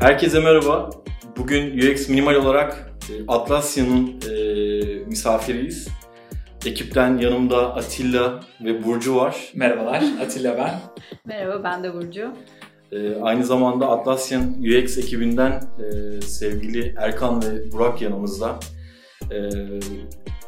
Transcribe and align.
Herkese 0.00 0.40
merhaba. 0.40 0.90
Bugün 1.36 1.78
UX 1.78 2.08
Minimal 2.08 2.34
olarak 2.34 2.92
e, 3.10 3.12
Atlasya'nın 3.28 4.20
e, 4.30 4.34
misafiriyiz. 5.04 5.88
Ekipten 6.66 7.18
yanımda 7.18 7.74
Atilla 7.74 8.40
ve 8.64 8.84
Burcu 8.84 9.16
var. 9.16 9.52
Merhabalar, 9.54 10.04
Atilla 10.22 10.58
ben. 10.58 10.80
Merhaba, 11.24 11.64
ben 11.64 11.84
de 11.84 11.94
Burcu. 11.94 12.32
E, 12.92 13.16
aynı 13.22 13.44
zamanda 13.44 13.88
Atlasya'nın 13.88 14.62
UX 14.62 14.98
ekibinden 14.98 15.62
e, 15.78 16.20
sevgili 16.20 16.94
Erkan 16.98 17.42
ve 17.42 17.72
Burak 17.72 18.02
yanımızda. 18.02 18.58
E, 19.30 19.50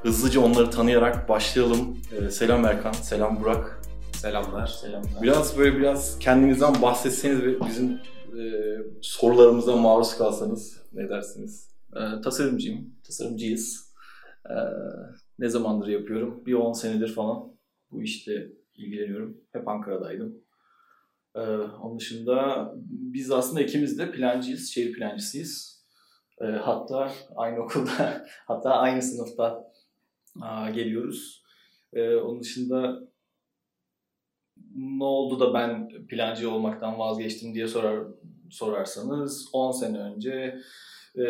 hızlıca 0.02 0.40
onları 0.40 0.70
tanıyarak 0.70 1.28
başlayalım. 1.28 1.98
E, 2.20 2.30
selam 2.30 2.64
Erkan, 2.64 2.92
selam 2.92 3.40
Burak. 3.40 3.80
Selamlar. 4.12 4.66
Selamlar. 4.66 5.22
Biraz 5.22 5.58
böyle 5.58 5.78
biraz 5.78 6.18
kendinizden 6.18 6.82
bahsetseniz 6.82 7.42
ve 7.42 7.60
bizim 7.60 8.00
e, 8.38 8.76
sorularımıza 9.02 9.76
maruz 9.76 10.18
kalsanız 10.18 10.82
ne 10.92 11.08
dersiniz? 11.08 11.70
E, 11.96 12.20
tasarımcıyım, 12.20 12.94
tasarımcıyız. 13.06 13.94
E, 14.50 14.54
ne 15.38 15.48
zamandır 15.48 15.86
yapıyorum? 15.86 16.46
Bir 16.46 16.54
10 16.54 16.72
senedir 16.72 17.14
falan 17.14 17.56
bu 17.90 18.02
işte 18.02 18.52
ilgileniyorum. 18.74 19.40
Hep 19.52 19.68
Ankara'daydım. 19.68 20.34
E, 21.34 21.40
onun 21.58 21.98
dışında 21.98 22.72
biz 22.90 23.30
aslında 23.30 23.60
ikimiz 23.60 23.98
de 23.98 24.12
plancıyız, 24.12 24.70
şehir 24.70 24.92
plancısıyız. 24.92 25.84
E, 26.40 26.44
hatta 26.44 27.12
aynı 27.36 27.60
okulda, 27.60 28.26
hatta 28.46 28.70
aynı 28.70 29.02
sınıfta 29.02 29.72
a, 30.40 30.70
geliyoruz. 30.70 31.44
E, 31.92 32.14
onun 32.14 32.40
dışında 32.40 33.00
ne 34.74 35.04
oldu 35.04 35.40
da 35.40 35.54
ben 35.54 35.88
plancı 36.08 36.50
olmaktan 36.50 36.98
vazgeçtim 36.98 37.54
diye 37.54 37.68
sorar 37.68 38.04
sorarsanız 38.50 39.48
10 39.52 39.72
sene 39.72 39.98
önce 39.98 40.60
e, 41.16 41.22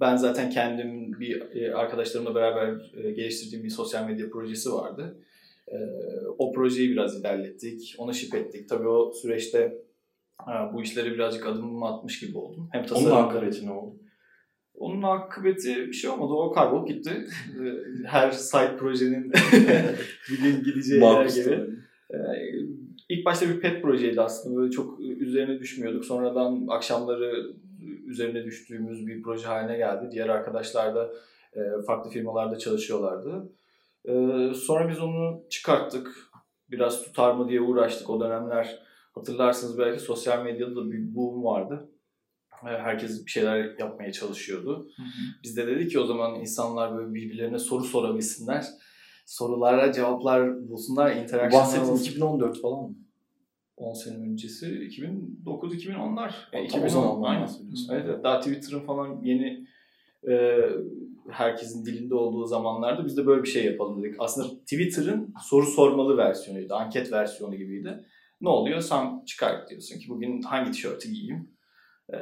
ben 0.00 0.16
zaten 0.16 0.50
kendim 0.50 1.20
bir 1.20 1.56
e, 1.56 1.74
arkadaşlarımla 1.74 2.34
beraber 2.34 2.92
e, 3.04 3.10
geliştirdiğim 3.10 3.64
bir 3.64 3.70
sosyal 3.70 4.06
medya 4.06 4.30
projesi 4.30 4.72
vardı. 4.72 5.16
O 6.38 6.52
projeyi 6.52 6.90
biraz 6.90 7.20
ilerlettik, 7.20 7.94
onu 7.98 8.14
şip 8.14 8.34
ettik. 8.34 8.68
Tabii 8.68 8.88
o 8.88 9.12
süreçte 9.12 9.78
bu 10.72 10.82
işlere 10.82 11.14
birazcık 11.14 11.46
adımımı 11.46 11.86
atmış 11.86 12.20
gibi 12.20 12.38
oldum. 12.38 12.68
Hem 12.72 12.86
tasarım... 12.86 13.12
Onun 13.12 13.28
akıbeti 13.28 13.66
ne 13.66 13.70
oldu? 13.70 13.96
Onun 14.74 15.02
akıbeti 15.02 15.76
bir 15.76 15.92
şey 15.92 16.10
olmadı. 16.10 16.32
O 16.32 16.52
kaybolup 16.52 16.88
gitti. 16.88 17.26
Her 18.04 18.30
site 18.30 18.76
projenin 18.76 19.32
bir 20.30 20.42
gün 20.42 20.64
gideceği 20.64 21.02
yer 21.02 21.26
gibi. 21.26 21.70
İlk 23.08 23.26
başta 23.26 23.48
bir 23.48 23.60
pet 23.60 23.82
projeydi 23.82 24.20
aslında. 24.20 24.56
Böyle 24.56 24.70
çok 24.70 25.00
üzerine 25.00 25.58
düşmüyorduk. 25.58 26.04
Sonradan 26.04 26.66
akşamları 26.68 27.52
üzerine 28.06 28.44
düştüğümüz 28.44 29.06
bir 29.06 29.22
proje 29.22 29.46
haline 29.46 29.76
geldi. 29.76 30.08
Diğer 30.12 30.28
arkadaşlar 30.28 30.94
da 30.94 31.10
farklı 31.86 32.10
firmalarda 32.10 32.58
çalışıyorlardı. 32.58 33.52
Sonra 34.54 34.88
biz 34.88 35.00
onu 35.00 35.42
çıkarttık. 35.50 36.30
Biraz 36.70 37.02
tutar 37.02 37.34
mı 37.34 37.48
diye 37.48 37.60
uğraştık. 37.60 38.10
O 38.10 38.20
dönemler 38.20 38.78
hatırlarsınız 39.14 39.78
belki 39.78 40.00
sosyal 40.00 40.44
medyada 40.44 40.76
da 40.76 40.90
bir 40.90 41.14
boom 41.14 41.44
vardı. 41.44 41.90
Herkes 42.62 43.26
bir 43.26 43.30
şeyler 43.30 43.78
yapmaya 43.78 44.12
çalışıyordu. 44.12 44.88
Hı 44.96 45.02
hı. 45.02 45.06
Biz 45.42 45.56
de 45.56 45.66
dedik 45.66 45.90
ki 45.90 46.00
o 46.00 46.04
zaman 46.04 46.34
insanlar 46.34 46.96
böyle 46.96 47.14
birbirlerine 47.14 47.58
soru 47.58 47.84
sorabilsinler 47.84 48.64
sorulara 49.26 49.92
cevaplar 49.92 50.68
bulsunlar. 50.68 51.16
Interaction 51.16 51.62
Bahsettiğin 51.62 51.96
2014 51.96 52.60
falan 52.60 52.82
mı? 52.82 52.94
10 53.76 53.92
sene 53.92 54.16
öncesi 54.16 54.66
2009-2010'lar. 54.66 56.32
Yani 56.52 56.66
2010 56.66 57.22
aynen. 57.22 57.48
Evet, 57.90 58.24
daha 58.24 58.40
Twitter'ın 58.40 58.80
falan 58.80 59.20
yeni 59.22 59.66
e, 60.28 60.60
herkesin 61.30 61.86
dilinde 61.86 62.14
olduğu 62.14 62.46
zamanlarda 62.46 63.06
biz 63.06 63.16
de 63.16 63.26
böyle 63.26 63.42
bir 63.42 63.48
şey 63.48 63.64
yapalım 63.64 64.02
dedik. 64.02 64.16
Aslında 64.18 64.48
Twitter'ın 64.60 65.34
soru 65.42 65.66
sormalı 65.66 66.16
versiyonuydu. 66.16 66.74
Anket 66.74 67.12
versiyonu 67.12 67.56
gibiydi. 67.56 68.04
Ne 68.40 68.48
oluyor? 68.48 68.80
Sen 68.80 69.24
çıkar 69.24 69.68
diyorsun 69.68 69.98
ki 69.98 70.08
bugün 70.08 70.42
hangi 70.42 70.70
tişörtü 70.70 71.08
giyeyim? 71.08 71.50
E, 72.12 72.16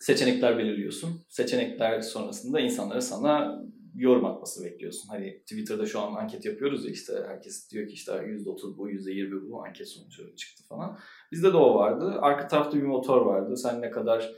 seçenekler 0.00 0.58
belirliyorsun. 0.58 1.10
Seçenekler 1.28 2.00
sonrasında 2.00 2.60
insanlara 2.60 3.00
sana 3.00 3.62
yorum 3.94 4.24
atması 4.24 4.64
bekliyorsun. 4.64 5.08
Hani 5.08 5.40
Twitter'da 5.40 5.86
şu 5.86 6.00
an 6.00 6.14
anket 6.14 6.44
yapıyoruz 6.44 6.84
ya 6.84 6.90
işte 6.90 7.12
herkes 7.26 7.70
diyor 7.70 7.86
ki 7.86 7.92
işte 7.92 8.12
%30 8.12 8.76
bu, 8.76 8.90
%20 8.90 9.50
bu 9.50 9.64
anket 9.64 9.88
sonucu 9.88 10.36
çıktı 10.36 10.64
falan. 10.68 10.98
Bizde 11.32 11.52
de 11.52 11.56
o 11.56 11.74
vardı. 11.74 12.14
Arka 12.20 12.48
tarafta 12.48 12.76
bir 12.76 12.82
motor 12.82 13.26
vardı. 13.26 13.56
Sen 13.56 13.80
ne 13.80 13.90
kadar 13.90 14.34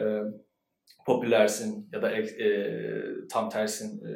e, 0.00 0.22
popülersin 1.06 1.88
ya 1.92 2.02
da 2.02 2.10
e, 2.10 2.48
tam 3.30 3.50
tersin, 3.50 4.04
e, 4.04 4.10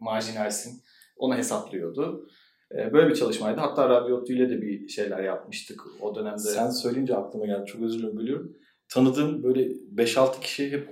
marjinalsin 0.00 0.82
onu 1.16 1.36
hesaplıyordu. 1.36 2.28
E, 2.72 2.92
böyle 2.92 3.08
bir 3.08 3.14
çalışmaydı. 3.14 3.60
Hatta 3.60 3.88
Radyo 3.88 4.24
ile 4.24 4.50
de 4.50 4.62
bir 4.62 4.88
şeyler 4.88 5.22
yapmıştık 5.22 5.80
o 6.00 6.14
dönemde. 6.14 6.38
Sen 6.38 6.70
söyleyince 6.70 7.16
aklıma 7.16 7.46
geldi. 7.46 7.66
Çok 7.66 7.82
özür 7.82 7.98
dilerim 7.98 8.16
bölüyorum. 8.16 8.56
Tanıdığım 8.88 9.42
böyle 9.42 9.60
5-6 9.94 10.40
kişi 10.40 10.72
hep 10.72 10.88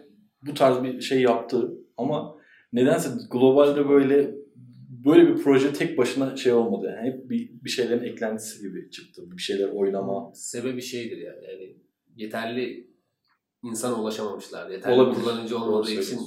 bu 0.46 0.54
tarz 0.54 0.82
bir 0.82 1.00
şey 1.00 1.22
yaptı 1.22 1.72
ama 1.96 2.41
nedense 2.72 3.10
globalde 3.30 3.88
böyle 3.88 4.34
böyle 5.04 5.28
bir 5.28 5.42
proje 5.42 5.72
tek 5.72 5.98
başına 5.98 6.36
şey 6.36 6.52
olmadı. 6.52 6.94
Yani 6.96 7.08
hep 7.08 7.30
bir, 7.30 7.50
bir 7.64 7.70
şeylerin 7.70 8.04
eklentisi 8.04 8.62
gibi 8.62 8.90
çıktı. 8.90 9.22
Bir 9.36 9.42
şeyler 9.42 9.68
oynama. 9.68 10.32
Sebebi 10.34 10.82
şeydir 10.82 11.18
yani. 11.18 11.44
yani 11.50 11.76
yeterli 12.16 12.90
insana 13.62 14.00
ulaşamamışlar. 14.00 14.70
Yeterli 14.70 15.00
olabilir. 15.00 15.22
kullanıcı 15.22 15.58
olmadığı 15.58 15.90
için 15.90 16.20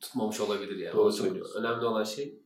tutmamış 0.00 0.40
olabilir 0.40 0.76
yani. 0.76 0.96
Doğru 0.96 1.12
söylüyorsun. 1.12 1.62
Önemli 1.62 1.84
olan 1.84 2.04
şey 2.04 2.38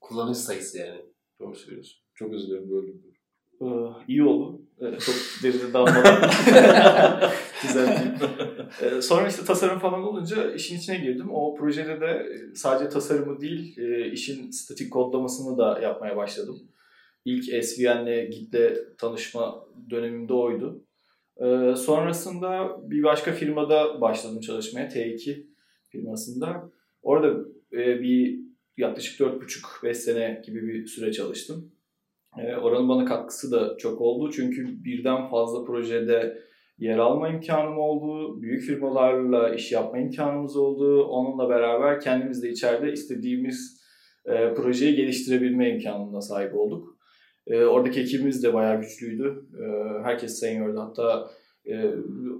kullanıcı 0.00 0.40
sayısı 0.40 0.78
yani. 0.78 1.00
Doğru 1.40 1.54
söylüyorsun. 1.54 1.98
Çok 2.14 2.32
özür 2.32 2.48
dilerim 2.48 3.02
Ee, 3.62 3.66
iyi 4.08 4.22
oldu. 4.22 4.60
Ee, 4.80 4.98
çok 4.98 5.14
derine 5.42 5.72
dalmadan. 5.72 6.30
Güzel 7.62 8.18
ee, 8.82 9.02
sonra 9.02 9.28
işte 9.28 9.44
tasarım 9.44 9.78
falan 9.78 10.02
olunca 10.02 10.54
işin 10.54 10.78
içine 10.78 10.96
girdim. 10.98 11.30
O 11.30 11.54
projede 11.54 12.00
de 12.00 12.26
sadece 12.54 12.88
tasarımı 12.88 13.40
değil, 13.40 13.78
e, 13.78 14.10
işin 14.10 14.50
statik 14.50 14.92
kodlamasını 14.92 15.58
da 15.58 15.80
yapmaya 15.80 16.16
başladım. 16.16 16.58
İlk 17.24 17.64
SVN'le 17.64 18.30
Git'le 18.30 18.96
tanışma 18.98 19.64
dönemimde 19.90 20.32
oydu. 20.32 20.84
Ee, 21.40 21.74
sonrasında 21.76 22.76
bir 22.90 23.02
başka 23.02 23.32
firmada 23.32 24.00
başladım 24.00 24.40
çalışmaya, 24.40 24.88
T2 24.88 25.46
firmasında. 25.88 26.70
Orada 27.02 27.44
e, 27.72 28.00
bir 28.00 28.40
yaklaşık 28.76 29.20
4,5-5 29.20 29.94
sene 29.94 30.42
gibi 30.46 30.68
bir 30.68 30.86
süre 30.86 31.12
çalıştım. 31.12 31.72
E, 32.38 32.56
oranın 32.56 32.88
bana 32.88 33.04
katkısı 33.04 33.52
da 33.52 33.76
çok 33.76 34.00
oldu. 34.00 34.30
Çünkü 34.32 34.84
birden 34.84 35.30
fazla 35.30 35.64
projede 35.64 36.42
yer 36.78 36.98
alma 36.98 37.28
imkanım 37.28 37.78
oldu. 37.78 38.42
Büyük 38.42 38.62
firmalarla 38.62 39.54
iş 39.54 39.72
yapma 39.72 39.98
imkanımız 39.98 40.56
oldu. 40.56 41.04
Onunla 41.04 41.48
beraber 41.48 42.00
kendimiz 42.00 42.42
de 42.42 42.50
içeride 42.50 42.92
istediğimiz 42.92 43.80
e, 44.26 44.54
projeyi 44.54 44.96
geliştirebilme 44.96 45.70
imkanına 45.70 46.20
sahip 46.20 46.54
olduk. 46.54 46.98
E, 47.46 47.64
oradaki 47.64 48.00
ekibimiz 48.00 48.44
de 48.44 48.54
bayağı 48.54 48.80
güçlüydü. 48.80 49.42
E, 49.62 49.64
herkes 50.02 50.40
seniordu. 50.40 50.80
Hatta 50.80 51.30
e, 51.66 51.94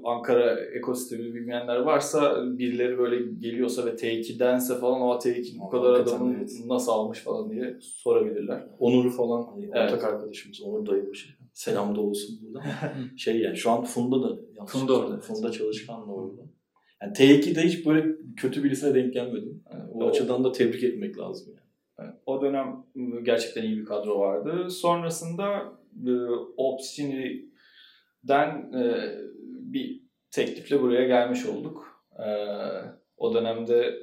Ankara 0.04 0.60
ekosistemini 0.60 1.34
bilmeyenler 1.34 1.76
varsa 1.76 2.44
birileri 2.58 2.98
böyle 2.98 3.32
geliyorsa 3.38 3.86
ve 3.86 3.90
T2'dense 3.90 4.80
falan 4.80 5.00
o 5.00 5.14
T2 5.14 5.60
bu 5.60 5.70
kadar 5.70 5.92
adamın 5.92 6.34
evet. 6.34 6.50
nasıl 6.66 6.92
almış 6.92 7.18
falan 7.18 7.50
diye 7.50 7.76
sorabilirler. 7.80 8.66
Onur 8.78 9.10
falan 9.10 9.42
hani 9.42 9.64
evet. 9.64 9.92
ortak 9.92 10.04
arkadaşımız 10.04 10.62
Onur 10.62 10.86
dayı 10.86 11.14
şey. 11.14 11.37
Selam 11.58 11.96
da 11.96 12.00
olsun 12.00 12.38
burada. 12.42 12.64
şey 13.16 13.40
yani 13.40 13.56
şu 13.56 13.70
an 13.70 13.84
Funda 13.84 14.22
da 14.22 14.38
Funda 14.66 14.98
orada. 14.98 15.20
Funda 15.20 15.52
çalışkan 15.52 16.08
da 16.08 16.12
orada. 16.12 16.42
Yani 17.02 17.12
T2'de 17.12 17.62
hiç 17.62 17.86
böyle 17.86 18.06
kötü 18.36 18.64
birisine 18.64 18.94
denk 18.94 19.12
gelmedim. 19.12 19.64
Yani 19.72 19.90
o, 19.92 20.04
o 20.04 20.08
açıdan 20.08 20.44
da 20.44 20.52
tebrik 20.52 20.84
etmek 20.84 21.18
lazım 21.18 21.54
yani. 21.56 22.12
O 22.26 22.42
dönem 22.42 22.84
gerçekten 23.22 23.62
iyi 23.62 23.78
bir 23.78 23.84
kadro 23.84 24.20
vardı. 24.20 24.70
Sonrasında 24.70 25.72
e, 26.06 26.12
Opsini 26.56 27.44
den 28.24 28.72
e, 28.72 29.12
bir 29.44 30.02
teklifle 30.30 30.82
buraya 30.82 31.06
gelmiş 31.06 31.46
olduk. 31.46 32.04
E, 32.18 32.28
o 33.16 33.34
dönemde 33.34 33.94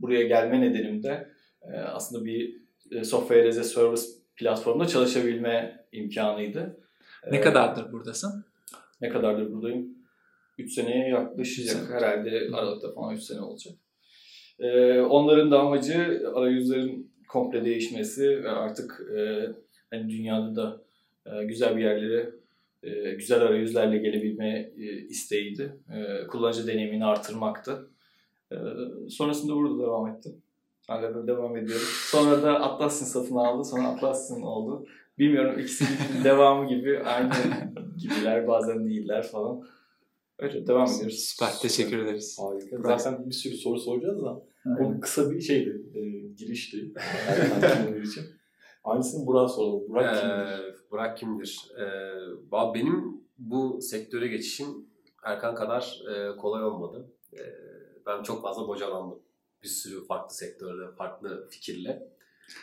buraya 0.00 0.22
gelme 0.22 0.60
nedenim 0.60 1.02
de 1.02 1.28
e, 1.62 1.76
aslında 1.76 2.24
bir 2.24 2.56
e, 2.90 3.04
software 3.04 3.48
as 3.48 3.58
a 3.58 3.64
service 3.64 4.02
platformda 4.36 4.86
çalışabilme 4.86 5.81
imkanıydı. 5.92 6.80
Ne 7.30 7.36
e, 7.36 7.40
kadardır 7.40 7.92
buradasın? 7.92 8.44
Ne 9.00 9.08
kadardır 9.08 9.52
buradayım? 9.52 9.88
3 10.58 10.72
seneye 10.72 11.08
yaklaşacak 11.08 11.90
herhalde 11.90 12.48
Aralık'ta 12.52 12.92
falan 12.92 13.14
3 13.14 13.22
sene 13.22 13.40
olacak. 13.40 13.74
E, 14.58 15.00
onların 15.00 15.50
da 15.50 15.60
amacı 15.60 16.22
arayüzlerin 16.34 17.12
komple 17.28 17.64
değişmesi 17.64 18.44
ve 18.44 18.50
artık 18.50 19.02
e, 19.18 19.48
hani 19.90 20.10
dünyada 20.10 20.56
da 20.56 20.82
e, 21.26 21.44
güzel 21.44 21.76
bir 21.76 21.82
yerlere 21.82 22.30
e, 22.82 23.14
güzel 23.14 23.42
arayüzlerle 23.42 23.98
gelebilme 23.98 24.72
e, 24.78 24.82
isteğiydi. 25.08 25.76
E, 25.94 26.26
kullanıcı 26.26 26.66
deneyimini 26.66 27.04
artırmaktı. 27.04 27.90
E, 28.52 28.56
sonrasında 29.08 29.54
burada 29.54 29.82
devam 29.82 30.06
ettim. 30.08 30.42
Hala 30.86 31.14
da 31.14 31.26
devam 31.26 31.56
ediyorum. 31.56 31.86
Sonra 32.10 32.42
da 32.42 32.60
Atlassian 32.60 33.06
satın 33.06 33.36
aldı. 33.36 33.64
Sonra 33.64 33.88
Atlassian 33.88 34.42
oldu. 34.42 34.86
Bilmiyorum 35.18 35.58
ikisi 35.58 35.84
devamı 36.24 36.68
gibi 36.68 36.98
aynı 36.98 37.32
gibiler 37.98 38.48
bazen 38.48 38.84
değiller 38.84 39.22
falan. 39.22 39.62
Öyle 40.38 40.66
devam 40.66 40.90
ediyoruz. 40.90 41.18
Süper 41.18 41.58
teşekkür 41.62 41.98
ederiz. 41.98 42.38
Harika. 42.40 42.96
Zaten 42.98 43.26
bir 43.26 43.34
sürü 43.34 43.54
soru 43.54 43.80
soracağız 43.80 44.22
da 44.22 44.42
o 44.80 45.00
kısa 45.00 45.30
bir 45.30 45.40
şeydi. 45.40 45.82
E, 45.94 46.00
girişti. 46.36 46.92
Erkan 47.28 48.02
için. 48.02 48.24
Aynısını 48.84 49.26
Burak'a 49.26 49.48
soralım. 49.48 49.88
Burak 49.88 50.16
ee, 50.16 50.20
kimdir? 50.20 50.90
Burak 50.90 51.18
kimdir? 51.18 51.72
Ee, 51.78 52.74
benim 52.74 53.20
bu 53.38 53.78
sektöre 53.82 54.26
geçişim 54.28 54.66
Erkan 55.22 55.54
kadar 55.54 56.02
e, 56.10 56.36
kolay 56.36 56.64
olmadı. 56.64 57.06
E, 57.32 57.42
ben 58.06 58.22
çok 58.22 58.42
fazla 58.42 58.68
bocalandım. 58.68 59.18
Bir 59.62 59.68
sürü 59.68 60.06
farklı 60.06 60.34
sektörde, 60.34 60.94
farklı 60.96 61.48
fikirle. 61.50 62.08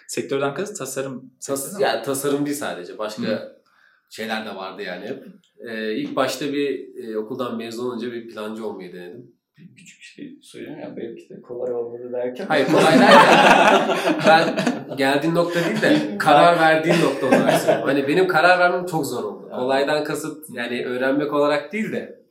Sektörden 0.07 0.53
kız 0.53 0.77
tasarım. 0.77 1.33
Tas 1.45 1.79
yani 1.79 2.03
tasarım 2.03 2.45
değil 2.45 2.57
sadece. 2.57 2.97
Başka 2.97 3.23
Hı. 3.23 3.61
şeyler 4.09 4.45
de 4.45 4.55
vardı 4.55 4.81
yani 4.81 5.07
hep. 5.07 5.23
Ee, 5.69 5.95
ilk 5.95 6.15
başta 6.15 6.53
bir 6.53 6.95
e, 7.03 7.17
okuldan 7.17 7.57
mezun 7.57 7.85
olunca 7.85 8.11
bir 8.11 8.27
plancı 8.27 8.67
olmayı 8.67 8.93
denedim. 8.93 9.31
Bir 9.57 9.75
küçük 9.75 10.01
şey 10.01 10.39
söyleyeyim 10.41 10.79
ya 10.79 10.97
belki 10.97 11.29
de 11.29 11.41
kolay 11.41 11.73
olmadı 11.73 12.11
derken. 12.13 12.45
Hayır 12.45 12.67
kolay 12.67 12.99
derken 12.99 13.97
ben 14.27 14.97
geldiğin 14.97 15.35
nokta 15.35 15.59
değil 15.65 15.81
de 15.81 16.17
karar 16.17 16.59
verdiğin 16.59 17.01
nokta 17.01 17.27
olarak 17.27 17.61
söylüyorum. 17.61 17.87
Hani 17.87 18.07
benim 18.07 18.27
karar 18.27 18.59
vermem 18.59 18.85
çok 18.85 19.05
zor 19.05 19.23
oldu. 19.23 19.49
Kolaydan 19.49 20.03
kasıt 20.03 20.45
yani 20.53 20.85
öğrenmek 20.85 21.33
olarak 21.33 21.73
değil 21.73 21.91
de 21.91 22.25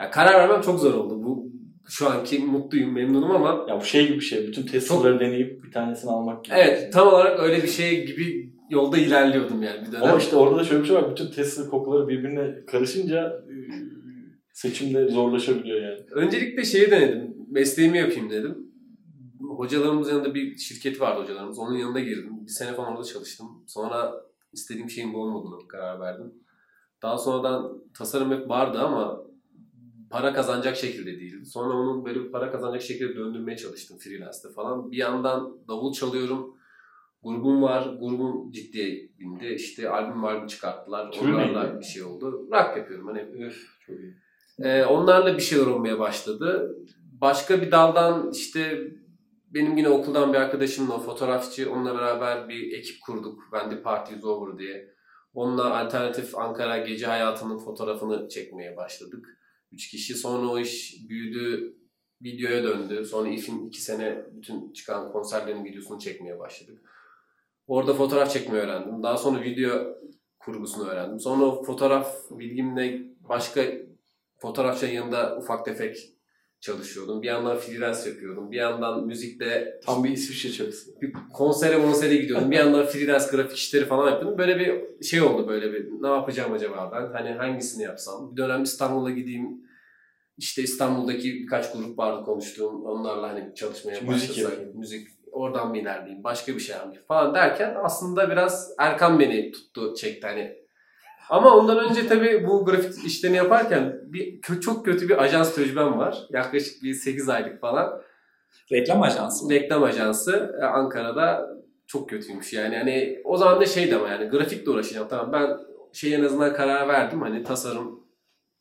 yani 0.00 0.10
karar 0.10 0.34
vermem 0.34 0.60
çok 0.60 0.80
zor 0.80 0.94
oldu. 0.94 1.22
Bu 1.24 1.51
şu 1.88 2.10
anki 2.10 2.38
mutluyum, 2.38 2.92
memnunum 2.92 3.30
ama 3.30 3.66
ya 3.68 3.80
bu 3.80 3.84
şey 3.84 4.06
gibi 4.06 4.16
bir 4.16 4.24
şey. 4.24 4.46
Bütün 4.46 4.66
Tesla'ları 4.66 5.12
çok... 5.12 5.20
deneyip 5.20 5.64
bir 5.64 5.72
tanesini 5.72 6.10
almak 6.10 6.44
gibi. 6.44 6.54
Evet, 6.58 6.80
şey. 6.80 6.90
tam 6.90 7.08
olarak 7.08 7.40
öyle 7.40 7.62
bir 7.62 7.68
şey 7.68 8.06
gibi 8.06 8.52
yolda 8.70 8.98
ilerliyordum 8.98 9.62
yani 9.62 9.86
bir 9.86 9.92
dönem. 9.92 10.02
Ama 10.02 10.18
işte 10.18 10.36
orada 10.36 10.58
da 10.58 10.64
şöyle 10.64 10.82
bir 10.82 10.88
şey 10.88 10.96
var. 10.96 11.10
Bütün 11.10 11.30
Tesla 11.30 11.70
kokuları 11.70 12.08
birbirine 12.08 12.64
karışınca 12.66 13.26
e, 13.28 13.54
seçimde 14.52 15.08
zorlaşabiliyor 15.08 15.82
yani. 15.82 16.00
Öncelikle 16.10 16.64
şeyi 16.64 16.90
denedim. 16.90 17.36
Mesleğimi 17.50 17.98
yapayım 17.98 18.30
dedim. 18.30 18.58
Hocalarımızın 19.56 20.12
yanında 20.12 20.34
bir 20.34 20.56
şirket 20.56 21.00
vardı 21.00 21.22
hocalarımız. 21.22 21.58
Onun 21.58 21.78
yanına 21.78 22.00
girdim. 22.00 22.32
Bir 22.46 22.52
sene 22.52 22.72
falan 22.72 22.92
orada 22.92 23.04
çalıştım. 23.04 23.46
Sonra 23.66 24.12
istediğim 24.52 24.90
şeyin 24.90 25.14
bu 25.14 25.18
olmadığını 25.18 25.68
karar 25.68 26.00
verdim. 26.00 26.32
Daha 27.02 27.18
sonradan 27.18 27.82
tasarım 27.98 28.30
hep 28.30 28.48
vardı 28.48 28.78
ama 28.78 29.31
para 30.12 30.32
kazanacak 30.32 30.76
şekilde 30.76 31.20
değildi. 31.20 31.46
Sonra 31.46 31.74
onu 31.74 32.04
böyle 32.04 32.30
para 32.30 32.52
kazanacak 32.52 32.82
şekilde 32.82 33.16
döndürmeye 33.16 33.56
çalıştım 33.56 33.98
freelance'de 33.98 34.52
falan. 34.52 34.90
Bir 34.90 34.96
yandan 34.96 35.58
davul 35.68 35.92
çalıyorum. 35.92 36.56
Grubum 37.22 37.62
var. 37.62 37.96
Grubum 38.00 38.52
ciddiye 38.52 39.08
bindi. 39.18 39.46
İşte 39.46 39.88
albüm 39.88 40.24
albüm 40.24 40.46
çıkarttılar. 40.46 41.12
Tür 41.12 41.28
Onlarla 41.28 41.80
bir 41.80 41.84
şey 41.84 42.02
oldu. 42.02 42.48
Rock 42.52 42.76
yapıyorum. 42.76 43.06
Hani 43.06 43.20
öf 43.20 43.56
çok 43.86 43.96
iyi. 43.96 44.14
Ee, 44.58 44.84
onlarla 44.84 45.36
bir 45.36 45.42
şeyler 45.42 45.66
olmaya 45.66 45.98
başladı. 45.98 46.76
Başka 47.20 47.62
bir 47.62 47.70
daldan 47.70 48.30
işte 48.30 48.80
benim 49.54 49.76
yine 49.76 49.88
okuldan 49.88 50.32
bir 50.32 50.38
arkadaşımla 50.38 50.98
fotoğrafçı 50.98 51.72
onunla 51.72 51.94
beraber 51.94 52.48
bir 52.48 52.72
ekip 52.72 53.00
kurduk. 53.02 53.42
Ben 53.52 53.70
de 53.70 53.82
Party 53.82 54.14
is 54.14 54.24
Over 54.24 54.58
diye. 54.58 54.92
Onunla 55.34 55.78
alternatif 55.78 56.38
Ankara 56.38 56.78
gece 56.78 57.06
hayatının 57.06 57.58
fotoğrafını 57.58 58.28
çekmeye 58.28 58.76
başladık. 58.76 59.41
Üç 59.72 59.90
kişi. 59.90 60.14
Sonra 60.14 60.46
o 60.46 60.58
iş 60.58 60.96
büyüdü, 61.08 61.76
videoya 62.22 62.64
döndü. 62.64 63.04
Sonra 63.04 63.28
İF'in 63.28 63.66
iki 63.66 63.80
sene 63.80 64.26
bütün 64.32 64.72
çıkan 64.72 65.12
konserlerin 65.12 65.64
videosunu 65.64 65.98
çekmeye 66.00 66.38
başladık. 66.38 66.82
Orada 67.66 67.94
fotoğraf 67.94 68.32
çekmeyi 68.32 68.62
öğrendim. 68.62 69.02
Daha 69.02 69.16
sonra 69.16 69.42
video 69.42 69.96
kurgusunu 70.38 70.88
öğrendim. 70.88 71.20
Sonra 71.20 71.44
o 71.44 71.62
fotoğraf 71.62 72.30
bilgimle 72.30 73.02
başka 73.28 73.64
fotoğrafçının 74.38 74.90
yanında 74.90 75.38
ufak 75.38 75.64
tefek 75.64 75.96
çalışıyordum. 76.62 77.22
Bir 77.22 77.26
yandan 77.26 77.56
freelance 77.56 78.10
yapıyordum. 78.10 78.52
Bir 78.52 78.56
yandan 78.56 79.06
müzikte 79.06 79.80
tam 79.84 80.04
bir 80.04 80.10
İsviçre 80.10 80.52
çalışsı. 80.52 81.00
Bir 81.02 81.12
konsere 81.32 81.82
konsere 81.82 82.16
gidiyordum. 82.16 82.50
bir 82.50 82.56
yandan 82.56 82.86
freelance 82.86 83.24
grafik 83.30 83.56
işleri 83.58 83.84
falan 83.84 84.10
yapıyordum. 84.10 84.38
Böyle 84.38 84.58
bir 84.58 85.04
şey 85.04 85.22
oldu 85.22 85.48
böyle 85.48 85.72
bir 85.72 85.86
ne 86.02 86.08
yapacağım 86.08 86.52
acaba 86.52 86.90
ben? 86.94 87.12
Hani 87.12 87.30
hangisini 87.30 87.82
yapsam? 87.82 88.32
Bir 88.32 88.36
dönem 88.36 88.62
İstanbul'a 88.62 89.10
gideyim. 89.10 89.48
İşte 90.38 90.62
İstanbul'daki 90.62 91.34
birkaç 91.34 91.72
grup 91.72 91.98
vardı 91.98 92.24
konuştuğum. 92.24 92.84
Onlarla 92.84 93.28
hani 93.28 93.54
çalışmaya 93.54 94.06
başlasak. 94.06 94.58
Müzik, 94.58 94.74
müzik 94.74 95.08
oradan 95.32 95.68
mı 95.68 95.78
ilerleyeyim? 95.78 96.24
Başka 96.24 96.54
bir 96.54 96.60
şey 96.60 96.76
yapayım 96.76 97.02
falan 97.08 97.34
derken 97.34 97.76
aslında 97.82 98.30
biraz 98.30 98.74
Erkan 98.78 99.20
beni 99.20 99.52
tuttu 99.52 99.94
çekti 99.94 100.26
hani 100.26 100.61
ama 101.32 101.56
ondan 101.56 101.78
önce 101.78 102.06
tabii 102.08 102.46
bu 102.46 102.64
grafik 102.64 103.04
işlerini 103.04 103.36
yaparken 103.36 104.00
bir 104.04 104.40
çok 104.60 104.84
kötü 104.84 105.08
bir 105.08 105.22
ajans 105.22 105.54
tecrübem 105.54 105.98
var. 105.98 106.26
Yaklaşık 106.30 106.82
bir 106.82 106.94
8 106.94 107.28
aylık 107.28 107.60
falan. 107.60 108.02
Reklam 108.72 109.02
ajansı? 109.02 109.50
Reklam 109.50 109.82
ajansı 109.82 110.56
e, 110.60 110.64
Ankara'da 110.64 111.48
çok 111.86 112.08
kötüymüş 112.08 112.52
yani. 112.52 112.76
Hani 112.76 113.18
o 113.24 113.36
zaman 113.36 113.60
da 113.60 113.66
şeydi 113.66 113.96
ama 113.96 114.08
yani 114.08 114.28
grafikle 114.28 114.70
uğraşacağım. 114.70 115.08
Tamam 115.08 115.32
ben 115.32 115.58
şey 115.92 116.14
en 116.14 116.24
azından 116.24 116.54
karar 116.54 116.88
verdim. 116.88 117.20
Hani 117.20 117.42
tasarım 117.42 118.06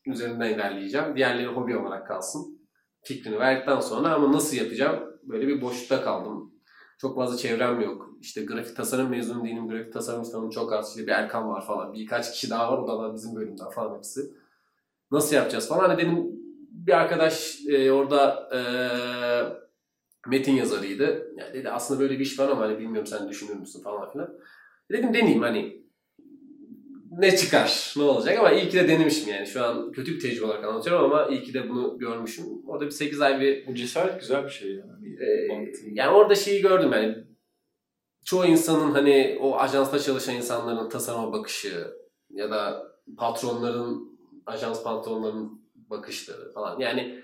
üzerinden 0.06 0.50
ilerleyeceğim. 0.50 1.16
Diğerleri 1.16 1.48
hobi 1.48 1.78
olarak 1.78 2.08
kalsın. 2.08 2.62
Fikrini 3.04 3.40
verdikten 3.40 3.80
sonra 3.80 4.14
ama 4.14 4.32
nasıl 4.32 4.58
yapacağım? 4.58 5.00
Böyle 5.24 5.48
bir 5.48 5.62
boşlukta 5.62 6.02
kaldım. 6.02 6.54
Çok 7.02 7.16
fazla 7.16 7.38
çevrem 7.38 7.82
yok. 7.82 8.10
İşte 8.22 8.46
grafik 8.46 8.76
tasarım 8.76 9.10
mezunu 9.10 9.44
değilim. 9.44 9.68
Grafik 9.68 9.94
tasarım 9.94 10.24
tanım 10.24 10.50
çok 10.50 10.74
az. 10.74 10.90
İşte 10.90 11.08
bir 11.08 11.12
Erkan 11.12 11.50
var 11.50 11.66
falan. 11.66 11.94
Birkaç 11.94 12.32
kişi 12.32 12.50
daha 12.50 12.74
var. 12.74 12.78
O 12.78 12.88
da 12.88 13.14
bizim 13.14 13.36
bölümden 13.36 13.70
falan 13.70 13.98
hepsi. 13.98 14.22
Nasıl 15.12 15.36
yapacağız 15.36 15.70
falan. 15.70 15.90
Hani 15.90 15.98
benim 15.98 16.28
bir 16.72 16.94
arkadaş 16.94 17.60
e, 17.70 17.92
orada 17.92 18.50
e, 18.56 18.60
metin 20.30 20.54
yazarıydı. 20.54 21.34
Yani 21.38 21.54
dedi 21.54 21.70
aslında 21.70 22.00
böyle 22.00 22.14
bir 22.14 22.26
iş 22.26 22.40
var 22.40 22.50
ama 22.50 22.62
hani 22.62 22.80
bilmiyorum 22.80 23.08
sen 23.08 23.30
düşünür 23.30 23.56
müsün 23.56 23.84
falan 23.84 24.12
filan. 24.12 24.34
Dedim 24.92 25.14
deneyeyim 25.14 25.42
hani 25.42 25.81
ne 27.12 27.36
çıkar, 27.36 27.94
ne 27.98 28.04
olacak 28.04 28.40
ama 28.40 28.52
iyi 28.52 28.70
ki 28.70 28.78
de 28.78 28.88
denemişim 28.88 29.30
yani. 29.34 29.48
Şu 29.48 29.66
an 29.66 29.92
kötü 29.92 30.16
bir 30.16 30.20
tecrübe 30.20 30.46
olarak 30.46 30.66
anlatıyorum 30.66 31.12
ama 31.12 31.28
iyi 31.28 31.44
ki 31.44 31.54
de 31.54 31.70
bunu 31.70 31.98
görmüşüm. 31.98 32.46
Orada 32.68 32.86
bir 32.86 32.92
8 32.92 33.22
ay 33.22 33.40
bir... 33.40 33.68
Bu 33.68 33.76
cesaret 33.76 34.20
güzel 34.20 34.44
bir 34.44 34.50
şey 34.50 34.72
yani. 34.72 35.16
Ee, 35.22 35.72
yani 35.92 36.16
orada 36.16 36.36
şeyi 36.36 36.62
gördüm 36.62 36.92
yani. 36.94 37.16
Çoğu 38.26 38.46
insanın 38.46 38.92
hani 38.92 39.38
o 39.42 39.58
ajansta 39.58 40.00
çalışan 40.00 40.36
insanların 40.36 40.90
tasarıma 40.90 41.34
bakışı 41.34 41.88
ya 42.30 42.52
da 42.52 42.84
patronların, 43.18 44.20
ajans 44.46 44.84
patronların 44.84 45.62
bakışları 45.76 46.54
falan. 46.54 46.80
Yani 46.80 47.24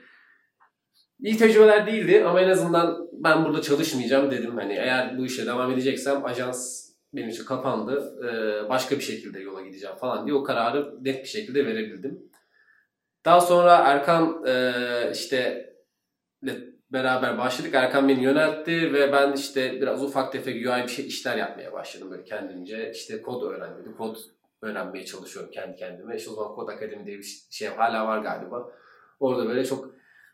iyi 1.19 1.37
tecrübeler 1.37 1.87
değildi 1.87 2.23
ama 2.25 2.41
en 2.41 2.49
azından 2.49 3.07
ben 3.13 3.45
burada 3.45 3.61
çalışmayacağım 3.61 4.31
dedim. 4.31 4.57
Hani 4.57 4.73
eğer 4.73 5.17
bu 5.17 5.25
işe 5.25 5.45
devam 5.45 5.71
edeceksem 5.71 6.25
ajans 6.25 6.86
benim 7.13 7.29
için 7.29 7.45
kapandı. 7.45 8.19
Ee, 8.23 8.69
başka 8.69 8.95
bir 8.95 9.01
şekilde 9.01 9.39
yola 9.39 9.61
gideceğim 9.61 9.95
falan 9.95 10.25
diye 10.25 10.35
o 10.35 10.43
kararı 10.43 11.03
net 11.03 11.23
bir 11.23 11.29
şekilde 11.29 11.65
verebildim. 11.65 12.31
Daha 13.25 13.41
sonra 13.41 13.75
Erkan 13.75 14.43
e, 14.47 14.73
işte 15.13 15.67
beraber 16.91 17.37
başladık. 17.37 17.73
Erkan 17.73 18.09
beni 18.09 18.23
yöneltti 18.23 18.93
ve 18.93 19.13
ben 19.13 19.33
işte 19.33 19.81
biraz 19.81 20.03
ufak 20.03 20.31
tefek 20.31 20.55
UI 20.55 20.83
bir 20.83 20.87
şey 20.87 21.07
işler 21.07 21.37
yapmaya 21.37 21.73
başladım 21.73 22.11
böyle 22.11 22.23
kendimce. 22.23 22.91
İşte 22.91 23.21
kod 23.21 23.41
öğrenmedim. 23.41 23.97
Kod 23.97 24.17
öğrenmeye 24.61 25.05
çalışıyorum 25.05 25.51
kendi 25.51 25.75
kendime. 25.75 26.15
İşte 26.15 26.31
o 26.31 26.33
zaman 26.33 26.55
Kod 26.55 26.67
Akademi 26.67 27.05
diye 27.05 27.17
bir 27.17 27.45
şey 27.49 27.67
hala 27.67 28.07
var 28.07 28.19
galiba. 28.19 28.71
Orada 29.19 29.49
böyle 29.49 29.65
çok 29.65 29.89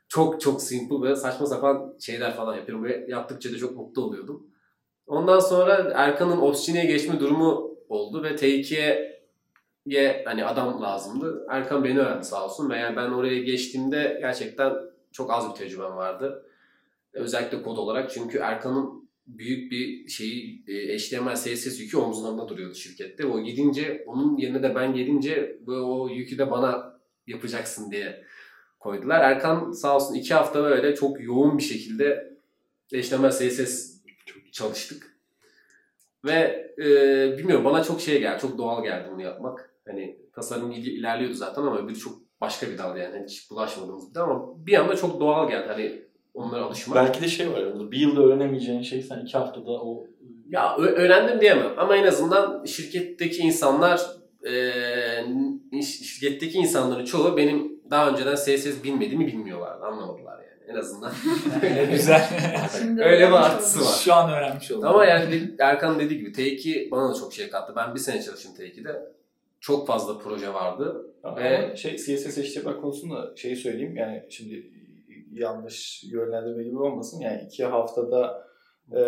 çok 0.08 0.42
çok 0.42 0.62
simple 0.62 1.10
ve 1.10 1.15
saçma 1.15 1.46
sapan 1.46 1.96
şeyler 2.00 2.36
falan 2.36 2.56
yapıyorum. 2.56 2.84
Ve 2.84 3.06
yaptıkça 3.08 3.51
da 3.51 3.58
çok 3.58 3.75
mutlu 3.75 4.01
oluyordum. 4.01 4.52
Ondan 5.07 5.39
sonra 5.39 5.91
Erkan'ın 5.95 6.41
Obstine'ye 6.41 6.86
geçme 6.86 7.19
durumu 7.19 7.77
oldu 7.89 8.24
ve 8.24 8.29
T2'ye 8.29 9.13
hani 10.25 10.45
adam 10.45 10.81
lazımdı. 10.81 11.45
Erkan 11.50 11.83
beni 11.83 12.00
öğrendi 12.00 12.25
sağ 12.25 12.45
olsun 12.45 12.69
ve 12.69 12.77
yani 12.77 12.95
ben 12.95 13.10
oraya 13.10 13.39
geçtiğimde 13.39 14.17
gerçekten 14.22 14.74
çok 15.12 15.31
az 15.31 15.50
bir 15.50 15.55
tecrübem 15.55 15.95
vardı. 15.95 16.45
Özellikle 17.13 17.62
kod 17.62 17.77
olarak 17.77 18.12
çünkü 18.12 18.38
Erkan'ın 18.38 19.10
büyük 19.27 19.72
bir 19.72 20.07
şeyi 20.07 20.63
e, 20.67 20.98
HTML, 20.98 21.36
CSS 21.36 21.79
yükü 21.79 21.98
omuzlarında 21.98 22.50
duruyordu 22.50 22.75
şirkette. 22.75 23.25
O 23.25 23.43
gidince 23.43 24.03
onun 24.07 24.38
yerine 24.38 24.63
de 24.63 24.75
ben 24.75 24.93
gelince 24.93 25.60
o 25.67 26.10
yükü 26.10 26.38
de 26.38 26.51
bana 26.51 27.00
yapacaksın 27.27 27.91
diye 27.91 28.24
koydular. 28.79 29.22
Erkan 29.22 29.72
sağ 29.72 29.95
olsun 29.95 30.15
iki 30.15 30.33
hafta 30.33 30.63
böyle 30.63 30.95
çok 30.95 31.22
yoğun 31.24 31.57
bir 31.57 31.63
şekilde 31.63 32.33
HTML, 32.93 33.31
CSS 33.31 33.92
çalıştık. 34.53 35.17
Ve 36.25 36.72
e, 36.77 36.88
bilmiyorum 37.38 37.65
bana 37.65 37.83
çok 37.83 38.01
şey 38.01 38.19
geldi, 38.19 38.41
çok 38.41 38.57
doğal 38.57 38.83
geldi 38.83 39.10
bunu 39.12 39.22
yapmak. 39.22 39.74
Hani 39.88 40.17
tasarım 40.36 40.72
il- 40.72 41.00
ilerliyordu 41.00 41.33
zaten 41.36 41.62
ama 41.62 41.77
öbürü 41.77 41.95
çok 42.00 42.13
başka 42.41 42.67
bir 42.67 42.77
dal 42.77 42.98
yani. 42.98 43.24
Hiç 43.27 43.51
bulaşmadığımız 43.51 44.10
bir 44.10 44.15
dal 44.15 44.24
ama 44.24 44.65
bir 44.65 44.74
anda 44.79 44.95
çok 44.95 45.19
doğal 45.19 45.50
geldi. 45.50 45.67
Hani 45.67 46.01
onlara 46.33 46.63
alışmak. 46.63 46.95
Belki 47.05 47.22
de 47.22 47.27
şey 47.27 47.51
var 47.51 47.62
orada. 47.63 47.91
Bir 47.91 47.98
yılda 48.00 48.22
öğrenemeyeceğin 48.22 48.81
şey 48.81 49.01
sen 49.01 49.19
iki 49.19 49.38
haftada 49.38 49.72
o 49.72 50.07
Ya 50.50 50.77
öğrendim 50.77 51.41
diyemem 51.41 51.72
ama 51.77 51.95
en 51.95 52.07
azından 52.07 52.65
şirketteki 52.65 53.38
insanlar 53.41 54.01
e, 54.48 55.81
şirketteki 55.81 56.57
insanların 56.57 57.05
çoğu 57.05 57.38
benim 57.38 57.81
daha 57.91 58.10
önceden 58.10 58.36
CSS 58.36 58.83
bilmediğimi 58.83 59.27
bilmiyorlardı. 59.27 59.86
Anlamadılar 59.86 60.38
yani. 60.43 60.52
En 60.67 60.75
azından. 60.75 61.12
Güzel. 61.91 62.29
Öyle 63.00 63.27
bir 63.27 63.34
artısı 63.34 63.79
var. 63.79 64.00
Şu 64.03 64.13
an 64.13 64.29
öğrenmiş 64.29 64.72
oldum. 64.72 64.88
ama 64.88 65.05
yani 65.05 65.55
Erkan 65.60 66.00
dediği 66.00 66.20
gibi 66.20 66.32
T2 66.32 66.91
bana 66.91 67.10
da 67.10 67.20
çok 67.20 67.34
şey 67.34 67.50
kattı. 67.50 67.74
Ben 67.75 67.96
bir 67.96 68.00
sene 68.00 68.22
çalıştım 68.22 68.51
T2'de. 68.60 69.13
Çok 69.60 69.88
fazla 69.88 70.17
proje 70.17 70.53
vardı. 70.53 71.05
Ama 71.24 71.38
Ve- 71.38 71.75
şey 71.77 71.98
CSS 71.98 72.38
HTML 72.38 72.82
konusunda 72.82 73.34
şeyi 73.36 73.55
söyleyeyim 73.55 73.98
yani 73.98 74.24
şimdi 74.29 74.72
yanlış 75.32 76.03
yönlendirme 76.03 76.63
gibi 76.63 76.77
olmasın 76.77 77.20
yani 77.20 77.41
iki 77.46 77.65
haftada 77.65 78.48
e, 78.91 79.01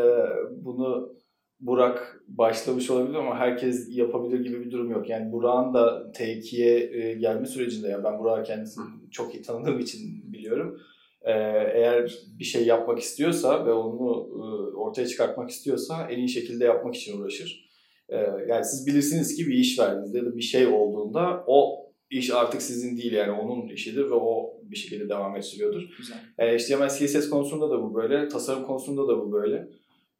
bunu 0.52 1.16
Burak 1.60 2.22
başlamış 2.28 2.90
olabilir 2.90 3.16
ama 3.16 3.40
herkes 3.40 3.88
yapabilir 3.98 4.40
gibi 4.40 4.66
bir 4.66 4.72
durum 4.72 4.92
yok. 4.92 5.10
Yani 5.10 5.32
Burak'ın 5.32 5.74
da 5.74 6.12
T2'ye 6.14 6.80
e, 6.94 7.14
gelme 7.14 7.46
sürecinde 7.46 7.88
yani 7.88 8.04
ben 8.04 8.20
Burak'ı 8.20 8.44
kendisini 8.44 8.86
çok 9.12 9.36
iyi 9.36 9.44
tanıdığım 9.44 9.80
için 9.80 10.34
biliyorum. 10.34 10.82
E, 11.26 11.32
eğer 11.74 12.14
bir 12.40 12.44
şey 12.44 12.66
yapmak 12.66 13.00
istiyorsa 13.00 13.66
ve 13.66 13.74
onu 13.74 14.28
e, 14.30 14.76
ortaya 14.76 15.08
çıkartmak 15.08 15.50
istiyorsa 15.50 16.08
en 16.10 16.18
iyi 16.18 16.30
şekilde 16.30 16.66
yapmak 16.66 16.96
için 16.96 17.22
uğraşır. 17.22 17.70
E, 18.10 18.18
yani 18.48 18.66
siz 18.66 18.88
bilirsiniz 18.88 19.36
ki 19.36 19.48
bir 19.48 19.54
iş 19.54 19.80
verdiğinizde 19.80 20.18
ya 20.18 20.26
da 20.26 20.36
bir 20.36 20.42
şey 20.42 20.68
olduğunda 20.68 21.44
o 21.48 21.86
iş 22.10 22.32
artık 22.32 22.62
sizin 22.62 22.98
değil 22.98 23.14
yani 23.14 23.32
onun 23.32 23.70
işidir 23.70 24.04
ve 24.10 24.14
o 24.14 24.54
bir 24.64 24.76
şekilde 24.76 25.10
devam 25.10 25.36
ettiriyordur. 25.36 25.82
Güzel. 25.98 26.18
E, 26.38 26.58
HTML, 26.58 26.90
CSS 26.90 27.30
konusunda 27.30 27.70
da 27.70 27.82
bu 27.82 27.96
böyle, 27.96 28.28
tasarım 28.28 28.64
konusunda 28.64 29.08
da 29.08 29.18
bu 29.18 29.32
böyle. 29.32 29.68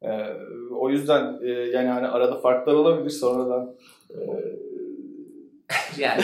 E, 0.02 0.10
o 0.70 0.90
yüzden 0.90 1.38
e, 1.42 1.48
yani 1.48 1.88
hani 1.88 2.06
arada 2.06 2.40
farklar 2.40 2.74
olabilir 2.74 3.10
sonradan 3.10 3.76
e, 4.10 4.16
Yani 6.02 6.22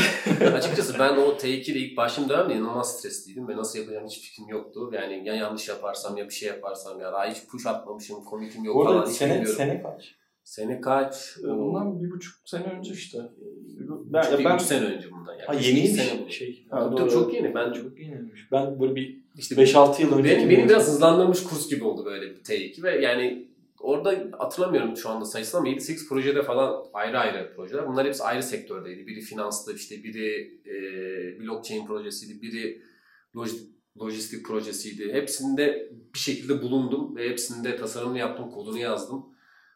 açıkçası 0.55 0.99
ben 0.99 1.17
o 1.17 1.23
T2'de 1.23 1.79
ilk 1.79 1.97
başladığım 1.97 2.29
dönemde 2.29 2.55
inanılmaz 2.55 2.99
stresliydim 2.99 3.49
ve 3.49 3.57
nasıl 3.57 3.79
yapacağım 3.79 4.07
hiç 4.07 4.21
fikrim 4.21 4.49
yoktu. 4.49 4.91
Yani 4.95 5.29
ya 5.29 5.35
yanlış 5.35 5.69
yaparsam 5.69 6.17
ya 6.17 6.29
bir 6.29 6.35
şey 6.35 6.49
yaparsam 6.49 7.01
ya 7.01 7.13
daha 7.13 7.27
hiç 7.27 7.47
push 7.51 7.67
atmamışım, 7.67 8.17
commit'im 8.31 8.65
yok 8.65 8.77
Bu 8.77 8.85
falan 8.85 9.07
hiç 9.07 9.17
sene, 9.17 9.31
bilmiyorum. 9.35 9.57
sene 9.57 9.83
kaç? 9.83 10.15
Sene 10.45 10.81
kaç? 10.81 11.37
e, 11.45 11.49
bundan 11.49 12.03
bir 12.03 12.11
buçuk 12.11 12.49
sene 12.49 12.65
önce 12.65 12.93
işte. 12.93 13.19
Ben, 13.89 14.23
ya 14.23 14.45
ben 14.45 14.57
üç 14.57 14.63
sene 14.63 14.85
önce 14.87 15.11
bundan. 15.11 15.33
Yani 15.33 15.47
Ha 15.47 15.55
yeniymiş. 15.55 15.91
sene 16.03 16.25
bu. 16.27 16.31
Şey. 16.31 16.67
Ha, 16.71 16.93
doğru. 16.93 17.11
çok 17.11 17.35
yeni. 17.35 17.55
Ben 17.55 17.73
Çok 17.73 17.99
yeniymiş. 18.01 18.53
Ben 18.53 18.81
böyle 18.81 18.95
bir 18.95 19.23
işte 19.37 19.55
5-6 19.55 20.03
yıl 20.03 20.19
önce 20.19 20.31
benim, 20.31 20.51
benim 20.51 20.69
biraz 20.69 20.87
hızlandırılmış 20.87 21.43
kurs 21.43 21.69
gibi 21.69 21.85
oldu 21.85 22.05
böyle 22.05 22.31
bir 22.31 22.43
T2 22.43 22.83
ve 22.83 23.01
yani 23.01 23.49
orada 23.83 24.29
hatırlamıyorum 24.39 24.97
şu 24.97 25.09
anda 25.09 25.25
sayısını 25.25 25.61
ama 25.61 25.71
7-8 25.71 26.09
projede 26.09 26.43
falan 26.43 26.85
ayrı 26.93 27.19
ayrı 27.19 27.53
projeler. 27.57 27.89
Bunlar 27.89 28.07
hepsi 28.07 28.23
ayrı 28.23 28.43
sektördeydi. 28.43 29.07
Biri 29.07 29.21
finanstı, 29.21 29.75
işte 29.75 30.05
biri 30.05 30.61
e, 30.67 30.75
blockchain 31.41 31.87
projesiydi, 31.87 32.43
biri 32.43 32.83
loj- 33.35 33.67
lojistik 34.01 34.47
projesiydi. 34.47 35.13
Hepsinde 35.13 35.93
bir 36.15 36.19
şekilde 36.19 36.63
bulundum 36.63 37.17
ve 37.17 37.29
hepsinde 37.29 37.77
tasarımını 37.77 38.19
yaptım, 38.19 38.51
kodunu 38.51 38.79
yazdım. 38.79 39.27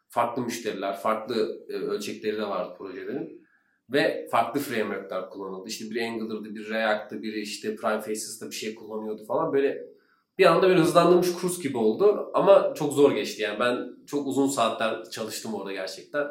Farklı 0.08 0.42
müşteriler, 0.42 0.96
farklı 0.96 1.66
e, 1.68 1.72
ölçekleri 1.72 2.36
de 2.36 2.46
vardı 2.46 2.74
projelerin. 2.78 3.46
Ve 3.92 4.28
farklı 4.30 4.60
frameworkler 4.60 5.30
kullanıldı. 5.30 5.68
İşte 5.68 5.90
biri 5.90 6.04
Angular'dı, 6.04 6.54
biri 6.54 6.70
React'tı, 6.70 7.22
biri 7.22 7.40
işte 7.40 7.76
Prime 7.76 8.00
Faces'ta 8.00 8.50
bir 8.50 8.54
şey 8.54 8.74
kullanıyordu 8.74 9.24
falan. 9.24 9.52
Böyle 9.52 9.95
bir 10.38 10.46
anda 10.46 10.68
böyle 10.68 10.80
hızlandırmış 10.80 11.32
kurs 11.32 11.62
gibi 11.62 11.78
oldu. 11.78 12.30
Ama 12.34 12.74
çok 12.74 12.92
zor 12.92 13.12
geçti 13.12 13.42
yani. 13.42 13.60
Ben 13.60 13.78
çok 14.06 14.26
uzun 14.26 14.46
saatler 14.46 15.10
çalıştım 15.10 15.54
orada 15.54 15.72
gerçekten. 15.72 16.26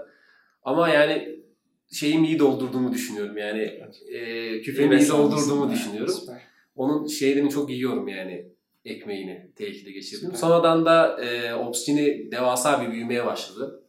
Ama 0.64 0.90
yani 0.90 1.40
şeyimi 1.92 2.28
iyi 2.28 2.40
doldurduğumu 2.40 2.92
düşünüyorum 2.94 3.38
yani. 3.38 3.82
E, 4.12 4.62
küfemi 4.62 4.96
iyi 4.96 5.10
doldurduğumu 5.10 5.72
düşünüyorum. 5.72 6.14
Süper. 6.14 6.42
Onun 6.76 7.08
şeylerini 7.08 7.50
çok 7.50 7.70
yiyorum 7.70 8.08
yani 8.08 8.48
ekmeğini 8.86 9.52
T2'de 9.60 9.92
geçirdim. 9.92 10.32
Sonradan 10.36 10.86
da 10.86 11.24
e, 11.24 11.54
Obscini 11.54 12.32
devasa 12.32 12.82
bir 12.82 12.92
büyümeye 12.92 13.26
başladı. 13.26 13.82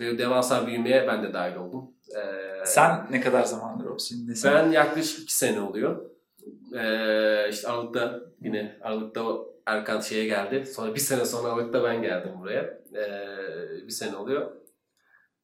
Ve 0.00 0.18
devasa 0.18 0.66
büyümeye 0.66 1.06
ben 1.08 1.22
de 1.22 1.32
dahil 1.32 1.56
oldum. 1.56 1.90
E, 2.10 2.20
Sen 2.66 3.06
ne 3.10 3.20
kadar 3.20 3.42
zamandır 3.42 3.84
Opsin'desin? 3.86 4.50
ben 4.54 4.72
yaklaşık 4.72 5.22
iki 5.22 5.36
sene 5.36 5.60
oluyor. 5.60 6.10
Ee, 6.74 7.48
işte 7.50 7.68
Aralık'ta 7.68 8.20
yine 8.40 8.78
Aralık'ta 8.82 9.24
Erkan 9.66 10.00
şeye 10.00 10.24
geldi. 10.24 10.66
Sonra 10.66 10.94
bir 10.94 11.00
sene 11.00 11.24
sonra 11.24 11.52
Aralık'ta 11.52 11.84
ben 11.84 12.02
geldim 12.02 12.32
buraya. 12.40 12.62
Ee, 12.94 13.86
bir 13.86 13.92
sene 13.92 14.16
oluyor. 14.16 14.52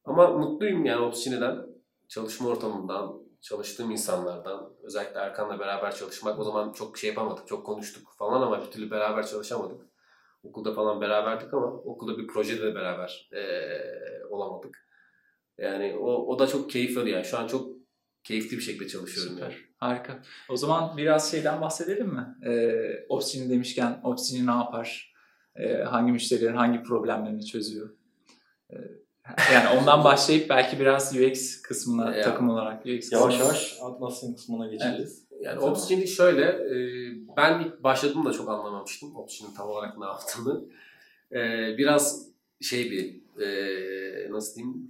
Ama 0.05 0.27
mutluyum 0.27 0.85
yani 0.85 1.05
Opsini'den, 1.05 1.65
çalışma 2.07 2.49
ortamından, 2.49 3.21
çalıştığım 3.41 3.91
insanlardan. 3.91 4.73
Özellikle 4.83 5.19
Erkan'la 5.19 5.59
beraber 5.59 5.95
çalışmak. 5.95 6.39
O 6.39 6.43
zaman 6.43 6.71
çok 6.71 6.97
şey 6.97 7.09
yapamadık, 7.09 7.47
çok 7.47 7.65
konuştuk 7.65 8.07
falan 8.17 8.41
ama 8.41 8.61
bir 8.61 8.71
türlü 8.71 8.91
beraber 8.91 9.27
çalışamadık. 9.27 9.81
Okulda 10.43 10.73
falan 10.73 11.01
beraberdik 11.01 11.53
ama 11.53 11.67
okulda 11.67 12.17
bir 12.17 12.27
projede 12.27 12.61
de 12.61 12.75
beraber 12.75 13.29
ee, 13.33 14.25
olamadık. 14.29 14.87
Yani 15.57 15.97
o, 15.99 16.27
o 16.27 16.39
da 16.39 16.47
çok 16.47 16.69
keyifli 16.69 17.09
yani. 17.09 17.25
Şu 17.25 17.37
an 17.37 17.47
çok 17.47 17.80
keyifli 18.23 18.57
bir 18.57 18.61
şekilde 18.61 18.87
çalışıyorum 18.87 19.37
yani. 19.37 19.53
Harika. 19.77 20.19
O 20.49 20.57
zaman 20.57 20.97
biraz 20.97 21.31
şeyden 21.31 21.61
bahsedelim 21.61 22.07
mi? 22.07 22.35
Ee, 22.45 23.05
Opsini 23.09 23.49
demişken 23.49 23.99
Opsini 24.03 24.47
ne 24.47 24.51
yapar? 24.51 25.13
Ee, 25.55 25.73
hangi 25.73 26.11
müşterilerin 26.11 26.55
hangi 26.55 26.83
problemlerini 26.83 27.45
çözüyor? 27.45 27.89
Ee, 28.69 28.75
yani 29.53 29.79
ondan 29.79 30.03
başlayıp 30.03 30.49
belki 30.49 30.79
biraz 30.79 31.15
UX 31.15 31.61
kısmına 31.61 32.15
Ya. 32.15 32.23
takım 32.23 32.49
olarak 32.49 32.85
UX 32.85 33.11
Yavaş 33.11 33.33
kısmına- 33.33 33.43
yavaş 33.47 33.77
Atlas'ın 33.81 34.33
kısmına 34.35 34.67
geçeceğiz. 34.67 35.27
Yani 35.41 35.55
Tamam. 35.59 35.71
Opsgeni 35.71 36.07
şöyle, 36.07 36.43
e, 36.45 36.75
ben 37.37 37.59
ilk 37.59 37.83
başladığımda 37.83 38.31
çok 38.33 38.49
anlamamıştım 38.49 39.15
Opsgen'in 39.15 39.53
tam 39.53 39.69
olarak 39.69 39.97
ne 39.97 40.05
yaptığını. 40.05 40.65
E, 41.31 41.37
biraz 41.77 42.27
şey 42.61 42.91
bir, 42.91 43.21
e, 43.45 44.31
nasıl 44.31 44.55
diyeyim, 44.55 44.87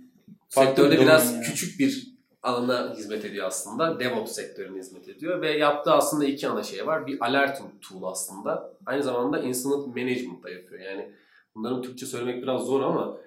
Farklı 0.49 0.69
sektörde 0.69 0.95
bir 0.95 1.01
biraz 1.01 1.33
yani. 1.33 1.43
küçük 1.43 1.79
bir 1.79 2.10
alana 2.43 2.93
hizmet 2.95 3.25
ediyor 3.25 3.47
aslında. 3.47 3.99
DevOps 3.99 4.31
sektörüne 4.31 4.79
hizmet 4.79 5.09
ediyor 5.09 5.41
ve 5.41 5.51
yaptığı 5.51 5.91
aslında 5.91 6.25
iki 6.25 6.47
ana 6.47 6.63
şey 6.63 6.87
var. 6.87 7.07
Bir 7.07 7.21
alerting 7.21 7.69
tool 7.81 8.03
aslında. 8.03 8.73
Aynı 8.85 9.03
zamanda 9.03 9.39
incident 9.39 9.87
management 9.87 10.43
da 10.43 10.49
yapıyor. 10.49 10.81
Yani 10.81 11.11
bunların 11.55 11.81
Türkçe 11.81 12.05
söylemek 12.05 12.43
biraz 12.43 12.61
zor 12.65 12.81
ama 12.81 13.17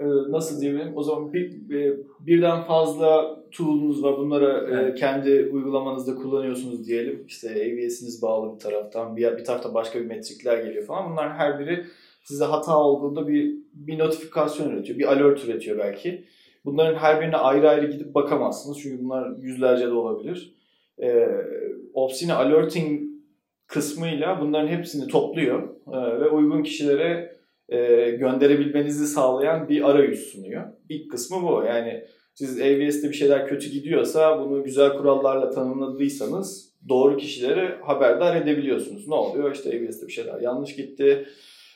e, 0.00 0.04
nasıl 0.06 0.60
diyebilirim? 0.60 0.96
O 0.96 1.02
zaman 1.02 1.32
bir, 1.32 1.70
e, 1.76 1.96
birden 2.20 2.62
fazla 2.62 3.38
tool'unuz 3.50 4.02
var. 4.02 4.16
Bunları 4.18 4.68
e, 4.70 4.74
Evet. 4.74 4.98
kendi 4.98 5.50
uygulamanızda 5.52 6.14
kullanıyorsunuz 6.14 6.86
diyelim. 6.86 7.24
İşte 7.28 7.48
AWS'iniz 7.48 8.22
bağlı 8.22 8.54
bir 8.54 8.60
taraftan, 8.60 9.16
bir, 9.16 9.36
bir 9.36 9.44
tarafta 9.44 9.74
başka 9.74 10.00
bir 10.00 10.06
metrikler 10.06 10.64
geliyor 10.64 10.84
falan. 10.84 11.12
Bunların 11.12 11.34
her 11.34 11.58
biri 11.58 11.86
size 12.24 12.44
hata 12.44 12.78
olduğunda 12.78 13.28
bir 13.28 13.54
bir 13.74 13.98
notifikasyon 13.98 14.70
üretiyor, 14.70 14.98
bir 14.98 15.12
alert 15.12 15.44
üretiyor 15.44 15.78
belki. 15.78 16.24
Bunların 16.64 16.94
her 16.94 17.20
birine 17.20 17.36
ayrı 17.36 17.68
ayrı 17.68 17.90
gidip 17.90 18.14
bakamazsınız 18.14 18.78
çünkü 18.82 19.04
bunlar 19.04 19.36
yüzlerce 19.38 19.86
de 19.86 19.92
olabilir. 19.92 20.54
E, 21.02 21.28
Opsini 21.94 22.32
alerting 22.32 23.02
kısmıyla 23.66 24.40
bunların 24.40 24.68
hepsini 24.68 25.06
topluyor 25.06 25.62
e, 25.92 26.20
ve 26.20 26.28
uygun 26.28 26.62
kişilere 26.62 27.36
e, 27.68 28.10
gönderebilmenizi 28.10 29.06
sağlayan 29.06 29.68
bir 29.68 29.90
arayüz 29.90 30.20
sunuyor. 30.20 30.62
İlk 30.88 31.10
kısmı 31.10 31.42
bu. 31.42 31.64
Yani 31.66 32.04
siz 32.34 32.60
AWS'te 32.60 33.08
bir 33.08 33.14
şeyler 33.14 33.48
kötü 33.48 33.70
gidiyorsa 33.70 34.40
bunu 34.40 34.64
güzel 34.64 34.96
kurallarla 34.96 35.50
tanımladıysanız 35.50 36.72
doğru 36.88 37.16
kişilere 37.16 37.78
haberdar 37.82 38.36
edebiliyorsunuz. 38.36 39.08
Ne 39.08 39.14
oluyor? 39.14 39.54
İşte 39.54 39.70
AWS'te 39.70 40.06
bir 40.06 40.12
şeyler 40.12 40.40
yanlış 40.40 40.76
gitti. 40.76 41.26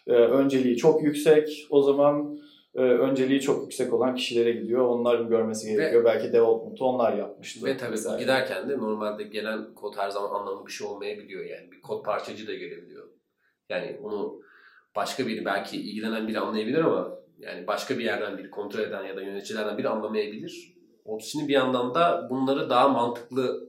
E, 0.07 0.13
önceliği 0.13 0.77
çok 0.77 1.03
yüksek. 1.03 1.67
O 1.71 1.83
zaman 1.83 2.39
e, 2.77 2.81
önceliği 2.81 3.41
çok 3.41 3.63
yüksek 3.63 3.93
olan 3.93 4.15
kişilere 4.15 4.53
gidiyor. 4.53 4.87
Onların 4.87 5.29
görmesi 5.29 5.71
gerekiyor. 5.71 6.05
Belki 6.05 6.33
development'ı 6.33 6.85
onlar 6.85 7.17
yapmıştır. 7.17 7.67
Ve 7.67 7.77
tabii 7.77 7.93
vesaire. 7.93 8.23
giderken 8.23 8.69
de 8.69 8.79
normalde 8.79 9.23
gelen 9.23 9.75
kod 9.75 9.97
her 9.97 10.11
zaman 10.11 10.41
anlamlı 10.41 10.67
bir 10.67 10.73
şey 10.73 10.87
olmayabiliyor 10.87 11.45
yani. 11.45 11.73
Bir 11.73 11.81
kod 11.81 12.05
parçacı 12.05 12.47
da 12.47 12.55
gelebiliyor. 12.55 13.09
Yani 13.69 13.99
onu 14.03 14.41
başka 14.97 15.27
biri 15.27 15.45
belki 15.45 15.77
ilgilenen 15.77 16.29
biri 16.29 16.39
anlayabilir 16.39 16.79
ama 16.79 17.19
yani 17.39 17.67
başka 17.67 17.99
bir 17.99 18.05
yerden 18.05 18.39
biri 18.39 18.51
kontrol 18.51 18.81
eden 18.81 19.05
ya 19.05 19.17
da 19.17 19.23
yöneticilerden 19.23 19.79
biri 19.79 19.89
anlamayabilir. 19.89 20.77
Opsini 21.05 21.49
bir 21.49 21.53
yandan 21.53 21.95
da 21.95 22.27
bunları 22.31 22.71
daha 22.71 22.89
mantıklı 22.89 23.69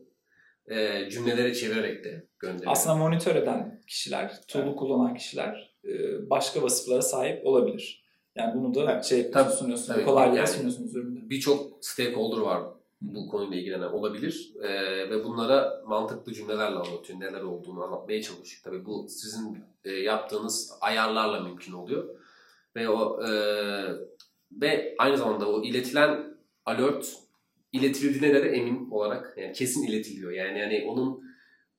e, 0.68 1.10
cümlelere 1.10 1.54
çevirerek 1.54 2.04
de 2.04 2.28
gönderiyor. 2.40 2.72
Aslında 2.72 2.96
monitör 2.96 3.36
eden 3.36 3.82
kişiler, 3.88 4.42
tool'u 4.48 4.76
kullanan 4.76 5.16
kişiler 5.16 5.76
e, 5.86 5.90
başka 6.30 6.62
vasıflara 6.62 7.02
sahip 7.02 7.46
olabilir. 7.46 8.07
Yani 8.38 8.54
bunu 8.56 8.74
da 8.76 8.92
Evet, 8.92 9.06
şey 9.06 9.32
tabii, 9.32 9.52
sunuyorsunuz, 9.54 9.88
tabii. 9.88 10.06
kolaylıkla 10.06 10.38
Yani- 10.40 10.48
sunuyorsunuz 10.48 10.96
üründe. 10.96 11.30
birçok 11.30 11.86
stakeholder 11.86 12.42
var 12.42 12.64
bu 13.02 13.28
konuyla 13.30 13.58
ilgilenen 13.58 13.88
olabilir. 13.88 14.54
Ee, 14.64 15.10
ve 15.10 15.24
bunlara 15.24 15.84
mantıklı 15.88 16.34
cümlelerle 16.34 16.76
anlatıyor. 16.76 17.20
Neler 17.20 17.42
olduğunu 17.42 17.84
anlatmaya 17.84 18.22
çalışıyor. 18.22 18.62
Tabii 18.64 18.86
bu 18.86 19.06
sizin 19.10 19.58
e, 19.84 19.92
yaptığınız 19.92 20.74
ayarlarla 20.82 21.40
mümkün 21.40 21.74
oluyor. 21.74 22.06
Ve 22.76 22.90
o 22.90 23.24
e, 23.24 23.30
ve 24.52 24.96
aynı 24.98 25.18
zamanda 25.18 25.50
o 25.50 25.64
iletilen 25.64 26.38
alert 26.66 27.14
iletildiğine 27.72 28.34
de 28.44 28.50
emin 28.50 28.92
olarak 28.92 29.34
yani 29.38 29.54
kesin 29.54 29.88
iletiliyor. 29.88 30.32
Yani 30.32 30.60
yani 30.60 30.86
onun 30.88 31.24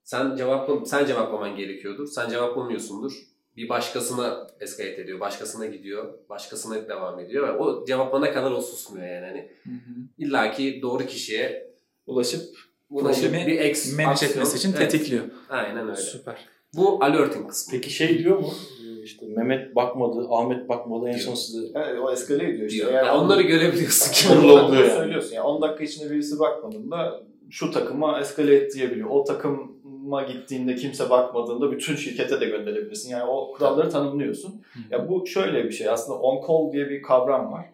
sen 0.05 0.37
cevapla 0.37 0.85
sen 0.85 1.07
cevaplaman 1.07 1.57
gerekiyordur. 1.57 2.07
Sen 2.07 2.29
cevaplamıyorsundur. 2.29 3.13
Bir 3.59 3.69
başkasına 3.69 4.47
escalate 4.61 5.03
ediyor, 5.03 5.21
başkasına 5.21 5.67
gidiyor, 5.67 6.15
başkasına 6.29 6.89
devam 6.89 7.21
ediyor 7.21 7.49
ve 7.49 7.53
o 7.53 7.85
cevaplarına 7.87 8.33
kadar 8.33 8.51
o 8.51 8.61
susmuyor 8.61 9.07
yani. 9.09 9.27
Hani 9.27 9.49
İlla 10.19 10.51
ki 10.53 10.79
doğru 10.83 11.07
kişiye 11.07 11.69
Ulaşıp 12.07 12.43
ulaşıp 12.91 13.33
bir 13.33 13.61
ex 13.61 13.99
manage 13.99 14.27
etmesi 14.27 14.57
için 14.57 14.75
Evet, 14.79 14.91
tetikliyor. 14.91 15.25
Aynen 15.51 15.87
öyle. 15.89 15.97
Süper. 15.97 16.37
Bu 16.75 17.05
alerting 17.05 17.49
kısmı. 17.49 17.73
Peki 17.73 17.91
şey 17.91 18.19
diyor 18.19 18.39
mu? 18.39 18.53
Ee, 18.85 19.03
İşte 19.03 19.27
Mehmet 19.27 19.77
bakmadı, 19.77 20.27
Ahmet 20.31 20.69
bakmadı 20.69 21.07
en 21.09 21.13
Diyor. 21.15 21.25
son 21.25 21.35
size 21.35 21.67
Evet, 21.75 21.99
o 22.03 22.13
eskale 22.13 22.51
ediyor 22.51 22.67
işte. 22.71 22.79
diyor. 22.79 22.93
Eğer 22.93 23.05
Yani 23.05 23.19
onları 23.19 23.43
görebiliyorsun 23.43 24.13
ki. 24.13 24.29
Onları 24.39 24.65
oluyor 24.65 24.85
yani. 24.85 24.93
söylüyorsun. 24.97 25.35
Yani 25.35 25.47
10 25.47 25.63
dakika 25.63 25.85
içinde 25.85 26.11
birisi 26.11 26.39
bakmadığında 26.39 27.23
şu 27.51 27.71
takıma 27.71 28.21
eskale 28.21 28.55
et 28.57 28.75
diyebiliyor. 28.75 29.09
O 29.11 29.25
takıma 30.09 30.23
gittiğinde 30.23 30.75
kimse 30.75 31.11
bakmadığında 31.11 31.73
bütün 31.73 31.97
şirkete 31.97 32.41
de 32.41 32.47
gönderebilirsin. 32.47 33.11
Yani 33.11 33.31
o 33.31 33.53
kuralları 33.53 33.91
tanımlıyorsun. 33.91 34.63
Ya 34.91 35.09
bu 35.09 35.27
şöyle 35.27 35.65
bir 35.65 35.71
şey 35.71 35.89
aslında 35.89 36.19
on 36.19 36.47
call 36.49 36.73
diye 36.73 36.91
bir 36.91 37.03
kavram 37.03 37.53
var. 37.53 37.65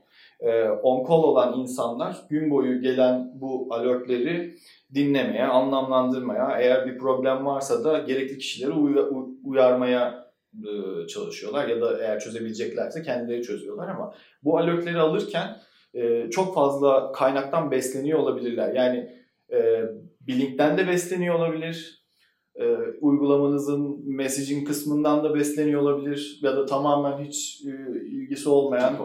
Ee, 0.41 0.63
on 0.63 1.05
call 1.09 1.23
olan 1.23 1.59
insanlar 1.59 2.17
gün 2.31 2.51
boyu 2.51 2.83
gelen 2.83 3.33
bu 3.35 3.69
alertleri 3.71 4.55
dinlemeye, 4.95 5.45
anlamlandırmaya, 5.45 6.59
eğer 6.61 6.87
bir 6.87 6.99
problem 6.99 7.47
varsa 7.47 7.85
da 7.85 7.99
gerekli 7.99 8.39
kişileri 8.39 8.73
uya- 8.73 9.09
u- 9.11 9.31
uyarmaya 9.45 10.25
e, 10.55 11.07
çalışıyorlar 11.07 11.69
ya 11.69 11.81
da 11.81 11.99
eğer 12.01 12.21
çözebileceklerse 12.21 13.03
kendileri 13.03 13.43
çözüyorlar 13.43 13.89
ama 13.89 14.15
bu 14.45 14.59
alertleri 14.59 14.99
alırken 14.99 15.57
e, 15.95 16.31
çok 16.31 16.55
fazla 16.55 17.13
kaynaktan 17.13 17.71
besleniyor 17.71 18.19
olabilirler. 18.19 18.75
Yani 18.75 19.11
e, 19.53 19.83
bir 20.21 20.41
linkten 20.41 20.79
de 20.79 20.89
besleniyor 20.89 21.35
olabilir, 21.35 22.04
e, 22.57 22.77
uygulamanızın 23.01 24.03
messaging 24.05 24.69
kısmından 24.69 25.25
da 25.25 25.35
besleniyor 25.35 25.83
olabilir 25.83 26.39
ya 26.43 26.57
da 26.57 26.67
tamamen 26.67 27.25
hiç 27.25 27.63
e, 27.67 28.01
ilgisi 28.07 28.49
olmayan 28.49 28.97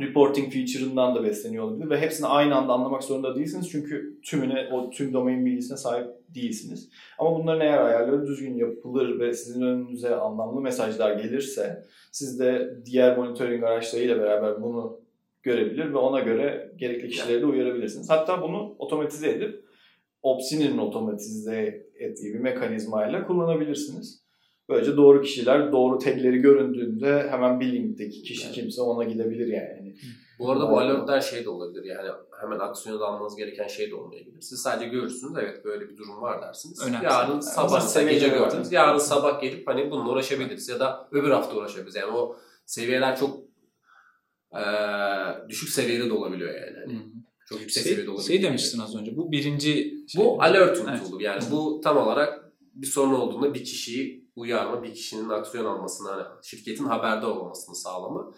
reporting 0.00 0.52
feature'ından 0.52 1.14
da 1.14 1.24
besleniyor 1.24 1.64
olabilir 1.64 1.90
ve 1.90 2.00
hepsini 2.00 2.26
aynı 2.26 2.54
anda 2.54 2.72
anlamak 2.72 3.04
zorunda 3.04 3.36
değilsiniz 3.36 3.70
çünkü 3.70 4.20
tümüne 4.24 4.68
o 4.72 4.90
tüm 4.90 5.12
domain 5.12 5.46
bilgisine 5.46 5.76
sahip 5.76 6.06
değilsiniz. 6.34 6.88
Ama 7.18 7.38
bunların 7.38 7.60
eğer 7.60 7.84
ayarları 7.84 8.26
düzgün 8.26 8.54
yapılır 8.54 9.20
ve 9.20 9.32
sizin 9.32 9.62
önünüze 9.62 10.16
anlamlı 10.16 10.60
mesajlar 10.60 11.16
gelirse 11.16 11.84
siz 12.12 12.40
de 12.40 12.76
diğer 12.84 13.16
monitoring 13.16 13.64
araçlarıyla 13.64 14.18
beraber 14.18 14.62
bunu 14.62 15.00
görebilir 15.42 15.92
ve 15.92 15.98
ona 15.98 16.20
göre 16.20 16.72
gerekli 16.76 17.08
kişileri 17.08 17.40
de 17.40 17.46
uyarabilirsiniz. 17.46 18.10
Hatta 18.10 18.42
bunu 18.42 18.74
otomatize 18.78 19.30
edip 19.30 19.64
Opsini'nin 20.22 20.78
otomatize 20.78 21.86
ettiği 21.94 22.34
bir 22.34 22.38
mekanizmayla 22.38 23.26
kullanabilirsiniz. 23.26 24.22
Böylece 24.68 24.96
doğru 24.96 25.22
kişiler 25.22 25.72
doğru 25.72 25.98
tagleri 25.98 26.38
göründüğünde 26.38 27.30
hemen 27.30 27.60
bir 27.60 27.72
linkteki 27.72 28.22
kişi 28.22 28.44
Evet. 28.46 28.54
kimse 28.54 28.82
ona 28.82 29.04
gidebilir 29.04 29.46
yani. 29.46 29.94
Bu 30.38 30.50
arada 30.50 30.70
bu 30.70 30.78
alertler 30.78 31.20
şey 31.20 31.44
de 31.44 31.48
olabilir 31.48 31.84
yani 31.84 32.08
hemen 32.40 32.58
aksiyona 32.58 33.00
da 33.00 33.06
almanız 33.06 33.36
gereken 33.36 33.66
şey 33.66 33.90
de 33.90 33.94
olmayabilir. 33.94 34.40
Siz 34.40 34.62
sadece 34.62 34.88
görürsünüz 34.90 35.32
evet 35.40 35.64
böyle 35.64 35.88
bir 35.88 35.96
durum 35.96 36.22
var 36.22 36.42
dersiniz. 36.42 36.82
Önemli. 36.88 37.04
Yarın 37.04 37.30
Yani 37.32 37.42
sabah 37.42 38.08
gece 38.10 38.28
gördünüz. 38.28 38.72
Yarın 38.72 38.98
sabah 38.98 39.40
gelip 39.40 39.68
hani 39.68 39.90
bununla 39.90 40.12
uğraşabiliriz 40.12 40.68
ya 40.68 40.80
da 40.80 41.08
öbür 41.12 41.30
hafta 41.30 41.56
uğraşabiliriz. 41.56 41.94
Yani 41.96 42.12
o 42.16 42.36
seviyeler 42.66 43.16
çok 43.16 43.40
eee, 44.54 45.48
düşük 45.48 45.68
seviyede 45.68 46.08
de 46.10 46.12
olabiliyor 46.12 46.54
yani. 46.54 46.76
Hani 46.86 46.98
çok 47.52 47.60
yüksek 47.60 47.82
seviyede 47.82 48.02
Şey, 48.02 48.08
olabiliyor. 48.14 48.40
şey 48.40 48.42
demiştin 48.48 48.78
az 48.78 48.96
önce. 48.96 49.16
Bu 49.16 49.32
birinci 49.32 49.72
şey. 50.08 50.24
Bu 50.24 50.42
alerting 50.42 50.88
Evet. 50.90 51.00
tool'u. 51.00 51.22
Yani 51.22 51.42
bu 51.50 51.80
tam 51.84 51.96
olarak 51.96 52.52
bir 52.74 52.86
sorun 52.86 53.12
olduğunda 53.14 53.54
bir 53.54 53.64
kişiyi 53.64 54.30
uyarma, 54.36 54.82
bir 54.82 54.94
kişinin 54.94 55.28
aksiyon 55.28 55.64
almasını, 55.64 56.08
hani 56.08 56.24
şirketin 56.42 56.84
haberdar 56.84 57.28
olmasını 57.28 57.74
sağlama. 57.76 58.34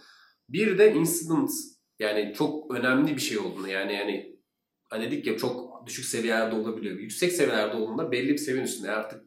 Bir 0.49 0.79
de 0.79 0.93
incident 0.95 1.51
yani 1.99 2.33
çok 2.37 2.75
önemli 2.75 3.17
bir 3.17 3.21
şey 3.21 3.39
olduğunu 3.39 3.69
yani 3.69 3.93
yani 3.93 4.37
hani 4.91 5.07
dedik 5.07 5.27
ya 5.27 5.37
çok 5.39 5.87
düşük 5.87 6.05
seviyelerde 6.05 6.55
olabiliyor. 6.57 6.99
Yüksek 6.99 7.33
seviyelerde 7.33 7.77
olduğunda 7.77 8.13
belli 8.13 8.29
bir 8.33 8.39
seviyenin 8.39 8.69
üstünde 8.69 8.91
artık 8.91 9.25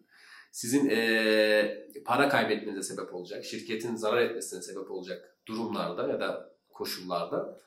sizin 0.52 0.90
eee, 0.90 1.88
para 2.06 2.30
kaybetmenize 2.30 2.94
sebep 2.96 3.14
olacak, 3.16 3.46
şirketin 3.46 3.96
zarar 3.96 4.22
etmesine 4.22 4.62
sebep 4.62 4.92
olacak 4.92 5.38
durumlarda 5.48 6.08
ya 6.12 6.20
da 6.20 6.50
koşullarda 6.74 7.58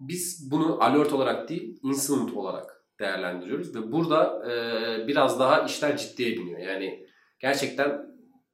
biz 0.00 0.50
bunu 0.50 0.82
alert 0.82 1.12
olarak 1.12 1.48
değil, 1.48 1.80
incident 1.82 2.32
olarak 2.32 2.84
değerlendiriyoruz 3.00 3.74
ve 3.74 3.92
burada 3.92 4.52
e, 4.52 5.06
biraz 5.08 5.40
daha 5.40 5.60
işler 5.62 5.96
ciddiye 5.96 6.36
biniyor. 6.36 6.58
Yani 6.58 7.06
gerçekten 7.40 8.08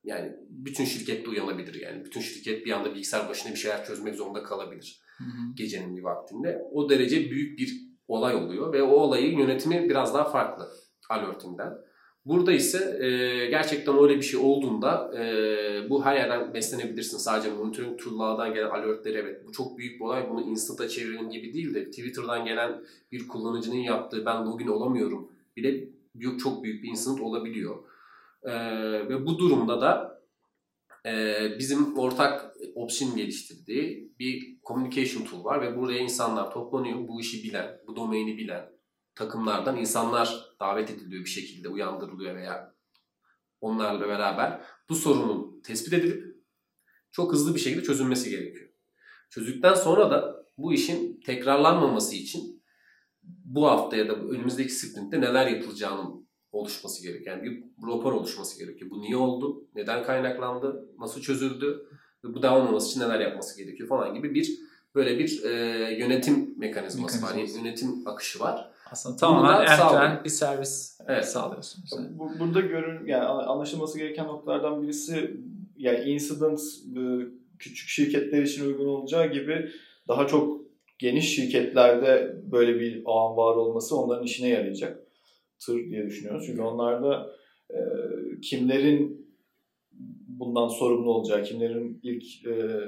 yani 0.04 0.33
bütün 0.48 0.85
şirket 0.85 1.26
de 1.26 1.30
uyanabilir 1.30 1.74
yani. 1.74 2.04
Bütün 2.04 2.20
şirket 2.20 2.66
bir 2.66 2.72
anda 2.72 2.94
bilgisayar 2.94 3.28
başında 3.28 3.52
bir 3.52 3.59
şeyler 3.59 3.85
çözmek 3.85 4.14
zorunda 4.14 4.42
kalabilir 4.42 5.00
Hı 5.18 5.24
hı. 5.24 5.54
gecenin 5.54 5.96
bir 5.96 6.02
vaktinde. 6.02 6.59
O 6.72 6.90
derece 6.90 7.30
büyük 7.30 7.59
bir 7.59 7.72
olay 8.09 8.35
oluyor 8.35 8.72
ve 8.72 8.83
o 8.83 8.92
olayın 8.92 9.38
yönetimi 9.38 9.88
biraz 9.88 10.14
daha 10.14 10.24
farklı 10.24 10.68
alertinden. 11.11 11.72
Burada 12.26 12.52
ise 12.52 12.98
e, 13.00 13.06
gerçekten 13.46 14.02
öyle 14.02 14.16
bir 14.16 14.22
şey 14.22 14.40
olduğunda 14.40 15.12
e, 15.18 15.90
bu 15.90 16.04
her 16.04 16.16
yerden 16.16 16.54
beslenebilirsin. 16.54 17.18
Sadece 17.18 17.50
monitoring 17.50 18.00
tool'lardan 18.00 18.54
gelen 18.54 18.70
alertleri 18.70 19.18
evet 19.18 19.46
bu 19.46 19.52
çok 19.52 19.78
büyük 19.78 20.00
bir 20.00 20.04
olay. 20.04 20.30
Bunu 20.30 20.42
instant'a 20.42 20.88
çevirelim 20.88 21.30
gibi 21.30 21.54
değil 21.54 21.74
de 21.74 21.90
Twitter'dan 21.90 22.44
gelen 22.44 22.84
bir 23.12 23.28
kullanıcının 23.28 23.76
yaptığı 23.76 24.26
ben 24.26 24.46
login 24.46 24.66
olamıyorum 24.66 25.28
bile 25.56 25.88
büyük, 26.14 26.40
çok 26.40 26.64
büyük 26.64 26.82
bir 26.82 26.88
instant 26.88 27.20
olabiliyor. 27.20 27.76
E, 28.42 28.52
ve 29.08 29.26
bu 29.26 29.38
durumda 29.38 29.80
da 29.80 30.22
e, 31.06 31.37
bizim 31.58 31.98
ortak 31.98 32.54
Opsin 32.74 33.16
geliştirdiği 33.16 34.12
bir 34.18 34.56
communication 34.64 35.24
tool 35.24 35.44
var 35.44 35.62
ve 35.62 35.76
buraya 35.76 35.98
insanlar 35.98 36.50
toplanıyor. 36.50 37.08
Bu 37.08 37.20
işi 37.20 37.44
bilen, 37.44 37.80
bu 37.87 37.96
domaini 37.96 38.37
bilen 38.37 38.73
takımlardan 39.14 39.77
insanlar 39.77 40.57
davet 40.61 40.90
ediliyor 40.90 41.24
bir 41.24 41.31
şekilde 41.31 41.68
uyandırılıyor 41.68 42.35
veya 42.37 42.74
onlarla 43.61 44.09
beraber 44.09 44.61
bu 44.88 44.94
sorunun 44.94 45.61
tespit 45.62 45.92
edilip 45.92 46.37
çok 47.12 47.33
hızlı 47.33 47.55
bir 47.55 47.61
şekilde 47.61 47.83
çözülmesi 47.83 48.31
gerekiyor. 48.31 48.70
Çözdükten 49.31 49.74
sonra 49.74 50.11
da 50.11 50.46
bu 50.59 50.72
işin 50.72 51.20
tekrarlanmaması 51.20 52.14
için 52.16 52.64
bu 53.22 53.66
hafta 53.66 53.96
ya 53.96 54.09
da 54.09 54.14
önümüzdeki 54.14 54.72
sprintte 54.72 55.20
neler 55.20 55.46
yapılacağının 55.46 56.29
oluşması 56.53 57.03
gerekiyor. 57.03 57.37
Yani 57.37 57.50
bir 57.50 57.64
rapor 57.87 58.12
oluşması 58.12 58.59
gerekiyor. 58.59 58.90
Bu 58.90 59.00
niye 59.00 59.16
oldu? 59.16 59.68
Neden 59.74 60.05
kaynaklandı? 60.05 60.88
Nasıl 60.98 61.20
çözüldü? 61.20 61.88
Ve 62.24 62.35
bu 62.35 62.42
devam 62.42 62.68
olması 62.68 62.90
için 62.90 63.00
neler 63.00 63.20
yapması 63.20 63.62
gerekiyor 63.62 63.88
falan 63.88 64.14
gibi 64.14 64.35
bir 64.35 64.59
böyle 64.94 65.18
bir 65.18 65.44
e, 65.44 65.50
yönetim 65.98 66.59
mekanizması, 66.59 67.22
var. 67.22 67.29
Mekanizması. 67.29 67.59
Yani 67.59 67.66
yönetim 67.66 68.09
akışı 68.09 68.40
var. 68.40 68.73
Aslında 68.90 69.16
tamamen 69.16 69.61
end-to-end 69.66 70.25
bir 70.25 70.29
servis 70.31 71.01
Evet. 71.09 71.25
sağlıyorsunuz. 71.29 71.90
Yani. 71.97 72.18
Bu- 72.18 72.38
Burada 72.40 72.61
görün 72.61 73.07
yani 73.07 73.25
anlaşılması 73.25 73.99
gereken 73.99 74.27
noktalardan 74.27 74.83
birisi 74.83 75.37
yani 75.77 75.99
incident 76.05 76.61
e, 76.97 77.01
küçük 77.59 77.88
şirketler 77.88 78.42
için 78.42 78.66
uygun 78.66 78.87
olacağı 78.87 79.33
gibi 79.33 79.70
daha 80.09 80.27
çok 80.27 80.61
geniş 80.99 81.35
şirketlerde 81.35 82.37
böyle 82.53 82.81
bir 82.81 83.03
ağın 83.07 83.37
var 83.37 83.57
olması 83.57 83.97
onların 83.97 84.25
işine 84.25 84.49
yarayacak 84.49 85.01
tır 85.66 85.90
diye 85.90 86.07
düşünüyoruz. 86.07 86.47
Çünkü 86.47 86.62
onlarda 86.62 87.31
e, 87.70 87.79
kimlerin 88.42 89.25
bundan 90.29 90.68
sorumlu 90.68 91.12
olacağı, 91.14 91.42
kimlerin 91.42 92.01
ilk 92.03 92.47
e, 92.47 92.81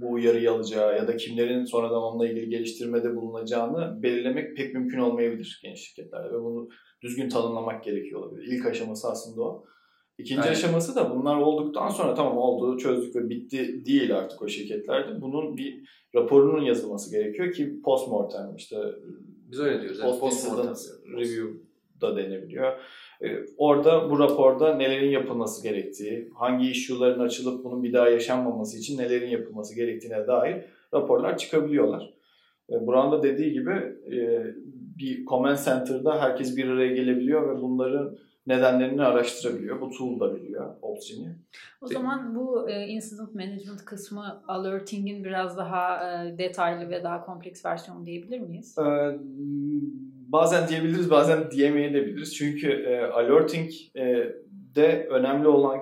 bu 0.00 0.12
uyarıyı 0.12 0.52
alacağı 0.52 0.96
ya 0.96 1.08
da 1.08 1.16
kimlerin 1.16 1.64
sonradan 1.64 2.02
onunla 2.02 2.28
ilgili 2.28 2.48
geliştirmede 2.48 3.16
bulunacağını 3.16 4.02
belirlemek 4.02 4.56
pek 4.56 4.74
mümkün 4.74 4.98
olmayabilir 4.98 5.60
geniş 5.62 5.80
şirketlerde 5.80 6.28
ve 6.28 6.42
bunu 6.42 6.68
düzgün 7.02 7.28
tanımlamak 7.28 7.84
gerekiyor 7.84 8.20
olabilir. 8.20 8.46
İlk 8.52 8.66
aşaması 8.66 9.08
aslında 9.08 9.42
o. 9.42 9.64
İkinci 10.18 10.40
Aynen. 10.40 10.52
aşaması 10.52 10.96
da 10.96 11.10
bunlar 11.10 11.36
olduktan 11.36 11.88
sonra 11.88 12.14
tamam 12.14 12.38
oldu, 12.38 12.78
çözdük 12.78 13.16
ve 13.16 13.30
bitti 13.30 13.82
değil 13.86 14.18
artık 14.18 14.42
o 14.42 14.48
şirketlerde. 14.48 15.20
Bunun 15.20 15.56
bir 15.56 15.88
raporunun 16.14 16.62
yazılması 16.62 17.10
gerekiyor 17.10 17.52
ki 17.52 17.82
postmortem 17.84 18.54
işte 18.56 18.76
Biz 19.50 19.60
öyle 19.60 19.80
diyoruz. 19.82 20.00
Post 20.00 20.22
incident 20.22 20.68
postmortem. 20.68 21.18
review 21.18 21.52
da 22.00 22.16
denebiliyor. 22.16 22.72
Ee, 23.22 23.46
Orada 23.56 24.10
bu 24.10 24.18
raporda 24.18 24.74
nelerin 24.74 25.10
yapılması 25.10 25.62
gerektiği, 25.62 26.30
hangi 26.34 26.70
issue'ların 26.70 27.20
açılıp 27.20 27.64
bunun 27.64 27.82
bir 27.82 27.92
daha 27.92 28.08
yaşanmaması 28.08 28.78
için 28.78 28.98
nelerin 28.98 29.30
yapılması 29.30 29.76
gerektiğine 29.76 30.26
dair 30.26 30.64
raporlar 30.94 31.38
çıkabiliyorlar. 31.38 32.14
Ee, 32.70 32.86
Burak'ın 32.86 33.12
da 33.12 33.22
dediği 33.22 33.52
gibi 33.52 33.70
e, 34.12 34.46
bir 34.98 35.24
command 35.26 35.58
center'da 35.64 36.22
herkes 36.22 36.56
bir 36.56 36.68
araya 36.68 36.94
gelebiliyor 36.94 37.56
ve 37.56 37.62
bunların 37.62 38.16
nedenlerini 38.46 39.02
araştırabiliyor. 39.02 39.80
Bu 39.80 39.90
tool 39.90 40.20
da 40.20 40.34
biliyor 40.36 40.74
Opsgenie. 40.82 41.36
O 41.82 41.86
zaman 41.86 42.34
bu 42.34 42.70
e, 42.70 42.86
incident 42.86 43.34
management 43.34 43.84
kısmı 43.84 44.42
alerting'in 44.48 45.24
biraz 45.24 45.56
daha 45.56 46.12
e, 46.24 46.38
detaylı 46.38 46.90
ve 46.90 47.04
daha 47.04 47.24
kompleks 47.24 47.64
versiyonu 47.64 48.06
diyebilir 48.06 48.40
miyiz? 48.40 48.76
Ee, 48.78 48.82
bazen 50.32 50.68
diyebiliriz, 50.68 51.10
bazen 51.10 51.50
diyemeyebiliriz. 51.50 52.34
Çünkü 52.36 52.72
e, 52.72 53.00
alerting 53.00 53.70
e, 53.96 54.02
de 54.74 55.06
önemli 55.10 55.48
olan 55.48 55.78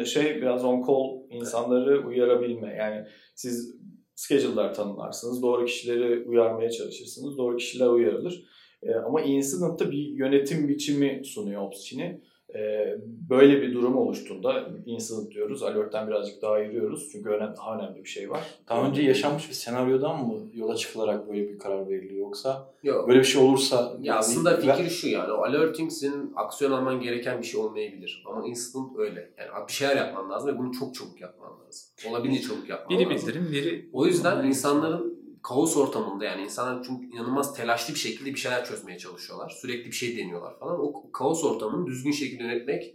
e, 0.00 0.04
şey 0.04 0.42
biraz 0.42 0.64
on 0.64 0.86
call 0.86 1.30
insanları 1.30 2.06
uyarabilme. 2.06 2.74
Yani 2.74 3.06
siz 3.34 3.78
schedule'lar 4.14 4.74
tanımlarsınız, 4.74 5.42
doğru 5.42 5.64
kişileri 5.64 6.28
uyarmaya 6.28 6.70
çalışırsınız, 6.70 7.38
doğru 7.38 7.56
kişiler 7.56 7.86
uyarılır. 7.86 8.44
E, 8.82 8.94
ama 8.94 9.20
incident'ta 9.20 9.90
bir 9.90 10.08
yönetim 10.08 10.68
biçimi 10.68 11.22
sunuyor 11.24 11.62
Opsgenie. 11.62 12.20
E, 12.54 12.94
böyle 13.30 13.62
bir 13.62 13.74
durum 13.74 13.96
oluştuğunda 13.96 14.68
incident 14.86 15.30
diyoruz, 15.30 15.62
alert'ten 15.62 16.08
birazcık 16.08 16.42
daha 16.42 16.52
ayırıyoruz. 16.52 17.08
Çünkü 17.12 17.28
önemli, 17.28 17.56
daha 17.56 17.78
önemli 17.78 18.04
bir 18.04 18.08
şey 18.08 18.30
var. 18.30 18.40
Daha 18.68 18.88
önce 18.88 19.02
yaşanmış 19.02 19.48
bir 19.48 19.54
senaryodan 19.54 20.26
mı 20.26 20.34
yola 20.54 20.76
çıkılarak 20.76 21.28
böyle 21.28 21.48
bir 21.48 21.58
karar 21.58 21.88
veriliyor 21.88 22.20
yoksa 22.26 22.74
Yok. 22.82 23.08
böyle 23.08 23.18
bir 23.18 23.24
şey 23.24 23.42
olursa 23.42 23.96
Ya 24.02 24.16
aslında 24.16 24.58
Ve- 24.58 24.60
fikir 24.60 24.90
şu 24.90 25.08
yani 25.08 25.32
o 25.32 25.42
alerting 25.42 25.92
senin 25.92 26.32
aksiyon 26.36 26.72
alman 26.72 27.00
gereken 27.00 27.38
bir 27.38 27.46
şey 27.46 27.60
olmayabilir. 27.60 28.24
Ama 28.26 28.46
incident 28.46 28.98
öyle. 28.98 29.30
Yani 29.38 29.68
bir 29.68 29.72
şeyler 29.72 29.96
yapman 29.96 30.30
lazım 30.30 30.54
ve 30.54 30.58
bunu 30.58 30.72
çok 30.72 30.94
çabuk 30.94 31.20
yapman 31.20 31.50
lazım. 31.66 31.88
Olabildiğince 32.10 32.48
çabuk 32.48 32.68
yapman 32.68 32.98
Biri 32.98 33.10
lazım. 33.10 33.28
bildirim, 33.28 33.48
biri... 33.52 33.88
O 33.92 34.06
yüzden 34.06 34.46
insanların 34.46 35.17
kaos 35.42 35.76
ortamında 35.76 36.24
yani 36.24 36.42
insanlar 36.42 36.84
çünkü 36.84 37.06
inanılmaz 37.06 37.54
telaşlı 37.54 37.94
bir 37.94 37.98
şekilde 37.98 38.30
bir 38.34 38.38
şeyler 38.38 38.64
çözmeye 38.64 38.98
çalışıyorlar. 38.98 39.50
Sürekli 39.50 39.86
bir 39.86 39.96
şey 39.96 40.16
deniyorlar 40.16 40.58
falan. 40.58 40.80
O 40.80 41.12
kaos 41.12 41.44
ortamını 41.44 41.86
düzgün 41.86 42.12
şekilde 42.12 42.42
yönetmek 42.42 42.94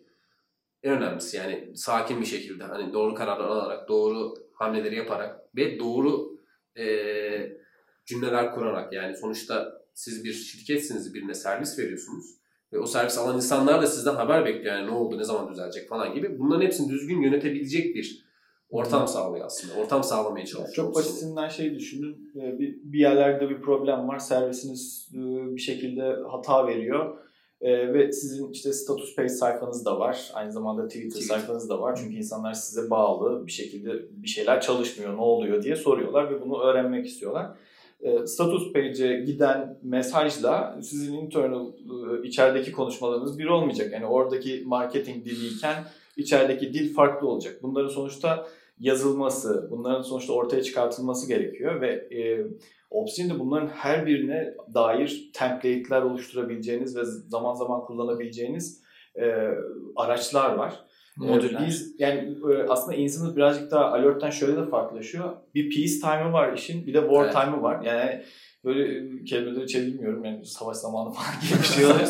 en 0.84 0.92
önemlisi. 0.92 1.38
Yani 1.38 1.72
sakin 1.76 2.22
bir 2.22 2.26
şekilde 2.26 2.64
hani 2.64 2.94
doğru 2.94 3.16
kararlar 3.16 3.46
alarak, 3.46 3.90
doğru 3.90 4.34
hamleleri 4.54 4.96
yaparak 4.96 5.40
ve 5.56 5.80
doğru 5.80 6.40
eee, 6.76 7.58
cümleler 8.06 8.52
kurarak 8.56 8.94
yani 8.94 9.16
sonuçta 9.16 9.82
siz 9.94 10.24
bir 10.24 10.34
şirketsiniz, 10.34 11.14
birine 11.14 11.34
servis 11.34 11.80
veriyorsunuz 11.80 12.26
ve 12.74 12.80
o 12.80 12.86
servis 12.86 13.18
alan 13.18 13.36
insanlar 13.36 13.82
da 13.82 13.88
sizden 13.88 14.16
haber 14.16 14.46
bekliyor 14.46 14.76
yani 14.76 14.88
ne 14.88 14.92
oldu, 14.92 15.18
ne 15.18 15.24
zaman 15.24 15.52
düzelecek 15.52 15.90
falan 15.90 16.14
gibi. 16.14 16.40
Bunların 16.40 16.66
hepsini 16.66 16.92
düzgün 16.92 17.22
yönetebilecek 17.22 17.96
bir 17.96 18.26
ortam 18.74 19.08
sağlıyor 19.08 19.46
aslında. 19.46 19.74
Ortam 19.82 20.04
sağlamaya 20.04 20.46
çalışıyor. 20.46 20.76
çok 20.76 20.96
basitinden 20.96 21.50
şey 21.50 21.76
düşünün. 21.76 22.32
Ee, 22.36 22.60
Bir, 22.60 22.76
bir 22.84 23.00
yerlerde 23.00 23.50
bir 23.50 23.62
problem 23.62 24.08
var. 24.08 24.20
Servisiniz 24.20 25.10
e, 25.14 25.20
bir 25.56 25.62
şekilde 25.62 26.16
hata 26.32 26.68
veriyor. 26.68 27.18
Ee, 27.62 27.94
ve 27.94 28.12
sizin 28.12 28.52
işte 28.52 28.74
status 28.74 29.16
page 29.16 29.30
sayfanız 29.30 29.86
da 29.86 30.00
var. 30.00 30.32
Aynı 30.34 30.52
zamanda 30.52 30.88
Twitter, 30.88 31.10
Twitter. 31.10 31.36
sayfanız 31.38 31.70
da 31.70 31.82
var. 31.82 31.96
Çünkü 31.96 32.16
insanlar 32.16 32.54
size 32.54 32.90
bağlı 32.90 33.48
bir 33.48 33.52
şekilde 33.52 33.92
bir 34.12 34.28
şeyler 34.28 34.62
çalışmıyor, 34.62 35.18
ne 35.18 35.22
oluyor 35.22 35.64
diye 35.64 35.76
soruyorlar 35.76 36.32
ve 36.32 36.42
bunu 36.42 36.62
öğrenmek 36.62 37.06
istiyorlar. 37.06 37.58
Ee, 38.02 38.28
status 38.28 38.74
page'e 38.74 39.22
giden 39.22 39.80
mesajla 39.84 40.80
sizin 40.82 41.14
internal 41.14 41.68
e, 41.68 42.28
içerideki 42.28 42.72
konuşmalarınız 42.72 43.40
bir 43.40 43.46
olmayacak. 43.46 43.94
Yani 43.94 44.06
oradaki 44.06 44.64
marketing 44.66 45.26
diliyken 45.26 45.84
içerideki 46.18 46.74
dil 46.74 46.94
farklı 46.94 47.28
olacak. 47.28 47.60
Bunların 47.64 47.90
sonuçta 47.90 48.48
yazılması, 48.84 49.68
bunların 49.72 50.02
sonuçta 50.02 50.34
ortaya 50.34 50.64
çıkartılması 50.64 51.28
gerekiyor 51.28 51.82
ve 51.82 51.88
e, 51.90 52.48
Obsidian'de 52.90 53.40
bunların 53.40 53.68
her 53.68 54.06
birine 54.06 54.54
dair 54.74 55.32
template'ler 55.34 56.02
oluşturabileceğiniz 56.02 56.98
ve 56.98 57.02
zaman 57.06 57.54
zaman 57.54 57.82
kullanabileceğiniz 57.82 58.84
e, 59.16 59.48
araçlar 59.96 60.56
var. 60.56 60.74
Modüler. 61.18 61.62
Ee, 61.62 61.68
Biz 61.68 61.96
yani 62.00 62.38
e, 62.54 62.64
aslında 62.70 62.98
Incident 62.98 63.36
birazcık 63.36 63.72
daha 63.72 63.86
Alert'ten 63.86 64.30
şöyle 64.30 64.58
de 64.58 64.66
farklılaşıyor. 64.66 65.34
Bir 65.56 65.76
peace 65.76 66.00
time'ı 66.02 66.34
var 66.34 66.54
işin, 66.54 66.88
bir 66.88 66.94
de 66.94 67.02
war 67.02 67.24
Evet. 67.24 67.34
time'ı 67.34 67.62
var. 67.62 67.84
Yani 67.86 68.24
böyle 68.66 68.98
e, 68.98 69.24
kelimeleri 69.24 69.68
çevirmiyorum 69.68 70.26
yani 70.26 70.46
savaş 70.46 70.78
zamanı 70.78 71.14
falan 71.14 71.28
gibi 71.42 71.60
bir 71.60 71.68
şey 71.68 71.86
oluyor. 71.92 72.08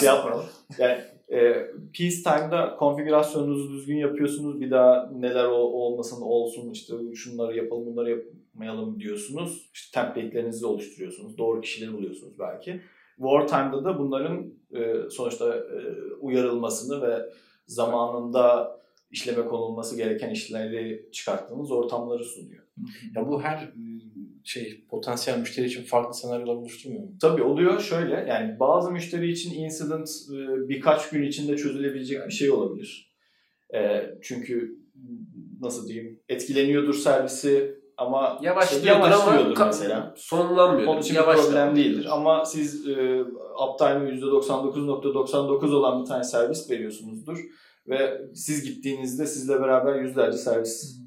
Şey 0.00 0.06
yapmayalım. 0.08 0.44
Yani 0.78 0.98
e, 1.32 1.52
peace 1.98 2.22
time'da 2.24 2.76
konfigürasyonunuzu 2.76 3.72
düzgün 3.72 3.96
yapıyorsunuz. 3.96 4.60
Bir 4.60 4.70
daha 4.70 5.10
neler 5.12 5.44
ol- 5.44 5.72
olmasın 5.72 6.22
olsun 6.22 6.70
işte 6.70 6.94
şunları 7.14 7.56
yapalım 7.56 7.86
bunları 7.86 8.10
yapmayalım 8.10 9.00
diyorsunuz. 9.00 9.70
İşte 9.74 10.00
template'lerinizi 10.00 10.66
oluşturuyorsunuz. 10.66 11.38
Doğru 11.38 11.60
kişileri 11.60 11.92
buluyorsunuz 11.92 12.38
belki. 12.38 12.80
Wartime'da 13.16 13.84
da 13.84 13.98
bunların 13.98 14.52
e, 14.74 15.10
sonuçta 15.10 15.54
e, 15.56 15.78
uyarılmasını 16.20 17.02
ve 17.02 17.30
zamanında 17.66 18.78
işleme 19.10 19.44
konulması 19.44 19.96
gereken 19.96 20.30
işleri 20.30 21.08
çıkarttığımız 21.12 21.70
ortamları 21.70 22.24
sunuyor. 22.24 22.64
ya 23.16 23.28
bu 23.28 23.42
her 23.42 23.72
şey 24.44 24.86
potansiyel 24.90 25.38
müşteri 25.38 25.66
için 25.66 25.84
farklı 25.84 26.14
senaryolar 26.14 26.54
oluşturmuyor 26.54 27.04
mu? 27.04 27.10
Tabii 27.20 27.42
oluyor 27.42 27.80
şöyle 27.80 28.14
yani 28.14 28.60
bazı 28.60 28.90
müşteri 28.90 29.30
için 29.32 29.54
incident 29.54 30.08
e, 30.32 30.68
birkaç 30.68 31.10
gün 31.10 31.22
içinde 31.22 31.56
çözülebilecek 31.56 32.26
bir 32.26 32.32
şey 32.32 32.50
olabilir. 32.50 33.14
E, 33.74 34.10
çünkü 34.22 34.78
nasıl 35.60 35.88
diyeyim 35.88 36.20
etkileniyordur 36.28 36.94
servisi 36.94 37.78
ama 37.96 38.38
Yavaşlıyordur, 38.42 38.86
yavaşlıyordur 38.86 39.56
ama 39.56 39.66
mesela. 39.66 40.14
sonlanmıyor. 40.16 40.88
Onun 40.88 41.00
için 41.00 41.16
bir 41.16 41.22
problem 41.22 41.76
değildir. 41.76 42.06
Ama 42.10 42.44
siz 42.44 42.88
e, 42.88 43.24
uptime'ı 43.68 44.10
%99.99 44.10 45.74
olan 45.74 46.02
bir 46.02 46.06
tane 46.08 46.24
servis 46.24 46.70
veriyorsunuzdur. 46.70 47.38
Ve 47.88 48.20
siz 48.34 48.64
gittiğinizde 48.64 49.26
sizle 49.26 49.60
beraber 49.60 50.02
yüzlerce 50.02 50.38
servis 50.38 51.00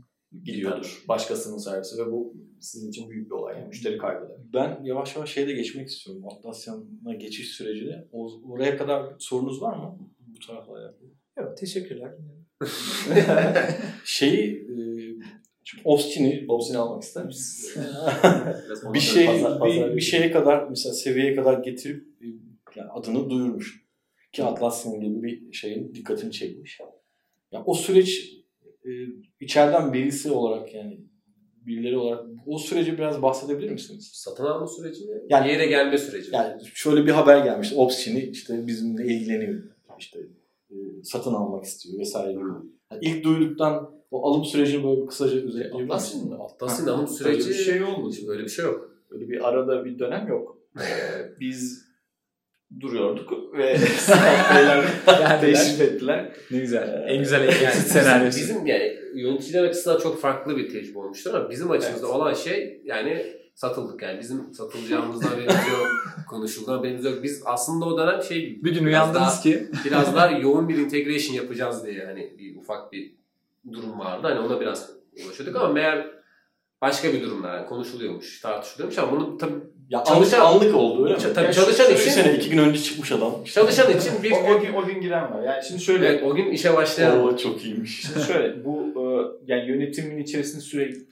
gidiyordur. 0.43 1.03
Başkasının 1.07 1.57
servisi 1.57 1.97
ve 1.97 2.11
bu 2.11 2.33
sizin 2.61 2.89
için 2.89 3.09
büyük 3.09 3.25
bir 3.25 3.35
olay. 3.35 3.55
Yani 3.55 3.67
müşteri 3.67 3.97
kaybı 3.97 4.29
demek. 4.29 4.53
Ben 4.53 4.83
yavaş 4.83 5.15
yavaş 5.15 5.33
şeye 5.33 5.47
de 5.47 5.53
geçmek 5.53 5.87
istiyorum. 5.87 6.23
Atlasyon'a 6.27 7.13
geçiş 7.13 7.49
sürecine. 7.49 8.07
O, 8.11 8.41
oraya 8.49 8.77
kadar 8.77 9.13
sorunuz 9.19 9.61
var 9.61 9.77
mı? 9.77 9.97
Bu 10.19 10.39
tarafla 10.47 10.73
alakalı. 10.73 11.09
Yok, 11.37 11.57
teşekkürler. 11.57 12.11
Şeyi 14.05 14.55
e, 14.55 14.75
şimdi 15.63 15.83
Austin'i 15.85 16.47
Bobsini 16.47 16.77
almak 16.77 17.03
ister 17.03 17.25
misiniz? 17.25 17.75
bir 18.93 18.99
şey 18.99 19.25
Pazar- 19.25 19.59
pazar 19.59 19.89
bir, 19.91 19.95
bir 19.95 20.01
şeye 20.01 20.31
kadar 20.31 20.67
mesela 20.69 20.93
seviyeye 20.93 21.35
kadar 21.35 21.63
getirip 21.63 22.07
e, 22.21 22.25
yani 22.75 22.91
adını 22.91 23.29
duyurmuş. 23.29 23.81
Ki 24.31 24.43
Atlassian 24.43 24.99
gibi 24.99 25.23
bir 25.23 25.53
şeyin 25.53 25.95
dikkatini 25.95 26.31
çekmiş. 26.31 26.79
Ya 27.51 27.63
o 27.65 27.73
süreç 27.73 28.33
e, 28.85 28.89
içeriden 29.39 29.93
birisi 29.93 30.31
olarak 30.31 30.73
yani 30.73 30.99
birileri 31.67 31.97
olarak 31.97 32.25
o 32.45 32.57
süreci 32.57 32.97
biraz 32.97 33.21
bahsedebilir 33.21 33.69
misiniz? 33.71 34.11
Satın 34.13 34.45
alma 34.45 34.67
süreci 34.67 35.05
mi? 35.05 35.21
Yani- 35.29 35.45
bir 35.45 35.51
yere 35.51 35.65
gelme 35.65 35.97
süreci 35.97 36.29
mi? 36.31 36.35
Yani 36.35 36.61
şöyle 36.73 37.05
bir 37.05 37.11
haber 37.11 37.43
gelmiş. 37.43 37.73
Opsini 37.75 38.19
işte 38.19 38.67
bizimle 38.67 39.05
ilgileniyor. 39.05 39.63
İşte 39.99 40.19
e, 40.69 40.75
satın 41.03 41.33
almak 41.33 41.63
istiyor 41.65 41.99
vesaire 41.99 42.31
gibi. 42.31 42.43
Yani 42.91 43.01
ilk 43.01 43.23
duyduktan 43.23 43.91
o 44.11 44.31
alım 44.31 44.45
sürecini 44.45 44.83
böyle 44.83 45.05
kısaca 45.05 45.37
özetleyebilir 45.37 45.87
mı? 45.87 45.93
Atlas'ın 46.43 46.87
Ha, 46.87 46.91
alım 46.93 47.05
Öyle 47.05 47.13
süreci 47.13 47.49
bir 47.49 47.53
şey 47.53 47.83
olmadı. 47.83 48.15
Böyle 48.27 48.43
bir 48.43 48.49
şey 48.49 48.65
yok. 48.65 48.91
Böyle 49.11 49.29
bir 49.29 49.49
arada 49.49 49.85
bir 49.85 49.99
dönem 49.99 50.27
yok. 50.27 50.57
Ee, 50.79 51.39
biz 51.39 51.85
duruyorduk 52.79 53.53
ve 53.53 53.63
Beyler 54.55 55.41
teşrif 55.41 55.81
ettiler. 55.81 56.31
Ne 56.51 56.59
güzel. 56.59 56.87
Ee, 56.87 57.13
En 57.13 57.19
güzel 57.19 57.41
Yani 57.63 57.75
senaryosu. 57.75 58.39
Bizim 58.39 58.65
yani 58.65 59.00
yöneticiler 59.15 59.63
açısından 59.63 59.99
çok 59.99 60.21
farklı 60.21 60.57
bir 60.57 60.69
tecrübe 60.69 60.99
olmuştur 60.99 61.33
ama 61.33 61.49
bizim 61.49 61.71
açımızda 61.71 62.05
Evet. 62.07 62.15
olan 62.15 62.33
şey 62.33 62.81
yani 62.85 63.25
satıldık 63.55 64.01
yani 64.01 64.19
bizim 64.19 64.53
satılacağımızdan 64.53 65.27
haberimiz 65.29 65.55
yok, 65.55 65.87
konuşulduğundan 66.29 66.77
haberimiz 66.77 67.05
yok. 67.05 67.23
Biz 67.23 67.41
aslında 67.45 67.85
o 67.85 67.97
dönem 67.97 68.23
şey 68.23 68.63
Bir 68.63 68.73
gün 68.75 68.85
uyandınız 68.85 69.15
daha- 69.21 69.41
ki 69.41 69.67
biraz 69.85 70.15
daha 70.15 70.27
yoğun 70.31 70.69
bir 70.69 70.77
integration 70.77 71.35
yapacağız 71.35 71.85
diye 71.85 72.05
hani 72.05 72.33
bir 72.39 72.55
ufak 72.57 72.91
bir 72.91 73.13
durum 73.71 73.99
vardı. 73.99 74.27
Hani 74.27 74.39
ona 74.39 74.59
biraz 74.61 74.89
ulaşıyorduk 75.25 75.55
ama 75.55 75.67
meğer 75.73 76.07
başka 76.81 77.13
bir 77.13 77.21
durumlar 77.21 77.57
yani 77.57 77.67
konuşuluyormuş, 77.67 78.41
tartışılıyormuş 78.41 78.97
ama 78.97 79.11
bunu 79.11 79.37
tabii 79.37 79.53
Ya 79.89 80.03
Çalışan- 80.03 80.39
anlık, 80.39 80.63
anlık 80.63 80.75
oldu 80.75 81.03
öyle 81.05 81.13
mi? 81.13 81.19
Tabii 81.35 81.45
Yani 81.45 81.55
çalışan 81.55 81.85
şu- 81.85 81.91
için- 81.91 81.95
Düşünsene 81.95 82.35
iki 82.35 82.49
gün 82.49 82.57
önce 82.57 82.79
çıkmış 82.81 83.11
adam. 83.11 83.43
çalışan 83.53 83.97
için 83.97 84.11
bir 84.23 84.31
O, 84.31 84.35
o, 84.35 84.61
gün, 84.61 84.73
o 84.73 84.85
gün 84.85 85.01
giren 85.01 85.23
var. 85.33 85.43
Yani 85.43 85.63
şimdi 85.67 85.81
şöyle, 85.81 86.07
evet, 86.07 86.23
o 86.23 86.35
gün 86.35 86.51
işe 86.51 86.75
başlayan 86.75 87.19
Oo 87.23 87.37
çok 87.37 87.63
iyiymiş. 87.65 88.01
şimdi 88.01 88.25
şöyle 88.25 88.65
bu 88.65 88.90
yani 89.45 89.69
yönetimin 89.69 90.17
içerisinde 90.17 90.61
sürekli 90.61 91.11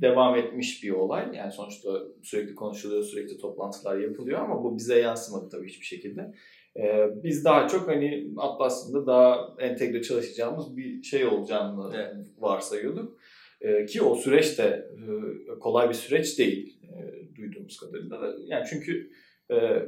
devam 0.00 0.36
etmiş 0.36 0.82
bir 0.82 0.90
olay. 0.90 1.36
Yani 1.36 1.52
sonuçta 1.52 2.02
sürekli 2.22 2.54
konuşuluyor, 2.54 3.02
sürekli 3.02 3.38
toplantılar 3.38 3.98
yapılıyor 3.98 4.38
ama 4.40 4.64
bu 4.64 4.76
bize 4.76 4.98
yansımadı 4.98 5.48
tabii 5.48 5.68
hiçbir 5.68 5.86
şekilde. 5.86 6.34
E, 6.76 7.08
biz 7.22 7.44
daha 7.44 7.68
çok 7.68 7.88
hani 7.88 8.32
Atlas'ında 8.36 9.06
daha 9.06 9.54
entegre 9.58 10.02
çalışacağımız 10.02 10.76
bir 10.76 11.02
şey 11.02 11.24
olacağını 11.26 11.92
Evet. 11.96 12.26
varsayıyorduk. 12.38 13.18
E, 13.60 13.86
ki 13.86 14.02
o 14.02 14.14
süreç 14.14 14.58
de 14.58 14.88
e, 14.96 15.58
kolay 15.58 15.88
bir 15.88 15.94
süreç 15.94 16.38
değil 16.38 16.78
e, 16.82 16.96
duyduğumuz 17.36 17.76
kadarıyla. 17.76 18.22
da. 18.22 18.34
Yani 18.46 18.64
çünkü 18.70 19.10
Ee, 19.50 19.82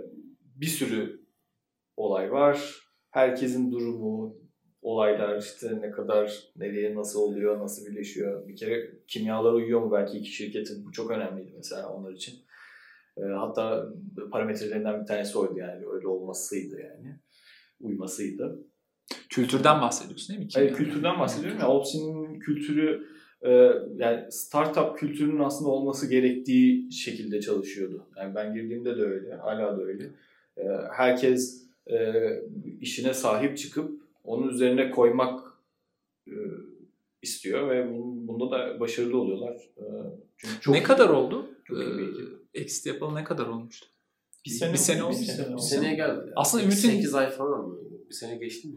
bir 0.57 0.67
sürü 0.67 1.21
olay 1.97 2.33
var. 2.33 2.75
Herkesin 3.11 3.73
durumu, 3.73 4.37
olaylar 4.87 5.39
işte 5.39 5.81
ne 5.81 5.91
kadar, 5.91 6.43
nereye, 6.57 6.95
nasıl 6.95 7.21
oluyor, 7.21 7.59
nasıl 7.59 7.87
birleşiyor. 7.87 8.49
Bir 8.49 8.57
kere 8.57 8.91
kimyalar 9.09 9.53
uyuyor 9.53 9.81
mu 9.81 9.93
belki 9.93 10.19
iki 10.19 10.31
şirketin? 10.31 10.87
Bu 10.87 10.93
çok 10.93 11.11
önemliydi 11.11 11.53
mesela 11.57 11.89
onlar 11.89 12.13
için. 12.13 12.35
Ee, 13.19 13.23
hatta 13.23 13.89
parametrelerinden 14.31 15.01
bir 15.01 15.07
tanesi 15.07 15.39
oydu 15.39 15.59
yani 15.59 15.87
öyle 15.93 16.09
olmasıydı 16.09 16.81
yani. 16.81 17.21
Uymasıydı. 17.81 18.65
Kültürden 19.29 19.81
bahsediyorsun 19.81 20.29
değil 20.29 20.47
mi? 20.47 20.53
Hayır, 20.55 20.75
kültürden 20.75 21.21
bahsediyorum 21.21 21.61
ya. 21.61 21.69
Opsin'in 21.69 22.39
kültürü 22.39 23.07
e, 23.43 23.51
yani 23.97 24.33
startup 24.33 24.99
kültürünün 24.99 25.45
aslında 25.45 25.71
olması 25.71 26.11
gerektiği 26.11 26.93
şekilde 26.93 27.41
çalışıyordu. 27.41 28.07
Yani 28.17 28.35
ben 28.35 28.55
girdiğimde 28.55 28.97
de 28.97 29.03
öyle, 29.03 29.35
hala 29.35 29.79
da 29.79 29.83
öyle. 29.83 30.05
E, 30.57 30.65
herkes 30.97 31.67
e, 31.91 31.97
işine 32.81 33.15
sahip 33.15 33.59
çıkıp 33.59 34.06
onun 34.27 34.49
üzerine 34.49 34.91
koymak 34.91 35.41
e, 36.29 36.35
istiyor 37.23 37.71
ve 37.71 37.75
bun- 37.85 38.27
bunda 38.29 38.51
da 38.51 38.81
başarılı 38.81 39.19
oluyorlar. 39.21 39.55
E, 39.77 39.85
çünkü 40.37 40.61
çok 40.61 40.75
ne 40.75 40.83
kadar 40.83 41.09
oldu? 41.09 41.47
Çok 41.65 41.77
bir. 41.79 41.83
Ee, 41.85 42.37
Exit 42.55 42.87
yapalı 42.87 43.15
ne 43.15 43.25
kadar 43.25 43.47
olmuştu? 43.47 43.87
bir 44.47 44.51
sene, 44.51 44.73
bir 44.73 44.79
sene 44.79 45.03
oldu, 45.05 45.13
oldu. 45.15 45.21
bir 45.21 45.27
sene 45.27 45.47
Bir 45.49 45.53
oldu. 45.53 45.63
seneye 45.63 45.95
geldi. 45.95 46.33
Aslında 46.37 46.65
Ümit'in- 46.65 46.77
8 46.91 47.15
ay 47.15 47.31
falan 47.31 47.69
mı? 47.69 47.77
Bir 48.09 48.15
sene 48.15 48.37
geçti 48.37 48.69
mi? 48.69 48.75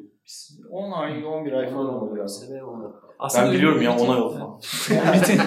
10 0.69 0.91
ay, 0.91 1.25
11 1.25 1.51
ay 1.51 1.69
falan 1.71 1.93
oldu 1.93 2.05
Bir 2.11 2.15
galiba. 2.15 2.27
sene 2.27 2.63
oldu. 2.63 2.95
Aslında 3.19 3.45
Ben 3.45 3.53
biliyorum 3.53 3.81
ya 3.81 3.91
Ümit'in- 3.91 4.05
ona 4.07 4.17
yol 4.17 4.33
falan. 4.33 4.61
Ümit'in 5.15 5.39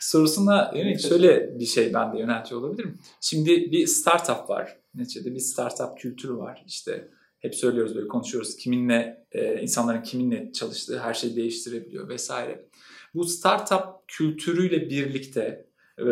sorusuna 0.00 0.72
yönelik 0.74 1.00
şöyle 1.00 1.58
bir 1.58 1.64
şey 1.66 1.94
ben 1.94 2.12
de 2.12 2.18
yöneltiyor 2.18 2.60
olabilirim. 2.60 2.98
Şimdi 3.20 3.50
bir 3.72 3.86
startup 3.86 4.50
var. 4.50 4.76
Neticede 4.94 5.34
bir 5.34 5.40
startup 5.40 5.98
kültürü 5.98 6.36
var. 6.36 6.64
İşte 6.66 7.08
hep 7.40 7.54
söylüyoruz 7.54 7.94
böyle 7.94 8.08
konuşuyoruz. 8.08 8.56
Kiminle, 8.56 9.26
e, 9.32 9.62
insanların 9.62 10.02
kiminle 10.02 10.52
çalıştığı 10.52 11.00
her 11.00 11.14
şeyi 11.14 11.36
değiştirebiliyor 11.36 12.08
vesaire. 12.08 12.68
Bu 13.14 13.24
startup 13.24 14.08
kültürüyle 14.08 14.90
birlikte 14.90 15.66
e, 15.98 16.04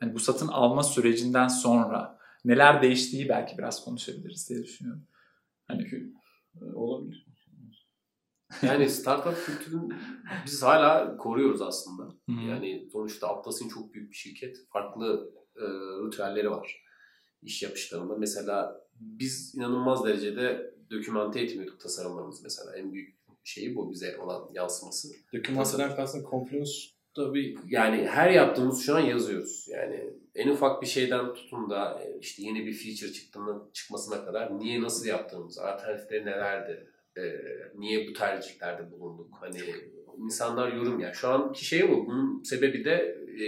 hani 0.00 0.14
bu 0.14 0.18
satın 0.18 0.48
alma 0.48 0.82
sürecinden 0.82 1.48
sonra 1.48 2.18
neler 2.44 2.82
değiştiği 2.82 3.28
belki 3.28 3.58
biraz 3.58 3.84
konuşabiliriz 3.84 4.48
diye 4.50 4.62
düşünüyorum. 4.62 5.06
Hani 5.68 5.82
E, 6.62 6.64
Olabilir. 6.74 7.26
Yani 8.62 8.90
startup 8.90 9.46
kültürünü 9.46 9.96
biz 10.46 10.62
hala 10.62 11.16
koruyoruz 11.16 11.62
aslında. 11.62 12.02
Hı 12.02 12.32
hı. 12.32 12.44
Yani 12.50 12.88
sonuçta 12.92 13.28
Atlas'ın 13.28 13.68
çok 13.68 13.94
büyük 13.94 14.10
bir 14.10 14.16
şirket. 14.16 14.56
Farklı 14.72 15.32
e, 15.56 15.64
ritüelleri 16.06 16.50
var 16.50 16.88
iş 17.42 17.62
yapışlarında. 17.62 18.16
Mesela 18.16 18.80
biz 19.00 19.54
inanılmaz 19.54 20.04
derecede 20.04 20.74
dokümante 20.90 21.40
etmiyorduk 21.40 21.80
tasarımlarımızı 21.80 22.42
mesela. 22.42 22.76
En 22.76 22.92
büyük 22.92 23.18
şeyi 23.44 23.76
bu 23.76 23.90
bize 23.90 24.18
olan 24.18 24.50
yansıması. 24.54 25.08
Dokümantasyondan 25.34 25.96
kastın 25.96 26.26
Confluence 26.30 26.72
da 27.16 27.34
bir 27.34 27.58
Yani 27.68 28.06
her 28.06 28.30
yaptığımız 28.30 28.82
şu 28.82 28.96
an 28.96 29.00
yazıyoruz. 29.00 29.68
Yani 29.68 30.10
en 30.34 30.48
ufak 30.48 30.82
bir 30.82 30.86
şeyden 30.86 31.34
tutun 31.34 31.70
da 31.70 32.02
e, 32.02 32.18
işte 32.20 32.42
yeni 32.42 32.66
bir 32.66 32.72
feature 32.72 33.12
çıktığında 33.12 33.68
çıkmasına 33.72 34.24
kadar 34.24 34.58
niye 34.58 34.82
nasıl 34.82 35.06
yaptığımız, 35.06 35.58
alternatifleri 35.58 36.26
nelerdi, 36.26 36.90
e, 37.16 37.22
niye 37.74 38.08
bu 38.08 38.12
tercihlerde 38.12 38.90
bulunduk. 38.90 39.34
Hani 39.40 39.58
insanlar 40.18 40.72
yorum 40.72 41.00
yani 41.00 41.14
şu 41.14 41.28
anki 41.28 41.64
şey 41.64 41.90
bu. 41.90 42.06
Bunun 42.06 42.42
sebebi 42.42 42.84
de 42.84 42.94
e, 43.44 43.46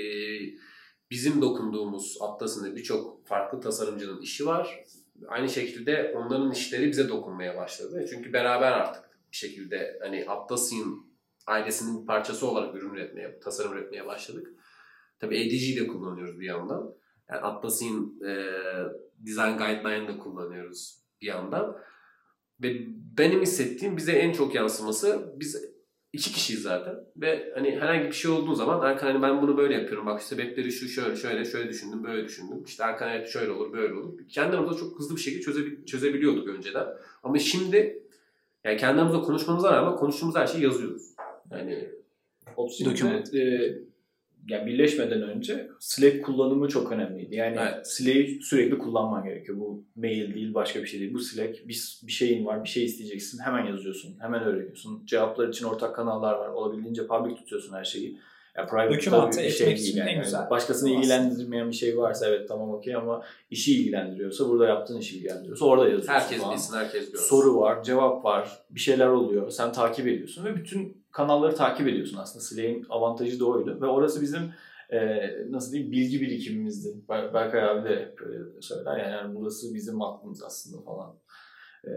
bizim 1.10 1.42
dokunduğumuz 1.42 2.18
Atlas'ın 2.20 2.76
birçok 2.76 3.26
farklı 3.26 3.60
tasarımcının 3.60 4.22
işi 4.22 4.46
var. 4.46 4.84
Aynı 5.28 5.48
şekilde 5.48 6.14
onların 6.16 6.52
işleri 6.52 6.88
bize 6.88 7.08
dokunmaya 7.08 7.56
başladı. 7.56 8.06
Çünkü 8.10 8.32
beraber 8.32 8.72
artık 8.72 9.04
bir 9.32 9.36
şekilde 9.36 9.98
hani 10.02 10.24
Atlas'ın 10.28 11.10
ailesinin 11.46 12.02
bir 12.02 12.06
parçası 12.06 12.46
olarak 12.46 12.74
ürün 12.74 12.94
üretmeye, 12.94 13.40
tasarım 13.40 13.72
üretmeye 13.72 14.06
başladık. 14.06 14.46
Tabii 15.18 15.36
ADG'yi 15.36 15.80
de 15.80 15.86
kullanıyoruz 15.86 16.40
bir 16.40 16.46
yandan. 16.46 16.94
Yani 17.30 17.40
Atlas'ın 17.40 18.20
e, 18.26 18.52
Design 19.18 19.58
Guideline'ı 19.58 20.08
da 20.08 20.18
kullanıyoruz 20.18 21.02
bir 21.20 21.26
yandan. 21.26 21.76
Ve 22.62 22.86
benim 23.18 23.40
hissettiğim 23.40 23.96
bize 23.96 24.12
en 24.12 24.32
çok 24.32 24.54
yansıması 24.54 25.34
biz 25.36 25.69
iki 26.12 26.32
kişiyiz 26.32 26.62
zaten. 26.62 26.94
Ve 27.16 27.52
hani 27.54 27.80
herhangi 27.80 28.06
bir 28.06 28.12
şey 28.12 28.30
olduğu 28.30 28.54
zaman 28.54 28.90
Erkan 28.90 29.06
hani 29.06 29.22
ben 29.22 29.42
bunu 29.42 29.56
böyle 29.56 29.74
yapıyorum. 29.74 30.06
Bak 30.06 30.22
sebepleri 30.22 30.72
şu 30.72 30.88
şöyle 30.88 31.16
şöyle 31.16 31.44
şöyle 31.44 31.68
düşündüm 31.68 32.04
böyle 32.04 32.24
düşündüm. 32.24 32.64
İşte 32.66 32.84
Erkan 32.84 33.10
evet 33.10 33.28
şöyle 33.28 33.50
olur 33.50 33.72
böyle 33.72 33.94
olur. 33.94 34.18
Kendi 34.28 34.56
aramızda 34.56 34.78
çok 34.78 34.98
hızlı 34.98 35.16
bir 35.16 35.20
şekilde 35.20 35.42
çözebil- 35.42 35.86
çözebiliyorduk 35.86 36.48
önceden. 36.48 36.86
Ama 37.22 37.38
şimdi 37.38 38.02
yani 38.64 38.76
kendi 38.76 39.00
aramızda 39.00 39.20
konuşmamıza 39.20 39.72
rağmen 39.72 39.96
konuştuğumuz 39.96 40.36
her 40.36 40.46
şeyi 40.46 40.64
yazıyoruz. 40.64 41.02
Yani 41.50 41.88
Opsiyonda 42.56 43.38
e, 43.38 43.74
yani 44.48 44.66
birleşmeden 44.66 45.22
önce 45.22 45.70
Slack 45.78 46.24
kullanımı 46.24 46.68
çok 46.68 46.92
önemliydi. 46.92 47.34
Yani 47.36 47.56
Evet. 47.60 47.86
Slack'i 47.86 48.40
sürekli 48.42 48.78
kullanman 48.78 49.24
gerekiyor. 49.24 49.58
Bu 49.58 49.84
mail 49.96 50.34
değil, 50.34 50.54
başka 50.54 50.82
bir 50.82 50.86
şey 50.86 51.00
değil. 51.00 51.14
Bu 51.14 51.18
Slack, 51.18 51.68
bir, 51.68 52.00
bir 52.06 52.12
şeyin 52.12 52.46
var, 52.46 52.64
bir 52.64 52.68
şey 52.68 52.84
isteyeceksin. 52.84 53.38
Hemen 53.38 53.66
yazıyorsun, 53.66 54.16
hemen 54.20 54.42
öğreniyorsun. 54.42 55.06
Cevaplar 55.06 55.48
için 55.48 55.64
ortak 55.66 55.96
kanallar 55.96 56.34
var. 56.34 56.48
Olabildiğince 56.48 57.06
public 57.06 57.34
tutuyorsun 57.36 57.74
her 57.74 57.84
şeyi. 57.84 58.18
Yani 58.56 58.68
private 58.68 58.94
Dokümante 58.94 59.36
tabii 59.36 59.46
bir 59.46 59.52
etmek 59.52 59.78
değil 59.78 59.88
için 59.88 60.00
en 60.00 60.22
güzel. 60.22 60.50
Başkasını 60.50 60.88
Aslında. 60.88 61.00
ilgilendirmeyen 61.00 61.68
bir 61.68 61.74
şey 61.74 61.98
varsa 61.98 62.26
evet 62.28 62.48
tamam 62.48 62.70
okey 62.70 62.94
ama 62.94 63.22
işi 63.50 63.80
ilgilendiriyorsa, 63.80 64.48
burada 64.48 64.66
yaptığın 64.66 64.98
işi 64.98 65.16
ilgilendiriyorsa 65.16 65.64
orada 65.64 65.84
yazıyorsun. 65.84 66.12
herkes 66.12 66.38
falan 66.38 66.54
bilsin 66.54 66.76
herkes 66.76 67.12
görsün. 67.12 67.26
soru 67.26 67.60
var, 67.60 67.82
cevap 67.82 68.24
var, 68.24 68.62
bir 68.70 68.80
şeyler 68.80 69.06
oluyor. 69.06 69.50
Sen 69.50 69.72
takip 69.72 70.06
ediyorsun 70.06 70.44
ve 70.44 70.56
bütün 70.56 71.04
kanalları 71.12 71.54
takip 71.54 71.88
ediyorsun 71.88 72.18
aslında. 72.18 72.44
Slack'in 72.44 72.86
avantajı 72.90 73.40
da 73.40 73.44
oydu. 73.44 73.78
Ve 73.80 73.86
orası 73.86 74.22
bizim 74.22 74.42
e, 74.90 74.98
nasıl 75.50 75.72
diyeyim 75.72 75.92
bilgi 75.92 76.20
birikimimizdi. 76.20 76.88
Ber- 77.08 77.34
Berkay 77.34 77.64
abi 77.64 77.88
de 77.88 77.96
hep 77.96 78.18
böyle 78.20 78.44
söyler. 78.60 78.98
Yani, 78.98 79.12
yani 79.12 79.36
burası 79.36 79.74
bizim 79.74 80.02
aklımız 80.02 80.42
aslında 80.42 80.82
falan 80.82 81.14
e, 81.84 81.90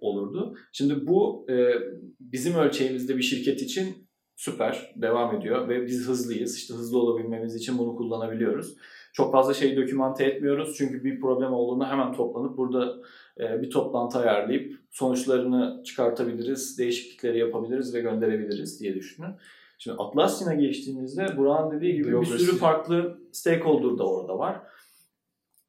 olurdu. 0.00 0.54
Şimdi 0.72 1.06
bu 1.06 1.46
e, 1.50 1.74
bizim 2.20 2.54
ölçeğimizde 2.54 3.16
bir 3.16 3.22
şirket 3.22 3.62
için 3.62 4.07
süper 4.38 4.92
devam 4.96 5.36
ediyor 5.36 5.68
ve 5.68 5.86
biz 5.86 6.08
hızlıyız. 6.08 6.56
İşte 6.56 6.74
hızlı 6.74 6.98
olabilmemiz 6.98 7.54
için 7.54 7.78
bunu 7.78 7.96
kullanabiliyoruz. 7.96 8.76
Çok 9.12 9.32
fazla 9.32 9.54
şey 9.54 9.76
dokümante 9.76 10.24
etmiyoruz 10.24 10.74
çünkü 10.78 11.04
bir 11.04 11.20
problem 11.20 11.52
olduğunda 11.52 11.90
hemen 11.90 12.12
toplanıp 12.12 12.56
burada 12.56 12.96
e, 13.40 13.62
bir 13.62 13.70
toplantı 13.70 14.18
ayarlayıp 14.18 14.80
sonuçlarını 14.90 15.82
çıkartabiliriz, 15.84 16.78
değişiklikleri 16.78 17.38
yapabiliriz 17.38 17.94
ve 17.94 18.00
gönderebiliriz 18.00 18.80
diye 18.80 18.94
düşünün. 18.94 19.30
Şimdi 19.78 19.96
Atlassian'a 19.96 20.54
geçtiğimizde 20.54 21.36
Burak'ın 21.36 21.76
dediği 21.76 21.92
gibi 21.92 22.04
bir 22.04 22.12
Bürokrasi. 22.12 22.38
sürü 22.38 22.56
farklı 22.56 23.18
stakeholder 23.32 23.98
da 23.98 24.08
orada 24.08 24.38
var. 24.38 24.60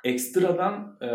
Ekstradan 0.04 0.98
e, 1.02 1.08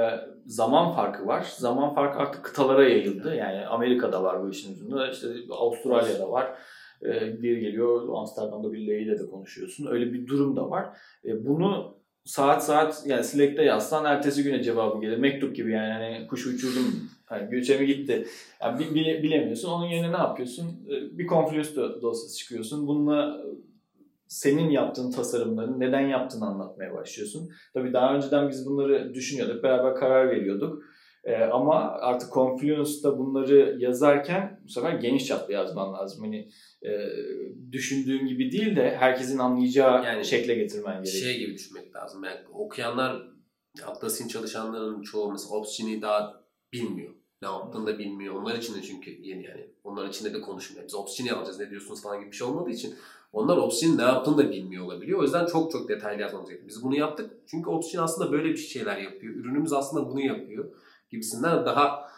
zaman 0.47 0.95
farkı 0.95 1.27
var. 1.27 1.47
Zaman 1.57 1.95
farkı 1.95 2.19
artık 2.19 2.45
kıtalara 2.45 2.88
yayıldı. 2.88 3.35
Yani 3.35 3.67
Amerika'da 3.67 4.23
var 4.23 4.43
bu 4.43 4.51
işin 4.51 4.75
ucunda. 4.75 5.11
İşte 5.11 5.27
Avustralya'da 5.51 6.31
var. 6.31 6.55
E, 7.02 7.18
geliyor 7.40 8.09
Amsterdam'da 8.18 8.72
birileriyle 8.72 9.18
de 9.18 9.26
konuşuyorsun. 9.26 9.87
Öyle 9.87 10.12
bir 10.12 10.26
durum 10.26 10.57
da 10.57 10.70
var. 10.70 10.96
E, 11.24 11.46
bunu 11.46 11.94
saat 12.24 12.64
saat 12.64 13.02
yani 13.07 13.24
Slack'te 13.24 13.62
yazsan 13.62 14.04
ertesi 14.04 14.42
güne 14.42 14.62
cevabı 14.62 15.00
gelir. 15.00 15.18
Mektup 15.18 15.57
gibi 15.57 15.72
yani 15.72 15.92
hani 15.92 16.26
kuş 16.26 16.46
uçurdum 16.46 17.11
hani 17.26 17.50
göçemi 17.50 17.87
gitti. 17.87 18.26
Yani 18.62 18.78
bi- 18.78 18.94
bile- 18.94 19.22
bilemiyorsun. 19.22 19.68
Onun 19.70 19.87
yerine 19.87 20.12
ne 20.12 20.16
yapıyorsun? 20.16 20.66
E, 20.90 21.18
Bir 21.18 21.26
Confluence 21.28 21.68
do- 21.70 22.02
dosyası 22.02 22.37
çıkıyorsun. 22.38 22.87
Bununla 22.87 23.40
e, 23.40 23.46
senin 24.26 24.70
yaptığın 24.70 25.11
tasarımları 25.11 25.80
neden 25.80 26.00
yaptığını 26.00 26.46
anlatmaya 26.46 26.94
başlıyorsun. 26.94 27.50
Tabii 27.74 27.92
daha 27.92 28.14
önceden 28.16 28.48
biz 28.48 28.66
bunları 28.66 29.14
düşünüyorduk. 29.14 29.62
Beraber 29.62 29.94
karar 29.94 30.30
veriyorduk. 30.30 30.83
E, 31.25 31.45
ama 31.45 31.75
artık 32.01 32.33
Confluence'da 32.33 33.19
bunları 33.19 33.77
yazarken 33.79 34.61
bu 34.65 34.69
sefer 34.69 34.93
geniş 34.95 35.27
çaplı 35.27 35.53
yazman 35.53 35.93
lazım. 35.93 36.25
Hani 36.25 36.49
e, 36.83 36.91
düşündüğün 37.73 38.27
gibi 38.27 38.53
değil 38.53 38.77
de 38.77 38.97
herkesin 38.97 39.39
anlayacağı 39.39 40.05
Yani 40.05 40.25
şekle 40.25 40.55
getirmen 40.55 41.03
gerekiyor. 41.03 41.25
şey 41.25 41.39
gibi 41.39 41.55
düşünmek 41.55 41.97
lazım. 41.97 42.25
Yani 42.25 42.39
okuyanlar 42.55 43.23
Atlas'ın 43.87 44.29
çalışanların 44.29 45.03
çoğu 45.03 45.33
mesela 45.33 45.55
Opsgeni 45.55 46.03
daha 46.03 46.45
bilmiyor. 46.73 47.15
Ne 47.43 47.49
yaptığını 47.49 47.87
da 47.87 47.99
bilmiyor. 47.99 48.35
Onlar 48.35 48.55
için 48.55 48.75
de 48.75 48.83
çünkü 48.83 49.11
yeni 49.11 49.45
yani. 49.45 49.71
Onlar 49.85 50.09
için 50.09 50.25
de 50.25 50.35
de 50.35 50.41
konuşmuyor. 50.41 50.87
Biz 50.87 50.95
Opsgeni 50.95 51.33
alacağız 51.33 51.61
ne 51.61 51.71
diyorsunuz 51.71 52.03
falan 52.03 52.21
gibi 52.21 52.31
bir 52.31 52.37
şey 52.37 52.47
olmadığı 52.47 52.71
için 52.71 52.95
onlar 53.33 53.57
Opsgeni 53.57 53.97
ne 53.97 54.03
yaptığını 54.03 54.39
da 54.39 54.51
bilmiyor 54.51 54.85
olabiliyor. 54.85 55.19
O 55.19 55.23
yüzden 55.23 55.47
çok 55.47 55.73
çok 55.73 55.89
detaylı 55.89 56.23
yazmamız 56.23 56.49
gerekiyor. 56.49 56.69
Biz 56.69 56.83
bunu 56.83 56.97
yaptık. 56.97 57.31
Çünkü 57.47 57.71
Opsgeni 57.71 58.03
aslında 58.03 58.33
böyle 58.33 58.49
bir 58.49 58.57
şeyler 58.57 58.97
yapıyor. 58.99 59.35
Ürünümüz 59.35 59.73
aslında 59.73 60.11
bunu 60.11 60.21
yapıyor. 60.21 60.65
Gibisinden 61.14 61.66
daha 61.66 62.09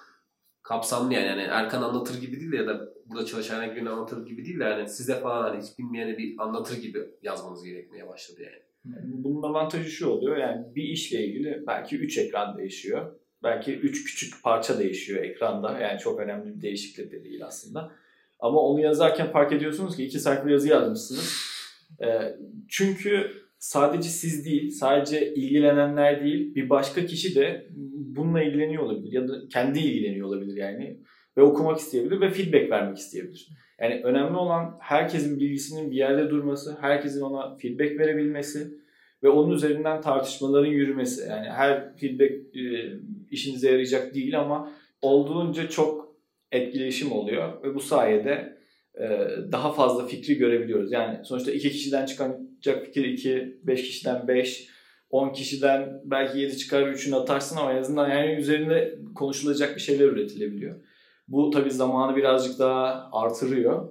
kapsamlı 0.62 1.14
yani. 1.14 1.26
yani 1.26 1.42
Erkan 1.42 1.82
anlatır 1.82 2.20
gibi 2.20 2.40
değil 2.40 2.52
de 2.52 2.56
ya 2.56 2.66
da 2.66 2.88
burada 3.06 3.26
çalışan 3.26 3.76
birini 3.76 3.90
anlatır 3.90 4.26
gibi 4.26 4.44
değil 4.44 4.60
de 4.60 4.64
yani 4.64 4.88
size 4.88 5.20
falan 5.20 5.42
hani 5.42 5.62
hiç 5.62 5.78
bilmeyene 5.78 6.18
bir 6.18 6.34
anlatır 6.38 6.82
gibi 6.82 6.98
yazmanız 7.22 7.64
gerekmeye 7.64 8.08
başladı 8.08 8.40
yani. 8.42 8.62
Bunun 9.04 9.42
avantajı 9.42 9.90
şu 9.90 10.08
oluyor 10.08 10.36
yani 10.36 10.74
bir 10.74 10.82
işle 10.82 11.24
ilgili 11.24 11.64
belki 11.66 11.96
3 11.96 12.18
ekran 12.18 12.58
değişiyor. 12.58 13.12
Belki 13.42 13.76
3 13.76 14.04
küçük 14.04 14.42
parça 14.42 14.78
değişiyor 14.78 15.24
ekranda. 15.24 15.78
Yani 15.78 15.98
çok 15.98 16.20
önemli 16.20 16.56
bir 16.56 16.62
değişiklik 16.62 17.12
de 17.12 17.24
değil 17.24 17.46
aslında. 17.46 17.92
Ama 18.38 18.60
onu 18.60 18.80
yazarken 18.80 19.32
fark 19.32 19.52
ediyorsunuz 19.52 19.96
ki 19.96 20.04
iki 20.04 20.20
sayfa 20.20 20.50
yazı 20.50 20.68
yazmışsınız. 20.68 21.36
Ee, 22.02 22.36
çünkü 22.68 23.30
sadece 23.58 24.08
siz 24.08 24.44
değil, 24.44 24.70
sadece 24.70 25.34
ilgilenenler 25.34 26.24
değil, 26.24 26.54
bir 26.54 26.70
başka 26.70 27.06
kişi 27.06 27.34
de 27.34 27.68
bununla 28.16 28.42
ilgileniyor 28.42 28.82
olabilir 28.82 29.12
ya 29.12 29.28
da 29.28 29.48
kendi 29.52 29.78
ilgileniyor 29.78 30.28
olabilir 30.28 30.56
yani 30.56 31.00
ve 31.36 31.42
okumak 31.42 31.78
isteyebilir 31.78 32.20
ve 32.20 32.30
feedback 32.30 32.70
vermek 32.70 32.98
isteyebilir. 32.98 33.48
Yani 33.80 34.00
önemli 34.04 34.36
olan 34.36 34.76
herkesin 34.80 35.40
bilgisinin 35.40 35.90
bir 35.90 35.96
yerde 35.96 36.30
durması, 36.30 36.76
herkesin 36.80 37.20
ona 37.20 37.56
feedback 37.56 37.98
verebilmesi 37.98 38.74
ve 39.22 39.28
onun 39.28 39.54
üzerinden 39.54 40.00
tartışmaların 40.00 40.70
yürümesi. 40.70 41.28
Yani 41.30 41.48
her 41.48 41.96
feedback 41.96 42.32
e, 42.56 42.92
işinize 43.30 43.70
yarayacak 43.70 44.14
değil 44.14 44.40
ama 44.40 44.72
olduğunca 45.02 45.68
çok 45.68 46.16
etkileşim 46.52 47.12
oluyor 47.12 47.62
ve 47.62 47.74
bu 47.74 47.80
sayede 47.80 48.56
e, 49.00 49.28
daha 49.52 49.72
fazla 49.72 50.06
fikri 50.06 50.34
görebiliyoruz. 50.34 50.92
Yani 50.92 51.24
sonuçta 51.24 51.52
iki 51.52 51.70
kişiden 51.70 52.06
çıkacak 52.06 52.84
fikir 52.84 53.04
iki, 53.04 53.58
beş 53.62 53.82
kişiden 53.82 54.28
beş, 54.28 54.68
on 55.10 55.32
kişiden 55.32 56.00
belki 56.04 56.38
yedi 56.38 56.56
çıkar 56.58 56.88
üçünü 56.88 57.16
atarsın 57.16 57.56
ama 57.56 57.72
en 57.72 57.76
azından 57.76 58.08
yani 58.10 58.32
üzerinde 58.34 58.98
konuşulacak 59.14 59.76
bir 59.76 59.80
şeyler 59.80 60.04
üretilebiliyor. 60.04 60.76
Bu 61.28 61.50
tabii 61.50 61.70
zamanı 61.70 62.16
birazcık 62.16 62.58
daha 62.58 63.08
artırıyor. 63.12 63.88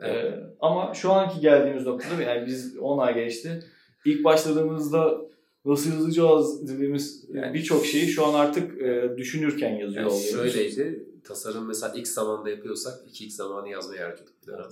Evet. 0.00 0.24
Ee, 0.24 0.40
ama 0.60 0.94
şu 0.94 1.12
anki 1.12 1.40
geldiğimiz 1.40 1.86
noktada 1.86 2.22
yani 2.22 2.46
biz 2.46 2.78
10 2.78 2.98
ay 2.98 3.14
geçti. 3.14 3.62
İlk 4.04 4.24
başladığımızda 4.24 5.20
nasıl 5.64 5.92
yazacağız 5.92 6.68
dediğimiz 6.68 7.24
Yani- 7.34 7.54
birçok 7.54 7.86
şeyi 7.86 8.06
şu 8.06 8.26
an 8.26 8.34
artık 8.34 8.82
e, 8.82 9.14
düşünürken 9.16 9.70
yazıyor 9.74 10.04
Yani 10.04 10.12
oluyoruz. 10.14 10.52
şöyleydi. 10.52 11.06
Tasarım 11.24 11.66
mesela 11.66 11.92
ilk 11.96 12.08
zamanda 12.08 12.50
yapıyorsak 12.50 12.94
2x 13.08 13.30
zamanı 13.30 13.68
yazmaya 13.68 14.06
harcadık 14.06 14.42
bir 14.42 14.46
dönem. 14.46 14.66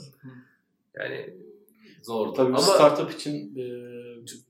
Yani 0.96 1.34
zordu. 2.02 2.32
Tabii 2.32 2.48
Ama 2.48 2.58
startup 2.58 3.10
için 3.10 3.56
e, 3.58 3.64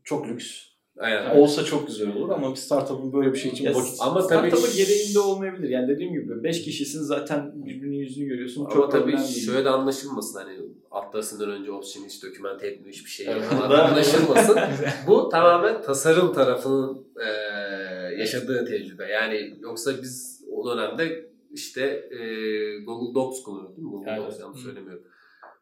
çok 0.04 0.28
lüks. 0.28 0.71
Aynen. 1.02 1.36
Olsa 1.36 1.64
çok 1.64 1.86
güzel 1.86 2.16
olur 2.16 2.30
ama 2.30 2.50
bir 2.50 2.56
startup'ın 2.56 3.12
böyle 3.12 3.32
bir 3.32 3.38
şey 3.38 3.52
için 3.52 3.64
Ya, 3.64 3.74
vakit 3.74 4.00
ama 4.00 4.26
tabii 4.26 4.50
Startup'ın 4.50 4.76
gereğinde 4.76 5.18
olmayabilir. 5.18 5.68
Yani 5.68 5.88
dediğim 5.88 6.12
gibi 6.12 6.42
5 6.42 6.62
kişisin 6.62 7.02
zaten 7.02 7.52
birbirinin 7.54 7.96
yüzünü 7.96 8.26
görüyorsun. 8.26 8.64
Ama 8.64 8.74
çok 8.74 8.92
tabii 8.92 9.18
şöyle 9.18 9.68
anlaşılmasın 9.68 10.38
hani 10.38 10.58
Atlas'ından 10.90 11.50
önce 11.50 11.72
Option 11.72 12.04
hiç 12.04 12.22
dokümente 12.22 12.66
etmiş 12.66 13.04
bir 13.04 13.10
şey 13.10 13.34
anlaşılmasın. 13.62 14.56
Bu 15.06 15.28
tamamen 15.28 15.82
tasarım 15.82 16.32
tarafının 16.32 17.06
e, 17.16 17.28
yaşadığı 18.18 18.64
tecrübe. 18.64 19.06
Yani 19.06 19.54
yoksa 19.60 19.92
biz 20.02 20.44
o 20.52 20.70
dönemde 20.70 21.30
işte 21.52 21.82
e, 22.10 22.18
Google 22.78 23.14
Docs 23.14 23.42
kullanıyorduk 23.42 23.76
değil 23.76 23.86
mi? 23.86 23.92
Google 23.92 24.10
Evet. 24.10 24.22
Docs 24.22 24.40
yanlış 24.40 24.60
söylemiyorum. 24.60 25.04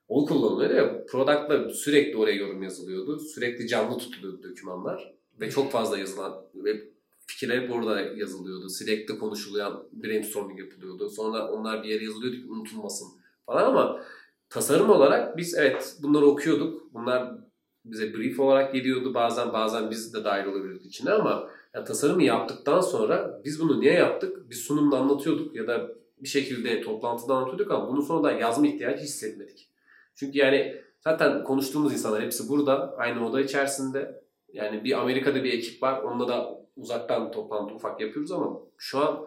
Onu 0.08 0.26
kullanılıyordu 0.26 0.74
ya 0.74 1.04
product'la 1.06 1.70
sürekli 1.70 2.16
oraya 2.16 2.36
yorum 2.36 2.62
yazılıyordu. 2.62 3.18
Sürekli 3.18 3.68
canlı 3.68 3.98
tutuluyordu 3.98 4.42
dokümanlar. 4.42 5.19
Ve 5.40 5.50
çok 5.50 5.72
fazla 5.72 5.98
yazılan 5.98 6.44
ve 6.54 6.90
fikirler 7.26 7.62
hep 7.62 7.72
orada 7.72 8.00
yazılıyordu. 8.00 8.68
Slack'te 8.68 9.18
konuşuluyan 9.18 9.82
brainstorming 9.92 10.58
yapılıyordu. 10.58 11.10
Sonra 11.10 11.48
onlar 11.48 11.82
bir 11.82 11.88
yere 11.88 12.04
yazılıyordu 12.04 12.36
ki 12.36 12.46
unutulmasın 12.48 13.08
falan 13.46 13.64
ama 13.64 14.02
tasarım 14.48 14.90
olarak 14.90 15.36
biz 15.36 15.54
evet 15.54 15.96
bunları 16.02 16.26
okuyorduk. 16.26 16.94
Bunlar 16.94 17.32
bize 17.84 18.14
brief 18.14 18.40
olarak 18.40 18.72
geliyordu 18.72 19.14
bazen 19.14 19.52
bazen 19.52 19.90
biz 19.90 20.14
de 20.14 20.24
dahil 20.24 20.46
olabiliyorduk 20.46 20.86
içine 20.86 21.10
ama 21.10 21.50
ya 21.74 21.84
tasarımı 21.84 22.22
yaptıktan 22.22 22.80
sonra 22.80 23.40
biz 23.44 23.60
bunu 23.60 23.80
niye 23.80 23.92
yaptık? 23.92 24.50
Bir 24.50 24.54
sunumda 24.54 24.98
anlatıyorduk 24.98 25.56
ya 25.56 25.66
da 25.66 25.88
bir 26.18 26.28
şekilde 26.28 26.80
toplantıda 26.80 27.34
anlatıyorduk 27.34 27.70
ama 27.70 27.88
bunun 27.88 28.00
sonradan 28.00 28.38
yazma 28.38 28.66
ihtiyacı 28.66 29.02
hissetmedik. 29.02 29.68
Çünkü 30.14 30.38
yani 30.38 30.76
zaten 31.00 31.44
konuştuğumuz 31.44 31.92
insanlar 31.92 32.22
hepsi 32.22 32.48
burada 32.48 32.96
aynı 32.96 33.28
oda 33.28 33.40
içerisinde. 33.40 34.19
Yani 34.52 34.84
bir 34.84 35.00
Amerika'da 35.00 35.44
bir 35.44 35.52
ekip 35.52 35.82
var. 35.82 36.02
Onunla 36.02 36.28
da 36.28 36.60
uzaktan 36.76 37.30
toplantı 37.30 37.74
ufak 37.74 38.00
yapıyoruz 38.00 38.32
ama 38.32 38.60
şu 38.78 38.98
an 38.98 39.26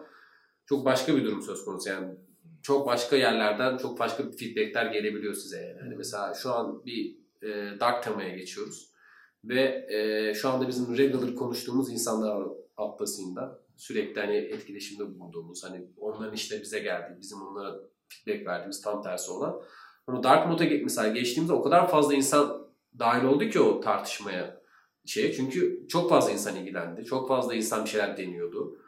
çok 0.66 0.84
başka 0.84 1.16
bir 1.16 1.24
durum 1.24 1.42
söz 1.42 1.64
konusu. 1.64 1.88
Yani 1.88 2.14
çok 2.62 2.86
başka 2.86 3.16
yerlerden 3.16 3.76
çok 3.76 3.98
başka 3.98 4.26
bir 4.26 4.36
feedbackler 4.36 4.86
gelebiliyor 4.86 5.34
size. 5.34 5.62
Yani. 5.62 5.80
Hani 5.80 5.94
mesela 5.96 6.34
şu 6.34 6.52
an 6.52 6.84
bir 6.84 7.16
e, 7.42 7.80
dark 7.80 8.02
temaya 8.02 8.36
geçiyoruz. 8.36 8.90
Ve 9.44 9.86
e, 9.88 10.34
şu 10.34 10.48
anda 10.48 10.68
bizim 10.68 10.96
regular 10.98 11.34
konuştuğumuz 11.34 11.90
insanlar 11.90 12.36
var 12.36 12.48
Atlas'ında. 12.76 13.64
Sürekli 13.76 14.20
hani 14.20 14.36
etkileşimde 14.36 15.14
bulunduğumuz, 15.14 15.64
hani 15.64 15.86
onların 15.96 16.34
işte 16.34 16.60
bize 16.60 16.78
geldiği, 16.78 17.20
bizim 17.20 17.42
onlara 17.42 17.80
feedback 18.08 18.46
verdiğimiz 18.46 18.82
tam 18.82 19.02
tersi 19.02 19.30
olan. 19.30 19.62
Ama 20.06 20.22
Dark 20.22 20.48
Mode'a 20.48 20.82
mesela 20.82 21.08
geçtiğimizde 21.08 21.54
o 21.54 21.62
kadar 21.62 21.88
fazla 21.88 22.14
insan 22.14 22.68
dahil 22.98 23.24
oldu 23.24 23.48
ki 23.48 23.60
o 23.60 23.80
tartışmaya 23.80 24.63
şeye. 25.06 25.32
Çünkü 25.32 25.86
çok 25.88 26.10
fazla 26.10 26.32
insan 26.32 26.56
ilgilendi. 26.56 27.04
Çok 27.04 27.28
fazla 27.28 27.54
insan 27.54 27.84
bir 27.84 27.90
şeyler 27.90 28.16
deniyordu. 28.16 28.78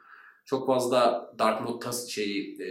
Çok 0.44 0.66
fazla 0.66 1.30
Dark 1.38 1.62
Mode 1.62 1.84
tas 1.84 2.08
şeyi 2.08 2.62
e, 2.62 2.68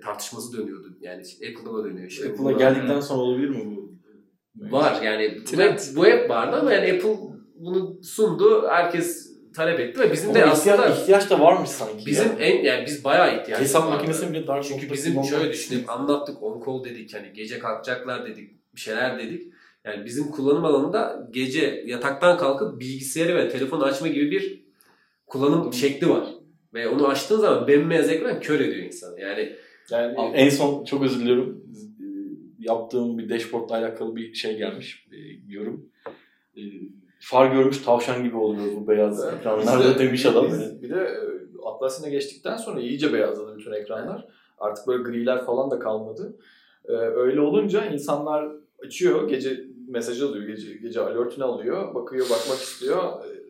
tartışması 0.00 0.56
dönüyordu. 0.56 0.96
Yani 1.00 1.22
Apple'da 1.50 1.74
da 1.74 1.84
dönüyor 1.84 2.08
işte. 2.08 2.28
Apple'a 2.28 2.52
geldikten 2.52 3.00
sonra 3.00 3.20
olabilir 3.20 3.48
mi 3.48 3.76
bu? 3.76 3.88
Var 4.72 5.02
yani 5.02 5.44
Trend. 5.44 5.78
bu 5.96 6.06
hep 6.06 6.30
vardı 6.30 6.56
ama 6.56 6.72
yani 6.72 6.92
Apple 6.92 7.16
bunu 7.54 8.02
sundu. 8.02 8.68
Herkes 8.68 9.28
talep 9.54 9.80
etti 9.80 10.00
ve 10.00 10.12
bizim 10.12 10.34
de 10.34 10.42
Ama 10.42 10.52
aslında 10.52 10.76
ihtiyaç, 10.76 10.98
ihtiyaç 10.98 11.30
da 11.30 11.40
varmış 11.40 11.70
sanki. 11.70 12.06
bizim 12.06 12.26
ya. 12.26 12.38
en 12.38 12.64
yani 12.64 12.86
biz 12.86 13.04
bayağı 13.04 13.40
ihtiyaç 13.40 13.60
hesap 13.60 13.82
vardı. 13.84 13.94
makinesini 13.94 14.32
bile 14.32 14.46
Dark 14.46 14.64
Çünkü 14.64 14.92
bizim 14.92 15.24
şöyle 15.24 15.52
düşünelim 15.52 15.90
anlattık 15.90 16.42
on 16.42 16.62
call 16.66 16.84
dedik 16.84 17.14
hani 17.14 17.32
gece 17.32 17.58
kalkacaklar 17.58 18.26
dedik 18.26 18.50
bir 18.74 18.80
şeyler 18.80 19.18
dedik. 19.18 19.52
Yani 19.84 20.04
bizim 20.04 20.30
kullanım 20.30 20.64
alanında 20.64 21.28
gece 21.30 21.82
yataktan 21.86 22.38
kalkıp 22.38 22.80
bilgisayarı 22.80 23.36
ve 23.36 23.48
telefonu 23.48 23.84
açma 23.84 24.08
gibi 24.08 24.30
bir 24.30 24.64
kullanım 25.26 25.72
şekli 25.72 26.08
var. 26.10 26.26
Ve 26.74 26.88
onu 26.88 27.08
açtığın 27.08 27.38
zaman 27.38 27.68
bembeyaz 27.68 28.08
ekran 28.10 28.40
kör 28.40 28.60
ediyor 28.60 28.86
insanı. 28.86 29.20
Yani 29.20 29.56
Yani 29.90 30.16
En 30.34 30.48
son 30.48 30.84
çok 30.84 31.02
özür 31.02 31.20
diliyorum. 31.20 31.64
Yaptığım 32.58 33.18
bir 33.18 33.28
dashboardla 33.28 33.76
alakalı 33.76 34.16
bir 34.16 34.34
şey 34.34 34.56
gelmiş. 34.58 35.08
Bir 35.10 35.40
yorum. 35.48 35.90
Ee, 36.56 36.60
Far 37.20 37.52
görmüş 37.54 37.78
tavşan 37.78 38.24
gibi 38.24 38.36
oluyor 38.36 38.66
bu 38.76 38.88
beyaz 38.88 39.24
ekranlarda 39.34 39.98
demiş 39.98 40.26
adam. 40.26 40.46
Biz- 40.46 40.82
bir 40.82 40.90
de 40.90 41.00
e, 41.00 41.18
Atlas'ına 41.66 42.08
geçtikten 42.08 42.56
sonra 42.56 42.80
iyice 42.80 43.12
beyazladı 43.12 43.56
bütün 43.58 43.72
ekranlar. 43.72 44.28
Artık 44.58 44.86
böyle 44.86 45.02
griler 45.02 45.44
falan 45.44 45.70
da 45.70 45.78
kalmadı. 45.78 46.36
Ee, 46.88 46.92
öyle 46.92 47.40
olunca 47.40 47.84
insanlar 47.84 48.48
açıyor, 48.86 49.28
gece 49.28 49.60
mesaj 49.88 50.22
alıyor, 50.22 50.46
gece, 50.46 50.74
gece 50.74 51.00
alertini 51.00 51.44
alıyor, 51.44 51.94
bakıyor, 51.94 52.24
bakmak 52.30 52.58
istiyor. 52.58 53.02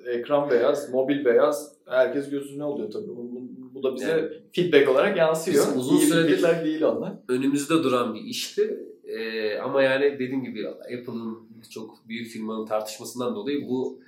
Ee, 0.07 0.11
Ekran 0.13 0.51
beyaz, 0.51 0.91
mobil 0.93 1.25
beyaz. 1.25 1.73
Herkes 1.87 2.31
gözüne 2.31 2.63
alıyor 2.65 2.91
tabii. 2.91 3.09
Bu, 3.09 3.31
bu- 3.75 3.83
da 3.83 3.95
bize 3.95 4.09
Yani- 4.11 4.29
feedback 4.53 4.89
olarak 4.89 5.17
yansıyor. 5.17 5.65
Bizim 5.67 5.79
uzun 5.79 5.97
İyi 5.97 6.07
süredir- 6.07 6.65
değil 6.65 6.83
onlar. 6.83 7.13
önümüzde 7.29 7.75
duran 7.75 8.15
bir 8.15 8.21
işti. 8.21 8.81
Ee, 9.05 9.59
ama 9.59 9.83
yani 9.83 10.05
dediğim 10.19 10.45
gibi 10.45 10.69
Apple'ın 10.69 11.39
çok 11.71 12.09
büyük 12.09 12.29
firmanın 12.29 12.67
tartışmasından 12.67 13.35
dolayı 13.35 13.69
bu 13.69 13.99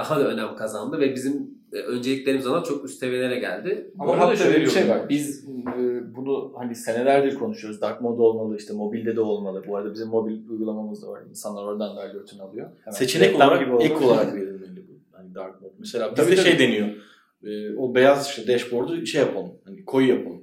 daha 0.00 0.20
da 0.20 0.28
önem 0.28 0.56
kazandı 0.56 0.98
ve 1.00 1.14
bizim 1.14 1.50
e, 1.72 1.76
önceliklerimiz 1.76 2.46
ona 2.46 2.62
çok 2.62 2.84
üst 2.84 2.98
seviyelere 2.98 3.38
geldi. 3.38 3.90
Ama 3.98 4.12
orada 4.12 4.24
hatta 4.26 4.36
şöyle 4.36 4.60
bir 4.60 4.70
şey 4.70 4.88
var. 4.88 5.08
Biz 5.08 5.48
e, 5.48 6.14
bunu 6.16 6.52
hani 6.56 6.74
senelerdir 6.74 7.34
konuşuyoruz. 7.34 7.80
Dark 7.80 8.00
mode 8.00 8.22
olmalı, 8.22 8.56
işte 8.56 8.72
mobilde 8.74 9.16
de 9.16 9.20
olmalı. 9.20 9.64
Bu 9.68 9.76
arada 9.76 9.92
bizim 9.94 10.08
mobil 10.08 10.48
uygulamamız 10.48 11.02
da 11.02 11.08
var. 11.08 11.22
İnsanlar 11.30 11.62
oradan 11.64 11.96
da 11.96 12.00
alertini 12.00 12.42
alıyor. 12.42 12.68
Hemen 12.84 12.96
Seçenek 12.96 13.36
olarak 13.36 13.60
gibi 13.60 13.76
ek 13.82 14.04
olarak 14.04 14.34
verilmeli 14.34 14.88
bu. 14.88 14.92
Hani 15.12 15.34
dark 15.34 15.62
mode. 15.62 15.72
Mesela 15.78 16.16
bizde 16.16 16.36
şey 16.36 16.58
deniyor. 16.58 16.88
Ee, 17.44 17.76
o 17.76 17.94
beyaz 17.94 18.28
işte 18.28 18.52
dashboard'u 18.54 19.06
şey 19.06 19.20
yapalım. 19.20 19.52
Hani 19.64 19.84
koyu 19.84 20.08
yapalım. 20.08 20.40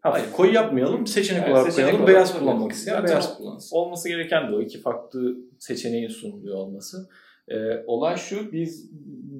Hayır 0.00 0.26
koyu 0.32 0.52
yapmayalım. 0.52 1.06
Seçenek 1.06 1.42
Evet, 1.42 1.52
olarak 1.52 1.72
seçenek 1.72 1.90
koyalım. 1.90 2.04
olarak 2.04 2.14
beyaz 2.16 2.38
kullanmak 2.38 2.72
isteyen 2.72 3.04
beyaz 3.04 3.38
kullansın. 3.38 3.76
olması 3.76 4.08
gereken 4.08 4.52
de 4.52 4.56
o. 4.56 4.60
iki 4.60 4.80
farklı 4.80 5.36
seçeneğin 5.58 6.08
sunuluyor 6.08 6.56
olması. 6.56 7.08
Ee, 7.50 7.84
olay 7.86 8.16
şu, 8.16 8.52
biz 8.52 8.90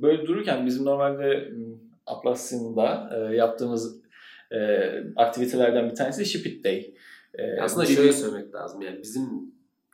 böyle 0.03 0.27
dururken 0.27 0.67
bizim 0.67 0.85
normalde 0.85 1.27
m, 1.37 1.65
Atlassian'da 2.07 3.11
e, 3.17 3.37
yaptığımız 3.37 4.03
e, 4.53 4.59
aktivitelerden 5.17 5.91
bir 5.91 5.95
tanesi 5.95 6.27
Ship 6.27 6.47
It 6.47 6.65
Day. 6.65 6.95
Ee, 7.35 7.61
Aslında 7.61 7.89
bir- 7.89 7.95
şöyle 7.95 8.13
söylemek 8.13 8.55
lazım 8.55 8.83
yani 8.83 9.03
bizim 9.03 9.25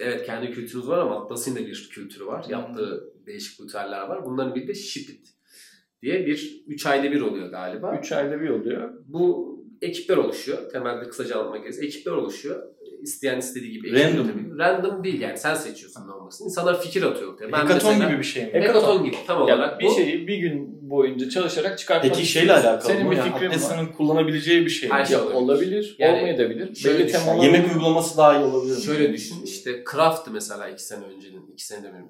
evet 0.00 0.26
kendi 0.26 0.50
kültürümüz 0.50 0.88
var 0.88 0.98
ama 0.98 1.24
Atlas'ın 1.24 1.54
da 1.54 1.58
bir 1.58 1.88
kültürü 1.92 2.26
var. 2.26 2.46
Yaptığı 2.48 3.10
değişik 3.26 3.60
ritüeller 3.60 4.06
var. 4.08 4.24
Bunların 4.24 4.54
biri 4.54 4.68
de 4.68 4.74
Shipit 4.74 5.28
diye 6.02 6.26
bir 6.26 6.64
3 6.66 6.86
ayda 6.86 7.12
bir 7.12 7.20
oluyor 7.20 7.48
galiba. 7.50 7.98
Üç 7.98 8.12
ayda 8.12 8.40
bir 8.40 8.48
oluyor. 8.48 8.92
Bu 9.06 9.54
ekipler 9.82 10.16
oluşuyor. 10.16 10.70
Temelde 10.70 11.08
kısaca 11.08 11.36
anlatmak 11.38 11.58
gerekirse 11.62 11.86
ekipler 11.86 12.12
oluşuyor. 12.12 12.62
İsteyen 13.04 13.38
istediği 13.38 13.72
gibi 13.72 13.92
Random. 13.92 14.28
ekleyebilir. 14.28 14.58
Random 14.58 15.04
değil 15.04 15.20
yani 15.20 15.38
sen 15.38 15.54
seçiyorsun 15.54 16.08
ne 16.08 16.12
olmasını. 16.12 16.44
İnsanlar 16.46 16.82
fikir 16.82 17.02
atıyor 17.02 17.32
ortaya. 17.32 17.52
Ben 17.52 17.58
Hackathon 17.58 17.92
mesela- 17.92 18.08
gibi 18.10 18.18
bir 18.18 18.24
şey 18.24 18.44
mi? 18.46 18.52
Hackathon 18.52 19.04
gibi 19.04 19.16
tam 19.26 19.38
Ya 19.38 19.44
olarak 19.44 19.80
bir 19.80 19.86
bu. 19.86 19.90
şeyi 19.94 20.28
bir 20.28 20.38
gün 20.38 20.78
boyunca 20.90 21.30
çalışarak 21.30 21.78
çıkartmak 21.78 22.14
Peki 22.14 22.26
şeyle 22.26 22.52
alakalı 22.52 22.80
Senin 22.92 23.04
mı? 23.06 23.10
bir 23.10 23.16
Yani 23.16 23.32
fikrin 23.32 23.48
var. 23.48 23.54
Atlassian'ın 23.54 23.86
kullanabileceği 23.86 24.64
bir 24.64 24.70
şey 24.70 24.88
mi? 24.88 24.94
Her 24.94 25.04
şey 25.04 25.16
Ya 25.16 25.24
olabilir, 25.28 25.96
Yani 25.98 26.18
olmayabilir. 26.18 26.74
şöyle 26.74 26.98
Belli 26.98 27.08
düşün, 27.08 27.18
temalar 27.18 27.44
Yemek 27.44 27.66
uygulaması 27.74 28.16
daha 28.16 28.38
iyi 28.38 28.44
olabilir 28.44 28.76
mi? 28.76 28.82
Şöyle 28.82 29.12
düşün 29.12 29.36
işte 29.44 29.84
Craft 29.92 30.28
mesela 30.32 30.68
iki 30.68 30.82
sene 30.82 31.04
öncenin, 31.04 31.46
iki 31.52 31.66
sene 31.66 31.82
demiyorum. 31.82 32.08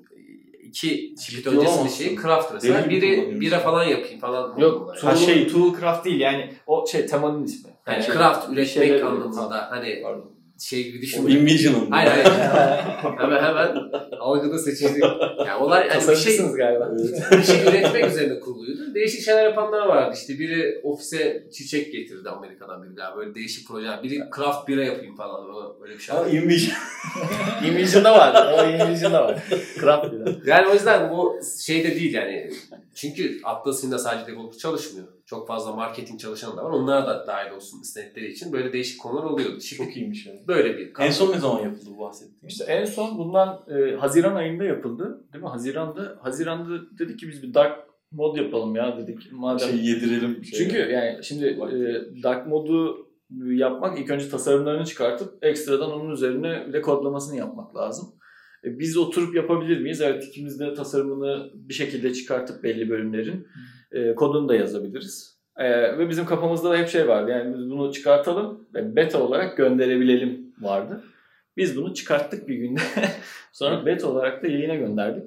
İki 0.64 1.14
şirket 1.26 1.46
öncesinde 1.46 1.88
şey 1.88 2.16
Craft 2.16 2.54
mesela. 2.54 2.84
Deli 2.84 2.90
gibi 2.90 3.00
Biri 3.02 3.40
bira 3.40 3.58
falan 3.58 3.84
yapayım 3.84 4.20
falan. 4.20 4.58
Yok, 4.58 4.92
Yani, 4.96 5.00
ha 5.10 5.16
şey 5.16 5.48
Toolcraft 5.48 6.04
değil 6.04 6.20
yani 6.20 6.50
o 6.66 6.86
şey 6.86 7.06
temanın 7.06 7.44
ismi. 7.44 7.70
yani 7.86 8.02
şey, 8.02 8.14
craft, 8.14 8.52
üretmek 8.52 9.04
anlamında 9.04 9.70
hani 9.70 10.00
Pardon. 10.02 10.33
Şey 10.58 10.84
gibi 10.84 10.98
O 10.98 11.02
düşün. 11.02 11.26
Invision'ın. 11.26 11.90
Hayır 11.90 12.10
hayır. 12.10 12.26
hemen 13.18 13.42
hemen 13.42 13.76
algıda 14.20 14.58
seçicilik. 14.58 15.04
Yani 15.46 15.62
olay 15.62 15.88
hani 15.88 16.08
bir 16.08 16.16
şey, 16.16 16.38
galiba. 16.38 16.92
bir 17.30 17.42
şey 17.42 17.62
üretmek 17.62 18.06
üzerine 18.06 18.40
kuruluydu. 18.40 18.94
Değişik 18.94 19.20
şeyler 19.20 19.44
yapanlar 19.44 19.86
vardı. 19.86 20.16
İşte 20.20 20.38
biri 20.38 20.80
ofise 20.82 21.46
çiçek 21.52 21.92
getirdi 21.92 22.30
Amerika'dan 22.30 22.82
biri 22.82 22.96
daha. 22.96 23.16
Böyle 23.16 23.34
değişik 23.34 23.68
projeler. 23.68 24.02
Biri 24.02 24.20
craft 24.36 24.68
bira 24.68 24.84
yapayım 24.84 25.16
falan. 25.16 25.44
Öyle 25.82 25.94
bir 25.94 26.00
şey. 26.00 26.16
Ama 26.16 26.28
Invision. 26.28 26.76
Invision'da 27.66 28.12
var. 28.12 28.52
O 28.52 28.68
Invision'da 28.68 29.24
var. 29.24 29.42
Craft 29.80 30.12
bile. 30.12 30.36
Yani 30.46 30.68
o 30.68 30.72
yüzden 30.74 31.10
bu 31.10 31.40
şey 31.66 31.84
de 31.84 31.94
değil 31.94 32.14
yani. 32.14 32.50
Çünkü 32.94 33.40
Atlas'ın 33.44 33.92
da 33.92 33.98
sadece 33.98 34.26
developer 34.26 34.58
çalışmıyor. 34.58 35.06
Çok 35.26 35.48
fazla 35.48 35.72
marketing 35.72 36.20
çalışanı 36.20 36.56
da 36.56 36.64
var. 36.64 36.70
Onlar 36.70 37.06
da 37.06 37.26
dahil 37.26 37.50
olsun 37.50 37.80
istedikleri 37.82 38.32
için 38.32 38.52
böyle 38.52 38.72
değişik 38.72 39.00
konular 39.00 39.24
oluyor. 39.24 39.60
Şimdi 39.60 39.84
Çok 39.84 39.96
iyiymiş 39.96 40.26
yani. 40.26 40.40
böyle 40.48 40.78
bir 40.78 40.92
En 40.98 41.10
son 41.10 41.32
ne 41.32 41.38
zaman 41.38 41.62
yapıldı 41.62 41.90
bu 41.96 42.00
bahsettiğin? 42.00 42.48
İşte 42.48 42.64
en 42.64 42.84
son 42.84 43.18
bundan 43.18 43.64
e, 43.68 43.96
Haziran 43.96 44.34
ayında 44.34 44.64
yapıldı. 44.64 45.24
Değil 45.32 45.44
mi? 45.44 45.50
Haziran'da 45.50 46.18
Haziran'da 46.22 46.98
dedik 46.98 47.18
ki 47.18 47.28
biz 47.28 47.42
bir 47.42 47.54
dark 47.54 47.78
mod 48.12 48.36
yapalım 48.36 48.76
ya 48.76 48.98
dedik. 48.98 49.32
Madem 49.32 49.68
Şey 49.68 49.84
yedirelim. 49.84 50.44
Şey. 50.44 50.58
Çünkü 50.58 50.76
yani 50.76 51.24
şimdi 51.24 51.46
e, 51.46 52.22
dark 52.22 52.46
modu 52.46 53.06
yapmak 53.44 53.98
ilk 53.98 54.10
önce 54.10 54.28
tasarımlarını 54.28 54.84
çıkartıp 54.84 55.44
ekstradan 55.44 55.92
onun 55.92 56.10
üzerine 56.10 56.64
bir 56.68 56.72
de 56.72 56.80
kodlamasını 56.80 57.36
yapmak 57.36 57.76
lazım. 57.76 58.14
E, 58.64 58.78
biz 58.78 58.96
oturup 58.96 59.34
yapabilir 59.34 59.80
miyiz? 59.80 60.00
Evet 60.00 60.24
ikimiz 60.24 60.60
de 60.60 60.74
tasarımını 60.74 61.50
bir 61.54 61.74
şekilde 61.74 62.14
çıkartıp 62.14 62.62
belli 62.62 62.90
bölümlerin 62.90 63.46
e, 63.94 64.14
kodunu 64.14 64.48
da 64.48 64.54
yazabiliriz. 64.54 65.38
E, 65.56 65.98
ve 65.98 66.08
bizim 66.08 66.26
kafamızda 66.26 66.70
da 66.70 66.76
hep 66.76 66.88
şey 66.88 67.08
vardı. 67.08 67.30
Yani 67.30 67.58
biz 67.58 67.70
bunu 67.70 67.92
çıkartalım 67.92 68.66
ve 68.74 68.96
beta 68.96 69.22
olarak 69.22 69.56
gönderebilelim 69.56 70.54
vardı. 70.60 71.02
Biz 71.56 71.76
bunu 71.76 71.94
çıkarttık 71.94 72.48
bir 72.48 72.54
günde. 72.54 72.80
Sonra 73.52 73.86
beta 73.86 74.08
olarak 74.08 74.42
da 74.42 74.46
yayına 74.46 74.74
gönderdik. 74.74 75.24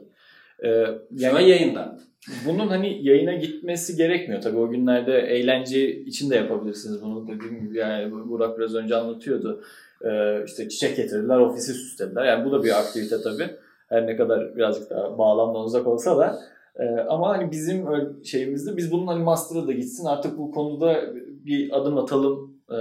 E, 0.64 0.86
şu 1.20 1.36
an 1.36 1.40
yayında. 1.40 2.00
bunun 2.46 2.68
hani 2.68 3.08
yayına 3.08 3.34
gitmesi 3.34 3.96
gerekmiyor. 3.96 4.42
Tabii 4.42 4.58
o 4.58 4.70
günlerde 4.70 5.20
eğlence 5.20 5.96
için 5.96 6.30
de 6.30 6.36
yapabilirsiniz 6.36 7.02
bunu. 7.02 7.28
Dediğim 7.28 7.68
gibi 7.68 7.78
yani 7.78 8.12
Burak 8.12 8.60
biraz 8.60 8.76
önce 8.76 8.96
anlatıyordu. 8.96 9.64
Ee, 10.06 10.44
işte 10.46 10.70
çiçek 10.70 10.96
getirdiler, 10.96 11.38
ofisi 11.38 11.74
süslediler. 11.74 12.26
Yani 12.26 12.46
bu 12.46 12.52
da 12.52 12.64
bir 12.64 12.80
aktivite 12.80 13.22
tabii. 13.22 13.50
Her 13.90 14.08
ne 14.08 14.18
kadar 14.18 14.56
birazcık 14.56 14.90
daha 14.90 15.18
bağlamdan 15.18 15.62
uzak 15.62 15.88
olsa 15.88 16.18
da. 16.18 16.40
Ee, 16.80 16.84
ama 17.10 17.30
hani 17.30 17.52
bizim 17.52 17.86
şeyimizde 18.26 18.78
biz 18.78 18.92
bunun 18.92 19.08
hani 19.08 19.24
master'a 19.24 19.68
da 19.68 19.72
gitsin 19.72 20.06
artık 20.06 20.38
bu 20.38 20.52
konuda 20.52 21.04
bir 21.46 21.78
adım 21.78 21.98
atalım 21.98 22.58
e, 22.72 22.78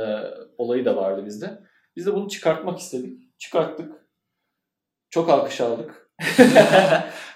olayı 0.58 0.84
da 0.84 0.96
vardı 0.96 1.22
bizde. 1.26 1.58
Biz 1.96 2.06
de 2.06 2.14
bunu 2.14 2.28
çıkartmak 2.28 2.78
istedik. 2.78 3.38
Çıkarttık. 3.38 3.92
Çok 5.10 5.28
alkış 5.30 5.60
aldık. 5.60 6.08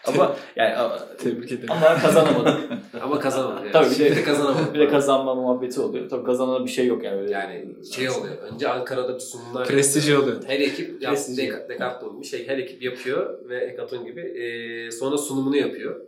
ama 0.07 0.37
yani 0.57 0.99
Tebrik 1.19 1.53
ederim. 1.53 1.71
ama 1.71 1.99
kazanamadık. 1.99 2.71
Ama 3.03 3.19
kazanamadı. 3.19 3.61
Yani. 3.63 3.73
Tabii 3.73 3.91
bir 3.91 3.99
de- 3.99 4.09
Şimdi 4.09 4.25
kazanamadı. 4.25 4.75
bir 4.75 4.79
de 4.79 4.89
kazanma 4.89 5.35
muhabbeti 5.35 5.81
oluyor. 5.81 6.09
Tabii 6.09 6.25
kazanan 6.25 6.65
bir 6.65 6.71
şey 6.71 6.87
yok 6.87 7.05
yani. 7.05 7.31
Yani 7.31 7.67
şey 7.95 8.11
oluyor. 8.11 8.37
Önce 8.39 8.69
Ankara'da 8.69 9.15
bir 9.15 9.21
sunumlar 9.21 9.67
Prestiji 9.69 10.17
oluyor. 10.17 10.43
Her 10.47 10.61
ekip. 10.61 11.03
Dek- 11.03 11.69
Decathlon 11.69 12.21
bir 12.21 12.27
şey. 12.27 12.49
Her 12.49 12.59
ekip 12.59 12.83
yapıyor 12.83 13.49
ve 13.49 13.69
Hackathon 13.71 14.05
gibi. 14.05 14.21
Ee, 14.21 14.91
sonra 14.91 15.19
sunumunu 15.19 15.57
yapıyor. 15.57 16.01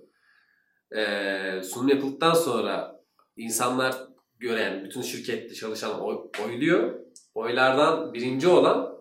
Ee, 0.97 1.63
sunum 1.63 1.89
yapıldıktan 1.89 2.35
sonra 2.35 3.01
insanlar 3.37 3.95
gören, 4.39 4.85
bütün 4.85 5.03
şirkette 5.03 5.55
çalışan 5.55 6.01
oy, 6.01 6.17
oyluyor. 6.45 6.95
Oylardan 7.35 8.15
birinci 8.15 8.49
olan 8.49 8.92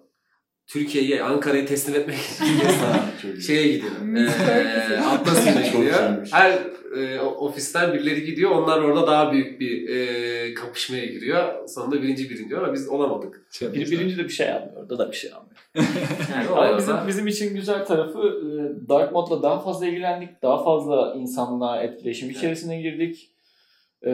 Türkiye'yi, 0.67 1.23
Ankara'yı 1.23 1.65
teslim 1.65 1.95
etmek 1.95 2.17
için 3.17 3.39
şeye 3.39 3.67
gidiyor. 3.67 3.91
Ee, 4.15 4.99
Atlas'ına 4.99 5.61
gidiyor. 5.61 6.27
Her 6.31 6.59
e, 6.97 7.19
ofisten 7.19 7.93
birileri 7.93 8.25
gidiyor. 8.25 8.51
Onlar 8.51 8.81
orada 8.81 9.07
daha 9.07 9.31
büyük 9.31 9.59
bir 9.59 9.89
e, 9.89 10.53
kapışmaya 10.53 11.05
giriyor. 11.05 11.67
Sonunda 11.67 12.01
birinci 12.01 12.29
birinci 12.29 12.57
ama 12.57 12.73
biz 12.73 12.89
olamadık. 12.89 13.45
bir, 13.61 13.91
birinci 13.91 14.17
de 14.17 14.23
bir 14.23 14.29
şey 14.29 14.51
almıyor. 14.51 14.81
Orada 14.81 14.97
da 14.97 15.11
bir 15.11 15.15
şey 15.15 15.31
almıyor. 15.33 15.55
Yani 16.31 16.49
Ama 16.55 16.77
bizim, 16.77 16.95
bizim 17.07 17.27
için 17.27 17.55
güzel 17.55 17.85
tarafı 17.85 18.19
e, 18.19 18.89
Dark 18.89 19.11
Mode'la 19.11 19.43
daha 19.43 19.59
fazla 19.59 19.87
ilgilendik. 19.87 20.41
Daha 20.41 20.63
fazla 20.63 21.15
insanla 21.17 21.81
etkileşim 21.83 22.29
içerisine 22.29 22.81
girdik. 22.81 23.30
E, 24.05 24.11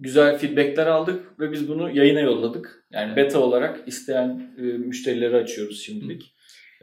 güzel 0.00 0.38
feedbackler 0.38 0.86
aldık 0.86 1.40
ve 1.40 1.52
biz 1.52 1.68
bunu 1.68 1.90
yayına 1.90 2.20
yolladık. 2.20 2.86
Yani 2.90 3.16
beta 3.16 3.38
olarak 3.38 3.88
isteyen 3.88 4.54
e, 4.58 4.62
müşterileri 4.62 5.36
açıyoruz 5.36 5.82
şimdilik. 5.82 6.34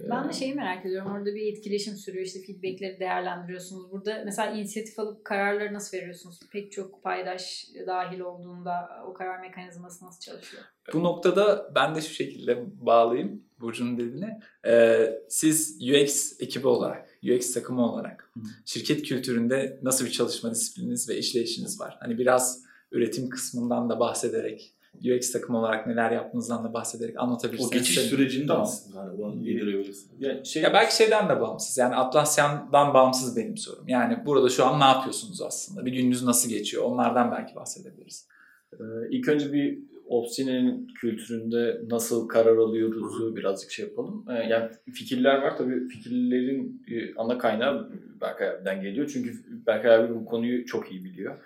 Ben 0.09 0.29
de 0.29 0.33
şeyi 0.33 0.53
merak 0.53 0.85
ediyorum. 0.85 1.11
Orada 1.11 1.35
bir 1.35 1.53
etkileşim 1.53 1.95
sürüyor. 1.95 2.25
işte 2.25 2.39
feedbackleri 2.39 2.99
değerlendiriyorsunuz. 2.99 3.91
Burada 3.91 4.21
mesela 4.25 4.51
inisiyatif 4.51 4.99
alıp 4.99 5.25
kararları 5.25 5.73
nasıl 5.73 5.97
veriyorsunuz? 5.97 6.39
Pek 6.51 6.71
çok 6.71 7.03
paydaş 7.03 7.67
dahil 7.87 8.19
olduğunda 8.19 8.89
o 9.07 9.13
karar 9.13 9.39
mekanizması 9.39 10.05
nasıl 10.05 10.19
çalışıyor? 10.19 10.63
Bu 10.93 11.03
noktada 11.03 11.71
ben 11.75 11.95
de 11.95 12.01
şu 12.01 12.13
şekilde 12.13 12.63
bağlayayım 12.85 13.43
Burcu'nun 13.59 13.97
dediğine. 13.97 14.39
Ee, 14.67 15.13
siz 15.29 15.79
UX 15.81 16.41
ekibi 16.41 16.67
olarak, 16.67 17.06
UX 17.23 17.53
takımı 17.53 17.91
olarak 17.91 18.31
şirket 18.65 19.03
kültüründe 19.03 19.79
nasıl 19.83 20.05
bir 20.05 20.11
çalışma 20.11 20.51
disiplininiz 20.51 21.09
ve 21.09 21.17
işleyişiniz 21.17 21.79
var? 21.79 21.97
Hani 21.99 22.17
biraz 22.17 22.61
üretim 22.91 23.29
kısmından 23.29 23.89
da 23.89 23.99
bahsederek, 23.99 24.73
UX 25.05 25.31
takımı 25.31 25.59
olarak 25.59 25.87
neler 25.87 26.11
yaptığınızdan 26.11 26.63
da 26.63 26.73
bahsederek 26.73 27.15
O 27.19 27.21
anlatabilirsiniz. 27.23 27.71
geçiş 27.71 27.95
Sevinirim. 27.95 28.17
sürecini 28.17 28.43
de 28.43 28.47
Tamam. 28.47 28.63
aslında 28.63 28.99
hani 28.99 29.19
bana 29.19 29.33
yedirebilirsin. 29.41 30.11
Ya 30.19 30.43
şey, 30.43 30.63
Ya 30.63 30.73
belki 30.73 30.95
şeyden 30.95 31.29
de 31.29 31.41
bağımsız. 31.41 31.77
Yani 31.77 31.95
Atlassian'dan 31.95 32.93
bağımsız 32.93 33.35
benim 33.37 33.57
sorum. 33.57 33.87
Yani 33.87 34.25
burada 34.25 34.49
şu 34.49 34.65
an 34.65 34.79
ne 34.79 34.83
yapıyorsunuz 34.83 35.41
aslında? 35.41 35.85
Bir 35.85 35.91
gününüz 35.93 36.23
nasıl 36.23 36.49
geçiyor? 36.49 36.83
Onlardan 36.83 37.31
belki 37.31 37.55
bahsedebiliriz. 37.55 38.27
Ee, 38.73 38.77
İlk 39.11 39.27
önce 39.27 39.53
bir 39.53 39.79
Obsidian'in 40.09 40.87
kültüründe 41.01 41.81
nasıl 41.89 42.27
karar 42.27 42.57
alıyoruzu 42.57 43.35
birazcık 43.35 43.71
şey 43.71 43.85
yapalım. 43.85 44.25
Ee, 44.29 44.33
Yani 44.33 44.69
fikirler 44.93 45.41
var 45.41 45.57
tabii 45.57 45.87
fikirlerin 45.87 46.81
e, 46.91 47.13
ana 47.15 47.37
kaynağı 47.37 47.89
Berkay 48.21 48.49
abiden 48.49 48.81
geliyor. 48.81 49.09
Çünkü 49.13 49.31
Berkay 49.67 49.95
abi 49.95 50.15
bu 50.15 50.25
konuyu 50.25 50.65
çok 50.65 50.91
iyi 50.91 51.03
biliyor. 51.03 51.37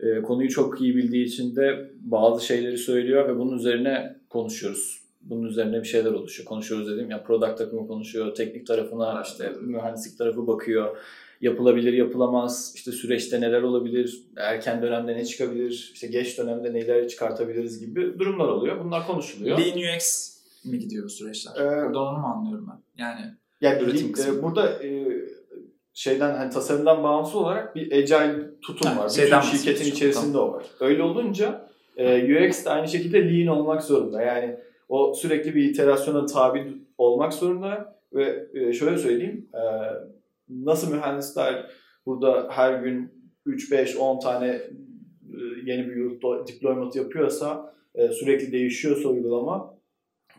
Ee, 0.00 0.22
Konuyu 0.22 0.48
çok 0.48 0.80
iyi 0.80 0.96
bildiği 0.96 1.24
için 1.24 1.56
de 1.56 1.90
bazı 2.00 2.46
şeyleri 2.46 2.78
söylüyor 2.78 3.28
ve 3.28 3.38
bunun 3.38 3.58
üzerine 3.58 4.16
konuşuyoruz. 4.28 5.00
Bunun 5.22 5.48
üzerine 5.48 5.82
bir 5.82 5.88
şeyler 5.88 6.12
oluşuyor. 6.12 6.48
Konuşuyoruz 6.48 6.88
dedim 6.88 7.10
ya 7.10 7.22
product 7.22 7.58
takımı 7.58 7.86
konuşuyor, 7.86 8.34
teknik 8.34 8.66
tarafına 8.66 9.22
işte 9.26 9.52
mühendislik 9.60 10.18
tarafı 10.18 10.46
bakıyor 10.46 10.96
yapılabilir, 11.40 11.92
yapılamaz, 11.92 12.72
işte 12.76 12.92
süreçte 12.92 13.40
neler 13.40 13.62
olabilir, 13.62 14.22
erken 14.36 14.82
dönemde 14.82 15.16
ne 15.16 15.24
çıkabilir, 15.24 15.90
işte 15.94 16.06
geç 16.06 16.38
dönemde 16.38 16.72
neler 16.74 17.08
çıkartabiliriz 17.08 17.80
gibi 17.86 18.18
durumlar 18.18 18.48
oluyor. 18.48 18.84
Bunlar 18.84 19.06
konuşuluyor. 19.06 19.58
Lean 19.58 19.96
UX 19.96 20.36
mi 20.64 20.78
gidiyor 20.78 21.08
süreçler? 21.08 21.52
Ee, 21.56 21.84
Burada 21.86 22.00
onu 22.00 22.18
mu 22.18 22.26
anlıyorum 22.26 22.66
ben? 22.70 23.04
Yani 23.04 23.20
Yani 23.60 23.82
üretim 23.82 24.12
e, 24.38 24.42
burada 24.42 24.84
e, 24.84 25.06
şeyden 25.94 26.34
hani 26.34 26.50
tasarımdan 26.50 27.02
bağımsız 27.02 27.34
olarak 27.34 27.76
bir 27.76 27.92
agile 27.92 28.60
tutum 28.62 28.90
Ha, 28.90 29.02
var. 29.04 29.08
şeyden 29.08 29.42
Bütün 29.42 29.56
şirketin 29.56 29.90
içerisinde 29.90 30.38
o 30.38 30.52
var. 30.52 30.64
Öyle 30.80 31.02
olunca 31.02 31.68
e, 31.96 32.48
UX 32.48 32.64
de 32.64 32.70
aynı 32.70 32.88
şekilde 32.88 33.34
lean 33.34 33.46
olmak 33.58 33.82
zorunda. 33.82 34.22
Yani 34.22 34.56
o 34.88 35.14
sürekli 35.14 35.54
bir 35.54 35.64
iterasyona 35.70 36.26
tabi 36.26 36.76
olmak 36.98 37.32
zorunda 37.34 38.00
ve 38.12 38.46
e, 38.54 38.72
şöyle 38.72 38.98
söyleyeyim 38.98 39.48
e, 39.54 39.62
nasıl 40.50 40.94
mühendisler 40.94 41.70
burada 42.06 42.48
her 42.50 42.82
gün 42.82 43.12
3 43.46 43.72
5 43.72 43.96
10 43.96 44.20
tane 44.20 44.46
e, 44.46 44.70
yeni 45.64 45.88
bir 45.88 45.96
yurt 45.96 46.48
deployment 46.48 46.96
yapıyorsa 46.96 47.74
e, 47.94 48.08
sürekli 48.08 48.52
değişiyorsa 48.52 49.08
uygulama 49.08 49.80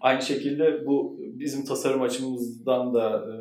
aynı 0.01 0.21
şekilde 0.21 0.85
bu 0.85 1.19
bizim 1.19 1.65
tasarım 1.65 2.01
açımızdan 2.01 2.93
da 2.93 3.09
e, 3.09 3.33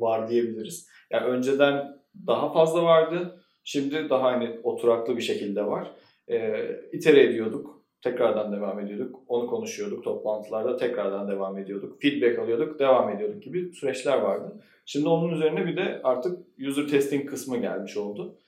var 0.00 0.30
diyebiliriz. 0.30 0.88
Yani 1.10 1.26
önceden 1.26 1.98
daha 2.26 2.52
fazla 2.52 2.84
vardı. 2.84 3.40
Şimdi 3.64 4.10
daha 4.10 4.22
hani 4.22 4.60
oturaklı 4.62 5.16
bir 5.16 5.22
şekilde 5.22 5.66
var. 5.66 5.94
E, 6.28 6.66
itere 6.92 7.22
ediyorduk. 7.22 7.77
Tekrardan 8.02 8.52
devam 8.52 8.80
ediyorduk. 8.80 9.20
Onu 9.28 9.46
konuşuyorduk 9.46 10.04
toplantılarda, 10.04 10.76
tekrardan 10.76 11.28
devam 11.28 11.58
ediyorduk. 11.58 12.02
Feedback 12.02 12.38
alıyorduk, 12.38 12.78
devam 12.78 13.10
ediyorduk 13.10 13.42
gibi 13.42 13.72
süreçler 13.72 14.18
vardı. 14.18 14.60
Şimdi 14.86 15.08
onun 15.08 15.34
üzerine 15.34 15.66
bir 15.66 15.76
de 15.76 16.00
artık 16.04 16.38
user 16.68 16.88
testing 16.88 17.30
kısmı 17.30 17.58
gelmiş 17.58 17.96
oldu. 17.96 18.38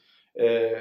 Ee, 0.40 0.78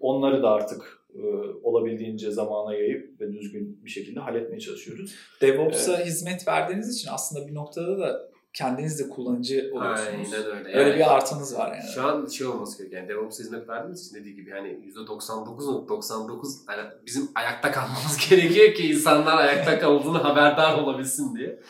onları 0.00 0.42
da 0.42 0.50
artık 0.50 1.02
e, 1.14 1.22
olabildiğince 1.62 2.30
zamana 2.30 2.74
yayıp 2.74 3.20
ve 3.20 3.32
düzgün 3.32 3.84
bir 3.84 3.90
şekilde 3.90 4.20
halletmeye 4.20 4.60
çalışıyoruz. 4.60 5.14
DevOps'a 5.40 6.04
hizmet 6.04 6.48
verdiğiniz 6.48 6.96
için 6.96 7.08
aslında 7.12 7.48
bir 7.48 7.54
noktada 7.54 7.98
da 7.98 8.31
kendiniz 8.54 8.98
de 8.98 9.08
kullanıcı 9.08 9.70
oluyorsunuz. 9.72 10.32
Aynen 10.34 10.46
öyle. 10.46 10.68
Öyle 10.68 10.80
Yani 10.80 10.94
bir 10.98 11.14
artınız 11.14 11.56
var 11.58 11.72
yani. 11.72 11.90
Şu 11.94 12.02
an 12.02 12.26
şey 12.26 12.46
olması 12.46 12.78
gerekiyor. 12.78 13.02
Yani 13.02 13.08
DevOps 13.08 13.38
hizmet 13.38 13.68
verdiğimiz 13.68 14.06
için 14.06 14.16
dediği 14.16 14.34
gibi 14.34 14.50
hani 14.50 14.68
%99.99 14.68 16.46
hani 16.66 16.90
bizim 17.06 17.28
ayakta 17.34 17.72
kalmamız 17.72 18.18
gerekiyor 18.30 18.74
ki 18.74 18.90
insanlar 18.90 19.36
ayakta 19.36 19.78
kaldığını 19.78 20.18
haberdar 20.18 20.78
olabilsin 20.78 21.36
diye. 21.36 21.60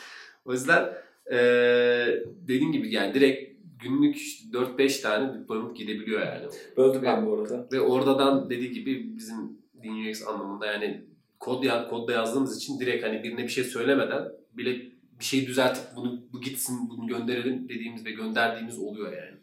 O 0.45 0.53
yüzden 0.53 0.89
eee 1.31 2.23
dediğim 2.47 2.71
gibi 2.71 2.93
yani 2.93 3.13
direkt 3.13 3.53
günlük 3.83 4.15
işte 4.15 4.57
4-5 4.57 5.01
tane 5.01 5.39
deployment 5.39 5.77
gidebiliyor 5.77 6.21
yani. 6.21 6.45
Böldüm 6.77 7.01
ben 7.03 7.25
bu 7.25 7.33
arada. 7.33 7.67
Ve 7.71 7.81
oradan 7.81 8.49
dediği 8.49 8.71
gibi 8.71 9.17
bizim 9.17 9.57
DNUX 9.83 10.27
anlamında 10.27 10.65
yani 10.65 11.03
kod 11.39 11.63
ya, 11.63 11.87
kodda 11.89 12.11
yazdığımız 12.11 12.57
için 12.57 12.79
direkt 12.79 13.05
hani 13.05 13.23
birine 13.23 13.43
bir 13.43 13.47
şey 13.49 13.63
söylemeden 13.63 14.23
bile 14.53 14.92
bir 15.23 15.27
şey 15.27 15.47
düzeltip 15.47 15.83
bunu 15.95 16.21
bu 16.33 16.41
gitsin 16.41 16.89
bunu 16.89 17.07
gönderelim 17.07 17.69
dediğimiz 17.69 18.05
ve 18.05 18.11
gönderdiğimiz 18.11 18.79
oluyor 18.79 19.13
yani. 19.13 19.39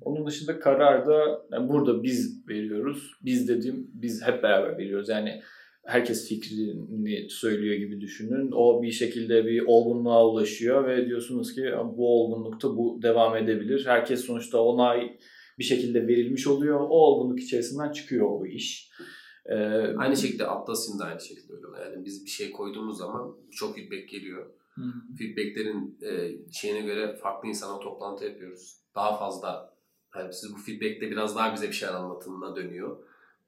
Onun 0.00 0.26
dışında 0.26 0.60
karar 0.60 1.06
da 1.06 1.46
yani 1.52 1.68
burada 1.68 2.02
biz 2.02 2.48
veriyoruz. 2.48 3.12
Biz 3.24 3.48
dediğim 3.48 3.90
biz 3.94 4.26
hep 4.26 4.42
beraber 4.42 4.78
veriyoruz. 4.78 5.08
Yani 5.08 5.42
herkes 5.84 6.28
fikrini 6.28 7.30
söylüyor 7.30 7.74
gibi 7.74 8.00
düşünün. 8.00 8.50
O 8.52 8.82
bir 8.82 8.90
şekilde 8.90 9.46
bir 9.46 9.62
olgunluğa 9.66 10.26
ulaşıyor 10.26 10.88
ve 10.88 11.06
diyorsunuz 11.06 11.54
ki 11.54 11.72
bu 11.96 12.22
olgunlukta 12.22 12.76
bu 12.76 13.02
devam 13.02 13.36
edebilir. 13.36 13.86
Herkes 13.86 14.24
sonuçta 14.24 14.58
onay 14.60 15.18
bir 15.58 15.64
şekilde 15.64 16.08
verilmiş 16.08 16.46
oluyor. 16.46 16.80
O 16.80 16.96
olgunluk 16.96 17.40
içerisinden 17.40 17.92
çıkıyor 17.92 18.26
o 18.30 18.46
iş. 18.46 18.90
Ee, 19.46 19.54
Aynı 19.96 20.16
şekilde 20.16 20.46
Atlas'ın 20.46 20.98
da 20.98 21.04
aynı 21.04 21.20
şekilde 21.20 21.52
öyle. 21.52 21.90
Yani 21.90 22.04
biz 22.04 22.24
bir 22.24 22.30
şey 22.30 22.52
koyduğumuz 22.52 22.98
zaman 22.98 23.36
çok 23.50 23.74
feedback 23.74 24.08
geliyor. 24.08 24.46
Hı 24.76 24.82
hı. 24.82 25.16
Feedbacklerin 25.18 25.98
e, 26.02 26.30
şeyine 26.52 26.80
göre 26.80 27.16
farklı 27.16 27.48
insana 27.48 27.78
toplantı 27.78 28.24
yapıyoruz. 28.24 28.80
Daha 28.94 29.16
fazla 29.16 29.76
yani 30.16 30.32
siz 30.32 30.54
bu 30.54 30.58
feedbackte 30.58 31.10
biraz 31.10 31.36
daha 31.36 31.54
bize 31.54 31.68
bir 31.68 31.72
şey 31.72 31.88
anlatımına 31.88 32.56
dönüyor. 32.56 32.98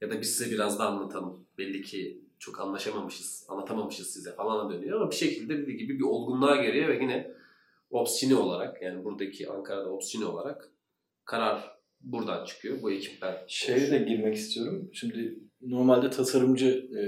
Ya 0.01 0.11
da 0.11 0.21
biz 0.21 0.37
size 0.37 0.51
biraz 0.51 0.79
daha 0.79 0.89
anlatalım. 0.89 1.47
Belli 1.59 1.83
ki 1.83 2.25
çok 2.39 2.61
anlaşamamışız, 2.61 3.47
anlatamamışız 3.49 4.07
size 4.07 4.33
falan 4.33 4.73
dönüyor 4.73 5.01
ama 5.01 5.11
bir 5.11 5.17
şekilde 5.17 5.59
dediği 5.59 5.77
gibi 5.77 5.99
bir 5.99 6.05
olgunluğa 6.05 6.57
geliyor 6.57 6.89
ve 6.89 6.95
yine 7.03 7.39
Opsçini 7.91 8.35
olarak 8.35 8.83
yani 8.83 9.05
buradaki 9.05 9.49
Ankara'da 9.49 9.93
Opsçini 9.93 10.25
olarak 10.25 10.73
karar 11.25 11.79
buradan 12.01 12.45
çıkıyor. 12.45 12.83
Bu 12.83 12.91
ekipler 12.93 13.45
Şeye 13.49 13.91
de 13.91 13.99
girmek 13.99 14.35
istiyorum. 14.35 14.91
Şimdi 14.93 15.39
normalde 15.61 16.11
tasarımcı 16.11 16.69
e, 16.69 17.03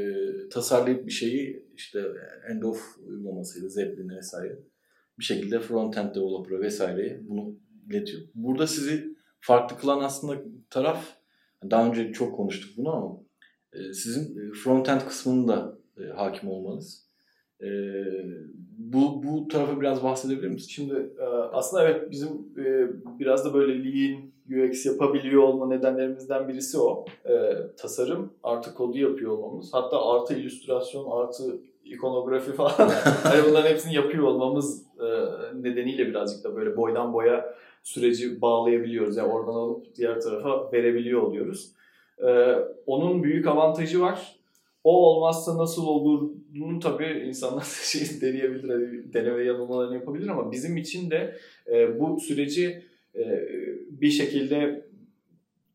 tasarlayıp 0.48 1.06
bir 1.06 1.12
şeyi 1.12 1.69
işte 1.80 2.04
end 2.50 2.62
of 2.62 2.98
uygulamasıyla 3.06 3.68
Zeppelin'e 3.68 4.16
vesaire 4.16 4.58
bir 5.18 5.24
şekilde 5.24 5.56
front-end 5.56 6.14
developer'a 6.14 6.60
vesaireye 6.60 7.20
bunu 7.28 7.54
iletiyor. 7.90 8.22
Burada 8.34 8.66
sizi 8.66 9.16
farklı 9.40 9.78
kılan 9.78 10.00
aslında 10.00 10.42
taraf 10.70 11.16
daha 11.70 11.88
önce 11.88 12.12
çok 12.12 12.36
konuştuk 12.36 12.76
bunu 12.76 12.96
ama 12.96 13.20
e, 13.72 13.92
sizin 13.92 14.38
e, 14.38 14.52
front-end 14.52 15.06
kısmında 15.06 15.78
e, 15.98 16.02
hakim 16.04 16.48
olmanız. 16.48 17.10
E, 17.62 17.68
bu, 18.78 19.22
bu 19.22 19.48
tarafa 19.48 19.80
biraz 19.80 20.02
bahsedebilir 20.02 20.48
misin? 20.48 20.68
Şimdi 20.68 20.94
e, 21.18 21.24
aslında 21.52 21.88
evet 21.88 22.10
bizim 22.10 22.28
e, 22.58 22.88
biraz 23.18 23.44
da 23.44 23.54
böyle 23.54 23.84
lean 23.84 24.30
UX 24.50 24.86
yapabiliyor 24.86 25.42
olma 25.42 25.68
nedenlerimizden 25.68 26.48
birisi 26.48 26.78
o. 26.78 27.04
E, 27.24 27.54
tasarım 27.76 28.32
artı 28.42 28.74
kodu 28.74 28.98
yapıyor 28.98 29.30
olmamız. 29.32 29.68
Hatta 29.72 30.10
artı 30.10 30.34
illüstrasyon, 30.34 31.10
artı 31.10 31.60
ikonografi 31.90 32.52
falan. 32.52 32.70
hani 33.22 33.44
bunların 33.50 33.70
hepsini 33.70 33.94
yapıyor 33.94 34.24
olmamız 34.24 34.82
e, 35.00 35.06
nedeniyle 35.62 36.06
birazcık 36.06 36.44
da 36.44 36.56
böyle 36.56 36.76
boydan 36.76 37.12
boya 37.12 37.54
süreci 37.82 38.40
bağlayabiliyoruz. 38.40 39.16
Yani 39.16 39.32
oradan 39.32 39.54
alıp 39.54 39.96
diğer 39.96 40.20
tarafa 40.20 40.72
verebiliyor 40.72 41.22
oluyoruz. 41.22 41.70
E, 42.26 42.54
onun 42.86 43.22
büyük 43.22 43.46
avantajı 43.46 44.00
var. 44.00 44.40
O 44.84 45.06
olmazsa 45.06 45.58
nasıl 45.58 45.86
olduğunu 45.86 46.80
tabii 46.82 47.24
insanlar 47.28 47.64
şey 47.84 48.20
deneyebilir, 48.20 48.68
hani 48.68 49.12
deneme 49.12 49.44
yanılmalarını 49.44 49.94
yapabilir 49.94 50.28
ama 50.28 50.52
bizim 50.52 50.76
için 50.76 51.10
de 51.10 51.36
e, 51.72 52.00
bu 52.00 52.20
süreci 52.20 52.82
e, 53.14 53.48
bir 53.90 54.10
şekilde 54.10 54.86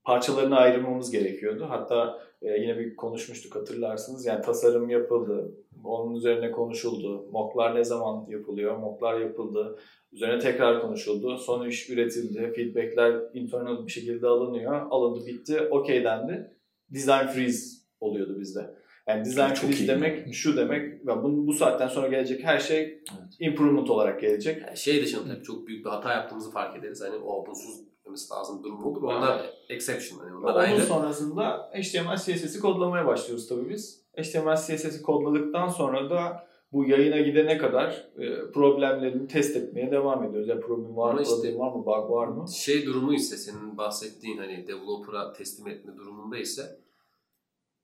parçalarına 0.03 0.57
ayırmamız 0.57 1.11
gerekiyordu. 1.11 1.66
Hatta 1.70 2.20
e, 2.46 2.62
yine 2.62 2.78
bir 2.80 2.96
konuşmuştuk 2.96 3.56
hatırlarsınız. 3.56 4.26
Yani 4.26 4.41
tasarım 4.41 4.89
yapıldı, 4.89 5.52
onun 5.84 6.16
üzerine 6.16 6.52
konuşuldu. 6.52 7.28
Mocklar 7.32 7.76
ne 7.76 7.84
zaman 7.84 8.26
yapılıyor? 8.30 8.78
Mocklar 8.78 9.20
yapıldı. 9.20 9.80
Üzerine 10.14 10.39
tekrar 10.39 10.82
konuşuldu. 10.82 11.38
Son 11.38 11.68
iş 11.68 11.89
üretildi. 11.89 12.54
Feedbackler 12.56 13.22
internal 13.34 13.86
bir 13.86 13.91
şekilde 13.91 14.28
alınıyor. 14.28 14.82
Alındı, 14.89 15.26
bitti, 15.26 15.62
okey 15.72 16.04
dendi. 16.04 16.52
Design 16.89 17.28
freeze 17.28 17.76
oluyordu 18.00 18.39
bizde. 18.39 18.76
Yani 19.08 19.26
design 19.26 19.54
Çok 19.54 19.70
freeze 19.70 19.84
iyi. 19.84 19.88
demek 19.88 20.34
şu 20.34 20.58
demek. 20.58 21.08
ve 21.08 21.24
Bu, 21.24 21.48
bu 21.48 21.54
saatten 21.54 21.88
sonra 21.88 22.08
gelecek 22.08 22.43
her 22.43 22.60
şey 22.60 23.04
improvement 23.39 23.89
olarak 23.89 24.22
gelecek. 24.22 24.62
Yani 24.68 24.78
şey 24.78 25.04
dışında 25.04 25.34
tabii 25.34 25.43
çok 25.43 25.68
büyük 25.68 25.86
bir 25.86 25.89
hata 25.89 26.14
yaptığımızı 26.14 26.52
fark 26.52 26.78
ederiz. 26.80 27.02
Hani 27.02 27.16
o 27.16 27.46
bunsuz 27.48 27.82
gitmemiz 28.06 28.32
lazım 28.32 28.64
durum 28.64 28.86
olur. 28.86 29.01
Onlar 29.03 29.53
exception. 29.70 30.20
Hani 30.20 30.36
onlar 30.36 30.53
Onun 30.53 30.60
ayrı. 30.60 30.82
sonrasında 30.82 31.72
HTML 31.74 32.18
CSS'i 32.18 32.60
kodlamaya 32.60 33.06
başlıyoruz 33.06 33.47
tabii 33.47 33.70
biz. 33.70 34.01
HTML 34.18 34.56
CSS'i 34.56 35.01
kodladıktan 35.01 35.68
sonra 35.70 36.10
da 36.10 36.47
bu 36.72 36.86
yayına 36.86 37.20
gidene 37.20 37.58
kadar 37.58 38.08
e, 38.18 38.51
problemlerini 38.51 39.28
test 39.28 39.56
etmeye 39.56 39.91
devam 39.91 40.24
ediyoruz. 40.24 40.47
Ya 40.49 40.60
problem 40.60 40.97
var 40.97 41.14
mı, 41.14 41.22
işte- 41.22 41.36
problem 41.36 41.60
var 41.60 41.72
mı, 41.76 41.86
bug 41.86 42.12
var 42.12 42.28
mı? 42.28 42.45
Şey 42.49 42.86
durumu 42.86 43.14
ise 43.14 43.38
senin 43.38 43.78
bahsettiğin 43.78 44.38
hani 44.38 44.68
developer'a 44.68 45.34
teslim 45.34 45.68
etme 45.68 45.97
durumunda 45.97 46.38
ise 46.38 46.80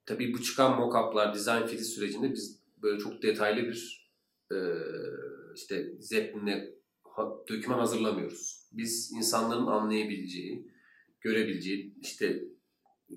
tabii 0.05 0.33
bu 0.33 0.41
çıkan 0.41 0.71
mock-up'lar 0.79 1.33
design 1.33 1.65
freeze 1.65 1.83
sürecinde 1.83 2.31
biz 2.31 2.59
böyle 2.83 2.99
çok 2.99 3.21
detaylı 3.23 3.61
bir 3.61 4.09
e, 4.51 4.57
işte 5.55 5.85
Zeppelin'e 5.99 6.67
döküman 7.49 7.79
hazırlamıyoruz. 7.79 8.60
Biz 8.71 9.11
insanların 9.17 9.67
anlayabileceği, 9.67 10.67
görebileceği, 11.21 11.93
işte 12.01 12.39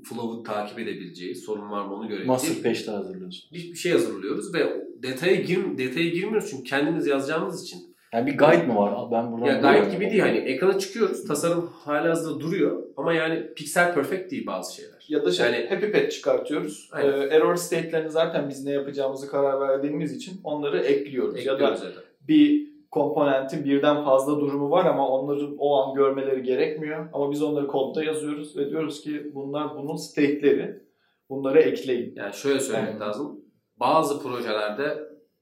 flow'u 0.05 0.43
takip 0.43 0.79
edebileceği, 0.79 1.35
sorun 1.35 1.71
var 1.71 1.85
mı 1.87 1.95
onu 1.95 2.03
Master 2.27 2.49
görebileceği 2.49 2.63
page'de 2.63 2.91
hazırlıyorsun. 2.91 3.51
bir, 3.53 3.71
bir 3.73 3.77
şey 3.77 3.93
hazırlıyoruz 3.93 4.55
ve 4.55 4.85
detaya 5.03 5.35
gir 5.35 5.79
detaya 5.79 6.09
girmiyoruz 6.09 6.51
çünkü 6.51 6.63
kendimiz 6.65 7.07
yazacağımız 7.07 7.63
için. 7.63 7.95
Yani 8.13 8.27
bir 8.27 8.39
guide 8.39 8.63
mi 8.67 8.77
var? 8.77 9.11
Ben 9.13 9.33
buradan 9.33 9.47
Ya 9.47 9.61
gayet 9.61 9.93
gibi 9.93 10.11
değil 10.11 10.21
hani 10.21 10.39
ekrana 10.39 10.79
çıkıyoruz. 10.79 11.25
Tasarım 11.25 11.67
halihazırda 11.73 12.41
duruyor 12.41 12.83
ama 12.97 13.15
yani 13.15 13.55
piksel 13.57 13.95
perfect 13.95 14.31
değil 14.31 14.47
bazı 14.47 14.75
şeyler. 14.75 15.07
Ya 15.09 15.25
da 15.25 15.33
şey, 15.33 15.47
Yani- 15.47 15.67
happy 15.69 15.87
path 15.87 16.11
çıkartıyoruz. 16.11 16.89
Aynen. 16.93 17.13
E, 17.13 17.25
error 17.25 17.57
state'lerini 17.57 18.11
zaten 18.11 18.49
biz 18.49 18.65
ne 18.65 18.71
yapacağımızı 18.73 19.29
karar 19.29 19.61
verdiğimiz 19.69 20.17
için 20.17 20.41
onları 20.45 20.79
ekliyoruz. 20.81 21.39
Ya 21.39 21.53
da 21.53 21.53
Ekliyoruz 21.55 21.79
zaten. 21.79 22.03
bir 22.29 22.74
komponentin 22.95 23.65
birden 23.65 24.05
fazla 24.05 24.41
durumu 24.41 24.71
var 24.71 24.85
ama 24.87 25.09
onların 25.09 25.55
o 25.59 25.77
an 25.83 25.95
görmeleri 25.95 26.43
gerekmiyor. 26.43 27.09
Ama 27.13 27.31
biz 27.31 27.43
onları 27.43 27.67
kodda 27.67 28.05
yazıyoruz 28.05 28.57
ve 28.57 28.71
diyoruz 28.71 29.01
ki 29.03 29.31
bunlar 29.35 29.77
bunun 29.77 29.97
state'leri. 29.97 30.85
Bunları 31.31 31.61
ekleyin. 31.61 32.15
Yani 32.17 32.35
şöyle 32.35 32.61
söylemek 32.61 32.91
Evet. 32.91 33.01
lazım. 33.01 33.41
Bazı 33.81 34.23
projelerde 34.23 34.99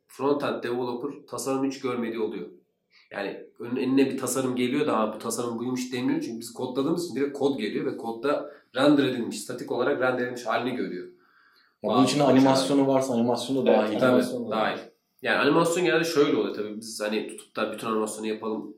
frontend 0.06 0.62
developer 0.64 1.26
tasarım 1.30 1.64
hiç 1.64 1.80
görmediği 1.80 2.20
oluyor. 2.20 2.46
Yani 3.12 3.46
önün 3.60 3.76
eline 3.76 4.06
bir 4.06 4.18
tasarım 4.18 4.56
geliyor 4.56 4.86
da 4.86 4.96
"Aa, 4.96 5.14
bu 5.14 5.18
tasarım 5.18 5.58
buymuş 5.58 5.92
demiyor. 5.92 6.20
Çünkü 6.20 6.40
biz 6.40 6.52
kodladığımız 6.52 7.04
için 7.06 7.16
direkt 7.16 7.38
kod 7.38 7.58
geliyor 7.58 7.86
ve 7.86 7.96
kodda 7.96 8.50
render 8.76 9.04
edilmiş, 9.04 9.40
statik 9.40 9.72
olarak 9.72 10.00
render 10.00 10.22
edilmiş 10.24 10.46
halini 10.46 10.76
görüyor. 10.76 11.06
Ya 11.82 11.90
bunun 11.90 12.04
içinde 12.04 12.22
animasyonu 12.22 12.86
varsa 12.86 13.14
animasyonu 13.14 13.66
da 13.66 13.70
Evet, 13.70 14.00
dahil. 14.00 14.00
tabii. 14.00 14.50
Dahil. 14.50 14.78
Yani 15.22 15.38
animasyon 15.38 15.84
genelde 15.84 16.04
şöyle 16.04 16.36
oluyor 16.36 16.54
tabii. 16.54 16.76
Biz 16.76 17.00
hani 17.00 17.28
tutup 17.28 17.56
da 17.56 17.72
bütün 17.72 17.86
animasyonu 17.86 18.26
yapalım 18.26 18.76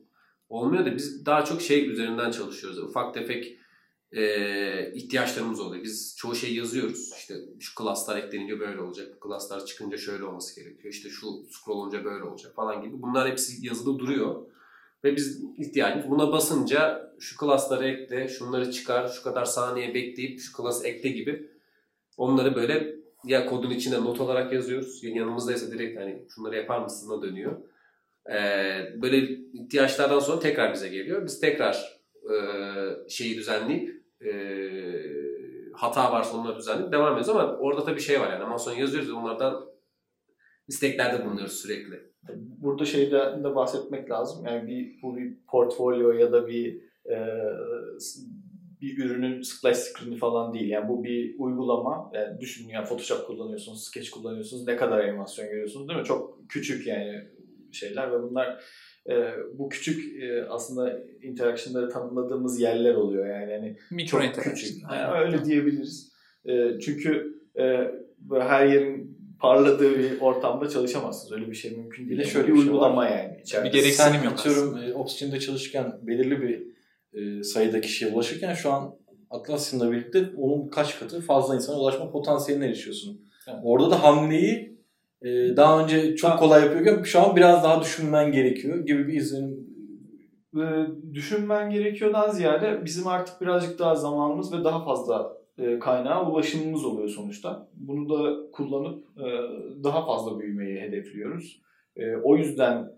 olmuyor 0.49 0.85
da 0.85 0.95
biz 0.95 1.25
daha 1.25 1.45
çok 1.45 1.61
şey 1.61 1.89
üzerinden 1.91 2.31
çalışıyoruz. 2.31 2.79
Ufak 2.79 3.13
tefek 3.13 3.57
e, 4.11 4.91
ihtiyaçlarımız 4.93 5.59
oluyor. 5.59 5.83
Biz 5.83 6.15
çoğu 6.17 6.35
şey 6.35 6.55
yazıyoruz. 6.55 7.13
İşte 7.17 7.35
şu 7.59 7.83
class'lar 7.83 8.17
eklenince 8.17 8.59
böyle 8.59 8.81
olacak. 8.81 9.07
Bu 9.15 9.27
class'lar 9.27 9.65
çıkınca 9.65 9.97
şöyle 9.97 10.23
olması 10.23 10.61
gerekiyor. 10.61 10.93
İşte 10.93 11.09
şu 11.09 11.27
scroll 11.49 11.75
olunca 11.75 12.05
böyle 12.05 12.23
olacak 12.23 12.55
falan 12.55 12.81
gibi. 12.81 13.01
Bunlar 13.01 13.29
hepsi 13.29 13.65
yazılı 13.65 13.99
duruyor. 13.99 14.45
Ve 15.03 15.15
biz 15.15 15.43
ihtiyacımız 15.57 16.09
buna 16.09 16.31
basınca 16.31 17.11
şu 17.19 17.37
class'ları 17.39 17.87
ekle, 17.87 18.27
şunları 18.27 18.71
çıkar, 18.71 19.07
şu 19.07 19.23
kadar 19.23 19.45
saniye 19.45 19.93
bekleyip 19.93 20.39
şu 20.39 20.57
class'ı 20.57 20.87
ekle 20.87 21.09
gibi 21.09 21.51
onları 22.17 22.55
böyle 22.55 22.95
ya 23.25 23.45
kodun 23.45 23.69
içine 23.69 24.03
not 24.03 24.21
olarak 24.21 24.53
yazıyoruz. 24.53 25.03
Ya 25.03 25.15
yanımızdaysa 25.15 25.71
direkt 25.71 25.99
hani 25.99 26.25
şunları 26.29 26.55
yapar 26.55 26.79
mısın'a 26.79 27.21
dönüyor. 27.21 27.57
Ee, 28.29 29.01
böyle 29.01 29.17
ihtiyaçlardan 29.53 30.19
sonra 30.19 30.39
tekrar 30.39 30.73
bize 30.73 30.89
geliyor. 30.89 31.25
Biz 31.25 31.39
tekrar 31.39 32.01
e, 32.23 32.35
şeyi 33.09 33.37
düzenleyip 33.37 34.03
e, 34.25 34.31
hata 35.73 36.11
varsa 36.11 36.37
onları 36.37 36.57
düzenleyip 36.57 36.91
devam 36.91 37.07
ediyoruz 37.07 37.29
ama 37.29 37.57
orada 37.57 37.83
tabii 37.83 38.01
şey 38.01 38.19
var 38.19 38.31
yani 38.31 38.43
ama 38.43 38.57
sonra 38.57 38.75
yazıyoruz 38.75 39.11
onlardan 39.11 39.65
isteklerde 40.67 41.25
bulunuyoruz 41.25 41.53
sürekli. 41.53 41.99
Burada 42.35 42.85
şeyden 42.85 43.43
de 43.43 43.55
bahsetmek 43.55 44.09
lazım. 44.11 44.45
Yani 44.45 44.67
bir 44.67 45.01
bu 45.01 45.17
bir 45.17 45.33
portfolyo 45.47 46.11
ya 46.11 46.31
da 46.31 46.47
bir 46.47 46.81
e, 47.09 47.17
bir 48.85 49.05
ürünün 49.05 49.41
splash 49.41 49.77
screen'i 49.77 50.17
falan 50.17 50.53
değil. 50.53 50.69
Yani 50.69 50.89
bu 50.89 51.03
bir 51.03 51.35
uygulama. 51.39 52.11
Yani 52.13 52.39
düşünün 52.39 52.69
yani 52.69 52.85
Photoshop 52.85 53.27
kullanıyorsunuz, 53.27 53.83
Sketch 53.83 54.09
kullanıyorsunuz. 54.09 54.67
Ne 54.67 54.75
kadar 54.75 54.99
animasyon 54.99 55.49
görüyorsunuz 55.49 55.87
değil 55.89 55.99
mi? 55.99 56.05
Çok 56.05 56.49
küçük 56.49 56.87
yani 56.87 57.21
şeyler 57.71 58.11
ve 58.11 58.23
bunlar 58.23 58.63
e, 59.09 59.13
bu 59.53 59.69
küçük 59.69 60.23
e, 60.23 60.45
aslında 60.49 60.99
interaction'ları 61.21 61.89
tanımladığımız 61.89 62.59
yerler 62.61 62.95
oluyor 62.95 63.27
yani. 63.27 63.51
yani 63.51 63.77
Mikro 63.91 64.21
çok 64.21 64.43
küçük. 64.43 64.83
Yani 64.91 65.25
öyle 65.25 65.45
diyebiliriz. 65.45 66.11
E, 66.45 66.79
çünkü 66.79 67.35
e, 67.59 67.91
böyle 68.19 68.43
her 68.43 68.65
yerin 68.65 69.17
parladığı 69.39 69.99
bir 69.99 70.19
ortamda 70.21 70.69
çalışamazsınız. 70.69 71.31
Öyle 71.33 71.51
bir 71.51 71.55
şey 71.55 71.71
mümkün 71.71 72.09
değil. 72.09 72.11
Bir 72.11 72.17
de 72.17 72.21
Yani 72.21 72.31
şöyle 72.31 72.47
bir 72.47 72.53
bir 72.53 72.57
şey 72.57 72.67
uygulama 72.67 72.95
var. 73.01 73.09
yani. 73.09 73.41
içeride. 73.41 73.67
Bir 73.67 73.73
gereksinim 73.73 74.23
yok 74.23 74.33
atıyorum 74.33 74.77
e, 74.77 74.93
Oxygen'de 74.93 75.39
çalışırken 75.39 75.99
belirli 76.01 76.41
bir 76.41 76.74
e, 77.15 77.43
sayıda 77.43 77.81
kişiye 77.81 78.11
ulaşırken 78.11 78.53
şu 78.53 78.71
an 78.71 78.95
Atlassian'la 79.29 79.91
birlikte 79.91 80.29
onun 80.37 80.67
kaç 80.67 80.99
katı 80.99 81.21
fazla 81.21 81.55
insana 81.55 81.79
ulaşma 81.79 82.11
potansiyeline 82.11 82.65
erişiyorsun. 82.65 83.21
Evet. 83.47 83.59
Orada 83.63 83.91
da 83.91 84.03
hamleyi 84.03 84.75
e, 85.21 85.57
daha 85.57 85.83
önce 85.83 86.15
çok 86.15 86.39
kolay 86.39 86.61
yapıyorken 86.65 87.03
şu 87.03 87.21
an 87.21 87.35
biraz 87.35 87.63
daha 87.63 87.81
düşünmen 87.81 88.31
gerekiyor 88.31 88.85
gibi 88.85 89.07
bir 89.07 89.13
izlenim. 89.13 89.75
e, 90.55 90.65
düşünmen 91.13 91.69
gerekiyordan 91.69 92.31
ziyade 92.31 92.85
bizim 92.85 93.07
artık 93.07 93.41
birazcık 93.41 93.79
daha 93.79 93.95
zamanımız 93.95 94.53
ve 94.53 94.63
daha 94.63 94.85
fazla 94.85 95.37
e, 95.57 95.79
kaynağa 95.79 96.31
ulaşımımız 96.31 96.85
oluyor 96.85 97.09
sonuçta. 97.09 97.67
Bunu 97.73 98.09
da 98.09 98.51
kullanıp 98.51 99.03
e, 99.17 99.27
daha 99.83 100.05
fazla 100.05 100.39
büyümeyi 100.39 100.81
hedefliyoruz. 100.81 101.61
E, 101.95 102.15
o 102.15 102.37
yüzden 102.37 102.91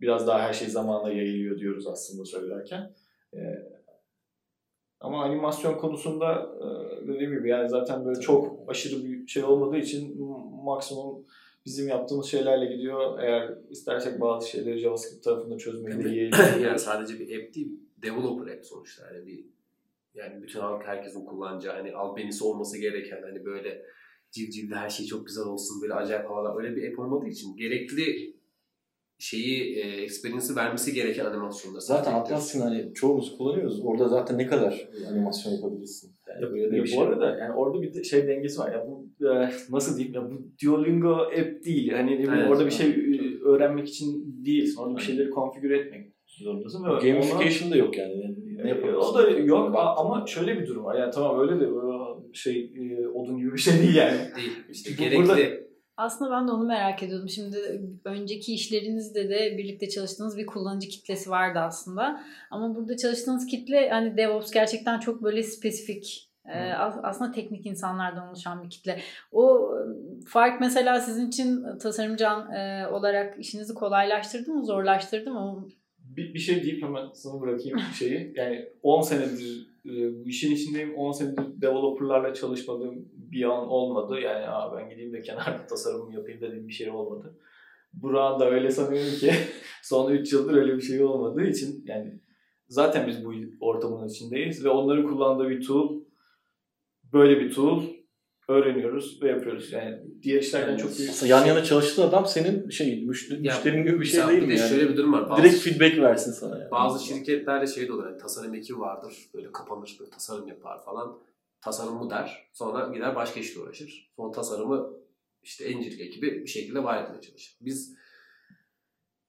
biraz 0.00 0.26
daha 0.26 0.40
her 0.40 0.52
şey 0.52 0.68
zamana 0.68 1.12
yayılıyor 1.12 1.58
diyoruz 1.58 1.86
aslında 1.86 2.24
söylerken. 2.24 2.90
E, 3.34 3.40
ama 5.00 5.24
animasyon 5.24 5.78
konusunda 5.78 6.56
e, 6.60 7.08
dediğim 7.08 7.32
gibi 7.32 7.48
yani 7.48 7.68
zaten 7.68 8.04
böyle 8.04 8.20
çok 8.20 8.70
aşırı 8.70 9.04
bir 9.04 9.26
şey 9.26 9.44
olmadığı 9.44 9.76
için 9.76 10.22
maksimum 10.64 11.26
bizim 11.66 11.88
yaptığımız 11.88 12.26
şeylerle 12.26 12.76
gidiyor. 12.76 13.18
Eğer 13.18 13.58
istersek 13.70 14.20
bazı 14.20 14.50
şeyleri 14.50 14.78
JavaScript 14.78 15.24
tarafında 15.24 15.58
çözmeyi 15.58 15.98
de 15.98 16.02
yani 16.08 16.16
yeğleyebiliyoruz. 16.16 16.82
sadece 16.82 17.18
bir 17.18 17.42
app 17.42 17.54
değil, 17.54 17.80
developer 18.02 18.52
app 18.52 18.66
sonuçta. 18.66 19.14
Yani 19.14 19.26
bir 19.26 19.44
yani 20.14 20.42
bütün 20.42 20.60
halk 20.60 20.86
herkesin 20.86 21.24
kullanacağı 21.24 21.76
hani 21.76 21.92
albenisi 21.92 22.44
olması 22.44 22.78
gereken 22.78 23.22
hani 23.22 23.44
böyle 23.44 23.82
civcivli 24.30 24.74
her 24.74 24.90
şey 24.90 25.06
çok 25.06 25.26
güzel 25.26 25.44
olsun 25.44 25.82
böyle 25.82 25.94
acayip 25.94 26.30
havalar 26.30 26.64
öyle 26.64 26.76
bir 26.76 26.90
app 26.90 26.98
olmadığı 26.98 27.28
için 27.28 27.56
gerekli 27.56 28.34
şeyi 29.20 29.74
e, 29.76 30.02
experience'ı 30.02 30.56
vermesi 30.56 30.94
gereken 30.94 31.24
animasyonlar. 31.24 31.80
Zaten 31.80 32.12
Atlassian 32.12 32.62
hani 32.62 32.94
çoğumuz 32.94 33.36
kullanıyoruz. 33.38 33.80
Orada 33.84 34.08
zaten 34.08 34.38
ne 34.38 34.46
kadar 34.46 34.88
animasyon 35.10 35.52
yapabilirsin. 35.52 36.12
Yani 36.28 36.44
Ya, 36.44 36.50
böyle 36.52 36.62
ya 36.62 36.70
bir 36.72 36.82
bu 36.82 36.86
şey. 36.86 37.00
arada 37.00 37.36
yani 37.38 37.54
orada 37.54 37.82
bir 37.82 37.94
de 37.94 38.04
şey 38.04 38.26
dengesi 38.28 38.58
var. 38.60 38.72
Ya 38.72 38.86
bu 38.88 39.08
e, 39.26 39.50
nasıl 39.70 39.96
diyeyim 39.96 40.14
ya 40.14 40.30
bu 40.30 40.42
Duolingo 40.64 41.10
app 41.16 41.64
değil. 41.64 41.92
Hani 41.92 42.14
Evet, 42.14 42.50
orada 42.50 42.60
bir 42.60 42.62
evet. 42.62 42.72
şey 42.72 42.88
e, 42.90 43.40
öğrenmek 43.44 43.88
için 43.88 44.36
değilsin. 44.46 44.80
Orada 44.82 44.96
bir 44.96 45.02
şeyleri 45.02 45.30
konfigüre 45.30 45.78
etmek 45.78 46.12
zorundasın. 46.26 46.84
Ve 46.84 47.10
Gamification 47.10 47.70
da 47.70 47.76
yok 47.76 47.98
yani. 47.98 48.36
Ne 48.64 48.70
e, 48.70 48.94
o 48.94 49.14
da 49.14 49.30
yok 49.30 49.74
a- 49.76 49.96
ama 49.96 50.26
şöyle 50.26 50.60
bir 50.60 50.66
durum 50.66 50.84
var. 50.84 50.98
Yani 50.98 51.10
tamam 51.14 51.40
öyle 51.40 51.60
de 51.60 51.68
şey 52.32 52.72
e, 52.76 53.08
odun 53.08 53.38
gibi 53.38 53.52
bir 53.52 53.58
şey 53.58 53.74
değil 53.82 53.94
yani. 53.94 54.18
değil. 54.36 54.52
İşte 54.70 54.90
Bu- 54.98 55.02
gerekli 55.02 55.16
burada- 55.18 55.36
Aslında 56.00 56.30
ben 56.30 56.48
de 56.48 56.52
onu 56.52 56.64
merak 56.64 57.02
ediyordum. 57.02 57.28
Şimdi 57.28 57.80
önceki 58.04 58.54
işlerinizde 58.54 59.28
de 59.28 59.58
birlikte 59.58 59.88
çalıştığınız 59.88 60.38
bir 60.38 60.46
kullanıcı 60.46 60.88
kitlesi 60.88 61.30
vardı 61.30 61.58
aslında. 61.58 62.20
Ama 62.50 62.74
burada 62.74 62.96
çalıştığınız 62.96 63.46
kitle 63.46 63.90
hani 63.90 64.16
DevOps 64.16 64.50
gerçekten 64.50 65.00
çok 65.00 65.22
böyle 65.22 65.42
spesifik 65.42 66.30
as- 66.78 67.00
aslında 67.02 67.32
teknik 67.32 67.66
insanlardan 67.66 68.28
oluşan 68.28 68.64
bir 68.64 68.70
kitle. 68.70 69.00
O 69.32 69.74
fark 70.26 70.60
mesela 70.60 71.00
sizin 71.00 71.28
için 71.28 71.78
tasarımcı 71.78 72.24
e, 72.24 72.86
olarak 72.86 73.38
işinizi 73.40 73.74
kolaylaştırdı 73.74 74.50
mı, 74.50 74.64
zorlaştırdı 74.64 75.30
mı? 75.30 75.68
bir, 76.16 76.34
bir 76.34 76.38
şey 76.38 76.62
deyip 76.62 76.82
hemen 76.82 77.06
sana 77.14 77.40
bırakayım 77.40 77.78
şeyi. 77.98 78.32
Yani 78.36 78.68
10 78.82 79.00
senedir 79.00 79.69
bu 79.84 80.28
işin 80.28 80.54
içindeyim. 80.54 80.94
10 80.94 81.12
senedir 81.12 81.62
developerlarla 81.62 82.34
çalışmadığım 82.34 83.08
bir 83.12 83.44
an 83.44 83.68
olmadı. 83.68 84.20
Yani 84.20 84.46
Aa, 84.48 84.76
ben 84.76 84.90
gideyim 84.90 85.12
de 85.12 85.22
kenarda 85.22 85.66
tasarımımı 85.68 86.14
yapayım 86.14 86.40
dediğim 86.40 86.68
bir 86.68 86.72
şey 86.72 86.90
olmadı. 86.90 87.38
Burak'ın 87.92 88.40
da 88.40 88.50
öyle 88.50 88.70
sanıyorum 88.70 89.14
ki 89.14 89.32
son 89.82 90.12
3 90.12 90.32
yıldır 90.32 90.54
öyle 90.54 90.76
bir 90.76 90.82
şey 90.82 91.04
olmadığı 91.04 91.44
için 91.44 91.82
yani 91.86 92.20
zaten 92.68 93.06
biz 93.06 93.24
bu 93.24 93.32
ortamın 93.60 94.08
içindeyiz 94.08 94.64
ve 94.64 94.68
onların 94.68 95.06
kullandığı 95.06 95.48
bir 95.48 95.66
tool 95.66 96.00
böyle 97.12 97.40
bir 97.40 97.54
tool 97.54 97.82
öğreniyoruz 98.50 99.22
ve 99.22 99.28
yapıyoruz. 99.28 99.72
Yani 99.72 99.98
diğer 100.22 100.40
işlerden 100.42 100.76
çok 100.76 100.98
büyük 100.98 101.10
Aslında 101.10 101.32
yan 101.32 101.46
yana 101.46 101.64
çalıştığı 101.64 102.04
adam 102.04 102.26
senin 102.26 102.70
şey 102.70 103.04
müşteri, 103.04 103.46
Ya, 103.46 103.54
müşterin 103.54 103.84
gibi 103.84 104.00
bir 104.00 104.04
şey 104.04 104.28
değil 104.28 104.40
bir 104.42 104.46
mi 104.46 104.54
de 104.54 104.58
yani? 104.60 104.68
şöyle 104.70 104.88
bir 104.88 104.96
durum 104.96 105.12
var. 105.12 105.30
Bazı, 105.30 105.42
Direkt 105.42 105.58
feedback 105.58 105.98
versin 105.98 106.32
sana 106.32 106.58
yani. 106.58 106.70
bazı 106.70 107.06
şirketlerde 107.06 107.66
şey 107.66 107.88
de 107.88 107.92
olur. 107.92 108.06
Yani 108.06 108.18
tasarım 108.18 108.54
ekibi 108.54 108.78
vardır. 108.78 109.14
Böyle 109.34 109.52
kapanır. 109.52 109.96
Böyle 110.00 110.10
tasarım 110.10 110.48
yapar 110.48 110.84
falan. 110.84 111.18
Tasarımı 111.60 112.10
der. 112.10 112.50
Sonra 112.52 112.92
gider 112.94 113.14
başka 113.16 113.40
işle 113.40 113.60
uğraşır. 113.60 114.10
Sonra 114.16 114.32
tasarımı 114.32 114.90
işte 115.42 115.64
engineering 115.64 116.00
ekibi 116.00 116.42
bir 116.42 116.48
şekilde 116.50 116.84
var 116.84 117.02
etmeye 117.04 117.20
çalışır. 117.20 117.56
Biz 117.60 117.96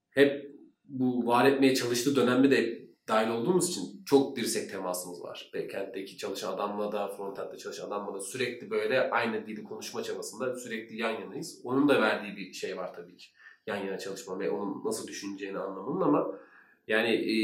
hep 0.09 0.51
bu 0.85 1.25
var 1.27 1.45
etmeye 1.45 1.75
çalıştığı 1.75 2.15
dönemde 2.15 2.51
de 2.51 2.80
dahil 3.07 3.29
olduğumuz 3.29 3.69
için 3.69 4.03
çok 4.05 4.35
dirsek 4.35 4.71
temasımız 4.71 5.23
var. 5.23 5.51
Backend'deki 5.55 6.17
çalışan 6.17 6.53
adamla 6.53 6.91
da 6.91 7.07
frontend'de 7.07 7.57
çalışan 7.57 7.87
adamla 7.87 8.13
da 8.13 8.21
sürekli 8.21 8.69
böyle 8.69 9.09
aynı 9.09 9.47
dili 9.47 9.63
konuşma 9.63 10.03
çabasında 10.03 10.55
sürekli 10.55 10.97
yan 10.97 11.21
yanayız. 11.21 11.61
Onun 11.63 11.89
da 11.89 12.01
verdiği 12.01 12.37
bir 12.37 12.53
şey 12.53 12.77
var 12.77 12.93
tabii 12.93 13.17
ki. 13.17 13.27
Yan 13.67 13.77
yana 13.77 13.97
çalışma 13.97 14.39
ve 14.39 14.49
onun 14.49 14.85
nasıl 14.85 15.07
düşüneceğini 15.07 15.59
anlamının 15.59 16.01
ama 16.01 16.39
yani 16.87 17.09
e, 17.09 17.35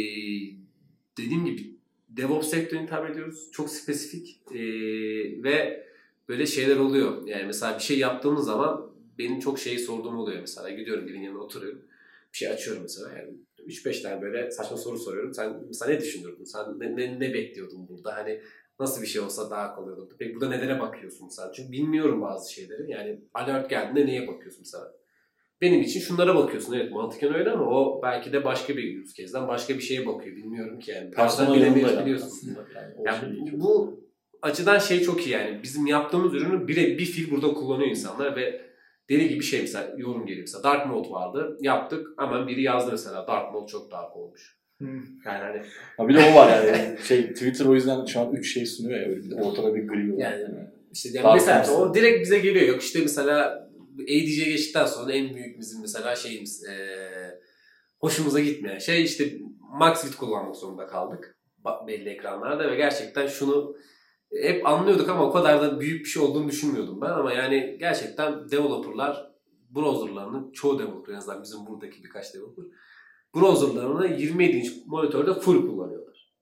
dediğim 1.18 1.46
gibi 1.46 1.78
DevOps 2.10 2.50
sektörüne 2.50 2.84
hitap 2.84 3.10
ediyoruz. 3.10 3.52
Çok 3.52 3.70
spesifik 3.70 4.40
e, 4.52 4.60
ve 5.44 5.88
böyle 6.30 6.46
şeyler 6.46 6.78
oluyor. 6.78 7.28
Yani 7.28 7.44
mesela 7.46 7.78
bir 7.78 7.84
şey 7.84 8.00
yaptığımız 8.00 8.46
zaman 8.46 8.92
benim 9.18 9.40
çok 9.40 9.60
şeyi 9.60 9.80
sorduğum 9.80 10.18
oluyor 10.18 10.40
mesela. 10.42 10.70
Gidiyorum 10.70 11.08
birinin 11.08 11.24
yanına 11.24 11.40
oturuyorum. 11.40 11.82
Bir 12.34 12.38
şey 12.38 12.48
açıyorum 12.48 12.84
mesela. 12.84 13.18
Yani 13.18 13.34
3-5 13.68 14.02
tane 14.02 14.22
böyle 14.22 14.52
saçma 14.52 14.78
soru 14.78 15.00
soruyorum. 15.00 15.34
Sen 15.34 15.54
mesela 15.68 15.92
ne 15.92 16.02
düşünürdün? 16.02 16.44
Sen 16.44 16.80
ne, 16.80 16.96
ne, 16.96 17.20
ne 17.20 17.34
bekliyordun 17.34 17.88
burada? 17.88 18.16
Hani 18.16 18.42
nasıl 18.80 19.02
bir 19.02 19.08
şey 19.08 19.22
olsa 19.22 19.50
daha 19.50 19.76
kolay 19.76 19.94
olurdu. 19.94 20.16
Peki 20.20 20.36
burada 20.36 20.50
nelere 20.50 20.80
bakıyorsun 20.80 21.28
sen? 21.28 21.52
Çünkü 21.56 21.72
bilmiyorum 21.72 22.22
bazı 22.22 22.54
şeyleri. 22.54 22.92
Yani 22.92 23.22
alert 23.34 23.70
geldiğinde 23.70 24.06
neye 24.06 24.28
bakıyorsun 24.28 24.62
mesela? 24.62 24.94
Benim 25.62 25.82
için 25.82 26.00
şunlara 26.00 26.36
bakıyorsun. 26.36 26.74
Evet 26.74 26.92
mantıken 26.92 27.36
öyle 27.36 27.52
ama 27.52 27.66
o 27.66 28.02
belki 28.04 28.34
de 28.34 28.46
başka 28.46 28.78
bir 28.78 29.02
use 29.02 29.14
case'den 29.14 29.48
başka 29.48 29.76
bir 29.76 29.82
şeye 29.82 30.06
bakıyor. 30.06 30.36
Bilmiyorum 30.36 30.80
ki 30.80 30.92
yani. 30.92 31.12
Personel 31.12 31.56
bilemeyebiliyorsun. 31.56 32.58
Yani 32.76 32.94
Yani 33.06 33.50
şey 33.50 33.60
bu, 33.60 34.04
açıdan 34.42 34.80
şey 34.80 35.02
çok 35.02 35.28
iyi 35.28 35.30
yani. 35.30 35.60
Bizim 35.64 35.86
yaptığımız 35.86 36.34
ürünü 36.34 36.68
bir, 36.68 36.98
bir 36.98 37.06
fil 37.06 37.32
burada 37.32 37.54
kullanıyor 37.54 37.90
insanlar 37.90 38.36
ve 38.36 38.67
deli 39.10 39.30
gibi 39.30 39.44
şey 39.44 39.62
mesela 39.62 39.94
yorum 39.98 40.26
geliyor. 40.26 40.42
Mesela 40.48 40.64
dark 40.64 40.88
mode 40.88 41.10
vardı. 41.10 41.58
Yaptık. 41.62 42.08
Hemen 42.20 42.48
biri 42.48 42.62
yazdı 42.64 42.92
mesela. 42.92 43.28
Dark 43.28 43.54
mode 43.54 43.68
çok 43.72 43.92
dark 43.92 44.16
olmuş. 44.18 44.58
Hmm. 44.78 44.96
Yani 45.26 45.44
hani 45.44 45.62
Ha 45.98 46.08
bir 46.08 46.14
de 46.16 46.20
o 46.32 46.36
var 46.36 46.64
yani. 46.66 46.98
şey 47.08 47.34
Twitter 47.34 47.66
o 47.66 47.74
yüzden 47.74 48.06
şu 48.06 48.20
an 48.20 48.32
3 48.34 48.54
şey 48.54 48.66
sunuyor 48.66 49.00
ya. 49.00 49.10
Bir 49.10 49.32
de 49.32 49.36
ortada 49.36 49.76
bir 49.76 49.88
gri 49.88 50.14
var. 50.14 50.18
Yani- 50.18 50.68
işte 50.94 51.10
yani 51.14 51.24
Dark 51.24 51.36
mesela 51.36 51.72
o 51.78 51.94
direkt 51.94 52.22
bize 52.22 52.40
geliyor. 52.40 52.68
Yok 52.68 52.82
işte 52.84 53.00
mesela 53.02 53.68
ADC'ye 54.04 54.52
geçtikten 54.52 54.86
sonra 54.86 55.14
en 55.14 55.36
büyük 55.36 55.60
bizim 55.60 55.82
mesela 55.82 56.16
şeyimiz 56.16 56.64
eee, 56.64 57.40
hoşumuza 58.00 58.40
gitmeyen 58.40 58.78
şey 58.78 59.04
işte 59.04 59.34
Maxit 59.80 60.16
kullanmak 60.16 60.56
zorunda 60.56 60.88
kaldık. 60.88 61.38
Belli 61.88 62.10
ekranlarda 62.10 62.72
ve 62.72 62.76
gerçekten 62.76 63.28
şunu 63.28 63.76
hep 64.42 64.68
anlıyorduk 64.68 65.10
ama 65.10 65.26
o 65.26 65.32
kadar 65.32 65.62
da 65.62 65.80
büyük 65.80 66.06
bir 66.06 66.10
şey 66.10 66.24
olduğunu 66.24 66.48
düşünmüyordum 66.48 67.02
ben 67.02 67.10
ama 67.10 67.34
yani 67.34 67.78
gerçekten 67.80 68.52
developerlar 68.52 69.32
browserlarını 69.70 70.52
çoğu 70.54 70.80
developer 70.80 71.14
en 71.14 71.18
azından 71.18 71.44
bizim 71.44 71.66
buradaki 71.66 72.04
birkaç 72.04 72.34
developer 72.34 72.66
browserlarını 73.36 74.08
27 74.22 74.58
inç 74.58 74.72
monitörde 74.86 75.34
full 75.34 75.68
kullanıyorlar. 75.68 76.34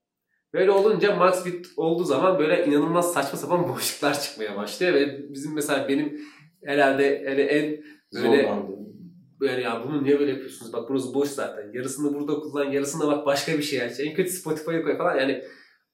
Böyle 0.54 0.72
olunca 0.72 1.16
MaxBit 1.16 1.68
olduğu 1.78 2.04
zaman 2.04 2.40
böyle 2.40 2.66
inanılmaz 2.66 3.14
saçma 3.14 3.40
sapan 3.40 3.70
boşluklar 3.70 4.22
çıkmaya 4.22 4.58
başlıyor 4.58 4.94
ve 4.94 5.34
bizim 5.34 5.54
mesela 5.54 5.88
benim 5.88 6.22
herhalde 6.66 7.26
hani 7.28 7.42
en 7.42 7.84
böyle 8.14 8.44
Zorlandı. 8.44 8.72
böyle 9.40 9.62
ya 9.62 9.84
bunu 9.88 10.04
niye 10.04 10.20
böyle 10.20 10.32
yapıyorsunuz? 10.32 10.74
Bak 10.74 10.90
burası 10.90 11.14
boş 11.14 11.30
zaten. 11.30 11.72
Yarısını 11.74 12.14
burada 12.14 12.40
kullan, 12.40 12.72
yarısını 12.72 13.08
bak 13.08 13.26
başka 13.26 13.58
bir 13.58 13.64
şey 13.64 13.82
aç. 13.82 14.00
En 14.00 14.14
kötü 14.14 14.30
Spotify'a 14.32 14.84
koy 14.84 14.98
falan. 14.98 15.18
Yani 15.18 15.44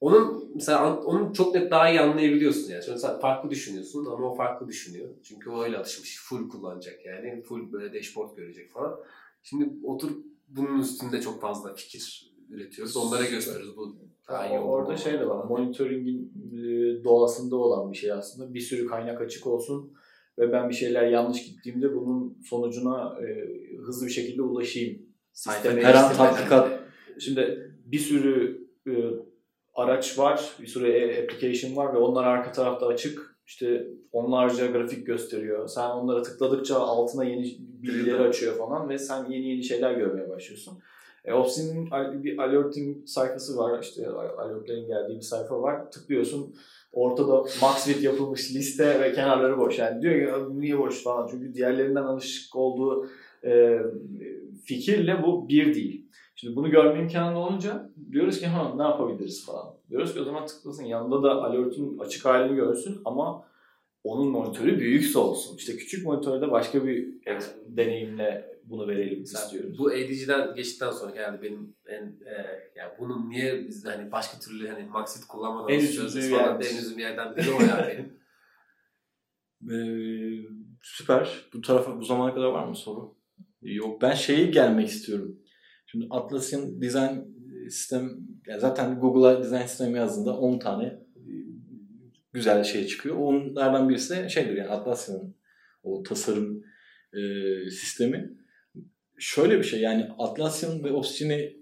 onun 0.02 0.52
mesela 0.56 1.00
onun 1.00 1.34
çok 1.34 1.56
net 1.56 1.72
daha 1.72 1.90
iyi 1.90 2.02
anlayabiliyorsun 2.02 2.72
yani. 2.72 2.84
Çünkü 2.86 3.00
sen 3.00 3.20
farklı 3.20 3.50
düşünüyorsun 3.50 4.06
ama 4.06 4.32
o 4.32 4.36
farklı 4.36 4.68
düşünüyor. 4.68 5.10
Çünkü 5.24 5.50
o 5.50 5.64
öyle 5.64 5.78
alışmış. 5.78 6.20
Full 6.24 6.50
kullanacak 6.50 7.06
yani. 7.06 7.42
Full 7.42 7.72
böyle 7.72 7.94
dashboard 7.94 8.36
görecek 8.38 8.72
falan. 8.72 9.00
Şimdi 9.44 9.70
oturup 9.84 10.26
bunun 10.48 10.80
üstünde 10.80 11.22
çok 11.22 11.42
fazla 11.42 11.74
fikir 11.74 12.34
üretiyoruz. 12.50 12.98
Onlara 12.98 13.26
gösteriyoruz. 13.26 13.78
Bu 13.78 13.96
daha 14.28 14.48
iyi 14.48 14.60
olur. 14.60 14.70
Orada 14.70 14.98
şey 14.98 15.14
de 15.14 15.28
var. 15.28 15.46
Monitoringin 15.46 16.34
e, 16.54 17.04
doğasında 17.04 17.56
olan 17.56 17.92
bir 17.92 17.98
şey 17.98 18.12
aslında. 18.12 18.54
Bir 18.54 18.60
sürü 18.60 18.88
kaynak 18.88 19.22
açık 19.22 19.48
olsun 19.48 19.94
ve 20.40 20.52
ben 20.52 20.70
bir 20.70 20.76
şeyler 20.76 21.08
yanlış 21.08 21.46
gittiğimde 21.46 21.96
bunun 21.96 22.38
sonucuna 22.50 23.18
e, 23.22 23.48
hızlı 23.78 24.06
bir 24.06 24.12
şekilde 24.12 24.42
ulaşayım. 24.42 25.02
Sisteme 25.34 25.84
Her 25.84 25.94
an 25.94 26.14
tatbikat 26.14 26.82
Şimdi 27.20 27.72
bir 27.86 28.00
sürü 28.00 28.68
e, 28.88 28.92
araç 29.82 30.20
var, 30.20 30.50
bir 30.62 30.68
sürü 30.68 30.88
e- 30.92 31.24
application 31.24 31.76
var 31.76 31.94
ve 31.94 31.98
onlar 31.98 32.24
arka 32.24 32.52
tarafta 32.52 32.88
açık. 32.88 33.32
İşte 33.48 33.88
onlarca 34.12 34.66
grafik 34.68 35.06
gösteriyor. 35.08 35.68
Sen 35.68 35.90
onlara 35.90 36.22
tıkladıkça 36.22 36.76
altına 36.80 37.24
yeni 37.24 37.56
bilgileri 37.60 38.20
açıyor 38.22 38.58
falan 38.58 38.90
ve 38.90 38.98
sen 38.98 39.26
yeni 39.30 39.50
yeni 39.50 39.64
şeyler 39.64 39.92
görmeye 39.94 40.30
başlıyorsun. 40.30 40.80
E, 41.26 41.34
Opsin'in 41.34 41.92
al- 41.92 42.24
bir 42.24 42.38
alerting 42.38 43.08
sayfası 43.08 43.58
var. 43.58 43.82
İşte 43.84 44.08
alertlerin 44.10 44.88
geldiği 44.88 45.16
bir 45.16 45.22
sayfa 45.22 45.62
var. 45.62 45.92
Tıklıyorsun. 45.92 46.56
Ortada 46.94 47.36
MaxWit 47.62 48.04
yapılmış 48.04 48.56
liste 48.56 49.00
ve 49.02 49.14
kenarları 49.14 49.58
boş. 49.58 49.80
Yani 49.80 50.02
diyor 50.02 50.14
ki 50.16 50.22
"Ya 50.22 50.46
bu 50.50 50.62
niye 50.62 50.78
boş 50.80 51.04
falan. 51.04 51.28
Çünkü 51.32 51.54
diğerlerinden 51.54 52.04
alışık 52.04 52.56
olduğu 52.56 53.08
e, 53.46 53.80
fikirle 54.66 55.24
bu 55.24 55.50
bir 55.50 55.76
değil. 55.76 56.06
Şimdi 56.42 56.56
bunu 56.56 56.72
görme 56.72 57.00
imkanı 57.00 57.40
olunca 57.40 57.90
diyoruz 58.12 58.40
ki 58.40 58.48
ha 58.48 58.74
ne 58.76 58.84
yapabiliriz 58.84 59.46
falan. 59.46 59.74
Diyoruz 59.90 60.14
ki 60.14 60.22
o 60.22 60.24
zaman 60.24 60.46
tıklasın 60.46 60.84
yanında 60.84 61.24
da 61.24 61.44
alert'ün 61.44 61.98
açık 62.00 62.26
halini 62.26 62.56
görsün 62.56 63.02
ama 63.06 63.46
onun 64.04 64.28
monitörü 64.28 64.80
büyükse 64.80 65.20
olsun. 65.20 65.58
İşte 65.58 65.78
küçük 65.78 66.06
monitörde 66.06 66.52
başka 66.52 66.86
bir 66.86 67.08
deneyimle 67.68 68.60
bunu 68.64 68.88
verelim 68.88 69.24
istiyoruz. 69.24 69.80
Bu 69.80 69.88
ADG'den 69.88 70.56
geçtikten 70.56 70.92
sonra 70.92 71.12
geldi 71.12 71.40
benim 71.42 71.76
en 71.86 72.04
e, 72.04 72.36
ya 72.76 72.96
bunun 73.00 73.30
niye 73.30 73.68
biz 73.68 73.86
hani 73.86 74.12
başka 74.12 74.40
türlü 74.40 74.68
hani 74.68 74.86
Maxit 74.86 75.28
kullanmadan 75.28 75.70
En 75.70 75.80
üzüldüğüm 75.80 76.38
falan 76.38 76.62
en 76.62 76.78
üzüldüğüm 76.78 77.00
yerden 77.00 77.36
biri 77.36 77.52
o 77.52 77.62
ya 77.62 77.88
benim. 77.88 78.22
Ee, 79.72 80.46
süper. 80.82 81.50
Bu 81.54 81.62
tarafa 81.62 82.00
bu 82.00 82.04
zamana 82.04 82.34
kadar 82.34 82.48
var 82.48 82.68
mı 82.68 82.76
soru? 82.76 83.16
Yok. 83.62 84.02
Ben 84.02 84.14
şeyi 84.14 84.52
gelmek 84.52 84.88
istiyorum. 84.88 85.42
Şimdi 85.92 86.08
Atlas'ın 86.10 86.82
design 86.82 87.20
sistem 87.70 88.12
yani 88.48 88.60
zaten 88.60 89.00
Google'a 89.00 89.44
design 89.44 89.66
sistemi 89.66 89.98
yazdığında 89.98 90.38
10 90.38 90.60
tane 90.60 90.86
e, 90.86 91.34
güzel 92.34 92.64
şey 92.64 92.88
çıkıyor. 92.88 93.16
Onlardan 93.16 93.90
birisi 93.90 94.16
de 94.16 94.30
şeydir 94.30 94.58
yani 94.58 94.70
Atlassian'ın 94.70 95.36
o 95.84 96.04
tasarım 96.04 96.64
e, 97.14 97.20
sistemi. 97.70 98.38
Şöyle 99.18 99.58
bir 99.58 99.64
şey 99.64 99.82
yani 99.82 100.10
Atlassian 100.18 100.84
ve 100.84 100.92
Obsidian'i 100.92 101.58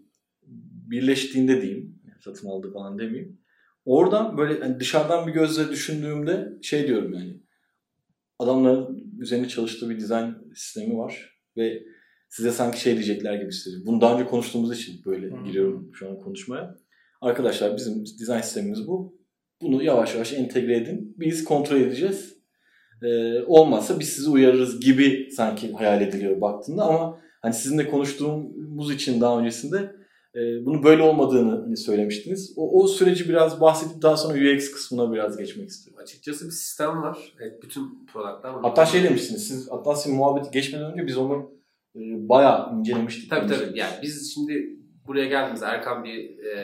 birleştiğinde 0.90 1.62
diyeyim. 1.62 2.00
Satın 2.24 2.48
aldı 2.48 2.74
falan 2.74 3.00
demeyeyim. 3.00 3.42
Oradan 3.86 4.38
böyle 4.38 4.60
hani 4.60 4.80
dışarıdan 4.80 5.28
bir 5.28 5.34
gözle 5.34 5.70
düşündüğümde 5.70 6.54
şey 6.62 6.88
diyorum 6.88 7.14
yani 7.14 7.40
adamların 8.40 9.14
üzerine 9.20 9.48
çalıştığı 9.48 9.90
bir 9.90 10.00
dizayn 10.00 10.36
sistemi 10.56 10.98
var 10.98 11.40
ve 11.58 11.84
size 12.30 12.52
sanki 12.52 12.82
şey 12.82 12.94
diyecekler 12.94 13.36
gibi 13.36 13.48
hissediyorum. 13.48 13.88
Bunu 13.88 14.02
daha 14.02 14.14
önce 14.14 14.26
konuştuğumuz 14.26 14.80
için 14.80 15.02
böyle 15.06 15.28
Hı. 15.28 15.44
giriyorum 15.46 15.92
şu 15.94 16.10
an 16.10 16.20
konuşmaya. 16.20 16.76
Arkadaşlar 17.22 17.78
bizim 17.78 18.06
dizayn 18.06 18.42
sistemimiz 18.42 18.88
bu. 18.88 19.20
Bunu 19.62 19.84
yavaş 19.84 20.14
yavaş 20.14 20.34
entegre 20.34 20.78
edin. 20.78 21.16
Biz 21.18 21.44
kontrol 21.44 21.78
edeceğiz. 21.78 22.40
Ee, 23.04 23.42
olmazsa 23.48 24.00
biz 24.00 24.10
sizi 24.10 24.30
uyarırız 24.30 24.80
gibi 24.80 25.30
sanki 25.32 25.74
hayal 25.74 26.02
ediliyor 26.02 26.42
baktığında 26.42 26.84
ama 26.84 27.20
hani 27.42 27.54
sizinle 27.54 27.90
konuştuğumuz 27.90 28.94
için 28.94 29.22
daha 29.22 29.40
öncesinde 29.40 29.96
e, 30.36 30.66
bunu 30.66 30.84
böyle 30.84 31.02
olmadığını 31.02 31.62
hani 31.62 31.78
söylemiştiniz. 31.78 32.54
O, 32.56 32.84
o 32.84 32.88
süreci 32.88 33.30
biraz 33.30 33.62
bahsedip 33.62 34.02
daha 34.02 34.18
sonra 34.18 34.56
UX 34.56 34.72
kısmına 34.72 35.14
biraz 35.14 35.38
geçmek 35.38 35.70
istiyorum. 35.70 36.04
Açıkçası 36.04 36.46
bir 36.46 36.52
sistem 36.52 37.02
var. 37.02 37.34
Evet, 37.42 37.64
bütün 37.64 38.06
productlar 38.14 38.50
var. 38.50 38.62
Hatta 38.62 38.86
şey 38.86 39.04
demiştiniz, 39.04 39.48
siz 39.48 39.70
Atlassian 39.72 40.18
muhabbeti 40.18 40.52
geçmeden 40.52 40.92
önce 40.92 41.08
biz 41.08 41.18
onu 41.18 41.59
bayağı 41.96 42.80
incelemiştik. 42.80 43.30
Tabii 43.30 43.48
tabii. 43.48 43.80
Yani 43.80 43.94
biz 44.02 44.34
şimdi 44.34 44.80
buraya 45.08 45.26
geldiğimizde 45.26 45.66
Erkan 45.66 46.04
bir 46.04 46.44
e, 46.44 46.60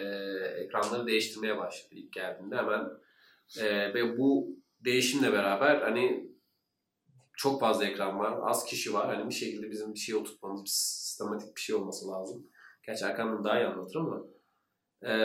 ekranları 0.64 1.08
değiştirmeye 1.08 1.58
başladı 1.58 1.96
ilk 1.96 2.14
geldiğinde 2.14 2.56
hemen. 2.56 2.90
E, 3.60 3.94
ve 3.94 4.18
bu 4.18 4.48
değişimle 4.86 5.34
beraber 5.34 5.82
hani 5.82 6.30
çok 7.38 7.60
fazla 7.60 7.86
ekran 7.86 8.20
var, 8.20 8.38
az 8.44 8.66
kişi 8.66 8.94
var. 8.94 9.16
Hani 9.16 9.30
bir 9.30 9.34
şekilde 9.34 9.72
bizim 9.72 9.94
bir 9.94 10.00
şey 10.00 10.16
oturtmamız, 10.16 10.64
bir 10.64 10.70
sistematik 10.70 11.56
bir 11.56 11.62
şey 11.62 11.76
olması 11.76 12.08
lazım. 12.08 12.48
Gerçi 12.88 13.06
Erkan 13.06 13.34
bunu 13.34 13.44
daha 13.44 13.60
iyi 13.60 13.68
anlatır 13.68 14.00
ama. 14.00 14.22
E, 15.02 15.18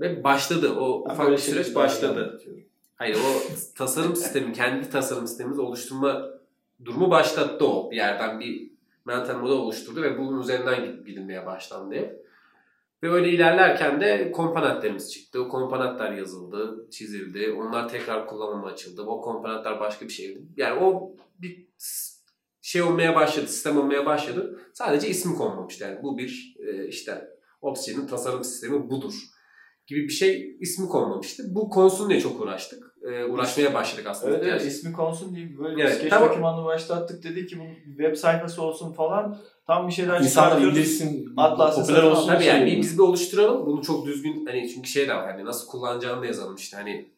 ve 0.00 0.24
başladı. 0.24 0.72
O 0.72 1.12
ufak 1.12 1.30
bir 1.30 1.38
süreç 1.38 1.74
başladı. 1.74 2.40
Hayır 2.96 3.16
o 3.16 3.52
tasarım 3.76 4.16
sistemi, 4.16 4.52
kendi 4.52 4.90
tasarım 4.90 5.26
sistemimizi 5.26 5.60
oluşturma 5.60 6.30
durumu 6.84 7.10
başlattı 7.10 7.66
o. 7.66 7.90
Bir 7.90 7.96
yerden 7.96 8.40
bir 8.40 8.77
mental 9.08 9.38
model 9.38 9.56
oluşturdu 9.56 10.02
ve 10.02 10.18
bunun 10.18 10.40
üzerinden 10.40 11.04
gidilmeye 11.06 11.46
başlandı. 11.46 12.22
Ve 13.02 13.10
öyle 13.10 13.30
ilerlerken 13.30 14.00
de 14.00 14.32
komponentlerimiz 14.32 15.12
çıktı. 15.12 15.42
O 15.42 15.48
komponentler 15.48 16.12
yazıldı, 16.12 16.90
çizildi. 16.90 17.52
Onlar 17.52 17.88
tekrar 17.88 18.26
kullanıma 18.26 18.66
açıldı. 18.66 19.02
O 19.02 19.20
komponentler 19.20 19.80
başka 19.80 20.04
bir 20.04 20.12
şeydi. 20.12 20.42
Yani 20.56 20.80
o 20.84 21.16
bir 21.38 21.68
şey 22.62 22.82
olmaya 22.82 23.14
başladı, 23.14 23.46
sistem 23.46 23.78
olmaya 23.78 24.06
başladı. 24.06 24.60
Sadece 24.72 25.08
ismi 25.08 25.36
konmamıştı. 25.36 25.84
Yani 25.84 26.02
bu 26.02 26.18
bir 26.18 26.56
e, 26.58 26.88
işte 26.88 27.28
Obsidian'ın 27.60 28.06
tasarım 28.06 28.44
sistemi 28.44 28.90
budur 28.90 29.14
gibi 29.86 30.02
bir 30.02 30.12
şey 30.12 30.56
ismi 30.60 30.88
konmamıştı. 30.88 31.42
Bu 31.54 31.70
konusunu 31.70 32.20
çok 32.20 32.40
uğraştık. 32.40 32.87
E, 33.02 33.24
uğraşmaya 33.24 33.74
başladık 33.74 34.06
aslında. 34.06 34.34
Evet, 34.34 34.42
evet 34.48 34.60
Yani- 34.60 34.70
ismi 34.70 34.92
konsun 34.92 35.34
diye 35.36 35.58
böyle 35.58 35.82
Evet, 35.82 35.92
bir 35.92 35.96
sketch 35.96 36.10
tamam. 36.10 36.28
dokümanını 36.28 36.64
başlattık 36.64 37.24
dedi 37.24 37.46
ki 37.46 37.58
bu 37.60 37.90
web 38.02 38.16
sayfası 38.16 38.62
olsun 38.62 38.92
falan. 38.92 39.38
Tam 39.66 39.88
bir 39.88 39.92
şeyler 39.92 40.20
İnsanlar 40.20 40.48
çıkartıyoruz. 40.48 40.78
indirsin, 40.78 41.32
Atlas'ı 41.36 41.80
popüler 41.80 42.02
olsun. 42.02 42.26
Tabii 42.28 42.44
şey 42.44 42.52
yani 42.54 42.76
biz 42.82 42.98
bir 42.98 43.02
oluşturalım. 43.02 43.66
Bunu 43.66 43.82
çok 43.82 44.06
düzgün 44.06 44.46
hani 44.46 44.68
çünkü 44.74 44.88
şey 44.88 45.08
de 45.08 45.14
var 45.14 45.30
hani 45.30 45.44
nasıl 45.44 45.68
kullanacağını 45.68 46.22
da 46.22 46.26
yazalım 46.26 46.54
işte 46.56 46.76
hani 46.76 47.08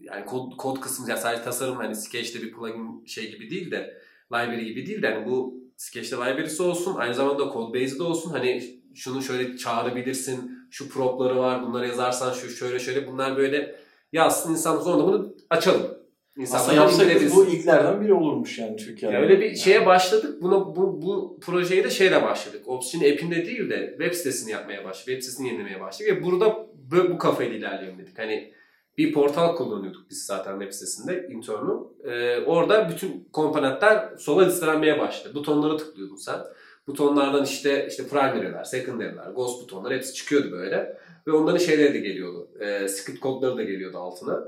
yani 0.00 0.24
kod, 0.24 0.56
kod 0.56 0.80
kısmı 0.80 1.10
ya 1.10 1.16
sadece 1.16 1.42
tasarım 1.42 1.76
hani 1.76 1.96
Sketch'te 1.96 2.42
bir 2.42 2.52
plugin 2.52 3.04
şey 3.06 3.30
gibi 3.30 3.50
değil 3.50 3.70
de 3.70 3.94
library 4.32 4.64
gibi 4.64 4.86
değil 4.86 5.02
de 5.02 5.14
hani 5.14 5.26
bu 5.26 5.54
Sketch'te 5.76 6.16
library'si 6.16 6.62
olsun 6.62 6.94
aynı 6.96 7.14
zamanda 7.14 7.52
code 7.52 7.80
base'i 7.82 7.98
de 7.98 8.02
olsun 8.02 8.30
hani 8.30 8.80
şunu 8.94 9.22
şöyle 9.22 9.56
çağırabilirsin 9.56 10.58
şu 10.70 10.88
propları 10.88 11.36
var 11.38 11.66
bunları 11.66 11.86
yazarsan 11.88 12.32
şu 12.32 12.48
şöyle 12.50 12.78
şöyle 12.78 13.06
bunlar 13.06 13.36
böyle 13.36 13.80
yazsın 14.12 14.52
insan 14.52 14.80
sonra 14.80 15.04
bunu 15.06 15.34
açalım. 15.50 16.00
Aslında 16.42 16.72
İnsanlar 16.72 16.92
indirebilsin. 16.92 17.36
bu 17.36 17.44
ilklerden 17.46 18.00
biri 18.00 18.14
olurmuş 18.14 18.58
yani 18.58 18.76
Türkiye'de. 18.76 19.14
Ya 19.16 19.22
öyle 19.22 19.40
bir 19.40 19.54
şeye 19.54 19.86
başladık. 19.86 20.42
Buna 20.42 20.76
bu, 20.76 21.02
bu 21.02 21.38
projeye 21.40 21.84
de 21.84 21.90
şeyle 21.90 22.22
başladık. 22.22 22.62
Obsidian 22.66 23.12
app'inde 23.12 23.46
değil 23.46 23.70
de 23.70 23.94
web 23.98 24.14
sitesini 24.14 24.50
yapmaya 24.52 24.84
başladık. 24.84 25.06
Web 25.06 25.22
sitesini 25.22 25.48
yenilemeye 25.48 25.80
başladık 25.80 26.12
ve 26.12 26.24
burada 26.24 26.66
böyle 26.90 27.10
bu 27.10 27.18
kafayla 27.18 27.56
ilerleyelim 27.56 27.98
dedik. 27.98 28.18
Hani 28.18 28.52
bir 28.98 29.12
portal 29.12 29.56
kullanıyorduk 29.56 30.10
biz 30.10 30.26
zaten 30.26 30.52
web 30.60 30.72
sitesinde 30.72 31.28
internal. 31.30 31.78
Ee, 32.04 32.40
orada 32.46 32.88
bütün 32.88 33.28
komponentler 33.32 34.08
sola 34.18 34.44
listelenmeye 34.44 34.98
başladı. 34.98 35.34
Butonlara 35.34 35.76
tıklıyordun 35.76 36.16
sen. 36.16 36.38
Butonlardan 36.86 37.44
işte 37.44 37.86
işte 37.90 38.08
primary'ler, 38.08 38.64
secondary'ler, 38.64 39.30
ghost 39.34 39.62
butonlar 39.62 39.92
hepsi 39.92 40.14
çıkıyordu 40.14 40.50
böyle. 40.52 40.96
Ve 41.30 41.36
onların 41.36 41.58
şeyleri 41.58 41.94
de 41.94 41.98
geliyordu. 41.98 42.50
E, 42.60 42.88
script 42.88 43.20
kodları 43.20 43.56
da 43.56 43.62
geliyordu 43.62 43.98
altına. 43.98 44.44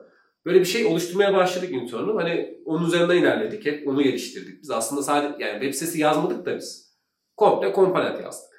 Böyle 0.46 0.60
bir 0.60 0.64
şey 0.64 0.86
oluşturmaya 0.86 1.34
başladık 1.34 1.70
internal. 1.72 2.16
Hani 2.16 2.58
onun 2.64 2.86
üzerinden 2.86 3.16
ilerledik. 3.16 3.66
Hep 3.66 3.88
onu 3.88 4.02
geliştirdik. 4.02 4.62
Biz 4.62 4.70
aslında 4.70 5.02
sadece 5.02 5.44
yani 5.44 5.52
web 5.52 5.74
sitesi 5.74 6.00
yazmadık 6.00 6.46
da 6.46 6.56
biz. 6.56 6.96
Komple 7.36 7.72
komponent 7.72 8.20
yazdık. 8.22 8.52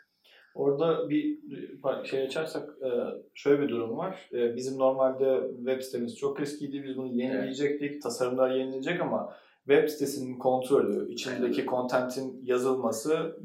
Orada 0.56 1.10
bir 1.10 1.40
şey 2.04 2.24
açarsak 2.24 2.70
e, 2.70 2.90
şöyle 3.34 3.62
bir 3.62 3.70
durum 3.70 3.98
var. 3.98 4.30
E, 4.34 4.56
Bizim 4.56 4.80
normalde 4.80 5.42
web 5.58 5.82
sitemiz 5.82 6.18
çok 6.18 6.40
eskiydi. 6.42 6.84
Biz 6.84 6.98
bunu 6.98 7.08
yenileyecektik. 7.08 8.02
Tasarımlar 8.02 8.56
yenilecek 8.56 9.02
ama 9.02 9.34
web 9.68 9.90
sitesinin 9.90 10.40
kontrolü, 10.40 11.12
içindeki 11.12 11.66
contentin 11.66 12.40
yazılması 12.44 13.38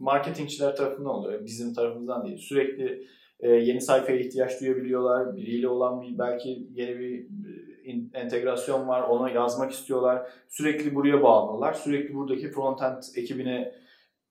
marketingçiler 0.00 0.76
tarafından 0.76 1.14
oluyor. 1.14 1.44
Bizim 1.44 1.74
tarafımızdan 1.74 2.26
değil. 2.26 2.38
Sürekli 2.38 3.06
e, 3.40 3.50
yeni 3.50 3.80
sayfaya 3.80 4.18
ihtiyaç 4.18 4.60
duyabiliyorlar. 4.60 5.36
Biriyle 5.36 5.68
olan 5.68 6.02
bir 6.02 6.18
belki 6.18 6.68
yeni 6.72 6.98
bir 6.98 7.20
e, 7.84 8.08
entegrasyon 8.14 8.88
var. 8.88 9.02
Ona 9.02 9.30
yazmak 9.30 9.72
istiyorlar. 9.72 10.30
Sürekli 10.48 10.94
buraya 10.94 11.22
bağımlılar. 11.22 11.72
Sürekli 11.72 12.14
buradaki 12.14 12.50
frontend 12.50 13.02
ekibine 13.16 13.72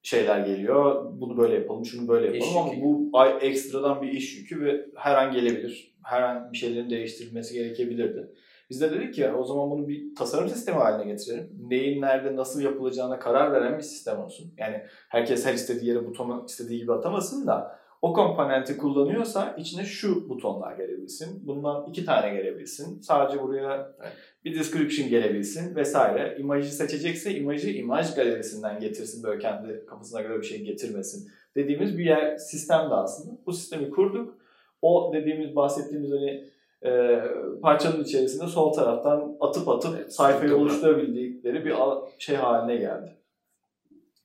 şeyler 0.04 0.40
geliyor. 0.40 1.06
Bunu 1.14 1.38
böyle 1.38 1.56
yapalım, 1.56 1.86
şunu 1.86 2.08
böyle 2.08 2.38
İş 2.38 2.46
yapalım 2.46 2.64
ama 2.64 2.74
yükü. 2.74 2.86
bu 2.86 3.10
ay 3.14 3.38
ekstradan 3.42 4.02
bir 4.02 4.12
iş 4.12 4.38
yükü 4.38 4.62
ve 4.62 4.86
her 4.96 5.16
an 5.16 5.34
gelebilir. 5.34 5.96
Her 6.04 6.22
an 6.22 6.52
bir 6.52 6.58
şeylerin 6.58 6.90
değiştirilmesi 6.90 7.54
gerekebilirdi. 7.54 8.32
Biz 8.70 8.82
de 8.82 8.92
dedik 8.92 9.14
ki 9.14 9.30
o 9.30 9.44
zaman 9.44 9.72
bunu 9.72 9.88
bir 9.88 10.16
tasarım 10.16 10.50
sistemi 10.50 10.78
haline 10.78 11.12
getirelim. 11.12 11.50
Neyin 11.70 12.02
nerede 12.02 12.36
nasıl 12.36 12.62
yapılacağına 12.62 13.20
karar 13.20 13.54
veren 13.54 13.78
bir 13.78 13.84
sistem 13.84 14.20
olsun. 14.20 14.54
Yani 14.58 14.82
herkes 15.10 15.46
her 15.46 15.54
istediği 15.54 15.90
yere 15.90 16.06
butonu 16.06 16.44
istediği 16.48 16.80
gibi 16.80 16.94
atamasın 16.94 17.48
da 17.48 17.80
o 18.06 18.14
komponenti 18.14 18.78
kullanıyorsa 18.78 19.56
içine 19.58 19.86
şu 19.86 20.30
butonlar 20.30 20.78
gelebilsin. 20.78 21.48
Bundan 21.48 21.90
iki 21.90 22.06
tane 22.06 22.34
gelebilsin. 22.36 23.02
Sadece 23.02 23.42
buraya 23.42 23.96
bir 24.44 24.60
description 24.60 25.10
gelebilsin 25.10 25.76
vesaire. 25.76 26.38
İmajı 26.40 26.76
seçecekse 26.76 27.36
imajı 27.36 27.70
imaj 27.70 28.16
galerisinden 28.16 28.80
getirsin 28.80 29.24
böyle 29.24 29.40
kendi 29.40 29.86
kafasına 29.86 30.22
göre 30.22 30.38
bir 30.38 30.46
şey 30.46 30.64
getirmesin. 30.64 31.32
Dediğimiz 31.56 31.98
bir 31.98 32.06
yer 32.06 32.38
sistemdi 32.38 32.94
aslında. 32.94 33.38
Bu 33.46 33.54
sistemi 33.54 33.90
kurduk. 33.90 34.38
O 34.82 35.12
dediğimiz 35.14 35.56
bahsettiğimiz 35.56 36.12
hani 36.12 36.50
e, 36.86 37.22
parçanın 37.62 38.04
içerisinde 38.04 38.48
sol 38.48 38.74
taraftan 38.74 39.38
atıp 39.40 39.70
atıp 39.70 39.96
Evet, 39.98 40.14
sayfayı 40.14 40.56
oluşturabildikleri 40.56 41.66
bir 41.66 41.76
şey 42.20 42.36
haline 42.36 42.76
geldi. 42.76 43.16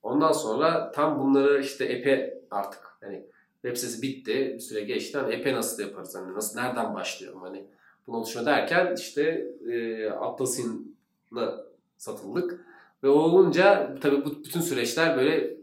Ondan 0.03 0.33
sonra 0.33 0.93
tam 0.93 1.21
bunları 1.21 1.61
işte 1.61 1.85
epe 1.85 2.41
artık 2.51 2.81
hani 3.01 3.31
web 3.63 3.77
sitesi 3.77 4.03
bitti, 4.03 4.53
bir 4.55 4.61
süre 4.61 4.81
geçti. 4.81 5.19
Hani 5.19 5.35
epe 5.35 5.55
nasıl 5.55 5.83
yaparız? 5.83 6.15
Hani 6.15 6.35
nasıl, 6.35 6.61
nereden 6.61 6.95
başlıyorum? 6.95 7.41
Hani 7.43 7.67
bunu 8.07 8.17
oluşma 8.17 8.47
derken 8.47 8.95
işte 8.99 9.23
e, 9.71 10.07
Atlas'in'la 10.07 11.67
satıldık. 11.97 12.67
Ve 13.03 13.09
o 13.09 13.19
olunca 13.19 13.97
tabii 14.01 14.25
bu 14.25 14.45
bütün 14.45 14.61
süreçler 14.61 15.17
böyle 15.17 15.57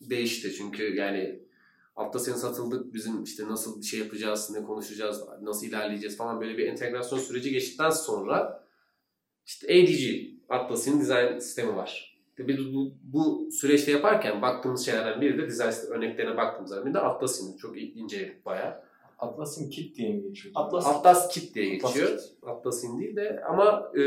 değişti. 0.00 0.52
Çünkü 0.52 0.94
yani 0.96 1.40
Atlas'in 1.96 2.34
satıldık. 2.34 2.94
Bizim 2.94 3.22
işte 3.22 3.48
nasıl 3.48 3.80
bir 3.80 3.86
şey 3.86 4.00
yapacağız, 4.00 4.50
ne 4.50 4.62
konuşacağız, 4.62 5.24
nasıl 5.42 5.66
ilerleyeceğiz 5.66 6.16
falan 6.16 6.40
böyle 6.40 6.58
bir 6.58 6.66
entegrasyon 6.66 7.18
süreci 7.18 7.50
geçtikten 7.50 7.90
sonra 7.90 8.64
işte 9.46 9.66
ADG, 9.66 10.30
Atlas'in 10.48 11.00
dizayn 11.00 11.38
sistemi 11.38 11.76
var. 11.76 12.09
Biz 12.48 12.74
bu, 12.74 12.92
bu 13.02 13.48
süreçte 13.52 13.92
yaparken 13.92 14.42
baktığımız 14.42 14.86
şeylerden 14.86 15.20
biri 15.20 15.38
de 15.38 15.46
dizayn 15.46 15.70
sistemi 15.70 15.96
örneklerine 15.96 16.36
baktığımızda 16.36 16.84
biri 16.84 16.94
de 16.94 16.98
Atlas'in 16.98 17.56
çok 17.56 17.78
inceledik 17.78 18.46
bayağı. 18.46 18.74
Atlas'ın 19.18 19.70
Kit 19.70 19.96
diye 19.96 20.12
mi 20.12 20.22
geçiyor? 20.22 20.52
Atlas 20.56 20.86
Atlas 20.86 21.28
Kit 21.28 21.54
diye 21.54 21.76
Atlas 21.76 21.94
geçiyor. 21.94 22.18
Atlas'in 22.42 23.00
değil 23.00 23.16
de 23.16 23.42
ama 23.48 23.92
e, 23.98 24.02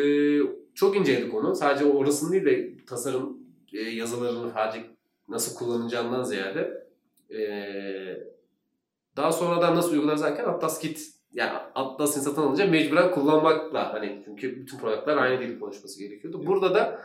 çok 0.74 0.98
inceledik 0.98 1.34
onu. 1.34 1.56
Sadece 1.56 1.86
orasını 1.86 2.32
değil 2.32 2.46
de 2.46 2.86
tasarım 2.86 3.38
e, 3.74 3.82
yazılarını 3.82 4.52
sadece 4.52 4.86
nasıl 5.28 5.56
kullanacağından 5.56 6.24
ziyade 6.24 6.88
e, 7.30 7.40
daha 9.18 9.32
sonradan 9.32 9.76
nasıl 9.76 9.94
uygularız 9.94 10.24
derken 10.24 10.46
Atlas 10.46 10.80
Kit 10.80 11.14
yani 11.34 11.52
Atlas'ın 11.76 12.22
satın 12.22 12.42
alınca 12.42 12.68
mecburen 12.68 13.12
kullanmakla 13.12 13.94
hani 13.94 14.22
çünkü 14.26 14.62
bütün 14.62 14.78
projeler 14.78 15.18
aynı 15.18 15.42
dili 15.42 15.60
konuşması 15.60 16.00
gerekiyordu. 16.00 16.46
Burada 16.46 16.76
da 16.76 17.00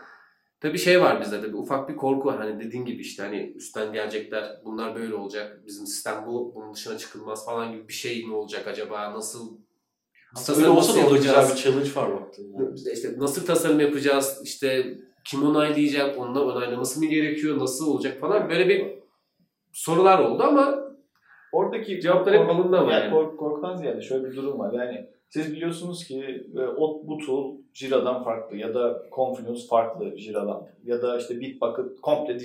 tabii 0.61 0.79
şey 0.79 1.01
var 1.01 1.21
bizde 1.21 1.43
de 1.43 1.49
bir 1.49 1.59
ufak 1.59 1.89
bir 1.89 1.97
korku 1.97 2.29
var. 2.29 2.39
Hani 2.39 2.65
dediğin 2.65 2.85
gibi 2.85 3.01
işte 3.03 3.23
hani 3.23 3.53
üstten 3.57 3.93
gelecekler 3.93 4.61
bunlar 4.65 4.97
böyle 4.97 5.15
olacak. 5.15 5.63
Bizim 5.67 5.87
sistem 5.87 6.25
bu. 6.27 6.53
Bunun 6.55 6.75
dışına 6.75 6.99
çıkılmaz 6.99 7.47
falan 7.47 7.73
gibi 7.73 7.89
bir 7.89 7.93
şey 7.93 8.27
mi 8.27 8.35
olacak 8.35 8.67
acaba? 8.67 9.13
Nasıl 9.15 9.59
Aslında 10.37 10.59
öyle 10.59 10.69
olsa 10.69 11.01
da 11.03 11.07
orada 11.07 11.17
güzel 11.17 11.49
bir 11.51 11.55
challenge 11.57 11.95
var 11.95 12.15
baktığında. 12.21 12.75
işte, 12.75 12.93
işte 12.93 13.15
nasıl 13.19 13.47
tasarım 13.47 13.81
yapacağız? 13.81 14.41
İşte 14.45 14.99
kim 15.25 15.43
onaylayacak? 15.43 16.19
Onunla 16.19 16.45
onaylaması 16.45 17.01
mı 17.01 17.07
gerekiyor? 17.07 17.59
Nasıl 17.59 17.87
olacak 17.95 18.21
falan 18.21 18.51
böyle 18.51 18.69
bir 18.69 18.99
sorular 19.73 20.19
oldu 20.19 20.43
ama 20.43 20.89
Oradaki 21.53 22.01
Cevaplar 22.01 22.35
hep 22.35 22.51
ama 22.51 22.77
yani. 22.77 22.93
yani. 22.93 23.11
kork- 23.13 23.39
korkudan 23.39 23.77
ziyade 23.77 24.01
şöyle 24.03 24.31
bir 24.31 24.37
durum 24.37 24.59
var. 24.59 24.73
Yani 24.73 25.11
siz 25.29 25.53
biliyorsunuz 25.53 26.05
ki 26.05 26.47
e, 26.57 26.61
o, 26.61 27.03
bu 27.07 27.19
tool 27.19 27.57
Jira'dan 27.73 28.25
farklı 28.25 28.57
ya 28.57 28.75
da 28.75 29.03
Confluence 29.17 29.67
farklı 29.71 30.19
Jira'dan 30.19 30.67
ya 30.85 31.03
da 31.03 31.19
işte 31.19 31.41
Bitbucket 31.41 32.01
komple 32.01 32.39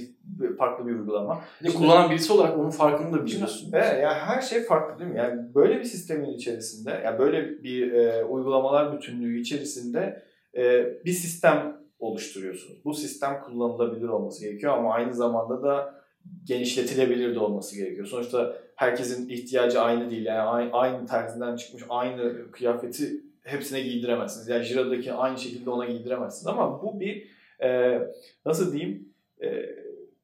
farklı 0.57 0.87
bir 0.87 0.91
uygulama. 0.91 1.41
Bir 1.61 1.69
de 1.69 1.73
kullanan 1.73 2.09
birisi 2.11 2.33
olarak 2.33 2.57
onun 2.59 2.69
farkını 2.69 3.13
da 3.13 3.25
biliyorsun. 3.25 3.69
Evet, 3.73 3.99
yani 4.01 4.13
her 4.13 4.41
şey 4.41 4.63
farklı 4.63 4.99
değil 4.99 5.11
mi? 5.11 5.17
Yani 5.17 5.55
böyle 5.55 5.79
bir 5.79 5.83
sistemin 5.83 6.33
içerisinde, 6.33 7.01
yani 7.05 7.19
böyle 7.19 7.63
bir 7.63 7.91
e, 7.91 8.23
uygulamalar 8.23 8.93
bütünlüğü 8.93 9.39
içerisinde 9.39 10.23
e, 10.57 10.85
bir 11.05 11.11
sistem 11.11 11.77
oluşturuyorsunuz. 11.99 12.85
Bu 12.85 12.93
sistem 12.93 13.41
kullanılabilir 13.45 14.07
olması 14.07 14.45
gerekiyor 14.45 14.77
ama 14.77 14.93
aynı 14.93 15.13
zamanda 15.13 15.63
da 15.63 16.02
genişletilebilir 16.43 17.35
de 17.35 17.39
olması 17.39 17.75
gerekiyor. 17.75 18.07
Sonuçta 18.07 18.57
herkesin 18.75 19.29
ihtiyacı 19.29 19.81
aynı 19.81 20.11
değil. 20.11 20.25
Yani 20.25 20.39
aynı, 20.39 20.71
aynı 20.73 21.07
terzinden 21.07 21.55
çıkmış 21.55 21.83
aynı 21.89 22.51
kıyafeti 22.51 23.21
hepsine 23.43 23.81
giydiremezsiniz. 23.81 24.47
Yani 24.47 24.63
Jira'daki 24.63 25.13
aynı 25.13 25.37
şekilde 25.37 25.69
ona 25.69 25.85
giydiremezsiniz 25.85 26.47
ama 26.47 26.83
bu 26.83 26.99
bir 26.99 27.27
e, 27.63 27.99
nasıl 28.45 28.73
diyeyim 28.73 29.13
e, 29.43 29.65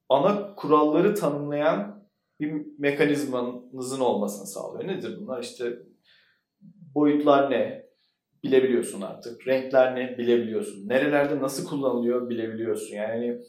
ana 0.08 0.54
kuralları 0.54 1.14
tanımlayan 1.14 2.04
bir 2.40 2.66
mekanizmanızın 2.78 4.00
olmasını 4.00 4.46
sağlıyor. 4.46 4.88
Nedir 4.88 5.18
bunlar? 5.20 5.42
İşte 5.42 5.78
boyutlar 6.94 7.50
ne? 7.50 7.90
Bilebiliyorsun 8.44 9.00
artık. 9.00 9.48
Renkler 9.48 9.96
ne? 9.96 10.18
Bilebiliyorsun. 10.18 10.88
Nerelerde 10.88 11.38
nasıl 11.38 11.68
kullanılıyor? 11.68 12.30
Bilebiliyorsun. 12.30 12.94
Yani 12.94 13.40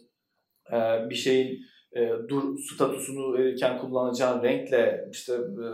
e, 0.71 1.09
bir 1.09 1.15
şeyin 1.15 1.59
e, 1.95 2.11
dur 2.29 2.57
statüsünü 2.57 3.37
verirken 3.37 3.77
kullanacağın 3.77 4.43
renkle 4.43 5.09
işte 5.11 5.33
e, 5.33 5.67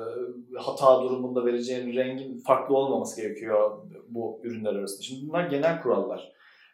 hata 0.57 1.03
durumunda 1.03 1.45
vereceğin 1.45 1.95
rengin 1.95 2.37
farklı 2.37 2.75
olmaması 2.75 3.21
gerekiyor 3.21 3.71
bu 4.09 4.41
ürünler 4.43 4.75
arasında. 4.75 5.01
Şimdi 5.01 5.29
bunlar 5.29 5.49
genel 5.49 5.81
kurallar. 5.81 6.31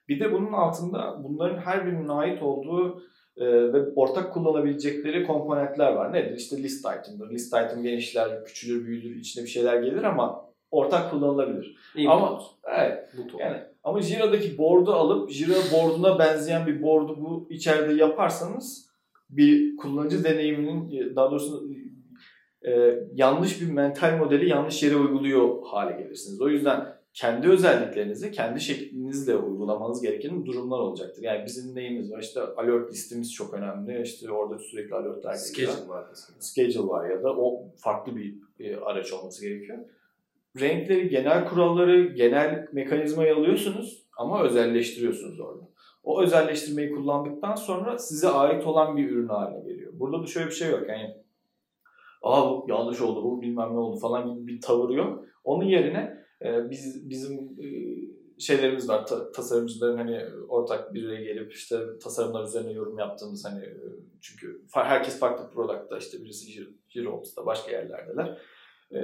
Bir 0.10 0.20
de 0.20 0.34
bunun 0.34 0.54
altında 0.54 1.24
bunların 1.24 1.58
her 1.58 1.86
birinin 1.86 2.08
ait 2.08 2.44
olduğu 2.44 3.04
e, 3.38 3.46
ve 3.46 3.94
ortak 3.96 4.34
kullanabilecekleri 4.34 5.28
komponentler 5.28 5.94
var. 5.94 6.14
Nedir? 6.14 6.38
İşte 6.38 6.64
list 6.64 6.80
item'dır. 6.80 7.30
List 7.32 7.48
item 7.48 7.84
genişler, 7.84 8.46
küçülür, 8.46 8.86
büyülür, 8.86 9.16
içine 9.16 9.44
bir 9.44 9.50
şeyler 9.50 9.82
gelir 9.82 10.04
ama 10.04 10.46
ortak 10.72 11.12
kullanılabilir. 11.12 11.78
Ama 12.08 12.41
evet, 12.78 13.10
bu 13.18 13.39
yani 13.39 13.58
ama 13.84 14.02
Jira'daki 14.02 14.58
board'u 14.58 14.94
alıp 14.94 15.32
Jira 15.32 15.54
board'una 15.74 16.20
benzeyen 16.20 16.68
bir 16.68 16.82
board'u 16.82 17.22
bu 17.22 17.48
içeride 17.50 17.94
yaparsanız 17.94 18.93
bir 19.38 19.77
kullanıcı 19.77 20.23
deneyiminin 20.23 21.15
daha 21.15 21.31
doğrusu 21.31 21.69
e, 22.67 22.99
yanlış 23.13 23.61
bir 23.61 23.71
mental 23.71 24.17
modeli 24.17 24.49
yanlış 24.49 24.84
yere 24.84 24.95
uyguluyor 24.95 25.63
hale 25.63 26.01
gelirsiniz. 26.01 26.41
O 26.41 26.49
yüzden 26.49 27.03
kendi 27.13 27.49
özelliklerinizi 27.49 28.31
kendi 28.31 28.61
şeklinizle 28.61 29.36
uygulamanız 29.36 30.01
gereken 30.01 30.45
durumlar 30.45 30.79
olacaktır. 30.79 31.23
Yani 31.23 31.45
bizim 31.45 31.75
neyimiz 31.75 32.11
var? 32.11 32.19
İşte 32.19 32.41
alert 32.41 32.91
listemiz 32.91 33.34
çok 33.34 33.53
önemli. 33.53 34.01
İşte 34.01 34.31
orada 34.31 34.59
sürekli 34.59 34.95
alertler 34.95 35.34
geliyor. 35.55 35.71
schedule 35.71 35.89
var 35.89 36.05
mesela. 36.09 36.41
Schedule 36.41 36.88
var 36.88 37.09
ya 37.09 37.23
da 37.23 37.36
o 37.36 37.65
farklı 37.77 38.15
bir 38.15 38.36
e, 38.59 38.75
araç 38.75 39.13
olması 39.13 39.47
gerekiyor. 39.47 39.77
Renkleri, 40.59 41.09
genel 41.09 41.45
kuralları, 41.45 42.03
genel 42.03 42.67
mekanizmayı 42.71 43.36
alıyorsunuz 43.36 44.03
ama 44.17 44.43
özelleştiriyorsunuz 44.43 45.39
orada. 45.39 45.62
O 46.04 46.22
özelleştirmeyi 46.24 46.91
kullandıktan 46.91 47.56
sonra 47.56 47.97
size 47.97 48.30
ait 48.30 48.68
olan 48.68 48.97
bir 48.97 49.10
ürün 49.10 49.28
haline 49.28 49.60
geliyor. 49.64 49.93
Burada 49.95 50.24
da 50.24 50.28
şöyle 50.28 50.47
bir 50.47 50.51
şey 50.56 50.70
yok. 50.72 50.89
Yani 50.89 51.18
aa 52.22 52.49
bu 52.49 52.66
yanlış 52.70 53.01
oldu, 53.01 53.24
bu 53.24 53.41
bilmem 53.41 53.74
ne 53.74 53.80
oldu 53.80 53.99
falan 53.99 54.34
gibi 54.34 54.47
bir 54.47 54.62
tavır 54.62 54.89
yok. 54.89 55.26
Onun 55.43 55.66
yerine 55.66 56.18
e, 56.41 56.70
biz 56.70 57.10
bizim 57.10 57.39
e, 57.60 57.68
şeylerimiz 58.39 58.89
var. 58.89 59.06
Ta- 59.08 59.32
tasarımcıların 59.32 59.97
hani 59.97 60.22
ortak 60.49 60.93
bir 60.93 61.06
araya 61.06 61.24
gelip 61.24 61.54
işte 61.54 61.78
tasarımlar 62.04 62.43
üzerine 62.43 62.72
yorum 62.72 62.99
yaptığımız 62.99 63.45
hani 63.45 63.66
e, 63.66 63.78
çünkü 64.22 64.62
herkes 64.74 65.20
farklı 65.20 65.49
product'ta 65.54 65.97
işte 65.97 66.18
birisi 66.24 66.51
Jir- 66.51 66.74
Jirobs'ta 66.89 67.45
başka 67.45 67.72
yerlerdeler. 67.72 68.41
E, 68.91 68.97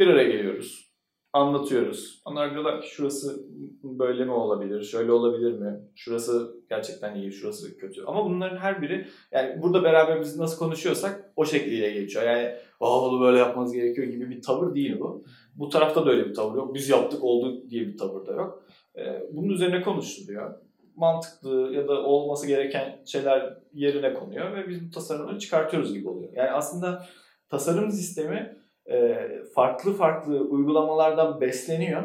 bir 0.00 0.06
araya 0.06 0.30
geliyoruz. 0.30 0.93
Anlatıyoruz. 1.34 2.22
Onlar 2.24 2.52
diyorlar 2.52 2.82
ki 2.82 2.88
şurası 2.88 3.46
böyle 3.82 4.24
mi 4.24 4.32
olabilir, 4.32 4.82
şöyle 4.82 5.12
olabilir 5.12 5.52
mi? 5.52 5.80
Şurası 5.94 6.56
gerçekten 6.68 7.14
iyi, 7.14 7.32
şurası 7.32 7.78
kötü. 7.78 8.04
Ama 8.06 8.24
bunların 8.24 8.56
her 8.56 8.82
biri 8.82 9.06
yani 9.32 9.62
burada 9.62 9.84
beraber 9.84 10.20
biz 10.20 10.38
nasıl 10.38 10.58
konuşuyorsak 10.58 11.32
o 11.36 11.44
şekliyle 11.44 11.90
geçiyor. 11.90 12.24
Yani 12.24 12.54
bunu 12.80 13.20
böyle 13.20 13.38
yapmanız 13.38 13.72
gerekiyor 13.72 14.06
gibi 14.06 14.30
bir 14.30 14.42
tavır 14.42 14.74
değil 14.74 15.00
bu. 15.00 15.24
Bu 15.54 15.68
tarafta 15.68 16.06
da 16.06 16.10
öyle 16.10 16.26
bir 16.26 16.34
tavır 16.34 16.56
yok. 16.56 16.74
Biz 16.74 16.88
yaptık 16.88 17.24
oldu 17.24 17.70
diye 17.70 17.86
bir 17.86 17.98
tavır 17.98 18.26
da 18.26 18.32
yok. 18.32 18.62
Ee, 18.96 19.22
bunun 19.32 19.48
üzerine 19.48 19.82
konuşuluyor. 19.82 20.54
Mantıklı 20.96 21.72
ya 21.72 21.88
da 21.88 22.02
olması 22.02 22.46
gereken 22.46 23.02
şeyler 23.06 23.58
yerine 23.72 24.14
konuyor 24.14 24.56
ve 24.56 24.68
biz 24.68 24.86
bu 24.86 24.90
tasarımları 24.90 25.38
çıkartıyoruz 25.38 25.94
gibi 25.94 26.08
oluyor. 26.08 26.32
Yani 26.34 26.50
aslında 26.50 27.06
tasarım 27.48 27.90
sistemi 27.90 28.63
e, 28.90 29.16
farklı 29.54 29.92
farklı 29.92 30.40
uygulamalardan 30.40 31.40
besleniyor. 31.40 32.02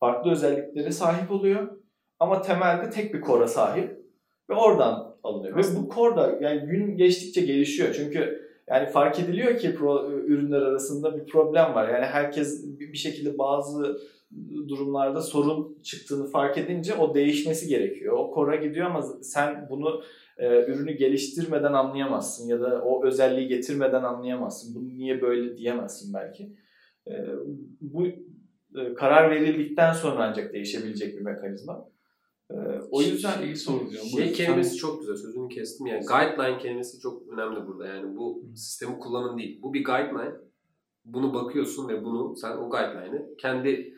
Farklı 0.00 0.30
özelliklere 0.30 0.90
sahip 0.90 1.30
oluyor. 1.30 1.68
Ama 2.20 2.42
temelde 2.42 2.90
tek 2.90 3.14
bir 3.14 3.22
core'a 3.22 3.48
sahip 3.48 3.98
ve 4.50 4.54
oradan 4.54 5.16
alınıyor. 5.22 5.56
Ve 5.56 5.62
bu 5.76 5.94
core 5.94 6.16
da 6.16 6.38
yani 6.40 6.60
gün 6.60 6.96
geçtikçe 6.96 7.40
gelişiyor. 7.40 7.94
Çünkü 7.94 8.44
yani 8.68 8.90
fark 8.90 9.20
ediliyor 9.20 9.58
ki 9.58 9.74
pro, 9.74 10.10
ürünler 10.10 10.62
arasında 10.62 11.16
bir 11.16 11.26
problem 11.26 11.74
var. 11.74 11.88
Yani 11.88 12.04
herkes 12.06 12.64
bir 12.78 12.98
şekilde 12.98 13.38
bazı 13.38 14.00
durumlarda 14.68 15.20
sorun 15.20 15.78
çıktığını 15.82 16.26
fark 16.26 16.58
edince 16.58 16.94
o 16.94 17.14
değişmesi 17.14 17.68
gerekiyor. 17.68 18.16
O 18.18 18.30
kora 18.30 18.56
gidiyor 18.56 18.86
ama 18.86 19.02
sen 19.02 19.66
bunu 19.70 20.02
e, 20.38 20.64
ürünü 20.64 20.92
geliştirmeden 20.92 21.72
anlayamazsın 21.72 22.48
ya 22.48 22.60
da 22.60 22.82
o 22.82 23.04
özelliği 23.04 23.48
getirmeden 23.48 24.02
anlayamazsın. 24.02 24.74
Bunu 24.74 24.88
niye 24.88 25.22
böyle 25.22 25.56
diyemezsin 25.56 26.14
belki. 26.14 26.52
E, 27.06 27.12
bu 27.80 28.06
e, 28.76 28.94
karar 28.94 29.30
verildikten 29.30 29.92
sonra 29.92 30.24
ancak 30.24 30.52
değişebilecek 30.52 31.16
bir 31.16 31.22
mekanizma. 31.22 31.88
E, 32.54 32.80
o 32.90 33.02
yüzden 33.02 33.38
şeyi 33.38 33.56
soracağım. 33.56 34.06
Şey 34.06 34.32
kelimesi 34.32 34.76
çok 34.76 35.00
güzel. 35.00 35.16
Sözünü 35.16 35.48
kestim. 35.48 35.86
Yani 35.86 36.04
guideline 36.06 36.58
kelimesi 36.58 37.00
çok 37.00 37.28
önemli 37.28 37.66
burada. 37.66 37.86
Yani 37.86 38.16
bu 38.16 38.42
sistemi 38.56 38.98
kullanın 38.98 39.38
değil. 39.38 39.62
Bu 39.62 39.74
bir 39.74 39.84
guideline. 39.84 40.34
Bunu 41.04 41.34
bakıyorsun 41.34 41.88
ve 41.88 42.04
bunu 42.04 42.36
sen 42.36 42.56
o 42.56 42.70
guideline'ı 42.70 43.36
kendi 43.36 43.94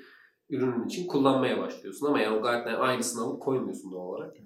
ürünün 0.51 0.87
için 0.87 1.07
kullanmaya 1.07 1.59
başlıyorsun. 1.59 2.07
Ama 2.07 2.21
yani 2.21 2.39
o 2.39 2.43
guideline 2.43 2.77
aynısını 2.77 3.23
alıp 3.23 3.43
koymuyorsun 3.43 3.93
doğal 3.93 4.09
olarak. 4.09 4.37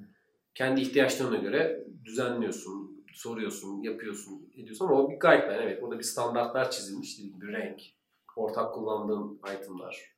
Kendi 0.54 0.80
ihtiyaçlarına 0.80 1.36
göre 1.36 1.86
düzenliyorsun, 2.04 3.04
soruyorsun, 3.14 3.82
yapıyorsun, 3.82 4.50
ediyorsun 4.56 4.86
ama 4.86 5.02
o 5.02 5.10
bir 5.10 5.20
guideline. 5.20 5.62
Evet 5.62 5.82
burada 5.82 5.98
bir 5.98 6.04
standartlar 6.04 6.70
çizilmiş. 6.70 7.18
Dediğim 7.18 7.34
gibi 7.34 7.52
renk, 7.52 7.82
ortak 8.36 8.74
kullandığın 8.74 9.40
itemlar. 9.58 10.16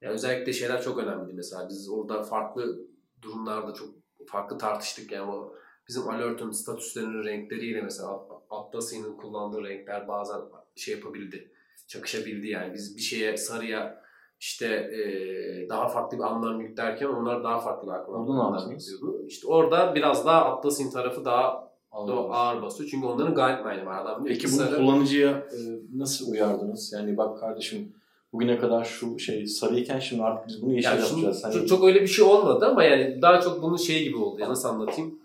Yani 0.00 0.12
özellikle 0.12 0.52
şeyler 0.52 0.82
çok 0.82 0.98
önemli 0.98 1.32
mesela. 1.32 1.68
Biz 1.68 1.88
orada 1.90 2.22
farklı 2.22 2.86
durumlarda 3.22 3.74
çok 3.74 3.88
farklı 4.26 4.58
tartıştık 4.58 5.12
yani 5.12 5.30
o 5.30 5.54
bizim 5.88 6.08
alert'ın 6.08 6.50
statüslerinin 6.50 7.24
renkleriyle 7.24 7.82
mesela 7.82 8.20
Atlassian'ın 8.50 9.16
kullandığı 9.16 9.64
renkler 9.64 10.08
bazen 10.08 10.40
şey 10.76 10.94
yapabildi. 10.94 11.52
Çakışabildi 11.88 12.46
yani. 12.48 12.74
Biz 12.74 12.96
bir 12.96 13.02
şeye 13.02 13.36
sarıya 13.36 14.02
işte 14.40 14.66
e, 14.66 15.68
daha 15.68 15.88
farklı 15.88 16.18
bir 16.18 16.22
anlam 16.22 16.60
yüklerken 16.60 17.06
onlar 17.06 17.44
daha 17.44 17.60
farklı 17.60 17.88
bir 17.88 17.92
anlam 17.92 18.70
yüklüyordu. 18.70 19.24
İşte 19.26 19.46
orada 19.48 19.94
biraz 19.94 20.26
daha 20.26 20.44
Atlassian 20.44 20.90
tarafı 20.90 21.24
daha 21.24 21.66
Anladım. 21.92 22.32
ağır 22.32 22.62
basıyor. 22.62 22.90
Çünkü 22.90 23.06
onların 23.06 23.34
guideline'ı 23.34 23.86
var. 23.86 23.98
Adam 24.04 24.24
Peki 24.24 24.38
ki 24.38 24.46
bunu 24.52 24.66
sarı- 24.66 24.76
kullanıcıya 24.76 25.30
e, 25.30 25.56
nasıl 25.94 26.32
uyardınız? 26.32 26.92
Yani 26.92 27.16
bak 27.16 27.40
kardeşim 27.40 27.92
bugüne 28.36 28.58
kadar 28.58 28.84
şu 28.84 29.18
şey 29.18 29.46
sarıyken 29.46 29.98
şimdi 29.98 30.22
artık 30.22 30.48
biz 30.48 30.62
bunu 30.62 30.74
yeşil 30.74 30.88
Yani 30.88 31.00
yapacağız. 31.00 31.44
Hani 31.44 31.54
çok, 31.54 31.68
çok 31.68 31.84
öyle 31.84 32.02
bir 32.02 32.06
şey 32.06 32.24
olmadı 32.24 32.66
ama 32.66 32.84
yani 32.84 33.22
daha 33.22 33.40
çok 33.40 33.62
bunun 33.62 33.76
şey 33.76 34.04
gibi 34.04 34.16
oldu 34.16 34.40
ya 34.40 34.48
nasıl 34.48 34.68
anlatayım? 34.68 35.18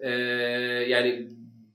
Ee, 0.00 0.10
yani 0.88 1.28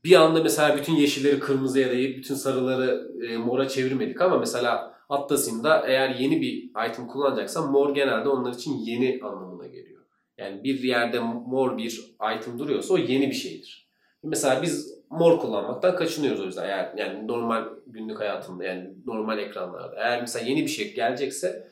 bir 0.04 0.16
anda 0.16 0.44
mesela 0.44 0.78
bütün 0.78 0.94
yeşilleri 0.94 1.40
kırmızıya 1.40 1.92
değil, 1.92 2.18
bütün 2.18 2.36
sarıları 2.36 3.12
e, 3.30 3.38
mora 3.38 3.68
çevirmedik 3.68 4.22
ama 4.22 4.38
mesela 4.38 4.94
Atlas'ında 5.10 5.84
eğer 5.88 6.10
yeni 6.10 6.42
bir 6.42 6.70
item 6.90 7.08
kullanacaksan 7.08 7.72
mor 7.72 7.96
genelde 7.96 8.30
onlar 8.30 8.54
için 8.54 8.78
yeni 8.78 9.20
anlamına 9.24 9.68
geliyor. 9.68 10.02
Yani 10.38 10.64
bir 10.64 10.84
yerde 10.84 11.20
mor 11.20 11.78
bir 11.78 12.16
item 12.38 12.60
duruyorsa 12.60 12.94
o 12.94 12.98
yeni 12.98 13.28
bir 13.28 13.36
şeydir. 13.36 13.90
Mesela 14.24 14.62
biz 14.62 15.03
mor 15.18 15.40
kullanmaktan 15.40 15.96
kaçınıyoruz 15.96 16.42
o 16.42 16.46
yüzden. 16.46 16.64
Eğer, 16.66 16.94
yani 16.98 17.28
normal 17.28 17.66
günlük 17.88 18.20
hayatında 18.20 18.64
yani 18.64 18.94
normal 19.06 19.40
ekranlarda. 19.40 19.96
Eğer 19.96 20.22
mesela 20.22 20.46
yeni 20.46 20.62
bir 20.62 20.68
şey 20.68 20.94
gelecekse 20.96 21.68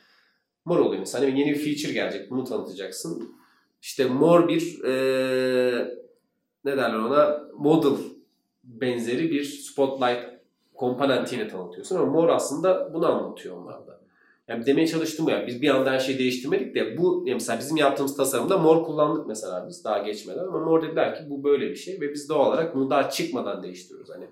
mor 0.64 0.78
oluyor 0.78 1.00
mesela. 1.00 1.26
Hani 1.26 1.40
yeni 1.40 1.50
bir 1.50 1.58
feature 1.58 1.92
gelecek 1.92 2.30
bunu 2.30 2.44
tanıtacaksın. 2.44 3.36
İşte 3.82 4.04
mor 4.04 4.48
bir 4.48 4.80
eee 4.84 5.98
ne 6.64 6.76
derler 6.76 6.98
ona 6.98 7.40
model 7.58 7.98
benzeri 8.64 9.30
bir 9.30 9.44
spotlight 9.44 10.24
komponentiyle 10.74 11.48
tanıtıyorsun 11.48 11.96
ama 11.96 12.06
mor 12.06 12.28
aslında 12.28 12.94
bunu 12.94 13.06
anlatıyor 13.06 13.56
onlarda. 13.56 14.01
Yani 14.48 14.66
demeye 14.66 14.86
çalıştım 14.86 15.28
yani 15.28 15.46
biz 15.46 15.62
bir 15.62 15.68
anda 15.68 15.90
her 15.90 15.98
şeyi 15.98 16.18
değiştirmedik 16.18 16.74
de 16.74 16.98
bu 16.98 17.24
yani 17.26 17.34
mesela 17.34 17.58
bizim 17.58 17.76
yaptığımız 17.76 18.16
tasarımda 18.16 18.58
mor 18.58 18.84
kullandık 18.84 19.26
mesela 19.26 19.66
biz 19.68 19.84
daha 19.84 19.98
geçmeden 19.98 20.44
ama 20.44 20.60
mor 20.60 20.82
dediler 20.82 21.14
ki 21.14 21.22
bu 21.30 21.44
böyle 21.44 21.70
bir 21.70 21.76
şey 21.76 22.00
ve 22.00 22.12
biz 22.12 22.28
doğal 22.28 22.48
olarak 22.48 22.74
bunu 22.74 22.90
daha 22.90 23.10
çıkmadan 23.10 23.62
değiştiriyoruz. 23.62 24.10
Hani 24.14 24.26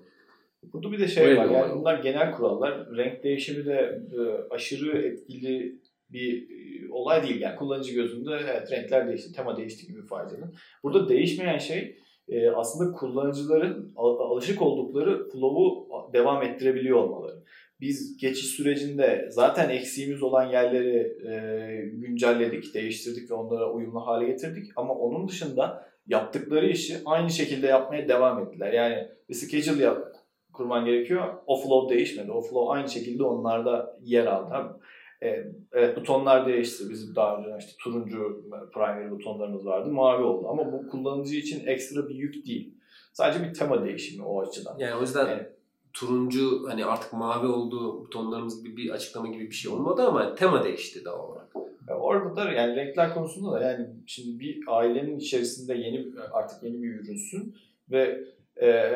Burada 0.73 0.91
bir 0.91 0.99
de 0.99 1.07
şey 1.07 1.25
Öyle 1.25 1.39
var. 1.39 1.45
Yani 1.45 1.79
bunlar 1.79 1.99
genel 1.99 2.31
kurallar. 2.31 2.97
Renk 2.97 3.23
değişimi 3.23 3.65
de 3.65 4.01
e, 4.17 4.19
aşırı 4.53 4.97
etkili 4.97 5.79
bir 6.09 6.49
e, 6.49 6.91
olay 6.91 7.23
değil. 7.23 7.41
Yani 7.41 7.55
kullanıcı 7.55 7.93
gözünde 7.93 8.31
evet 8.43 8.71
renkler 8.71 9.07
değişti, 9.07 9.33
tema 9.33 9.57
değişti 9.57 9.87
gibi 9.87 10.01
faydalı. 10.01 10.51
Burada 10.83 11.09
değişmeyen 11.09 11.57
şey 11.57 11.97
e, 12.29 12.49
aslında 12.49 12.91
kullanıcıların 12.91 13.93
al- 13.95 14.19
alışık 14.19 14.61
oldukları 14.61 15.29
flow'u 15.29 15.87
devam 16.13 16.43
ettirebiliyor 16.43 16.97
olmaları. 16.97 17.43
Biz 17.81 18.17
geçiş 18.17 18.45
sürecinde 18.45 19.27
zaten 19.31 19.69
eksiğimiz 19.69 20.23
olan 20.23 20.51
yerleri 20.51 20.97
e, 21.27 21.85
güncelledik, 21.93 22.73
değiştirdik 22.73 23.31
ve 23.31 23.33
onlara 23.33 23.71
uyumlu 23.71 24.07
hale 24.07 24.25
getirdik. 24.25 24.71
Ama 24.75 24.93
onun 24.93 25.27
dışında 25.27 25.85
yaptıkları 26.07 26.67
işi 26.69 26.97
aynı 27.05 27.29
şekilde 27.29 27.67
yapmaya 27.67 28.07
devam 28.07 28.39
ettiler. 28.43 28.73
Yani 28.73 29.07
bir 29.29 29.33
schedule 29.33 29.83
yap, 29.83 30.07
kurman 30.53 30.85
gerekiyor. 30.85 31.33
O 31.47 31.61
flow 31.61 31.95
değişmedi. 31.95 32.31
O 32.31 32.41
flow 32.41 32.73
aynı 32.73 32.89
şekilde 32.89 33.23
onlarda 33.23 33.97
yer 34.03 34.25
aldı. 34.25 34.79
E, 35.23 35.43
Evet 35.71 35.97
butonlar 35.97 36.47
değişti. 36.47 36.83
Bizim 36.89 37.15
daha 37.15 37.37
önce 37.37 37.49
işte 37.59 37.71
turuncu 37.83 38.45
primary 38.73 39.11
butonlarımız 39.11 39.65
vardı. 39.65 39.89
Mavi 39.89 40.23
oldu. 40.23 40.47
Ama 40.49 40.71
bu 40.73 40.87
kullanıcı 40.89 41.35
için 41.35 41.67
ekstra 41.67 42.09
bir 42.09 42.15
yük 42.15 42.45
değil. 42.45 42.73
Sadece 43.13 43.43
bir 43.43 43.53
tema 43.53 43.85
değişimi 43.85 44.25
o 44.25 44.41
açıdan. 44.41 44.77
yani 44.79 44.95
o 44.95 45.01
yüzden 45.01 45.27
Evet. 45.27 45.51
Turuncu 45.93 46.69
hani 46.69 46.85
artık 46.85 47.13
mavi 47.13 47.47
olduğu 47.47 48.01
butonlarımız 48.01 48.63
gibi 48.63 48.77
bir 48.77 48.89
açıklama 48.89 49.27
gibi 49.27 49.49
bir 49.49 49.55
şey 49.55 49.71
olmadı 49.71 50.01
ama 50.01 50.35
tema 50.35 50.63
değişti 50.63 51.05
doğal 51.05 51.29
olarak. 51.29 51.47
Ya 51.87 51.97
Orada 51.97 52.35
da 52.35 52.51
yani 52.51 52.75
renkler 52.75 53.13
konusunda 53.13 53.51
da 53.51 53.61
yani 53.61 53.87
şimdi 54.07 54.39
bir 54.39 54.63
ailenin 54.67 55.19
içerisinde 55.19 55.73
yeni 55.73 56.05
artık 56.33 56.63
yeni 56.63 56.83
bir 56.83 56.99
ürünsün 56.99 57.55
ve 57.91 58.23
e, 58.61 58.91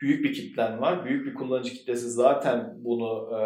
büyük 0.00 0.24
bir 0.24 0.34
kitlen 0.34 0.80
var. 0.80 1.04
Büyük 1.04 1.26
bir 1.26 1.34
kullanıcı 1.34 1.72
kitlesi 1.72 2.10
zaten 2.10 2.74
bunu 2.78 3.30
e, 3.32 3.42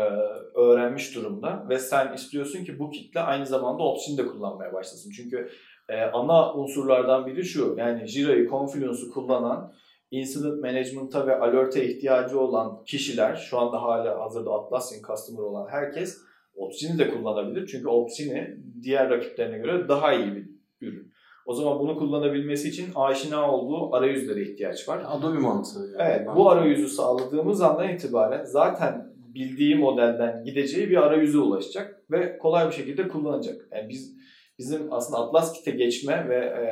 öğrenmiş 0.59 1.15
durumda 1.15 1.67
ve 1.69 1.79
sen 1.79 2.15
istiyorsun 2.15 2.65
ki 2.65 2.79
bu 2.79 2.91
kitle 2.91 3.21
aynı 3.21 3.47
zamanda 3.47 3.83
Ops'ini 3.83 4.19
de 4.19 4.27
kullanmaya 4.27 4.73
başlasın. 4.73 5.11
Çünkü 5.11 5.51
e, 5.89 6.03
ana 6.03 6.55
unsurlardan 6.55 7.27
biri 7.27 7.45
şu 7.45 7.75
yani 7.79 8.07
Jira'yı, 8.07 8.49
Confluence'u 8.49 9.11
kullanan 9.11 9.73
incident 10.11 10.61
management'a 10.63 11.27
ve 11.27 11.37
alert'e 11.37 11.85
ihtiyacı 11.85 12.41
olan 12.41 12.85
kişiler 12.85 13.37
şu 13.37 13.59
anda 13.59 13.83
hala 13.83 14.21
hazırda 14.21 14.51
Atlassian 14.51 15.03
customer 15.03 15.43
olan 15.43 15.69
herkes 15.71 16.19
Opsini 16.57 16.99
de 16.99 17.11
kullanabilir. 17.11 17.67
Çünkü 17.67 17.89
Opsini 17.89 18.57
diğer 18.83 19.11
rakiplerine 19.11 19.59
göre 19.59 19.89
daha 19.89 20.13
iyi 20.13 20.35
bir 20.35 20.49
ürün. 20.81 21.13
O 21.47 21.55
zaman 21.55 21.79
bunu 21.79 21.99
kullanabilmesi 21.99 22.69
için 22.69 22.87
aşina 22.95 23.53
olduğu 23.53 23.95
arayüzlere 23.95 24.43
ihtiyaç 24.43 24.89
var. 24.89 25.03
Adobe 25.07 25.39
mantığı. 25.39 25.93
Yani. 25.99 26.11
Evet, 26.11 26.29
bu 26.37 26.51
arayüzü 26.51 26.89
sağladığımız 26.89 27.63
andan 27.63 27.89
itibaren 27.89 28.45
zaten 28.45 29.17
bildiği 29.17 29.75
modelden 29.75 30.45
gideceği 30.45 30.91
bir 30.91 30.97
arayüze 30.97 31.39
ulaşacak 31.39 32.03
ve 32.11 32.39
kolay 32.39 32.67
bir 32.67 32.73
şekilde 32.73 33.09
kullanacak. 33.09 33.69
Yani 33.73 33.89
biz 33.89 34.17
bizim 34.59 34.93
aslında 34.93 35.21
Atlas 35.21 35.53
Kit'e 35.53 35.71
geçme 35.71 36.29
ve 36.29 36.37
e, 36.37 36.67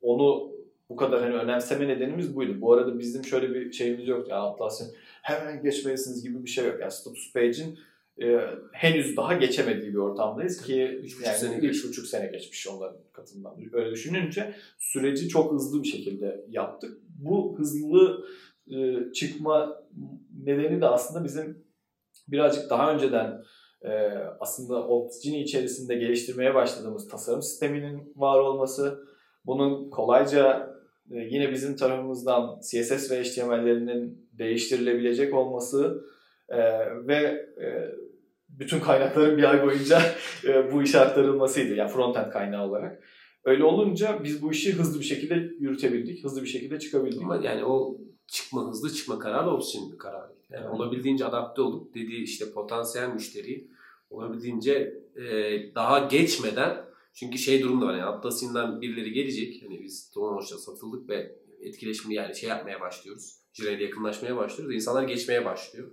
onu 0.00 0.49
bu 0.90 0.96
kadar 0.96 1.20
hani 1.20 1.34
önemseme 1.34 1.88
nedenimiz 1.88 2.36
buydu. 2.36 2.60
Bu 2.60 2.72
arada 2.72 2.98
bizim 2.98 3.24
şöyle 3.24 3.54
bir 3.54 3.72
şeyimiz 3.72 4.08
yoktu. 4.08 4.26
Yani 4.30 4.40
Atlas'ın 4.40 4.94
hemen 5.22 5.62
geçmelisiniz 5.62 6.22
gibi 6.22 6.44
bir 6.44 6.50
şey 6.50 6.66
yok. 6.66 6.80
Yani 6.80 6.90
status 6.90 7.32
page'in 7.32 7.78
e, 8.22 8.40
henüz 8.72 9.16
daha 9.16 9.34
geçemediği 9.34 9.92
bir 9.92 9.98
ortamdayız 9.98 10.62
ki 10.62 10.84
Üç 11.02 11.26
yani 11.26 11.38
sene 11.38 11.56
üç 11.56 11.88
buçuk 11.88 12.06
sene 12.06 12.26
geçmiş 12.26 12.68
onların 12.68 12.98
katından. 13.12 13.56
Öyle 13.72 13.90
düşününce 13.90 14.54
süreci 14.78 15.28
çok 15.28 15.52
hızlı 15.52 15.82
bir 15.82 15.88
şekilde 15.88 16.44
yaptık. 16.48 16.98
Bu 17.18 17.58
hızlı 17.58 18.24
e, 18.70 19.12
çıkma 19.12 19.82
nedeni 20.44 20.80
de 20.80 20.86
aslında 20.86 21.24
bizim 21.24 21.64
birazcık 22.28 22.70
daha 22.70 22.94
önceden 22.94 23.42
e, 23.82 23.90
aslında 24.40 24.86
Opsgenie 24.88 25.42
içerisinde 25.42 25.94
geliştirmeye 25.94 26.54
başladığımız 26.54 27.08
tasarım 27.08 27.42
sisteminin 27.42 28.12
var 28.16 28.40
olması, 28.40 29.04
bunun 29.46 29.90
kolayca 29.90 30.70
yine 31.10 31.52
bizim 31.52 31.76
tarafımızdan 31.76 32.60
CSS 32.60 33.10
ve 33.10 33.22
HTML'lerinin 33.22 34.28
değiştirilebilecek 34.32 35.34
olması 35.34 36.04
e, 36.48 36.58
ve 37.06 37.16
e, 37.62 37.66
bütün 38.48 38.80
kaynakların 38.80 39.38
bir 39.38 39.50
ay 39.50 39.66
boyunca 39.66 40.02
e, 40.48 40.72
bu 40.72 40.82
işe 40.82 41.00
aktarılmasıydı. 41.00 41.74
Yani 41.74 41.90
frontend 41.90 42.32
kaynağı 42.32 42.68
olarak. 42.68 43.02
Öyle 43.44 43.64
olunca 43.64 44.20
biz 44.24 44.42
bu 44.42 44.52
işi 44.52 44.72
hızlı 44.72 45.00
bir 45.00 45.04
şekilde 45.04 45.34
yürütebildik. 45.34 46.24
Hızlı 46.24 46.42
bir 46.42 46.46
şekilde 46.46 46.78
çıkabildik. 46.78 47.22
Ama 47.22 47.36
yani 47.36 47.64
o 47.64 47.98
çıkma 48.26 48.68
hızlı 48.68 48.92
çıkma 48.92 49.18
kararı 49.18 49.50
Ops'in 49.50 49.96
kararı. 49.98 50.32
Yani 50.50 50.68
olabildiğince 50.68 51.24
adapte 51.24 51.62
olup 51.62 51.94
dediği 51.94 52.22
işte 52.22 52.44
potansiyel 52.54 53.08
müşteriyi 53.08 53.70
olabildiğince 54.10 54.94
e, 55.16 55.24
daha 55.74 55.98
geçmeden 55.98 56.76
çünkü 57.14 57.38
şey 57.38 57.62
durumda 57.62 57.86
var 57.86 57.92
yani 57.92 58.04
Atlassian'dan 58.04 58.80
birileri 58.80 59.12
gelecek. 59.12 59.62
Hani 59.62 59.82
biz 59.82 60.10
Tomonoş'ta 60.10 60.58
satıldık 60.58 61.08
ve 61.08 61.36
etkileşimli 61.60 62.14
yani 62.14 62.36
şey 62.36 62.48
yapmaya 62.48 62.80
başlıyoruz. 62.80 63.36
Jira 63.52 63.70
ile 63.70 63.84
yakınlaşmaya 63.84 64.36
başlıyoruz. 64.36 64.74
İnsanlar 64.74 65.02
geçmeye 65.02 65.44
başlıyor. 65.44 65.90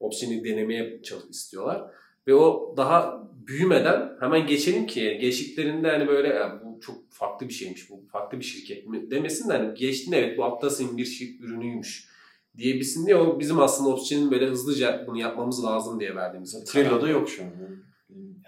Opsini 0.00 0.44
denemeye 0.44 1.00
istiyorlar. 1.30 1.90
Ve 2.26 2.34
o 2.34 2.74
daha 2.76 3.28
büyümeden 3.46 4.16
hemen 4.20 4.46
geçelim 4.46 4.86
ki 4.86 5.00
yani 5.00 5.18
geçtiklerinde 5.18 5.90
hani 5.90 6.08
böyle 6.08 6.28
"Ya 6.28 6.60
bu 6.64 6.80
çok 6.80 6.96
farklı 7.10 7.48
bir 7.48 7.52
şeymiş, 7.52 7.90
bu 7.90 8.00
farklı 8.12 8.38
bir 8.38 8.44
şirket 8.44 8.86
mi 8.86 9.10
demesin 9.10 9.48
de 9.48 9.52
hani 9.52 9.74
geçtin 9.74 10.12
evet 10.12 10.38
bu 10.38 10.44
Atlas'ın 10.44 10.96
bir 10.98 11.04
şey 11.04 11.36
ürünüymüş 11.40 12.08
diyebilsin 12.56 13.06
diye 13.06 13.16
o 13.16 13.40
bizim 13.40 13.60
aslında 13.60 13.90
Opsini'nin 13.90 14.30
böyle 14.30 14.46
hızlıca 14.46 15.04
bunu 15.06 15.18
yapmamız 15.18 15.64
lazım 15.64 16.00
diye 16.00 16.16
verdiğimiz. 16.16 16.64
Trello'da 16.64 17.08
yok 17.08 17.28
şu 17.28 17.42
an. 17.42 17.50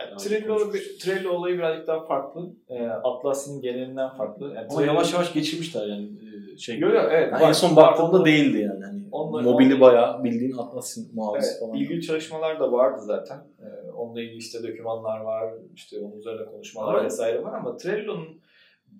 Yani 0.01 0.17
Trello, 0.19 0.59
Trello 1.01 1.31
olayı 1.31 1.59
birazcık 1.59 1.87
daha 1.87 2.07
farklı. 2.07 2.51
E, 2.69 2.87
Atlassian'in 2.87 3.61
genelinden 3.61 4.09
farklı. 4.17 4.47
Yani 4.55 4.67
Ama 4.71 4.81
Trello- 4.81 4.87
yavaş 4.87 5.13
yavaş 5.13 5.33
geçirmişler 5.33 5.87
yani 5.87 6.09
e, 6.55 6.59
şey. 6.59 6.79
Yo, 6.79 6.89
yo, 6.89 7.01
evet. 7.11 7.33
Ben 7.33 7.41
var. 7.41 7.49
en 7.49 7.53
son 7.53 7.77
baktığımda 7.77 8.25
değildi 8.25 8.59
yani. 8.59 8.85
Hani 8.85 9.03
Onlar- 9.13 9.43
mobili 9.43 9.81
bayağı 9.81 10.25
bildiğin 10.25 10.57
Atlas'ın 10.57 11.15
muavisi 11.15 11.49
Evet, 11.51 11.61
falan. 11.61 11.75
ilgili 11.77 12.03
çalışmalar 12.03 12.61
da 12.61 12.73
vardı 12.73 13.01
zaten. 13.05 13.39
Ee, 13.61 13.91
onunla 13.91 14.23
ilgili 14.23 14.37
işte 14.39 14.63
dokümanlar 14.63 15.21
var, 15.21 15.55
işte 15.75 15.99
onun 15.99 16.19
üzerine 16.19 16.45
konuşmalar 16.45 16.95
Ama- 16.95 17.05
vesaire 17.05 17.45
var 17.45 17.53
ama 17.59 17.77
Trello'nun 17.77 18.29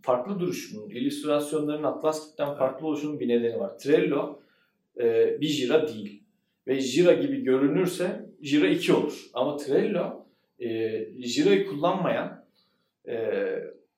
farklı 0.03 0.41
duruşunun, 0.41 0.91
illüstrasyonların 0.91 1.83
Atlas 1.83 2.27
Kit'ten 2.29 2.55
farklı 2.55 2.87
oluşunun 2.87 3.21
bir 3.21 3.29
nedeni 3.29 3.61
var. 3.61 3.79
Trello 3.79 4.39
e, 5.01 5.41
bir 5.41 5.47
Jira 5.47 5.89
değil. 5.89 6.23
Ve 6.67 6.81
Jira 6.81 7.13
gibi 7.13 7.45
görünürse 7.45 8.27
Jira 8.43 8.67
2 8.69 8.93
olur. 8.93 9.25
Ama 9.35 9.57
Trello 9.57 10.24
e, 10.69 11.23
Jira'yı 11.23 11.67
kullanmayan 11.67 12.45
e, 13.09 13.15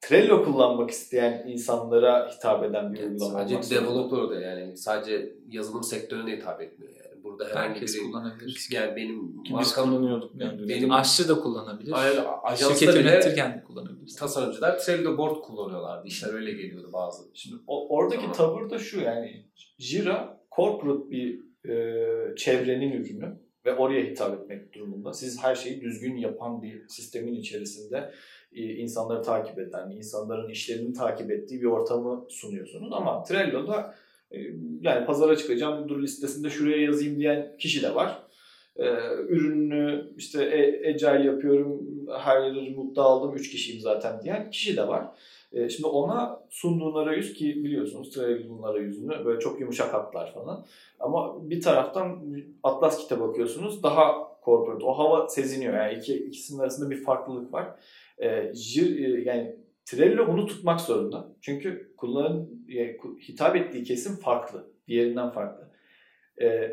Trello 0.01 0.45
kullanmak 0.45 0.91
isteyen 0.91 1.45
insanlara 1.49 2.29
hitap 2.31 2.65
eden 2.65 2.93
bir 2.93 2.99
Yani 2.99 3.11
uygulama 3.11 3.33
sadece 3.39 3.55
olmak 3.57 3.71
developer 3.71 4.37
da 4.37 4.41
yani 4.41 4.77
sadece 4.77 5.33
yazılım 5.49 5.83
sektörüne 5.83 6.37
hitap 6.37 6.61
etmiyor 6.63 6.93
yani. 6.93 7.25
Burada 7.25 7.45
herhangi 7.49 7.75
Herkes 7.75 7.95
biri 7.95 8.03
kullanabilir. 8.03 8.69
yani 8.73 8.97
benim 8.97 9.45
biz 9.45 9.51
markam 9.51 9.91
kullanıyorduk. 9.91 10.33
Yani. 10.37 10.69
benim 10.69 10.93
Aşçı 10.93 11.29
da 11.29 11.35
kullanabilir. 11.41 11.93
Aynen, 11.93 12.57
Şirket 12.57 12.95
bile 12.95 12.99
yönetirken 13.11 13.55
de 13.55 13.63
kullanabilir. 13.65 14.15
tasarımcılar 14.19 14.79
Trello 14.79 15.19
board 15.19 15.37
kullanıyorlardı. 15.43 16.07
İşler 16.09 16.35
öyle 16.35 16.53
geliyordu 16.53 16.91
bazı. 16.93 17.23
Şimdi 17.35 17.57
o- 17.67 17.97
oradaki 17.97 18.21
Tamam. 18.21 18.33
tavır 18.37 18.71
da 18.71 18.79
şu 18.79 19.01
yani 19.01 19.47
Jira 19.79 20.41
corporate 20.57 21.11
bir 21.11 21.41
e, 21.69 22.37
çevrenin 22.37 22.93
ürünü 22.93 23.39
ve 23.67 23.75
oraya 23.75 24.03
hitap 24.03 24.41
etmek 24.41 24.75
durumunda. 24.75 25.13
Siz 25.13 25.43
her 25.43 25.55
şeyi 25.55 25.81
düzgün 25.81 26.17
yapan 26.17 26.63
bir 26.63 26.89
sistemin 26.89 27.35
içerisinde 27.35 28.11
e, 28.53 28.63
insanları 28.63 29.23
takip 29.23 29.59
eden, 29.59 29.91
insanların 29.91 30.49
işlerini 30.49 30.93
takip 30.93 31.31
ettiği 31.31 31.61
bir 31.61 31.67
ortamı 31.67 32.27
sunuyorsunuz. 32.29 32.93
Ama 32.93 33.23
Trello'da 33.23 33.95
e, 34.31 34.39
yani 34.81 35.07
pazara 35.07 35.37
çıkacağım 35.37 35.83
müdür 35.83 36.03
listesinde 36.03 36.51
şuraya 36.51 36.83
yazayım 36.83 37.19
diyen 37.19 37.57
kişi 37.59 37.83
de 37.83 37.95
var. 37.95 38.23
E, 38.77 38.87
ürünü 39.29 40.11
işte 40.17 40.45
e, 40.45 41.07
yapıyorum, 41.25 41.87
her 42.21 42.43
yeri 42.43 42.67
remote'da 42.67 43.03
aldım, 43.03 43.37
3 43.37 43.51
kişiyim 43.51 43.81
zaten 43.81 44.23
diyen 44.23 44.51
kişi 44.51 44.77
de 44.77 44.89
var. 44.89 45.07
E, 45.53 45.69
şimdi 45.69 45.87
ona 45.89 46.41
sunduğun 46.51 46.95
arayüz 46.95 47.35
ki 47.35 47.65
biliyorsunuz 47.65 48.11
Trello'nun 48.15 48.63
arayüzünü 48.63 49.25
böyle 49.25 49.41
çok 49.41 49.61
yumuşak 49.61 49.95
hatlar 49.95 50.35
falan. 50.35 50.65
Ama 51.01 51.51
bir 51.51 51.61
taraftan 51.61 52.23
Atlas 52.63 52.99
kit'e 52.99 53.21
bakıyorsunuz 53.21 53.83
daha 53.83 54.29
corporate. 54.45 54.85
O 54.85 54.93
hava 54.99 55.29
seziniyor 55.29 55.75
yani 55.75 55.95
iki, 55.99 56.15
ikisinin 56.27 56.61
arasında 56.61 56.91
bir 56.91 57.05
farklılık 57.05 57.53
var. 57.53 57.69
E, 58.19 58.29
Jir- 58.53 59.19
e, 59.19 59.23
yani 59.25 59.57
Trello 59.85 60.27
bunu 60.33 60.47
tutmak 60.47 60.81
zorunda. 60.81 61.29
Çünkü 61.41 61.95
kullanın 61.97 62.67
e, 62.77 62.97
hitap 63.29 63.57
ettiği 63.57 63.85
kesim 63.85 64.17
farklı. 64.17 64.67
Diğerinden 64.89 65.31
farklı. 65.31 65.71
E, 66.43 66.73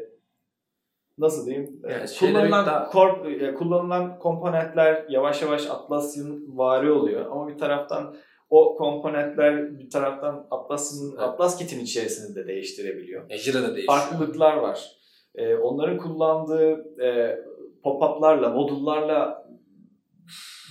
nasıl 1.18 1.46
diyeyim? 1.46 1.82
Yani 1.90 2.06
kullanılan 2.20 2.66
daha- 2.66 2.86
korp- 2.92 3.44
e, 3.50 3.54
kullanılan 3.54 4.20
komponentler 4.20 5.06
yavaş 5.10 5.42
yavaş 5.42 5.68
Atlas'ın 5.70 6.58
vari 6.58 6.92
oluyor 6.92 7.26
ama 7.32 7.48
bir 7.48 7.58
taraftan 7.58 8.16
o 8.54 8.76
komponentler 8.76 9.80
bir 9.80 9.90
taraftan 9.90 10.48
Atlas'ın 10.52 11.12
Evet. 11.12 11.20
Atlas 11.20 11.58
kit'in 11.58 11.80
içerisinde 11.80 12.44
de 12.44 12.48
değiştirebiliyor. 12.48 13.30
E, 13.30 13.38
Jira 13.38 13.62
da 13.64 13.76
değişiyor. 13.76 13.98
Farklılıklar 13.98 14.58
var. 14.58 14.92
E, 15.36 15.56
onların 15.56 15.98
kullandığı 15.98 16.72
e, 17.04 17.40
pop-up'larla, 17.84 18.50
modullarla 18.50 19.48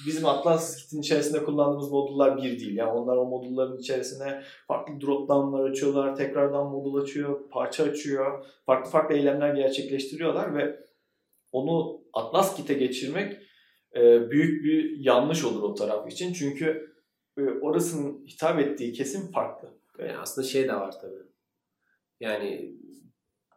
bizim 0.06 0.26
Atlas 0.26 0.76
kit'in 0.76 1.00
içerisinde 1.00 1.44
kullandığımız 1.44 1.90
modullar 1.90 2.36
bir 2.36 2.42
değil. 2.42 2.76
Yani 2.76 2.90
onlar 2.90 3.16
o 3.16 3.24
modulların 3.24 3.78
içerisine 3.78 4.42
farklı 4.68 4.94
drop-down'lar 4.94 5.70
açıyorlar, 5.70 6.16
tekrardan 6.16 6.66
modul 6.66 7.02
açıyor, 7.02 7.48
parça 7.50 7.84
açıyor, 7.84 8.46
farklı 8.66 8.90
farklı 8.90 9.14
eylemler 9.14 9.54
gerçekleştiriyorlar 9.54 10.54
ve 10.54 10.76
onu 11.52 12.00
Atlas 12.12 12.56
kit'e 12.56 12.74
geçirmek 12.74 13.32
e, 13.96 14.30
büyük 14.30 14.64
bir 14.64 15.04
yanlış 15.04 15.44
olur 15.44 15.62
o 15.62 15.74
taraf 15.74 16.12
için. 16.12 16.32
Çünkü 16.32 16.91
orasının 17.36 18.26
hitap 18.26 18.58
ettiği 18.58 18.92
kesim 18.92 19.30
farklı. 19.30 19.68
Yani 19.98 20.16
aslında 20.18 20.48
şey 20.48 20.68
de 20.68 20.74
var 20.74 21.00
tabii. 21.00 21.22
Yani 22.20 22.76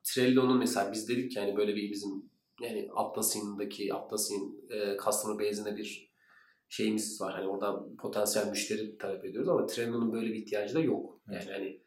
Trello'nun 0.03 0.57
mesela 0.57 0.91
biz 0.91 1.09
dedik 1.09 1.31
ki 1.31 1.39
hani 1.39 1.57
böyle 1.57 1.75
bir 1.75 1.91
bizim 1.91 2.29
yani 2.61 2.89
Atlassian'daki 2.95 3.93
Atlassian 3.93 4.55
e, 4.69 4.97
customer 4.97 5.39
base'ine 5.39 5.77
bir 5.77 6.11
şeyimiz 6.69 7.21
var. 7.21 7.33
Hani 7.33 7.47
oradan 7.47 7.95
potansiyel 7.97 8.47
müşteri 8.47 8.97
talep 8.97 9.25
ediyoruz 9.25 9.49
ama 9.49 9.65
Trello'nun 9.65 10.13
böyle 10.13 10.27
bir 10.27 10.35
ihtiyacı 10.35 10.75
da 10.75 10.79
yok. 10.79 11.21
Yani 11.31 11.51
hani 11.51 11.81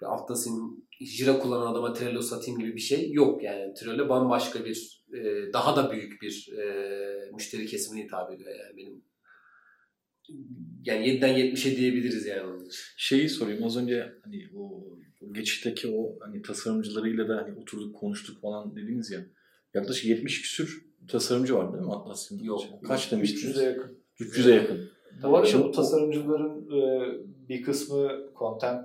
bir 0.00 0.14
Atlassian 0.14 0.84
Jira 1.00 1.38
kullanan 1.38 1.72
adama 1.72 1.92
Trello 1.92 2.22
satayım 2.22 2.60
gibi 2.60 2.74
bir 2.74 2.80
şey 2.80 3.12
yok. 3.12 3.42
Yani 3.42 3.74
Trello 3.74 4.08
bambaşka 4.08 4.64
bir 4.64 5.04
e, 5.14 5.52
daha 5.52 5.76
da 5.76 5.92
büyük 5.92 6.22
bir 6.22 6.52
e, 6.58 7.30
müşteri 7.34 7.66
kesimine 7.66 8.04
hitap 8.04 8.32
ediyor 8.32 8.50
yani 8.50 8.76
benim 8.76 9.04
yani 10.84 11.06
7'den 11.08 11.34
70'e 11.38 11.76
diyebiliriz 11.76 12.26
yani 12.26 12.42
onun 12.42 12.64
için. 12.66 12.80
Şeyi 12.96 13.28
sorayım 13.28 13.64
az 13.64 13.76
önce 13.76 14.12
hani 14.24 14.48
o 14.58 14.84
geçişteki 15.32 15.88
o 15.88 16.16
hani 16.20 16.42
tasarımcılarıyla 16.42 17.28
da 17.28 17.36
hani 17.36 17.58
oturduk 17.58 17.96
konuştuk 17.96 18.40
falan 18.40 18.76
dediniz 18.76 19.10
ya. 19.10 19.20
Yaklaşık 19.74 20.04
70 20.04 20.42
küsür 20.42 20.84
tasarımcı 21.08 21.54
var 21.54 21.72
değil 21.72 21.84
mi 21.84 21.92
Atlassian'da? 21.92 22.44
Yok. 22.44 22.60
Kaç 22.86 23.12
demiştiniz? 23.12 23.56
300'e 23.56 23.64
yakın. 23.64 23.98
300'e 24.20 24.54
yakın. 24.54 24.80
Bu 25.22 25.36
arada 25.36 25.46
Şimdi 25.46 25.64
bu 25.64 25.68
o- 25.68 25.72
tasarımcıların 25.72 26.70
e, 26.70 27.12
bir 27.48 27.62
kısmı 27.62 28.10
content 28.38 28.80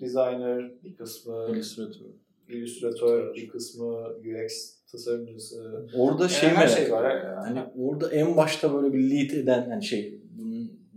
designer, 0.00 0.72
bir 0.84 0.94
kısmı 0.96 1.46
Illustrator. 1.52 2.06
illüstratör, 2.48 3.34
bir 3.34 3.48
kısmı 3.48 4.08
UX 4.08 4.74
tasarımcısı. 4.92 5.86
Orada 5.94 6.28
şey 6.28 6.48
her 6.48 6.56
merak 6.56 6.70
şey 6.78 6.92
var. 6.92 7.16
ya. 7.24 7.36
Hani 7.46 7.60
orada 7.76 8.10
en 8.12 8.36
başta 8.36 8.74
böyle 8.74 8.92
bir 8.94 9.10
lead 9.10 9.30
eden 9.30 9.70
hani 9.70 9.84
şey 9.84 10.20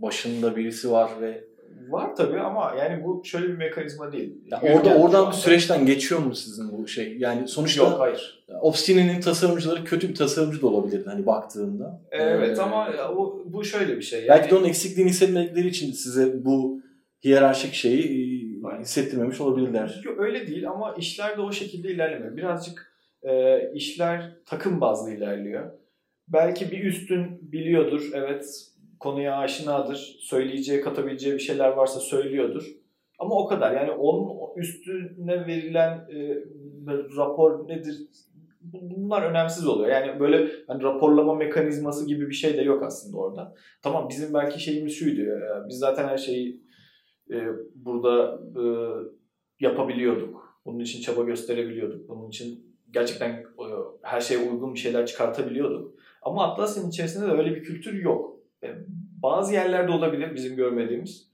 başında 0.02 0.56
birisi 0.56 0.90
var 0.90 1.10
ve 1.20 1.44
Var 1.88 2.16
tabii 2.16 2.40
ama 2.40 2.74
yani 2.78 3.04
bu 3.04 3.22
şöyle 3.24 3.48
bir 3.48 3.56
mekanizma 3.56 4.12
değil. 4.12 4.34
ya 4.46 4.60
orada 4.62 4.94
oradan 4.94 5.30
bir 5.30 5.36
süreçten 5.36 5.86
geçiyor 5.86 6.20
mu 6.20 6.34
sizin 6.34 6.78
bu 6.78 6.88
şey? 6.88 7.16
Yani 7.18 7.48
sonuçta 7.48 7.84
Yok 7.84 8.00
hayır. 8.00 8.44
Obsidian'in 8.60 9.20
tasarımcıları 9.20 9.84
kötü 9.84 10.08
bir 10.08 10.14
tasarımcı 10.14 10.62
da 10.62 10.66
olabilirdi 10.66 11.04
hani 11.08 11.26
baktığında. 11.26 12.02
Evet 12.10 12.58
Ee, 12.58 12.62
ama 12.62 12.88
o, 13.16 13.42
bu 13.46 13.64
şöyle 13.64 13.96
bir 13.96 14.02
şey. 14.02 14.24
Yani, 14.24 14.28
belki 14.28 14.50
de 14.50 14.54
onun 14.54 14.68
eksikliğini 14.68 15.10
hissetmedikleri 15.10 15.68
için 15.68 15.92
size 15.92 16.44
bu 16.44 16.82
hiyerarşik 17.24 17.74
şeyi 17.74 18.02
e, 18.78 18.80
hissettirmemiş 18.80 19.40
olabilirler. 19.40 20.00
Yok, 20.04 20.20
öyle 20.20 20.46
değil 20.46 20.68
ama 20.70 20.94
işler 20.98 21.36
de 21.36 21.40
o 21.40 21.52
şekilde 21.52 21.88
ilerlemiyor. 21.88 22.36
Birazcık 22.36 22.92
e, 23.22 23.60
işler 23.74 24.36
takım 24.46 24.80
bazlı 24.80 25.10
ilerliyor. 25.10 25.70
Belki 26.28 26.70
bir 26.70 26.84
üstün 26.84 27.52
biliyordur, 27.52 28.10
evet 28.14 28.68
konuya 29.00 29.36
aşinadır, 29.36 30.16
söyleyeceği, 30.20 30.80
katabileceği 30.80 31.34
bir 31.34 31.38
şeyler 31.40 31.68
varsa 31.72 32.00
söylüyordur. 32.00 32.64
Ama 33.18 33.34
o 33.38 33.46
kadar. 33.46 33.72
Yani 33.72 33.90
onun 33.90 34.28
üstüne 34.56 35.46
verilen 35.46 35.90
e, 36.14 36.44
rapor 37.16 37.68
nedir? 37.68 37.96
Bu- 38.60 38.90
Bunlar 38.96 39.22
önemsiz 39.30 39.66
oluyor. 39.66 39.88
Yani 39.90 40.20
böyle 40.20 40.50
hani 40.66 40.82
raporlama 40.82 41.34
mekanizması 41.34 42.06
gibi 42.06 42.28
bir 42.28 42.34
şey 42.34 42.56
de 42.56 42.62
yok 42.62 42.82
aslında 42.82 43.16
orada. 43.16 43.54
Tamam 43.82 44.08
bizim 44.08 44.34
belki 44.34 44.60
şeyimiz 44.62 44.92
şuydu. 44.94 45.20
ya, 45.20 45.64
Biz 45.68 45.78
zaten 45.78 46.08
her 46.08 46.18
şeyi 46.18 46.62
e, 47.30 47.36
burada 47.74 48.40
e, 48.56 48.64
yapabiliyorduk. 49.60 50.58
Bunun 50.64 50.78
için 50.80 51.00
çaba 51.00 51.22
gösterebiliyorduk. 51.22 52.08
Bunun 52.08 52.28
için 52.28 52.76
gerçekten 52.90 53.30
e, 53.30 53.44
her 54.02 54.20
şeye 54.20 54.50
uygun 54.50 54.74
bir 54.74 54.78
şeyler 54.78 55.06
çıkartabiliyorduk. 55.06 55.94
Ama 56.22 56.52
Atlassian 56.52 56.88
içerisinde 56.88 57.26
de 57.26 57.30
öyle 57.32 57.54
bir 57.56 57.62
kültür 57.62 57.94
yok. 58.02 58.37
E, 58.62 58.68
bazı 59.22 59.54
yerlerde 59.54 59.92
olabilir 59.92 60.34
bizim 60.34 60.56
görmediğimiz. 60.56 61.28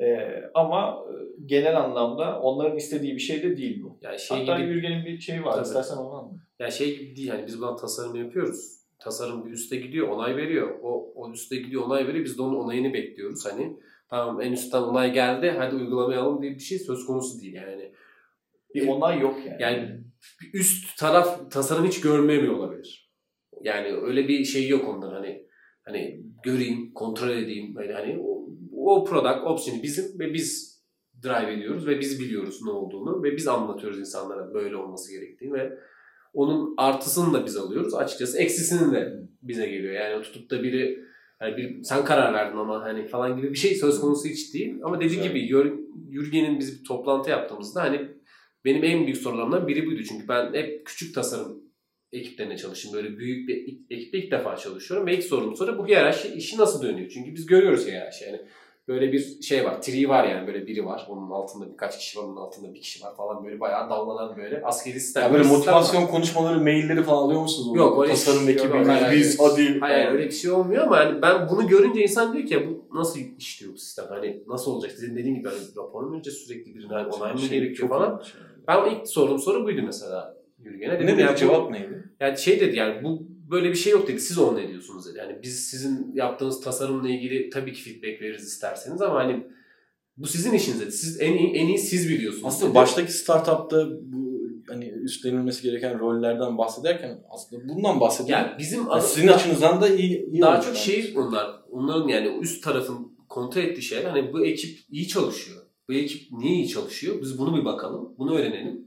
Ee, 0.00 0.42
ama 0.54 1.04
e, 1.10 1.14
genel 1.46 1.80
anlamda 1.80 2.40
onların 2.40 2.76
istediği 2.76 3.14
bir 3.14 3.20
şey 3.20 3.42
de 3.42 3.56
değil 3.56 3.82
bu. 3.82 3.98
Yani 4.02 4.18
şey 4.18 4.38
Hatta 4.38 4.60
gibi 4.60 4.70
Yürgen'in 4.70 5.04
bir 5.04 5.20
şeyi 5.20 5.44
var. 5.44 5.52
Tabii. 5.52 5.62
İstersen 5.62 5.96
onu 5.96 6.14
anlat. 6.14 6.40
Ya 6.58 6.70
şey 6.70 6.98
gibi 6.98 7.16
değil 7.16 7.28
hani 7.28 7.46
biz 7.46 7.60
buradan 7.60 7.76
tasarım 7.76 8.14
yapıyoruz. 8.14 8.84
Tasarım 8.98 9.46
bir 9.46 9.50
üste 9.50 9.76
gidiyor, 9.76 10.08
onay 10.08 10.36
veriyor. 10.36 10.78
O, 10.82 11.12
o 11.14 11.32
üste 11.32 11.56
gidiyor, 11.56 11.82
onay 11.82 12.08
veriyor. 12.08 12.24
Biz 12.24 12.38
de 12.38 12.42
onun 12.42 12.54
onayını 12.54 12.92
bekliyoruz. 12.92 13.46
Hani 13.46 13.76
tamam 14.10 14.40
en 14.40 14.52
üstten 14.52 14.82
onay 14.82 15.12
geldi, 15.12 15.54
hadi 15.58 15.76
uygulamayalım 15.76 16.42
diye 16.42 16.54
bir 16.54 16.60
şey 16.60 16.78
söz 16.78 17.06
konusu 17.06 17.40
değil 17.40 17.54
yani. 17.54 17.92
Bir 18.74 18.88
onay 18.88 19.20
yok 19.20 19.38
yani. 19.46 19.62
Yani 19.62 20.00
üst 20.54 20.98
taraf 20.98 21.50
tasarım 21.50 21.86
hiç 21.86 22.00
görmemiyor 22.00 22.54
olabilir. 22.54 23.12
Yani 23.62 23.88
öyle 23.88 24.28
bir 24.28 24.44
şey 24.44 24.68
yok 24.68 24.88
onların 24.88 25.14
hani 25.14 25.46
hani 25.84 26.23
göreyim, 26.44 26.92
kontrol 26.94 27.30
edeyim 27.30 27.74
böyle 27.74 27.92
hani 27.92 28.18
o, 28.22 28.48
o 28.76 29.04
product 29.04 29.46
option'ı 29.46 29.82
bizim 29.82 30.18
ve 30.18 30.34
biz 30.34 30.74
drive 31.22 31.52
ediyoruz 31.52 31.86
ve 31.86 32.00
biz 32.00 32.20
biliyoruz 32.20 32.60
ne 32.64 32.70
olduğunu 32.70 33.22
ve 33.22 33.36
biz 33.36 33.48
anlatıyoruz 33.48 33.98
insanlara 33.98 34.54
böyle 34.54 34.76
olması 34.76 35.12
gerektiğini 35.12 35.52
ve 35.52 35.78
onun 36.32 36.74
artısını 36.76 37.34
da 37.34 37.46
biz 37.46 37.56
alıyoruz. 37.56 37.94
Açıkçası 37.94 38.38
eksisinin 38.38 38.92
de 38.92 39.28
bize 39.42 39.66
geliyor. 39.66 39.94
Yani 39.94 40.22
tutup 40.22 40.50
da 40.50 40.62
biri 40.62 41.04
hani 41.38 41.56
bir, 41.56 41.82
sen 41.82 42.04
karar 42.04 42.34
verdin 42.34 42.56
ama 42.56 42.82
hani 42.82 43.06
falan 43.06 43.36
gibi 43.36 43.50
bir 43.50 43.58
şey 43.58 43.74
söz 43.74 44.00
konusu 44.00 44.28
hiç 44.28 44.54
değil. 44.54 44.74
Ama 44.82 44.96
dediği 45.00 45.16
Güzel. 45.16 45.28
gibi 45.28 45.40
Yürgen'in 46.08 46.58
biz 46.58 46.80
bir 46.80 46.84
toplantı 46.84 47.30
yaptığımızda 47.30 47.82
hani 47.82 48.08
benim 48.64 48.84
en 48.84 49.04
büyük 49.04 49.16
sorularımdan 49.16 49.68
biri 49.68 49.86
buydu. 49.86 50.02
Çünkü 50.08 50.28
ben 50.28 50.54
hep 50.54 50.86
küçük 50.86 51.14
tasarım 51.14 51.63
ekiplerine 52.18 52.56
çalıştım. 52.56 52.92
Böyle 52.94 53.18
büyük 53.18 53.48
bir 53.48 53.56
ekipte 53.90 54.18
ilk 54.18 54.30
defa 54.32 54.56
çalışıyorum. 54.56 55.06
Ve 55.06 55.14
ilk 55.16 55.24
sorum 55.24 55.56
sonra 55.56 55.78
bu 55.78 55.86
hiyerarşi 55.86 56.28
işi 56.28 56.58
nasıl 56.58 56.82
dönüyor? 56.82 57.08
Çünkü 57.14 57.34
biz 57.34 57.46
görüyoruz 57.46 57.86
hiyerarşi. 57.86 58.24
Yani 58.24 58.40
böyle 58.88 59.12
bir 59.12 59.42
şey 59.42 59.64
var. 59.64 59.82
Tree 59.82 60.08
var 60.08 60.28
yani 60.28 60.46
böyle 60.46 60.66
biri 60.66 60.86
var. 60.86 61.06
Onun 61.08 61.30
altında 61.30 61.72
birkaç 61.72 61.98
kişi 61.98 62.18
var. 62.18 62.24
Onun 62.24 62.36
altında 62.36 62.74
bir 62.74 62.80
kişi 62.80 63.04
var 63.04 63.16
falan. 63.16 63.44
Böyle 63.44 63.60
bayağı 63.60 63.90
dallanan 63.90 64.36
böyle 64.36 64.62
askeri 64.64 65.00
sistem. 65.00 65.22
Ya 65.22 65.32
böyle 65.32 65.44
sistem 65.44 65.58
var. 65.58 65.58
motivasyon 65.58 66.06
konuşmaları, 66.06 66.60
mailleri 66.60 67.02
falan 67.02 67.22
alıyor 67.22 67.40
musunuz? 67.40 67.76
Yok, 67.76 68.02
öyle 68.02 68.12
Tasarım 68.12 68.44
şey- 68.44 68.54
ekibi, 68.54 68.72
hayır. 68.84 69.18
biz 69.20 69.40
hadi. 69.40 69.80
Hayır 69.80 70.12
öyle 70.12 70.24
bir 70.26 70.30
şey 70.32 70.50
olmuyor 70.50 70.82
ama 70.82 70.96
hani 70.96 71.22
ben 71.22 71.48
bunu 71.50 71.68
görünce 71.68 72.02
insan 72.02 72.32
diyor 72.32 72.46
ki 72.46 72.54
ya 72.54 72.60
bu 72.68 72.98
nasıl 72.98 73.20
işliyor 73.38 73.72
bu 73.72 73.78
sistem? 73.78 74.04
Hani 74.08 74.42
nasıl 74.48 74.70
olacak? 74.70 74.90
Sizin 74.92 75.16
dediğin 75.16 75.34
gibi 75.34 75.48
hani 75.48 75.58
rapor 75.76 76.02
mu 76.02 76.12
vereceğiz 76.14 76.38
sürekli 76.38 76.74
birine 76.74 76.92
hani 76.92 77.06
onay 77.12 77.32
mı 77.32 77.38
Şey, 77.38 77.60
gerekiyor 77.60 77.88
falan. 77.88 78.10
yani. 78.10 78.22
Ben 78.68 78.90
ilk 78.90 79.08
sorduğum 79.08 79.38
soru 79.38 79.64
buydu 79.64 79.80
mesela 79.86 80.36
Yürgen'e. 80.64 80.94
Ne 80.94 81.06
dedi 81.06 81.20
ya 81.20 81.32
bu- 81.32 81.36
cevap 81.38 81.70
neydi? 81.70 82.04
Yani 82.20 82.38
şey 82.38 82.60
dedi 82.60 82.76
yani 82.76 83.04
bu 83.04 83.28
böyle 83.50 83.68
bir 83.70 83.74
şey 83.74 83.92
yok 83.92 84.08
dedi. 84.08 84.20
Siz 84.20 84.38
onu 84.38 84.58
ne 84.58 84.68
diyorsunuz 84.68 85.06
dedi. 85.08 85.18
Yani 85.18 85.38
biz 85.42 85.66
sizin 85.66 86.12
yaptığınız 86.14 86.60
tasarımla 86.60 87.08
ilgili 87.08 87.50
tabii 87.50 87.72
ki 87.72 87.82
feedback 87.82 88.22
veririz 88.22 88.44
isterseniz 88.46 89.02
ama 89.02 89.14
hani 89.14 89.46
bu 90.16 90.26
sizin 90.26 90.52
işiniz 90.52 90.80
dedi. 90.80 90.92
Siz 90.92 91.20
en 91.20 91.32
iyi, 91.36 91.52
en 91.54 91.66
iyi 91.66 91.78
siz 91.78 92.08
biliyorsunuz. 92.08 92.44
Aslında 92.46 92.66
dedi. 92.70 92.74
baştaki 92.74 93.12
startupta 93.12 93.86
bu 94.02 94.34
hani 94.68 94.88
üstlenilmesi 94.88 95.62
gereken 95.62 95.98
rollerden 95.98 96.58
bahsederken 96.58 97.18
aslında 97.30 97.68
bundan 97.68 98.00
bahsediyor. 98.00 98.38
yani 98.38 98.52
bizim 98.58 98.86
Yani 98.90 99.02
sizin 99.02 99.28
açınızdan 99.28 99.80
da 99.80 99.88
iyi, 99.88 100.26
iyi 100.32 100.42
daha 100.42 100.60
çok 100.60 100.68
bence. 100.74 100.80
şey 100.80 101.14
onlar. 101.16 101.50
Onların 101.70 102.08
yani 102.08 102.38
üst 102.40 102.64
tarafın 102.64 103.16
kontrol 103.28 103.62
ettiği 103.62 103.82
şeyler 103.82 104.10
hani 104.10 104.32
bu 104.32 104.46
ekip 104.46 104.78
iyi 104.90 105.08
çalışıyor. 105.08 105.58
Bu 105.88 105.92
ekip 105.94 106.32
niye 106.32 106.54
iyi 106.54 106.68
çalışıyor? 106.68 107.16
Biz 107.22 107.38
bunu 107.38 107.60
bir 107.60 107.64
bakalım. 107.64 108.14
Bunu 108.18 108.34
öğrenelim. 108.38 108.80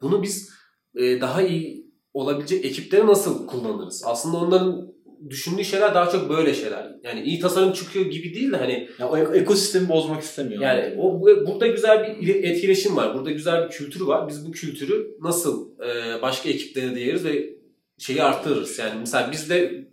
Bunu 0.00 0.22
biz 0.22 0.50
e, 0.96 1.20
daha 1.20 1.42
iyi 1.42 1.86
olabilecek 2.14 2.64
ekipleri 2.64 3.06
nasıl 3.06 3.46
kullanırız? 3.46 4.02
Aslında 4.06 4.36
onların 4.36 4.94
düşündüğü 5.30 5.64
şeyler 5.64 5.94
daha 5.94 6.10
çok 6.10 6.28
böyle 6.30 6.54
şeyler. 6.54 6.96
Yani 7.02 7.22
iyi 7.22 7.38
tasarım 7.40 7.72
çıkıyor 7.72 8.06
gibi 8.06 8.34
değil 8.34 8.52
de 8.52 8.56
hani 8.56 8.88
Ya 8.98 9.08
o 9.08 9.16
ek- 9.16 9.38
ekosistemi 9.38 9.88
bozmak 9.88 10.22
istemiyor. 10.22 10.62
yani 10.62 10.94
o 11.00 11.20
bu- 11.20 11.46
burada 11.46 11.66
güzel 11.66 12.02
bir 12.20 12.22
ile- 12.26 12.48
etkileşim 12.48 12.96
var. 12.96 13.14
Burada 13.14 13.30
güzel 13.30 13.64
bir 13.64 13.70
kültür 13.70 14.00
var. 14.00 14.28
Biz 14.28 14.46
bu 14.46 14.52
kültürü 14.52 15.16
nasıl 15.20 15.70
e, 15.80 16.22
başka 16.22 16.48
ekiplere 16.48 16.94
değeriz 16.96 17.24
ve 17.24 17.56
şeyi 17.98 18.22
arttırırız. 18.22 18.78
Yani 18.78 19.00
mesela 19.00 19.28
biz 19.32 19.50
de 19.50 19.88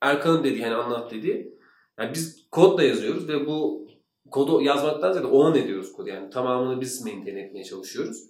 Erkan'ın 0.00 0.44
dediği 0.44 0.62
hani 0.62 0.74
anlat 0.74 1.10
dediği 1.12 1.52
yani 1.98 2.10
biz 2.14 2.46
kodla 2.50 2.82
yazıyoruz 2.82 3.28
ve 3.28 3.46
bu 3.46 3.86
kodu 4.30 4.62
yazmaktan 4.62 5.12
ziyade 5.12 5.26
own 5.28 5.58
ediyoruz 5.58 5.92
kodu. 5.92 6.08
Yani 6.08 6.30
tamamını 6.30 6.80
biz 6.80 7.04
maintain 7.04 7.36
etmeye 7.36 7.64
çalışıyoruz. 7.64 8.22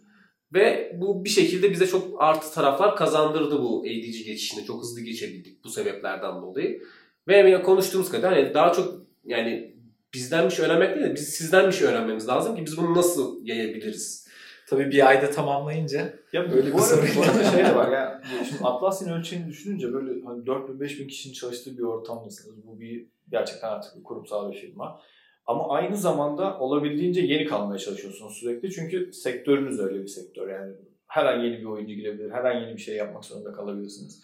Ve 0.55 0.97
bu 1.01 1.25
bir 1.25 1.31
şekilde 1.31 1.71
bize 1.71 1.87
çok 1.87 2.23
artı 2.23 2.55
taraflar 2.55 2.97
kazandırdı 2.97 3.63
bu 3.63 3.81
ADG 3.81 4.25
geçişini. 4.27 4.65
Çok 4.65 4.83
hızlı 4.83 5.01
geçebildik 5.01 5.65
bu 5.65 5.69
sebeplerden 5.69 6.43
dolayı. 6.43 6.83
Ve 7.29 7.37
yine 7.39 7.63
konuştuğumuz 7.63 8.11
kadar 8.11 8.35
hani 8.35 8.55
daha 8.55 8.73
çok 8.73 9.03
yani 9.25 9.77
bizden 10.15 10.45
bir 10.45 10.51
şey 10.51 10.67
öğrenmek 10.67 10.95
değil 10.95 11.07
de 11.07 11.15
biz 11.15 11.29
sizden 11.29 11.67
bir 11.67 11.73
şey 11.73 11.89
öğrenmemiz 11.89 12.29
lazım 12.29 12.57
ki 12.57 12.67
biz 12.67 12.77
bunu 12.77 12.95
nasıl 12.95 13.47
yayabiliriz? 13.47 14.27
Tabii 14.69 14.91
bir 14.91 15.07
ayda 15.09 15.31
tamamlayınca 15.31 16.15
Ya 16.33 16.53
Böyle 16.53 16.73
bu 16.73 16.77
bir 16.77 16.83
sorun 16.83 17.09
bu 17.17 17.23
arada 17.23 17.45
şey 17.45 17.65
de 17.65 17.77
var 17.77 17.93
ya. 17.93 18.23
Şimdi 18.49 18.65
Atlassian 18.65 19.19
ölçeğini 19.19 19.49
düşününce 19.49 19.93
böyle 19.93 20.25
hani 20.25 20.47
4 20.47 20.69
bin 20.69 20.81
5 20.81 21.01
bin 21.01 21.09
kişinin 21.09 21.35
çalıştığı 21.35 21.79
bir 21.79 21.83
ortamdasınız. 21.83 22.67
Bu 22.67 22.81
bir 22.81 23.07
gerçekten 23.31 23.69
artık 23.69 23.97
bir 23.99 24.03
kurumsal 24.03 24.53
bir 24.53 24.57
firma. 24.59 25.01
Ama 25.47 25.69
aynı 25.69 25.97
zamanda 25.97 26.59
olabildiğince 26.59 27.21
yeni 27.21 27.45
kalmaya 27.45 27.79
çalışıyorsunuz 27.79 28.33
sürekli. 28.33 28.71
Çünkü 28.71 29.13
sektörünüz 29.13 29.81
öyle 29.81 30.03
bir 30.03 30.09
sektör. 30.09 30.49
Yani 30.49 30.73
her 31.07 31.25
an 31.25 31.45
yeni 31.45 31.59
bir 31.59 31.65
oyuncu 31.65 31.95
girebilir. 31.95 32.31
Her 32.31 32.45
an 32.45 32.61
yeni 32.61 32.77
bir 32.77 32.81
şey 32.81 32.97
yapmak 32.97 33.25
zorunda 33.25 33.53
kalabilirsiniz. 33.53 34.23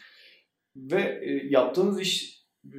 Ve 0.76 1.20
e, 1.22 1.46
yaptığınız 1.48 2.00
iş 2.00 2.42
e, 2.64 2.78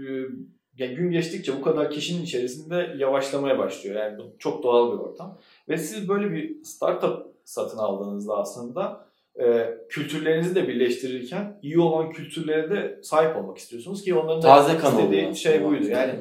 ya 0.77 0.87
gün 0.87 1.11
geçtikçe 1.11 1.57
bu 1.57 1.61
kadar 1.61 1.91
kişinin 1.91 2.23
içerisinde 2.23 2.95
yavaşlamaya 2.97 3.57
başlıyor. 3.57 3.95
Yani 3.95 4.17
bu 4.17 4.35
çok 4.39 4.63
doğal 4.63 4.93
bir 4.93 4.97
ortam. 4.97 5.39
Ve 5.69 5.77
siz 5.77 6.09
böyle 6.09 6.31
bir 6.31 6.63
startup 6.63 7.25
satın 7.43 7.77
aldığınızda 7.77 8.37
aslında 8.37 9.05
e, 9.39 9.77
kültürlerinizi 9.89 10.55
de 10.55 10.67
birleştirirken 10.67 11.59
iyi 11.61 11.79
olan 11.79 12.11
kültürlere 12.11 12.69
de 12.69 12.99
sahip 13.03 13.35
olmak 13.35 13.57
istiyorsunuz 13.57 14.03
ki 14.03 14.15
onların 14.15 14.41
da 14.41 14.47
Taze 14.47 14.77
kan 14.77 14.91
istediği 14.91 15.21
oluyor 15.21 15.35
şey 15.35 15.65
buydu. 15.65 15.87
Yani 15.87 16.13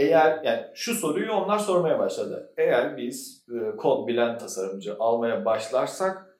eğer 0.00 0.40
yani 0.44 0.60
şu 0.74 0.94
soruyu 0.94 1.32
onlar 1.32 1.58
sormaya 1.58 1.98
başladı. 1.98 2.52
Eğer 2.56 2.96
biz 2.96 3.46
e, 3.48 3.76
kod 3.76 4.08
bilen 4.08 4.38
tasarımcı 4.38 4.96
almaya 4.98 5.44
başlarsak 5.44 6.38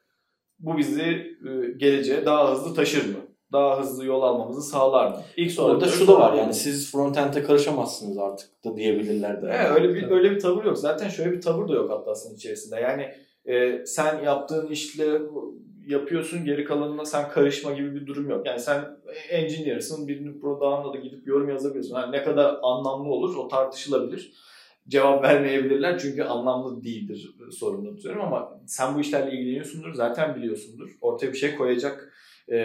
bu 0.58 0.78
bizi 0.78 1.02
e, 1.02 1.72
geleceğe 1.76 2.26
daha 2.26 2.52
hızlı 2.52 2.74
taşır 2.74 3.06
mı? 3.06 3.20
Daha 3.52 3.80
hızlı 3.80 4.06
yol 4.06 4.22
almamızı 4.22 4.62
sağlar 4.62 5.10
mı? 5.10 5.20
İlk 5.36 5.52
soru 5.52 5.72
Orada 5.72 5.86
şu 5.86 6.08
da 6.08 6.20
var 6.20 6.34
yani 6.34 6.54
siz 6.54 6.92
frontend'e 6.92 7.42
karışamazsınız 7.42 8.18
artık 8.18 8.64
da 8.64 8.76
diyebilirler 8.76 9.42
de. 9.42 9.46
Evet, 9.54 9.70
öyle 9.70 9.94
bir 9.94 10.10
öyle 10.10 10.30
bir 10.30 10.40
tavır 10.40 10.64
yok. 10.64 10.78
Zaten 10.78 11.08
şöyle 11.08 11.32
bir 11.32 11.40
tavır 11.40 11.68
da 11.68 11.74
yok 11.74 11.90
Atlas'ın 11.90 12.34
içerisinde. 12.34 12.80
Yani 12.80 13.14
e, 13.44 13.86
sen 13.86 14.22
yaptığın 14.22 14.66
işle 14.66 15.20
yapıyorsun 15.90 16.44
geri 16.44 16.64
kalanına 16.64 17.04
sen 17.04 17.28
karışma 17.28 17.72
gibi 17.72 17.94
bir 17.94 18.06
durum 18.06 18.30
yok. 18.30 18.46
Yani 18.46 18.60
sen 18.60 18.84
engineer'sın 19.30 20.08
birinin 20.08 20.40
product'ına 20.40 20.94
da 20.94 20.98
gidip 20.98 21.26
yorum 21.26 21.48
yazabiliyorsun. 21.48 21.96
Yani 21.96 22.12
ne 22.12 22.22
kadar 22.22 22.58
anlamlı 22.62 23.08
olur 23.08 23.36
o 23.36 23.48
tartışılabilir. 23.48 24.32
Cevap 24.88 25.24
vermeyebilirler 25.24 25.98
çünkü 25.98 26.22
anlamlı 26.22 26.84
değildir 26.84 27.34
sorunu 27.50 27.96
tutuyorum 27.96 28.20
ama 28.20 28.60
sen 28.66 28.94
bu 28.94 29.00
işlerle 29.00 29.32
ilgileniyorsundur 29.32 29.94
zaten 29.94 30.36
biliyorsundur. 30.36 30.90
Ortaya 31.00 31.32
bir 31.32 31.38
şey 31.38 31.56
koyacak 31.56 32.12
e, 32.48 32.56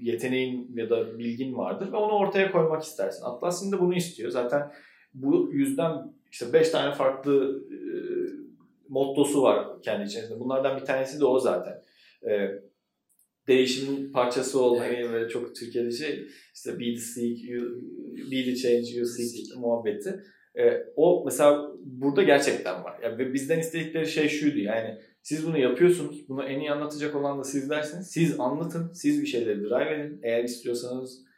yeteneğin 0.00 0.76
ya 0.76 0.90
da 0.90 1.18
bilgin 1.18 1.56
vardır 1.56 1.92
ve 1.92 1.96
onu 1.96 2.12
ortaya 2.12 2.52
koymak 2.52 2.82
istersin. 2.82 3.24
Atlassian 3.24 3.72
da 3.72 3.80
bunu 3.80 3.94
istiyor. 3.94 4.30
Zaten 4.30 4.72
bu 5.14 5.50
yüzden 5.52 5.92
işte 6.30 6.52
5 6.52 6.70
tane 6.70 6.94
farklı 6.94 7.62
e, 7.70 7.76
mottosu 8.88 9.42
var 9.42 9.82
kendi 9.82 10.04
içerisinde. 10.04 10.40
Bunlardan 10.40 10.80
bir 10.80 10.84
tanesi 10.84 11.20
de 11.20 11.24
o 11.24 11.38
zaten. 11.38 11.82
E, 12.28 12.32
değişimin 13.48 14.12
parçası 14.12 14.60
olmayı 14.62 15.12
ve 15.12 15.28
çok 15.28 15.56
Türkiye'de 15.56 15.90
şey 15.90 16.26
işte 16.54 16.80
be 16.80 16.94
the 16.94 17.00
seek, 17.00 17.44
you, 17.44 17.64
be 18.30 18.44
the 18.44 18.56
change 18.56 18.90
you 18.94 19.06
seek 19.06 19.56
muhabbeti. 19.56 20.20
E, 20.58 20.86
o 20.96 21.22
mesela 21.24 21.72
burada 21.84 22.22
gerçekten 22.22 22.84
var. 22.84 23.00
Yani 23.02 23.18
ve 23.18 23.32
bizden 23.32 23.58
istedikleri 23.58 24.06
şey 24.06 24.28
şuydu 24.28 24.58
yani 24.58 24.98
siz 25.22 25.46
bunu 25.46 25.58
yapıyorsunuz. 25.58 26.28
Bunu 26.28 26.44
en 26.44 26.60
iyi 26.60 26.70
anlatacak 26.70 27.16
olan 27.16 27.38
da 27.38 27.44
sizlersiniz. 27.44 28.10
Siz 28.10 28.40
anlatın. 28.40 28.92
Siz 28.92 29.22
bir 29.22 29.26
şeyleri 29.26 29.60
drive 29.60 29.94
edin. 29.94 30.20
Eğer 30.22 30.44
istiyorsanız 30.44 31.29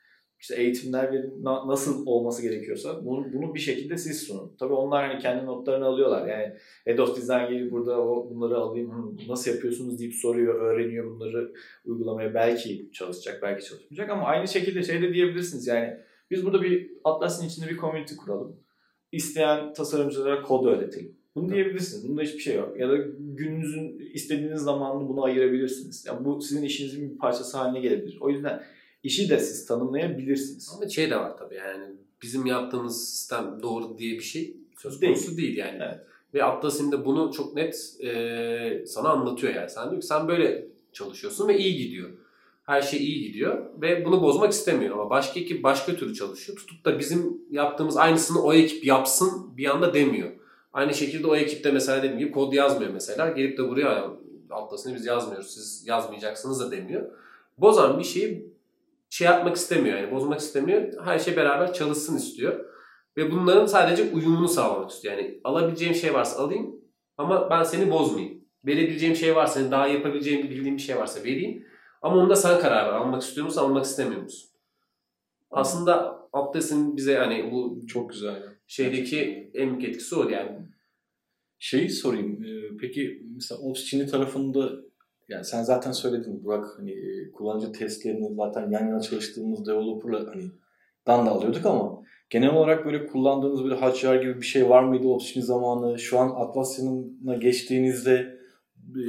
işte 0.42 0.54
eğitimler 0.56 1.24
nasıl 1.42 2.06
olması 2.06 2.42
gerekiyorsa 2.42 3.04
bunu, 3.04 3.32
bunu 3.32 3.54
bir 3.54 3.60
şekilde 3.60 3.96
siz 3.96 4.22
sunun. 4.22 4.52
Tabii 4.58 4.72
onlar 4.72 5.06
hani 5.10 5.22
kendi 5.22 5.46
notlarını 5.46 5.86
alıyorlar. 5.86 6.26
Yani 6.28 6.52
Head 6.84 6.98
of 6.98 7.16
Design 7.16 7.48
gelip 7.50 7.72
burada 7.72 8.00
o, 8.00 8.30
bunları 8.30 8.56
alayım. 8.56 8.90
"Hı, 8.90 9.28
nasıl 9.28 9.50
yapıyorsunuz 9.50 9.98
deyip 9.98 10.14
soruyor, 10.14 10.54
öğreniyor 10.54 11.10
bunları 11.10 11.52
uygulamaya. 11.84 12.34
Belki 12.34 12.90
çalışacak, 12.92 13.38
belki 13.42 13.64
çalışmayacak 13.64 14.10
ama 14.10 14.24
aynı 14.24 14.48
şekilde 14.48 14.82
şey 14.82 15.02
de 15.02 15.14
diyebilirsiniz. 15.14 15.66
Yani 15.66 15.96
biz 16.30 16.44
burada 16.44 16.62
bir 16.62 16.90
Atlas'ın 17.04 17.46
içinde 17.46 17.70
bir 17.70 17.76
community 17.76 18.14
kuralım. 18.14 18.56
İsteyen 19.12 19.72
tasarımcılara 19.72 20.42
kod 20.42 20.66
öğretelim. 20.66 21.16
Bunu 21.34 21.52
diyebilirsiniz. 21.54 22.08
Bunda 22.08 22.22
hiçbir 22.22 22.40
şey 22.40 22.56
yok. 22.56 22.80
Ya 22.80 22.88
da 22.88 22.96
gününüzün 23.18 24.10
istediğiniz 24.14 24.60
zamanını 24.60 25.08
buna 25.08 25.22
ayırabilirsiniz. 25.24 26.04
Yani 26.06 26.24
bu 26.24 26.40
sizin 26.40 26.62
işinizin 26.62 27.10
bir 27.12 27.18
parçası 27.18 27.58
haline 27.58 27.80
gelebilir. 27.80 28.18
O 28.20 28.30
yüzden 28.30 28.62
işi 29.02 29.30
de 29.30 29.38
siz 29.38 29.66
tanımlayabilirsiniz. 29.66 30.72
Ama 30.76 30.88
şey 30.88 31.10
de 31.10 31.16
var 31.16 31.36
tabii 31.36 31.54
yani 31.54 31.84
bizim 32.22 32.46
yaptığımız 32.46 33.08
sistem 33.08 33.58
doğru 33.62 33.98
diye 33.98 34.12
bir 34.12 34.24
şey 34.24 34.56
söz 34.78 35.00
Değil. 35.00 35.14
konusu 35.14 35.36
değil, 35.36 35.56
yani. 35.56 35.78
Evet. 35.80 36.00
Ve 36.34 36.44
Atlas'ın 36.44 36.92
da 36.92 37.04
bunu 37.04 37.32
çok 37.32 37.54
net 37.54 37.96
e, 38.00 38.84
sana 38.86 39.08
anlatıyor 39.08 39.54
yani. 39.54 39.70
Sen 39.70 39.90
diyor 39.90 40.00
ki 40.00 40.06
sen 40.06 40.28
böyle 40.28 40.66
çalışıyorsun 40.92 41.48
ve 41.48 41.58
iyi 41.58 41.76
gidiyor. 41.76 42.10
Her 42.66 42.82
şey 42.82 43.00
iyi 43.00 43.22
gidiyor 43.22 43.64
ve 43.80 44.04
bunu 44.04 44.22
bozmak 44.22 44.52
istemiyor 44.52 44.92
ama 44.92 45.10
başka 45.10 45.40
ekip 45.40 45.62
başka 45.62 45.96
türlü 45.96 46.14
çalışıyor. 46.14 46.58
Tutup 46.58 46.84
da 46.84 46.98
bizim 46.98 47.38
yaptığımız 47.50 47.96
aynısını 47.96 48.42
o 48.42 48.52
ekip 48.52 48.84
yapsın 48.84 49.56
bir 49.56 49.66
anda 49.66 49.94
demiyor. 49.94 50.30
Aynı 50.72 50.94
şekilde 50.94 51.26
o 51.26 51.36
ekipte 51.36 51.70
mesela 51.70 51.98
dediğim 51.98 52.18
gibi 52.18 52.30
kod 52.30 52.52
yazmıyor 52.52 52.90
mesela. 52.92 53.30
Gelip 53.30 53.58
de 53.58 53.68
buraya 53.68 54.10
Atlas'ını 54.50 54.94
biz 54.94 55.06
yazmıyoruz 55.06 55.50
siz 55.50 55.84
yazmayacaksınız 55.86 56.60
da 56.60 56.70
demiyor. 56.70 57.10
Bozan 57.58 57.98
bir 57.98 58.04
şeyi 58.04 58.51
şey 59.12 59.24
yapmak 59.26 59.56
istemiyor 59.56 59.98
yani 59.98 60.10
bozmak 60.10 60.40
istemiyor. 60.40 60.92
Her 61.04 61.18
şey 61.18 61.36
beraber 61.36 61.72
çalışsın 61.72 62.16
istiyor. 62.16 62.64
Ve 63.16 63.30
bunların 63.30 63.66
sadece 63.66 64.02
uyumunu 64.12 64.48
sağlamak 64.48 64.90
istiyor. 64.90 65.16
Yani 65.16 65.40
alabileceğim 65.44 65.94
şey 65.94 66.14
varsa 66.14 66.42
alayım 66.42 66.74
ama 67.16 67.50
ben 67.50 67.62
seni 67.62 67.90
bozmayayım. 67.90 68.44
Verebileceğim 68.66 69.16
şey 69.16 69.36
varsa, 69.36 69.54
senin 69.54 69.70
daha 69.70 69.86
yapabileceğim 69.86 70.50
bildiğim 70.50 70.76
bir 70.76 70.82
şey 70.82 70.96
varsa 70.96 71.20
vereyim. 71.24 71.64
Ama 72.02 72.16
onu 72.16 72.30
da 72.30 72.36
sen 72.36 72.60
karar 72.60 72.86
ver. 72.86 72.92
Almak 72.92 73.22
istiyor 73.22 73.46
musun, 73.46 73.60
almak 73.60 73.84
istemiyor 73.84 74.22
musun? 74.22 74.50
Aslında 75.50 76.22
Atlas'ın 76.32 76.96
bize 76.96 77.16
hani 77.16 77.50
bu 77.52 77.86
Çok 77.86 78.10
güzel. 78.10 78.42
şeydeki 78.66 79.50
en 79.54 79.70
büyük 79.70 79.84
etkisi 79.94 80.16
o 80.16 80.28
yani. 80.28 80.58
Şeyi 81.58 81.90
sorayım. 81.90 82.44
e, 82.44 82.76
Peki 82.80 83.22
mesela 83.34 83.60
Ops 83.60 83.84
Çin'i 83.84 84.06
tarafında 84.06 84.72
yani 85.28 85.44
sen 85.44 85.62
zaten 85.62 85.92
söyledin 85.92 86.44
Burak 86.44 86.78
hani 86.78 86.92
e, 86.92 87.32
kullanıcı 87.32 87.72
testlerini 87.72 88.34
zaten 88.34 88.70
yan 88.70 88.88
yana 88.88 89.00
çalıştığımız 89.00 89.66
developer'la 89.66 90.26
hani 90.26 90.44
dan 91.06 91.26
da 91.26 91.30
alıyorduk 91.30 91.66
ama 91.66 92.02
genel 92.30 92.50
olarak 92.50 92.84
böyle 92.84 93.06
kullandığınız 93.06 93.64
böyle 93.64 93.74
Hotjar 93.74 94.16
gibi 94.16 94.36
bir 94.36 94.46
şey 94.46 94.68
var 94.68 94.84
mıydı 94.84 95.08
Ops 95.08 95.26
Çin 95.26 95.40
zamanı? 95.40 95.98
Şu 95.98 96.18
an 96.18 96.32
Atlassian'a 96.36 97.34
geçtiğinizde 97.36 98.38
e, 98.96 99.04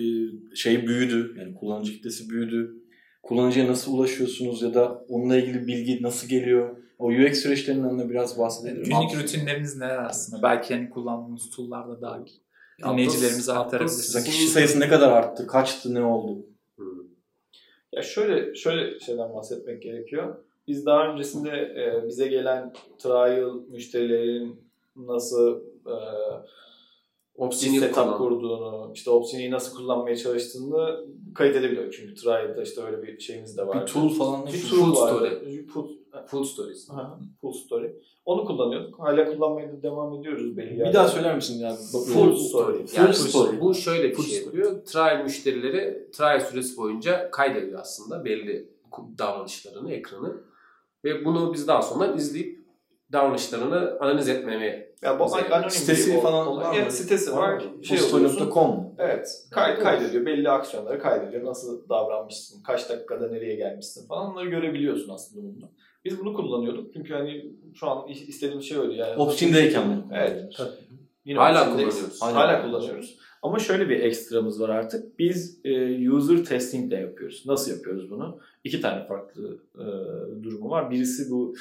şey 0.56 0.88
büyüdü. 0.88 1.36
Yani 1.40 1.56
kullanıcı 1.56 1.92
kitlesi 1.92 2.30
büyüdü. 2.30 2.84
Kullanıcıya 3.24 3.68
nasıl 3.68 3.94
ulaşıyorsunuz 3.94 4.62
ya 4.62 4.74
da 4.74 5.06
onunla 5.10 5.38
ilgili 5.38 5.68
bilgi 5.68 6.04
nasıl 6.04 6.28
geliyor? 6.28 6.78
O 7.00 7.08
UX 7.08 7.38
süreçlerinden 7.38 8.00
de 8.00 8.10
biraz 8.10 8.40
bahsedelim. 8.40 8.84
Günlük 8.84 9.24
rutinleriniz 9.24 9.78
neler 9.78 10.06
aslında? 10.06 10.44
Belki 10.44 10.74
hani 10.74 10.90
kullandığınız 10.90 11.50
tool'lar 11.50 12.02
da. 12.02 12.26
Dinleyicilerimize 12.80 13.52
Atlas- 13.52 13.58
aktarabilirsiniz. 13.66 14.16
Mesela 14.16 14.26
kişi 14.26 14.48
sayısı 14.48 14.80
ne 14.80 14.88
kadar 14.90 15.12
arttı? 15.12 15.48
Kaçtı? 15.48 15.94
Ne 15.94 16.04
oldu? 16.04 16.46
Ya 17.92 18.02
şöyle 18.02 18.56
şöyle 18.56 19.00
şeyden 19.00 19.34
bahsetmek 19.34 19.82
gerekiyor. 19.84 20.36
Biz 20.68 20.86
daha 20.86 21.08
öncesinde 21.08 21.50
e, 21.50 22.08
bize 22.08 22.28
gelen 22.28 22.74
trial 23.00 23.54
müşterilerin 23.70 24.70
nasıl 24.96 25.60
e, 25.86 25.96
Opsini 27.36 27.80
setup 27.80 28.18
kurduğunu, 28.18 28.92
işte 28.96 29.10
Opsini'yi 29.10 29.52
nasıl 29.52 29.78
kullanmaya 29.78 30.16
çalıştığını 30.16 31.06
kayıt 31.36 31.56
edebiliyor. 31.56 31.92
Çünkü 31.92 32.16
trial'da 32.16 32.64
işte 32.64 32.82
öyle 32.82 33.04
bir 33.04 33.20
şeyimiz 33.20 33.58
de 33.58 33.68
var. 33.68 33.82
Bir 33.82 33.86
tool 33.86 34.10
falan 34.10 34.46
ne? 34.46 34.54
Bir 34.54 34.70
tool 34.70 34.96
vardı. 34.96 35.42
story. 35.42 36.03
Full 36.28 36.44
stories. 36.44 36.90
Aha, 36.90 37.20
full 37.42 37.54
story. 37.54 37.96
Onu 38.26 38.46
kullanıyorduk. 38.46 39.00
Hala 39.00 39.26
kullanmaya 39.26 39.74
da 39.74 39.84
devam 39.84 40.14
ediyoruz 40.14 40.58
belli 40.58 40.80
Bir 40.80 40.94
daha 40.94 41.08
söyler 41.08 41.36
misin 41.36 41.60
ya? 41.60 41.76
Full 42.14 42.36
story. 42.36 42.86
Full 42.86 42.98
Yani 42.98 43.14
story. 43.14 43.60
bu 43.62 43.74
şöyle 43.74 44.10
bir 44.10 44.16
Full 44.16 44.24
şey 44.24 44.40
story. 44.42 44.58
yapıyor. 44.60 44.86
Trial 44.86 45.24
müşterileri 45.24 46.12
trial 46.12 46.40
süresi 46.40 46.78
boyunca 46.78 47.32
kaydediyor 47.32 47.80
aslında 47.80 48.26
belli 48.26 48.70
davranışlarını, 49.18 49.92
ekranı. 49.94 50.34
Ve 51.04 51.26
bunu 51.26 51.54
biz 51.54 51.68
daha 51.68 51.82
sonra 51.82 52.08
izleyip 52.08 52.64
davranışlarını 53.12 53.98
analiz 54.00 54.30
etmeye 54.30 54.94
Ya 55.02 55.20
bu 55.20 55.24
anonim 55.24 55.70
Sitesi 55.70 56.14
bir- 56.14 56.22
falan 56.22 56.48
o- 56.48 56.58
var 56.58 56.74
yani 56.76 56.86
mı? 56.86 56.92
sitesi 56.92 57.36
var. 57.36 57.64
Şey 57.84 57.98
mu? 58.68 58.96
Evet. 58.98 59.46
Kay, 59.52 59.80
kaydediyor. 59.80 60.26
Belli 60.26 60.50
aksiyonları 60.50 61.00
kaydediyor. 61.00 61.46
Nasıl 61.46 61.90
davranmışsın, 61.90 62.64
kaç 62.64 62.90
dakikada 62.90 63.28
nereye 63.28 63.56
gelmişsin 63.56 64.08
falan 64.08 64.32
onları 64.32 64.50
görebiliyorsun 64.50 65.14
aslında 65.14 65.44
bunda. 65.48 65.66
Biz 66.06 66.20
bunu 66.20 66.34
kullanıyorduk. 66.34 66.94
Çünkü 66.94 67.14
hani 67.14 67.46
şu 67.74 67.90
an 67.90 68.08
istediğimiz 68.08 68.66
şey 68.66 68.78
öyle 68.78 68.94
yani. 68.94 69.16
Ops'indeyken 69.16 69.88
mi? 69.88 70.04
Evet. 70.14 70.62
Yine 71.26 71.40
Hala 71.40 71.66
kullanıyoruz. 71.66 72.22
Hala, 72.22 72.36
Hala 72.36 72.62
kullanıyoruz. 72.62 73.18
Ama 73.42 73.60
şöyle 73.60 73.90
bir 73.90 74.00
ekstramız 74.00 74.62
var 74.62 74.70
artık. 74.70 75.20
Biz 75.20 75.60
e, 75.66 76.10
user 76.12 76.46
testing 76.46 76.92
de 76.92 76.96
yapıyoruz. 76.96 77.44
Nasıl 77.46 77.72
yapıyoruz 77.72 78.12
bunu? 78.12 78.40
İki 78.64 78.82
tane 78.82 79.06
farklı 79.08 79.58
e, 79.76 79.84
durumu 80.44 80.70
var. 80.70 80.92
Birisi 80.92 81.32
bu 81.32 81.56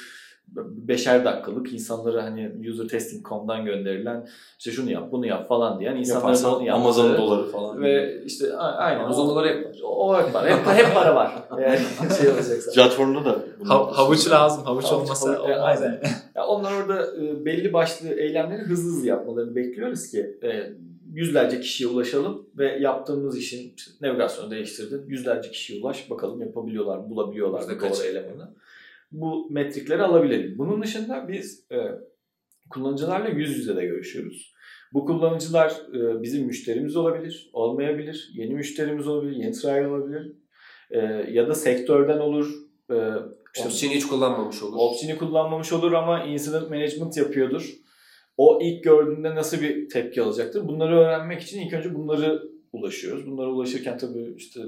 beşer 0.87 1.25
dakikalık 1.25 1.73
insanları 1.73 2.19
hani 2.21 2.51
user 2.69 2.87
testing.com'dan 2.87 3.65
gönderilen 3.65 4.27
işte 4.59 4.71
şunu 4.71 4.91
yap 4.91 5.11
bunu 5.11 5.25
yap 5.25 5.47
falan 5.47 5.79
diyen 5.79 5.95
insanların 5.95 6.21
Yaparsan 6.27 6.55
onu 6.55 6.65
yaptığı 6.65 6.81
Amazon 6.83 7.17
doları 7.17 7.49
falan. 7.51 7.81
ve 7.81 8.23
işte 8.25 8.53
a- 8.57 8.75
aynen 8.77 8.99
Amazon 9.03 9.25
o- 9.25 9.29
doları 9.29 9.47
hep 9.47 9.65
var. 9.65 9.75
O 9.83 10.17
hep 10.21 10.33
var. 10.33 10.49
Hep, 10.49 10.67
hep 10.85 10.93
para 10.93 11.15
var. 11.15 11.33
Yani 11.61 11.79
şey 12.19 12.29
olacaksa. 12.29 12.71
Platformda 12.71 13.25
da 13.25 13.39
Ha- 13.63 13.97
havuç 13.97 14.29
lazım. 14.29 14.63
Havuç, 14.63 14.85
Havuç, 14.85 15.03
olmasa 15.03 15.29
havuç, 15.29 15.39
olmaz 15.39 15.81
aynen. 15.81 15.91
yani. 15.93 15.99
Ya 16.35 16.45
onlar 16.47 16.71
orada 16.81 17.07
e, 17.17 17.45
belli 17.45 17.73
başlı 17.73 18.09
eylemleri 18.09 18.61
hızlı 18.61 18.89
hızlı 18.91 19.07
yapmalarını 19.07 19.55
bekliyoruz 19.55 20.07
ki 20.11 20.37
e, 20.43 20.69
yüzlerce 21.13 21.59
kişiye 21.59 21.89
ulaşalım 21.89 22.45
ve 22.57 22.77
yaptığımız 22.79 23.37
işin 23.37 23.73
işte 23.77 23.91
navigasyonu 24.01 24.51
değiştirdin. 24.51 25.03
Yüzlerce 25.07 25.51
kişiye 25.51 25.81
ulaş 25.83 26.09
bakalım 26.09 26.41
yapabiliyorlar 26.41 27.09
bulabiliyorlar 27.09 27.59
Yüzde 27.59 27.71
doğru 27.79 27.79
kaç? 27.89 27.99
elemanı. 28.05 28.49
Bu 29.13 29.47
metrikleri 29.51 30.01
alabilelim. 30.01 30.57
Bunun 30.57 30.83
dışında 30.83 31.27
biz 31.27 31.65
e, 31.71 31.77
kullanıcılarla 32.69 33.29
yüz 33.29 33.57
yüze 33.57 33.75
de 33.75 33.85
görüşüyoruz. 33.85 34.53
Bu 34.93 35.05
kullanıcılar 35.05 35.69
e, 35.69 36.21
bizim 36.21 36.45
müşterimiz 36.45 36.95
olabilir, 36.95 37.49
olmayabilir, 37.53 38.31
yeni 38.33 38.53
müşterimiz 38.53 39.07
olabilir, 39.07 39.35
yeni 39.35 39.51
trial 39.51 39.85
olabilir 39.85 40.33
e, 40.91 40.99
ya 41.31 41.47
da 41.47 41.55
sektörden 41.55 42.19
olur. 42.19 42.53
E, 42.91 42.95
işte 43.55 43.67
Opsini 43.67 43.95
hiç 43.95 44.07
kullanmamış 44.07 44.63
olur. 44.63 44.77
Opsini 44.79 45.17
kullanmamış 45.17 45.73
olur 45.73 45.91
ama 45.91 46.23
incident 46.23 46.69
management 46.69 47.17
yapıyordur. 47.17 47.73
O 48.37 48.59
ilk 48.61 48.83
gördüğünde 48.83 49.35
nasıl 49.35 49.61
bir 49.61 49.89
tepki 49.89 50.21
alacaktır? 50.21 50.67
Bunları 50.67 50.97
öğrenmek 50.97 51.41
için 51.41 51.61
ilk 51.61 51.73
önce 51.73 51.95
bunları 51.95 52.43
ulaşıyoruz. 52.71 53.27
Bunlara 53.27 53.49
ulaşırken 53.49 53.97
tabii 53.97 54.33
işte 54.37 54.61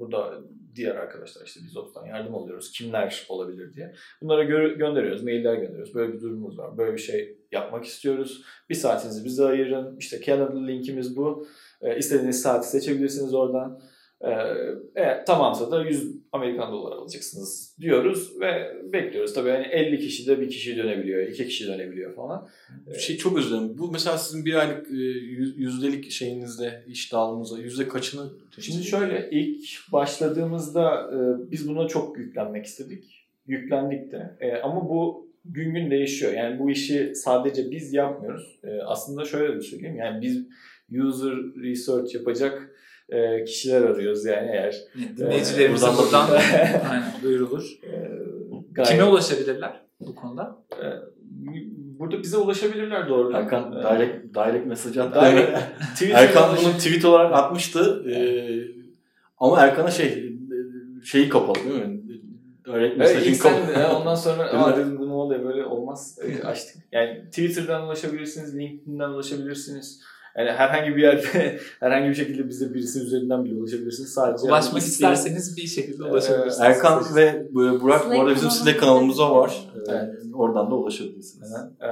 burada 0.00 0.40
diğer 0.74 0.96
arkadaşlar 0.96 1.46
işte 1.46 1.60
biz 1.64 1.76
Ops'tan 1.76 2.06
yardım 2.06 2.34
alıyoruz. 2.34 2.72
Kimler 2.72 3.26
olabilir 3.28 3.74
diye. 3.74 3.94
Bunlara 4.22 4.44
gö- 4.44 4.78
gönderiyoruz, 4.78 5.22
mailler 5.22 5.54
gönderiyoruz. 5.54 5.94
Böyle 5.94 6.12
bir 6.12 6.20
durumumuz 6.20 6.58
var. 6.58 6.78
Böyle 6.78 6.92
bir 6.92 6.98
şey 6.98 7.38
yapmak 7.52 7.84
istiyoruz. 7.84 8.44
Bir 8.68 8.74
saatinizi 8.74 9.24
bize 9.24 9.44
ayırın. 9.44 9.96
İşte 9.96 10.20
calendar 10.20 10.68
linkimiz 10.68 11.16
bu. 11.16 11.46
Ee, 11.82 11.98
istediğiniz 11.98 12.42
saati 12.42 12.68
seçebilirsiniz 12.68 13.34
oradan. 13.34 13.80
Ee, 14.24 14.28
eğer 14.94 15.26
tamamsa 15.26 15.70
da 15.70 15.82
100 15.82 16.19
Amerikan 16.32 16.72
doları 16.72 16.94
alacaksınız 16.94 17.76
diyoruz 17.80 18.40
ve 18.40 18.76
bekliyoruz. 18.92 19.34
Tabii 19.34 19.50
hani 19.50 19.66
50 19.66 19.98
kişi 19.98 20.26
de 20.26 20.40
bir 20.40 20.48
kişi 20.48 20.76
dönebiliyor, 20.76 21.26
iki 21.26 21.46
kişi 21.46 21.66
dönebiliyor 21.66 22.14
falan. 22.14 22.48
Şey 22.98 23.16
çok 23.16 23.38
özür 23.38 23.50
dilerim. 23.50 23.78
Bu 23.78 23.90
mesela 23.92 24.18
sizin 24.18 24.44
bir 24.44 24.54
aylık 24.54 24.90
e, 24.90 24.94
yüz- 24.94 25.58
yüzdelik 25.58 26.10
şeyinizde, 26.10 26.84
iş 26.86 27.12
dağılımınızda 27.12 27.58
yüzde 27.58 27.88
kaçını 27.88 28.30
Şimdi 28.60 28.84
şöyle 28.84 29.28
ilk 29.30 29.92
başladığımızda 29.92 31.10
e, 31.14 31.50
biz 31.50 31.68
buna 31.68 31.88
çok 31.88 32.18
yüklenmek 32.18 32.66
istedik. 32.66 33.26
Yüklendik 33.46 34.12
de. 34.12 34.36
E, 34.40 34.52
ama 34.56 34.88
bu 34.88 35.30
gün 35.44 35.74
gün 35.74 35.90
değişiyor. 35.90 36.32
Yani 36.32 36.58
bu 36.58 36.70
işi 36.70 37.14
sadece 37.14 37.70
biz 37.70 37.92
yapmıyoruz. 37.92 38.60
Aslında 38.86 39.24
şöyle 39.24 39.56
de 39.56 39.60
söyleyeyim. 39.60 39.96
Yani 39.96 40.22
biz 40.22 40.46
user 41.00 41.32
research 41.62 42.14
yapacak 42.14 42.69
e, 43.10 43.44
kişiler 43.44 43.82
arıyoruz 43.82 44.24
yani 44.24 44.48
eğer 44.52 44.76
Dinleyicilerimize 45.16 45.86
buradan 45.86 45.98
da- 45.98 46.02
buradan 46.02 46.28
aynen, 46.90 47.12
duyurulur. 47.22 47.64
e, 47.82 47.90
gayet- 48.72 48.88
Kime 48.90 49.04
ulaşabilirler 49.04 49.80
bu 50.00 50.14
konuda? 50.14 50.56
e, 50.82 50.86
burada 51.98 52.22
bize 52.22 52.36
ulaşabilirler 52.36 53.08
doğru. 53.08 53.36
Erkan 53.36 53.72
E, 53.72 53.82
direct, 53.82 54.34
direct 54.34 54.66
mesaj 54.66 54.98
attı. 54.98 55.18
Direct- 55.18 56.12
Erkan 56.12 56.56
bunu 56.56 56.72
tweet 56.72 57.04
olarak 57.04 57.34
atmıştı. 57.34 58.04
Ee, 58.10 58.60
ama 59.38 59.60
Erkan'a 59.60 59.90
şey 59.90 60.06
e, 60.06 61.04
şeyi 61.04 61.28
kapalı 61.28 61.54
değil 61.54 61.86
mi? 61.86 62.00
Direct 62.66 62.76
Evet 62.76 62.96
mesajın 62.96 63.32
sen 63.32 63.66
kapalı. 63.72 63.96
ondan 63.96 64.14
sonra 64.14 64.42
aa 64.52 64.76
dedim 64.76 64.98
bu 64.98 65.08
ne 65.08 65.12
oluyor 65.12 65.44
böyle 65.44 65.64
olmaz 65.64 66.18
açtık. 66.44 66.76
Yani 66.92 67.24
Twitter'dan 67.24 67.84
ulaşabilirsiniz, 67.86 68.56
LinkedIn'den 68.58 69.08
ulaşabilirsiniz. 69.10 70.00
Yani 70.38 70.50
herhangi 70.50 70.96
bir 70.96 71.02
yerde 71.02 71.58
herhangi 71.80 72.08
bir 72.08 72.14
şekilde 72.14 72.48
bize 72.48 72.74
birisi 72.74 73.00
üzerinden 73.00 73.44
bile 73.44 73.54
ulaşabilirsiniz. 73.54 74.12
Sadece 74.12 74.46
Ulaşmak 74.46 74.82
yani 74.82 74.88
isterseniz 74.88 75.56
bir 75.56 75.66
şekilde 75.66 76.02
Ee, 76.04 76.10
ulaşabilirsiniz. 76.10 76.60
Erkan 76.60 77.02
ve 77.16 77.22
e, 77.22 77.52
Burak 77.54 78.00
bu 78.00 78.08
Slack 78.08 78.20
arada 78.20 78.34
bizim 78.34 78.50
Slack 78.50 78.80
kanalımızda 78.80 79.34
var. 79.36 79.68
Evet. 79.76 79.88
Ee, 79.88 80.34
oradan 80.34 80.70
da 80.70 80.74
ulaşabilirsiniz. 80.74 81.52
Ee, 81.82 81.86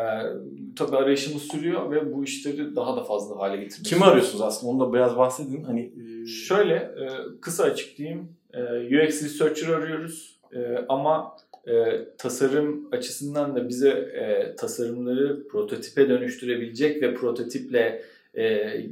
tabii 0.76 0.96
arayışımız 0.96 1.42
sürüyor 1.42 1.90
ve 1.90 2.14
bu 2.14 2.24
işleri 2.24 2.76
daha 2.76 2.96
da 2.96 3.04
fazla 3.04 3.38
hale 3.38 3.56
getirmek 3.56 3.86
Kimi 3.86 4.04
arıyorsunuz 4.04 4.42
aslında? 4.42 4.72
Onu 4.72 4.80
da 4.80 4.92
biraz 4.92 5.16
bahsedin. 5.16 5.64
Hani 5.64 5.80
e, 5.80 6.26
Şöyle 6.26 6.74
e, 6.74 7.08
kısa 7.40 7.64
açıklayayım. 7.64 8.28
E, 8.54 8.60
UX 8.86 9.22
Researcher 9.22 9.68
arıyoruz 9.68 10.38
E, 10.52 10.84
ama 10.88 11.36
e, 11.66 12.04
tasarım 12.18 12.88
açısından 12.92 13.56
da 13.56 13.68
bize 13.68 13.88
e, 13.90 14.56
tasarımları 14.56 15.48
prototipe 15.48 16.08
dönüştürebilecek 16.08 17.02
ve 17.02 17.14
prototiple 17.14 18.02
e, 18.34 18.44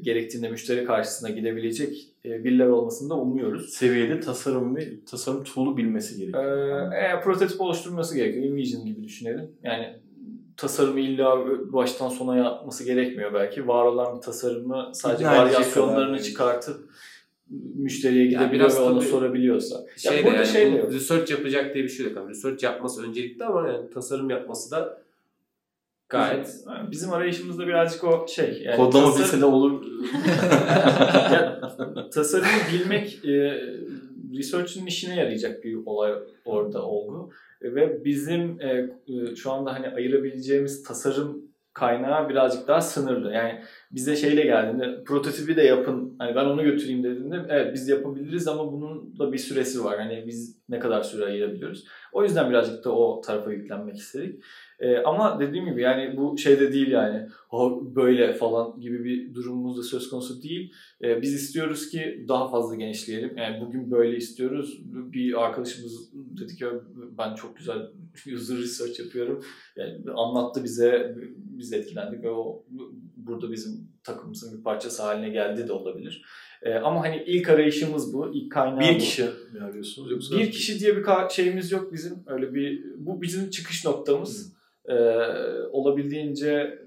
gerektiğinde 0.02 0.48
müşteri 0.50 0.84
karşısına 0.84 1.30
gidebilecek 1.30 2.08
e, 2.24 2.44
birileri 2.44 2.68
olmasını 2.68 3.10
da 3.10 3.14
umuyoruz. 3.14 3.70
Seviyede 3.74 4.20
tasarım 4.20 4.76
ve 4.76 5.04
tasarım 5.10 5.44
tool'u 5.44 5.76
bilmesi 5.76 6.14
Ee, 6.14 6.18
gerekiyor. 6.18 6.92
e, 6.92 7.20
prototip 7.24 7.60
oluşturması 7.60 8.16
gerekiyor. 8.16 8.44
InVision 8.44 8.84
gibi 8.86 9.04
düşünelim. 9.04 9.50
Yani 9.62 9.96
tasarımı 10.56 11.00
illa 11.00 11.36
baştan 11.72 12.08
sona 12.08 12.36
yapması 12.36 12.84
gerekmiyor 12.84 13.34
belki. 13.34 13.68
Var 13.68 13.84
olan 13.84 14.16
bir 14.16 14.22
tasarımı 14.22 14.90
sadece 14.94 15.24
İkna 15.24 15.38
varyasyonlarını 15.38 16.22
çıkartıp 16.22 16.90
müşteriye 17.74 18.26
gidebiliyor 18.26 18.52
biraz 18.52 18.78
ve 18.80 18.82
onu 18.82 18.98
tabii 19.00 19.08
sorabiliyorsa. 19.08 19.76
Ya 20.04 20.12
Şey 20.12 20.18
de 20.18 20.24
burada 20.26 20.36
yani 20.36 20.46
şey 20.46 20.72
de 20.72 20.76
yok. 20.76 20.92
research 20.92 21.30
yapacak 21.30 21.74
diye 21.74 21.84
bir 21.84 21.88
şey 21.88 22.06
yok. 22.06 22.16
Yani 22.16 22.30
research 22.30 22.62
yapması 22.64 23.02
öncelikli 23.08 23.44
ama 23.44 23.68
yani 23.68 23.90
tasarım 23.90 24.30
yapması 24.30 24.70
da 24.70 25.02
gayet 26.08 26.46
Bizim, 26.46 26.90
bizim 26.90 27.12
arayışımızda 27.12 27.66
birazcık 27.66 28.04
o 28.04 28.26
şey. 28.28 28.62
Yani 28.62 28.76
Kodlama 28.76 29.06
tasarım- 29.06 29.18
bilse 29.22 29.40
de 29.40 29.44
olur. 29.44 29.84
ya, 31.32 31.60
tasarımı 32.14 32.48
bilmek 32.72 33.24
e, 33.24 33.62
research'ın 34.36 34.86
işine 34.86 35.16
yarayacak 35.16 35.64
bir 35.64 35.78
olay 35.86 36.12
orada 36.44 36.82
olgu. 36.82 37.30
Ve 37.62 38.04
bizim 38.04 38.60
e, 38.60 38.90
e, 39.08 39.36
şu 39.36 39.52
anda 39.52 39.74
hani 39.74 39.88
ayırabileceğimiz 39.88 40.82
tasarım 40.82 41.46
kaynağı 41.76 42.28
birazcık 42.28 42.68
daha 42.68 42.80
sınırlı. 42.80 43.32
Yani 43.32 43.60
bize 43.90 44.16
şeyle 44.16 44.42
geldiğinde 44.42 45.04
prototipi 45.04 45.56
de 45.56 45.62
yapın. 45.62 46.16
Hani 46.18 46.36
ben 46.36 46.44
onu 46.44 46.62
götüreyim 46.62 47.04
dediğinde 47.04 47.36
evet 47.48 47.74
biz 47.74 47.88
yapabiliriz 47.88 48.48
ama 48.48 48.72
bunun 48.72 49.18
da 49.18 49.32
bir 49.32 49.38
süresi 49.38 49.84
var. 49.84 49.98
Hani 49.98 50.24
biz 50.26 50.58
ne 50.68 50.78
kadar 50.78 51.02
süre 51.02 51.24
ayırabiliyoruz. 51.24 51.84
O 52.12 52.22
yüzden 52.22 52.50
birazcık 52.50 52.84
da 52.84 52.90
o 52.90 53.20
tarafa 53.20 53.52
yüklenmek 53.52 53.96
istedik. 53.96 54.44
E, 54.81 54.97
ama 54.97 55.40
dediğim 55.40 55.65
gibi 55.65 55.82
yani 55.82 56.16
bu 56.16 56.39
şeyde 56.39 56.73
değil 56.73 56.89
yani 56.89 57.28
"Ha, 57.48 57.59
böyle 57.97 58.32
falan 58.35 58.81
gibi 58.81 59.05
bir 59.05 59.35
durumumuz 59.35 59.78
da 59.78 59.82
söz 59.82 60.11
konusu 60.11 60.43
değil. 60.43 60.73
E, 61.03 61.23
biz 61.23 61.35
istiyoruz 61.35 61.90
ki 61.90 62.24
daha 62.28 62.51
fazla 62.51 62.74
genişleyelim. 62.74 63.36
Yani 63.36 63.61
bugün 63.61 63.90
böyle 63.90 64.16
istiyoruz. 64.16 64.81
Bir 65.12 65.44
arkadaşımız 65.44 66.11
dedi 66.12 66.57
ki 66.57 66.66
ben 67.19 67.35
çok 67.35 67.57
güzel 67.57 67.78
user 68.35 68.59
research 68.59 69.01
yapıyorum. 69.01 69.44
Yani 69.77 70.01
anlattı 70.15 70.65
bize, 70.65 71.16
biz 71.36 71.73
etkilendik 71.73 72.23
ve 72.23 72.31
o 72.31 72.65
burada 73.16 73.53
bizim 73.53 73.89
takımımızın 74.05 74.59
bir 74.59 74.65
parçası 74.65 75.03
haline 75.03 75.28
geldi 75.28 75.69
de 75.69 75.73
olabilir. 75.73 76.24
E, 76.62 76.74
ama 76.74 77.01
hani 77.01 77.24
ilk 77.27 77.48
arayışımız 77.48 78.15
bu, 78.15 78.35
ilk 78.35 78.53
kaynağı 78.53 78.81
bir 78.81 78.94
bu. 78.94 78.98
kişi 78.98 79.23
mi 79.23 79.61
arıyorsunuz 79.62 80.11
yoksa? 80.11 80.39
Bir 80.39 80.51
kişi 80.51 80.81
diye 80.81 80.97
bir 80.97 81.05
şeyimiz 81.31 81.73
yok 81.73 81.93
bizim. 81.93 82.12
Öyle 82.27 82.55
bir 82.55 82.85
bu 82.97 83.23
bizim 83.23 83.51
çıkış 83.51 83.85
noktamız. 83.85 84.55
Ee, 84.88 84.94
olabildiğince 85.72 86.78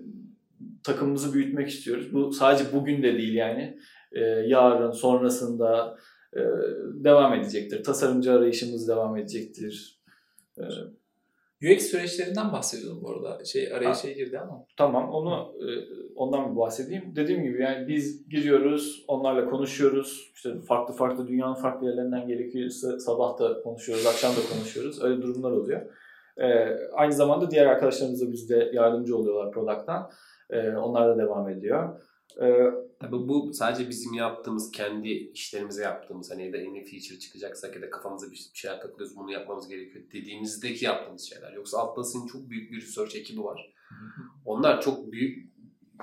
takımımızı 0.84 1.34
büyütmek 1.34 1.70
istiyoruz. 1.70 2.14
Bu 2.14 2.32
sadece 2.32 2.64
bugün 2.74 3.04
de 3.04 3.14
değil 3.14 3.34
yani. 3.34 3.78
Ee, 4.12 4.20
yarın, 4.48 4.92
sonrasında 4.92 5.98
e, 6.34 6.40
devam 6.94 7.34
edecektir. 7.34 7.84
Tasarımcı 7.84 8.32
arayışımız 8.34 8.88
devam 8.88 9.18
edecektir. 9.18 10.00
Ee, 10.58 10.64
UX 11.64 11.84
süreçlerinden 11.84 12.52
bahsediyordum 12.54 13.04
bu 13.04 13.12
arada. 13.12 13.46
Şey 13.46 13.74
araya 13.74 13.90
Ha. 13.90 13.94
şey 13.94 14.16
girdi 14.16 14.40
ama. 14.40 14.66
Tamam 14.78 15.10
onu 15.10 15.54
e, 15.60 15.68
ondan 16.16 16.52
bir 16.52 16.58
bahsedeyim. 16.58 17.16
Dediğim 17.16 17.44
gibi 17.44 17.62
yani 17.62 17.88
biz 17.88 18.30
giriyoruz, 18.30 19.06
onlarla 19.08 19.50
konuşuyoruz. 19.50 20.32
İşte 20.36 20.62
farklı 20.68 20.94
farklı 20.94 21.28
dünyanın 21.28 21.54
farklı 21.54 21.88
yerlerinden 21.88 22.28
gerekirse 22.28 23.00
sabah 23.00 23.40
da 23.40 23.62
konuşuyoruz, 23.62 24.06
akşam 24.06 24.32
da 24.32 24.56
konuşuyoruz. 24.56 25.04
Öyle 25.04 25.22
durumlar 25.22 25.52
oluyor. 25.52 25.82
E, 26.42 26.78
aynı 26.94 27.14
zamanda 27.14 27.52
diğer 27.52 27.66
arkadaşlarımız 27.66 28.22
da 28.22 28.32
bizde 28.32 28.72
yardımcı 28.74 29.18
oluyorlar 29.18 29.52
product'tan. 29.52 30.12
E, 30.50 30.70
onlar 30.70 31.10
da 31.10 31.18
devam 31.24 31.50
ediyor. 31.50 32.02
E, 32.42 32.48
Tabii 33.00 33.28
bu 33.28 33.54
sadece 33.54 33.90
bizim 33.90 34.14
yaptığımız, 34.14 34.72
kendi 34.72 35.10
işlerimize 35.10 35.84
yaptığımız 35.84 36.32
hani 36.32 36.46
ya 36.46 36.54
da 36.54 36.58
yeni 36.58 36.86
feature 36.86 37.20
çıkacaksak 37.20 37.76
ya 37.76 37.82
da 37.82 37.90
kafamıza 37.90 38.32
bir 38.32 38.50
şeyler 38.54 38.82
takılıyoruz 38.82 39.18
bunu 39.18 39.32
yapmamız 39.32 39.68
gerekiyor 39.68 40.06
dediğimizdeki 40.14 40.86
yaptığımız 40.86 41.30
şeyler. 41.30 41.54
Yoksa 41.54 41.78
Atlas'ın 41.78 42.28
çok 42.28 42.50
büyük 42.50 42.72
bir 42.72 42.82
research 42.82 43.16
ekibi 43.16 43.44
var. 43.44 43.74
Onlar 44.46 44.82
çok 44.82 45.12
büyük 45.12 45.54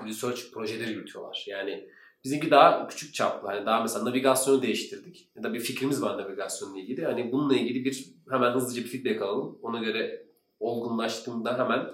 research 0.07 0.41
projeleri 0.53 0.91
yürütüyorlar. 0.91 1.45
Yani 1.47 1.89
bizimki 2.23 2.51
daha 2.51 2.87
küçük 2.87 3.13
çaplı. 3.13 3.47
Hani 3.47 3.65
daha 3.65 3.81
mesela 3.81 4.05
navigasyonu 4.05 4.61
değiştirdik. 4.61 5.31
Ya 5.35 5.43
da 5.43 5.53
bir 5.53 5.59
fikrimiz 5.59 6.01
var 6.01 6.17
navigasyonla 6.17 6.79
ilgili. 6.79 7.05
Hani 7.05 7.31
bununla 7.31 7.55
ilgili 7.55 7.85
bir 7.85 8.05
hemen 8.29 8.51
hızlıca 8.51 8.83
bir 8.83 8.87
feedback 8.87 9.21
alalım. 9.21 9.59
Ona 9.61 9.79
göre 9.79 10.26
olgunlaştığında 10.59 11.59
hemen 11.59 11.85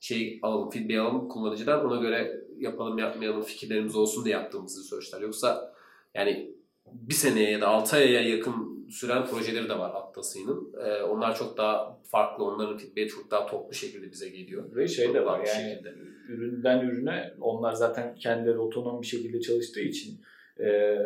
şey 0.00 0.38
alalım, 0.42 0.70
feedback 0.70 1.00
alalım 1.00 1.28
kullanıcıdan. 1.28 1.86
Ona 1.86 2.00
göre 2.00 2.44
yapalım 2.58 2.98
yapmayalım 2.98 3.42
fikirlerimiz 3.42 3.96
olsun 3.96 4.24
diye 4.24 4.34
yaptığımız 4.34 4.78
researchler. 4.78 5.20
Yoksa 5.20 5.74
yani 6.14 6.54
bir 6.92 7.14
seneye 7.14 7.50
ya 7.50 7.60
da 7.60 7.68
6 7.68 7.96
aya 7.96 8.20
yakın 8.20 8.86
süren 8.90 9.26
projeleri 9.26 9.68
de 9.68 9.78
var 9.78 9.92
Atlas'ın. 9.94 10.72
Ee, 10.84 11.02
onlar 11.02 11.36
çok 11.36 11.56
daha 11.56 11.98
farklı. 12.04 12.44
Onların 12.44 12.78
feedback'i 12.78 13.08
çok 13.08 13.30
daha 13.30 13.46
toplu 13.46 13.74
şekilde 13.74 14.12
bize 14.12 14.28
geliyor. 14.28 14.76
ve 14.76 14.88
şey 14.88 15.14
de 15.14 15.24
var 15.24 15.38
yani 15.38 15.70
şekilde. 15.70 15.94
üründen 16.28 16.80
ürüne 16.86 17.34
onlar 17.40 17.72
zaten 17.72 18.14
kendileri 18.14 18.58
otonom 18.58 19.02
bir 19.02 19.06
şekilde 19.06 19.40
çalıştığı 19.40 19.80
için 19.80 20.20
e, 20.60 20.96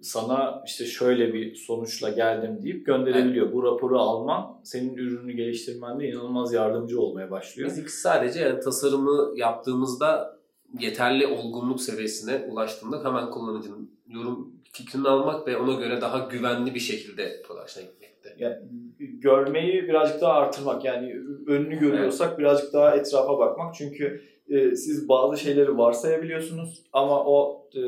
sana 0.00 0.62
işte 0.66 0.84
şöyle 0.84 1.34
bir 1.34 1.54
sonuçla 1.54 2.08
geldim 2.10 2.58
deyip 2.62 2.86
gönderebiliyor. 2.86 3.52
Bu 3.52 3.62
raporu 3.62 3.98
alman 3.98 4.60
senin 4.64 4.96
ürünü 4.96 5.32
geliştirmende 5.32 6.08
inanılmaz 6.08 6.52
yardımcı 6.52 7.00
olmaya 7.00 7.30
başlıyor. 7.30 7.68
Bizimki 7.68 7.92
sadece 7.92 8.40
yani 8.40 8.60
tasarımı 8.60 9.32
yaptığımızda 9.36 10.38
yeterli 10.78 11.26
olgunluk 11.26 11.80
seviyesine 11.80 12.46
ulaştığında 12.50 13.04
hemen 13.04 13.30
kullanıcının 13.30 13.90
yorum 14.08 14.52
fikrini 14.72 15.08
almak 15.08 15.46
ve 15.46 15.56
ona 15.56 15.80
göre 15.80 16.00
daha 16.00 16.18
güvenli 16.18 16.74
bir 16.74 16.80
şekilde 16.80 17.42
production'a 17.42 17.86
gitmekte. 17.86 18.34
Yani 18.38 18.56
görmeyi 18.98 19.82
birazcık 19.82 20.20
daha 20.20 20.32
artırmak 20.32 20.84
yani 20.84 21.16
önünü 21.46 21.78
görüyorsak 21.78 22.38
birazcık 22.38 22.72
daha 22.72 22.96
etrafa 22.96 23.38
bakmak 23.38 23.74
çünkü 23.74 24.22
e, 24.48 24.76
siz 24.76 25.08
bazı 25.08 25.40
şeyleri 25.40 25.78
varsayabiliyorsunuz 25.78 26.82
ama 26.92 27.24
o 27.24 27.68
e, 27.74 27.80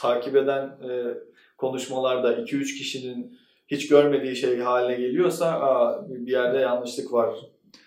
takip 0.00 0.36
eden 0.36 0.64
e, 0.64 1.14
konuşmalarda 1.56 2.34
2-3 2.34 2.64
kişinin 2.78 3.38
hiç 3.68 3.88
görmediği 3.88 4.36
şey 4.36 4.58
haline 4.58 5.00
geliyorsa 5.00 5.46
Aa, 5.46 6.08
bir 6.08 6.32
yerde 6.32 6.58
yanlışlık 6.58 7.12
var 7.12 7.34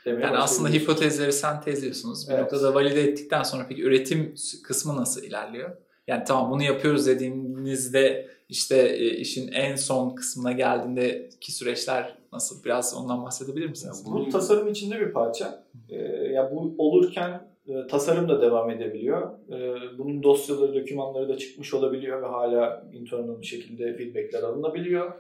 demeye 0.06 0.22
Yani 0.26 0.38
aslında 0.38 0.70
hipotezleri 0.70 1.34
sentezliyorsunuz. 1.34 2.30
Bir 2.30 2.34
Evet. 2.34 2.42
noktada 2.44 2.74
valide 2.74 3.02
ettikten 3.02 3.44
sonra 3.44 3.66
peki 3.70 3.84
üretim 3.84 4.36
kısmı 4.64 4.98
nasıl 4.98 5.24
ilerliyor? 5.24 5.70
Yani 6.08 6.24
tamam 6.28 6.52
bunu 6.52 6.64
yapıyoruz 6.64 7.08
dediğinizde 7.08 8.28
işte 8.50 8.78
e, 8.78 9.10
işin 9.18 9.52
en 9.52 9.76
son 9.76 10.16
kısmına 10.16 10.52
geldiğindeki 10.52 11.52
süreçler 11.52 12.18
nasıl? 12.34 12.64
Biraz 12.64 12.96
ondan 12.98 13.24
bahsedebilir 13.24 13.70
misiniz? 13.70 14.04
Yani 14.08 14.16
Bu 14.16 14.30
tasarım 14.30 14.68
içinde 14.68 15.00
bir 15.00 15.12
parça. 15.12 15.64
Ee, 15.90 15.96
ya 16.34 16.52
bu 16.52 16.76
olurken 16.78 17.42
e, 17.68 17.88
tasarım 17.88 18.30
da 18.30 18.42
devam 18.42 18.70
edebiliyor. 18.70 19.32
Ee, 19.50 19.98
bunun 19.98 20.24
dosyaları, 20.24 20.76
dokümanları 20.76 21.30
da 21.30 21.38
çıkmış 21.38 21.74
olabiliyor 21.74 22.22
ve 22.22 22.26
hala 22.26 22.90
internal 22.94 23.42
bir 23.42 23.46
şekilde 23.46 23.94
feedbackler 23.98 24.44
alınabiliyor. 24.44 25.12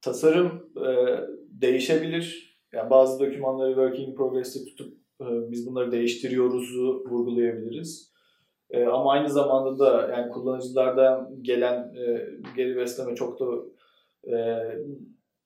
Tasarım 0.00 0.70
e, 0.76 0.90
değişebilir. 1.48 2.56
Yani 2.72 2.90
bazı 2.90 3.26
dokümanları 3.26 3.74
working 3.74 4.08
in 4.08 4.14
progress'te 4.14 4.64
tutup 4.64 4.92
e, 5.20 5.24
biz 5.50 5.66
bunları 5.66 5.92
değiştiriyoruzu 5.92 7.04
vurgulayabiliriz. 7.10 8.12
E, 8.70 8.84
ama 8.84 9.12
aynı 9.12 9.28
zamanda 9.28 9.78
da 9.78 10.08
yani 10.16 10.32
kullanıcılardan 10.32 11.42
gelen 11.42 11.94
geri 12.56 12.76
besleme 12.76 13.14
çok 13.14 13.40
da 13.40 13.46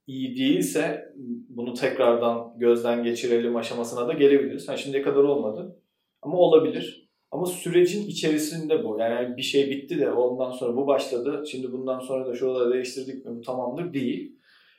iyi 0.07 0.37
değilse 0.37 1.12
bunu 1.49 1.74
tekrardan 1.74 2.55
gözden 2.59 3.05
geçirelim 3.05 3.57
aşamasına 3.57 4.09
da 4.09 4.12
gelebiliriz. 4.12 4.69
Yani 4.69 4.78
şimdiye 4.78 5.03
kadar 5.03 5.23
olmadı 5.23 5.80
ama 6.22 6.38
olabilir. 6.38 7.10
Ama 7.30 7.47
sürecin 7.47 8.09
içerisinde 8.09 8.84
bu. 8.84 8.98
Yani 8.98 9.36
bir 9.36 9.42
şey 9.42 9.70
bitti 9.70 9.98
de 9.98 10.12
ondan 10.12 10.51
sonra 10.51 10.76
bu 10.76 10.86
başladı. 10.86 11.44
Şimdi 11.51 11.72
bundan 11.72 11.98
sonra 11.98 12.26
da 12.26 12.36
şuraları 12.36 12.72
değiştirdik 12.72 13.24
mi 13.24 13.36
bu 13.36 13.40
tamamdır 13.40 13.94
değil. 13.94 14.36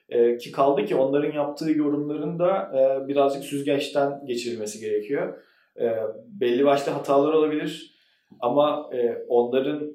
Ee, 0.10 0.38
ki 0.38 0.52
kaldı 0.52 0.86
ki 0.86 0.96
onların 0.96 1.32
yaptığı 1.32 1.72
yorumların 1.72 2.40
da 2.40 2.72
e, 2.76 3.08
birazcık 3.08 3.44
süzgeçten 3.44 4.26
geçirilmesi 4.26 4.80
gerekiyor. 4.80 5.44
E, 5.80 5.96
belli 6.28 6.66
başlı 6.66 6.92
hatalar 6.92 7.34
olabilir. 7.34 7.96
Ama 8.40 8.90
e, 8.94 9.26
onların 9.28 9.94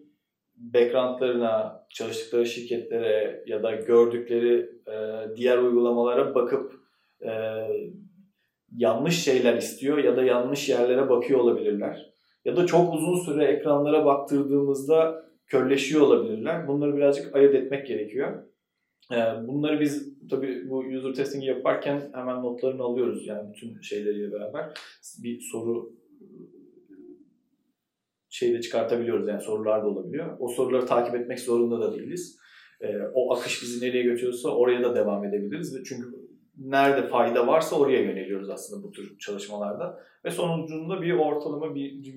backgroundlarına, 0.56 1.86
çalıştıkları 1.90 2.46
şirketlere 2.46 3.44
ya 3.46 3.62
da 3.62 3.74
gördükleri 3.74 4.70
e, 4.88 4.96
diğer 5.36 5.58
uygulamalara 5.58 6.34
bakıp 6.34 6.72
e, 7.22 7.30
yanlış 8.76 9.24
şeyler 9.24 9.56
istiyor 9.56 9.98
ya 9.98 10.16
da 10.16 10.22
yanlış 10.22 10.68
yerlere 10.68 11.08
bakıyor 11.08 11.40
olabilirler. 11.40 12.12
Ya 12.44 12.56
da 12.56 12.66
çok 12.66 12.94
uzun 12.94 13.16
süre 13.16 13.44
ekranlara 13.44 14.04
baktırdığımızda 14.04 15.26
körleşiyor 15.46 16.00
olabilirler. 16.02 16.68
Bunları 16.68 16.96
birazcık 16.96 17.36
ayırt 17.36 17.54
etmek 17.54 17.86
gerekiyor. 17.86 18.42
Ee, 19.12 19.16
bunları 19.46 19.80
biz 19.80 20.18
tabii 20.30 20.70
bu 20.70 20.78
user 20.78 21.14
testing'i 21.14 21.46
yaparken 21.46 22.10
hemen 22.14 22.42
notlarını 22.42 22.82
alıyoruz. 22.82 23.26
Yani 23.26 23.50
bütün 23.54 23.80
şeyleriyle 23.80 24.32
beraber 24.32 24.70
bir 25.22 25.40
soru 25.40 25.92
şeyde 28.28 28.60
çıkartabiliyoruz. 28.60 29.28
Yani 29.28 29.40
sorular 29.40 29.82
da 29.82 29.86
olabiliyor. 29.86 30.36
O 30.38 30.48
soruları 30.48 30.86
takip 30.86 31.14
etmek 31.14 31.40
zorunda 31.40 31.80
da 31.80 31.98
değiliz. 31.98 32.38
Ee, 32.80 32.98
o 33.14 33.34
akış 33.34 33.62
bizi 33.62 33.86
nereye 33.86 34.02
götürüyorsa 34.02 34.48
oraya 34.48 34.82
da 34.82 34.94
devam 34.94 35.24
edebiliriz. 35.24 35.82
Çünkü 35.88 36.25
nerede 36.56 37.08
fayda 37.08 37.46
varsa 37.46 37.76
oraya 37.76 38.02
yöneliyoruz 38.02 38.50
aslında 38.50 38.82
bu 38.82 38.90
tür 38.90 39.18
çalışmalarda. 39.18 40.00
Ve 40.24 40.30
sonucunda 40.30 41.02
bir 41.02 41.12
ortalama 41.12 41.74
bir 41.74 42.14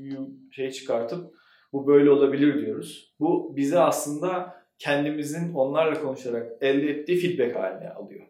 şey 0.51 0.71
çıkartıp 0.71 1.33
bu 1.73 1.87
böyle 1.87 2.11
olabilir 2.11 2.65
diyoruz. 2.65 3.15
Bu 3.19 3.55
bize 3.55 3.79
aslında 3.79 4.55
kendimizin 4.77 5.53
onlarla 5.53 6.01
konuşarak 6.01 6.51
elde 6.61 6.89
ettiği 6.89 7.17
feedback 7.17 7.55
haline 7.55 7.89
alıyor. 7.89 8.27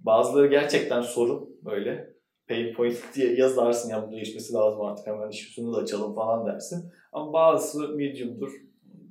Bazıları 0.00 0.46
gerçekten 0.46 1.00
sorun 1.00 1.56
böyle. 1.64 2.10
Pain 2.48 2.74
point 2.74 2.96
diye 3.14 3.34
yazarsın 3.34 3.90
ya 3.90 4.08
bu 4.08 4.12
değişmesi 4.12 4.52
lazım 4.52 4.80
artık 4.80 5.06
hemen 5.06 5.30
şunu 5.30 5.72
da 5.72 5.78
açalım 5.78 6.14
falan 6.14 6.46
dersin. 6.46 6.92
Ama 7.12 7.32
bazısı 7.32 7.88
medium'dur. 7.88 8.52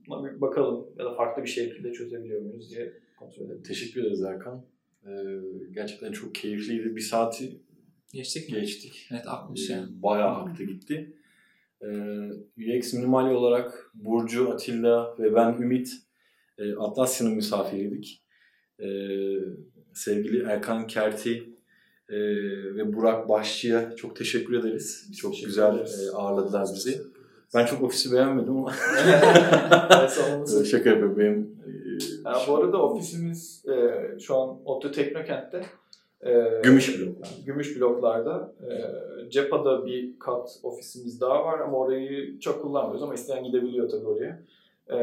Buna 0.07 0.26
bir 0.26 0.41
bakalım 0.41 0.88
ya 0.97 1.06
da 1.06 1.14
farklı 1.14 1.43
bir 1.43 1.47
şekilde 1.47 1.93
çözebiliyor 1.93 2.41
muyuz 2.41 2.72
diye 2.72 2.93
kontrol 3.19 3.45
edelim. 3.45 3.64
Teşekkür 3.64 4.01
ederiz 4.01 4.22
Erkan. 4.22 4.65
Ee, 5.05 5.09
gerçekten 5.71 6.11
çok 6.11 6.35
keyifliydi. 6.35 6.95
Bir 6.95 7.01
saati 7.01 7.61
Geçtik 8.13 8.49
mi? 8.49 8.59
geçtik. 8.59 9.07
Evet 9.11 9.23
akmış 9.27 9.69
yani. 9.69 9.84
Ee, 9.99 10.03
Bayağı 10.03 10.35
aktı 10.35 10.63
gitti. 10.63 11.13
Ee, 11.81 11.88
UX 12.77 12.93
Minimal 12.93 13.31
olarak 13.31 13.91
Burcu, 13.93 14.49
Atilla 14.51 15.15
ve 15.19 15.35
ben 15.35 15.61
Ümit 15.61 15.89
e, 16.57 16.73
Atlasya'nın 16.76 17.35
misafiriydik. 17.35 18.23
Ee, 18.80 18.85
sevgili 19.93 20.43
Erkan 20.43 20.88
Kerti 20.88 21.49
e, 22.09 22.17
ve 22.76 22.93
Burak 22.93 23.30
Başçı'ya 23.30 23.95
çok 23.95 24.15
teşekkür 24.15 24.59
ederiz. 24.59 25.11
Çok 25.17 25.31
Teşekkür 25.31 25.47
güzel 25.49 25.76
ederiz. 25.76 26.07
e, 26.13 26.15
ağırladılar 26.15 26.67
bizi. 26.76 27.01
Ben 27.55 27.65
çok 27.65 27.84
ofisi 27.84 28.11
beğenmedim 28.13 28.57
ama 28.57 28.71
şaka 30.65 30.89
yapıyorum. 30.89 31.17
Benim, 31.17 31.55
e, 32.26 32.47
bu 32.47 32.55
arada 32.55 32.77
ofisimiz 32.84 33.65
e, 33.67 34.19
şu 34.19 34.38
an 34.38 34.57
ODTÜ 34.65 34.91
Teknokent'te. 34.91 35.61
E, 36.26 36.61
Gümüş 36.63 36.99
bloklar. 36.99 37.30
Gümüş 37.45 37.80
bloklarda. 37.80 38.53
E, 38.69 38.73
Cepa'da 39.30 39.85
bir 39.85 40.19
kat 40.19 40.59
ofisimiz 40.63 41.21
daha 41.21 41.45
var 41.45 41.59
ama 41.59 41.77
orayı 41.77 42.39
çok 42.39 42.61
kullanmıyoruz 42.61 43.03
ama 43.03 43.13
isteyen 43.13 43.43
gidebiliyor 43.43 43.89
tabii 43.89 44.07
oraya. 44.07 44.41
E, 44.88 44.95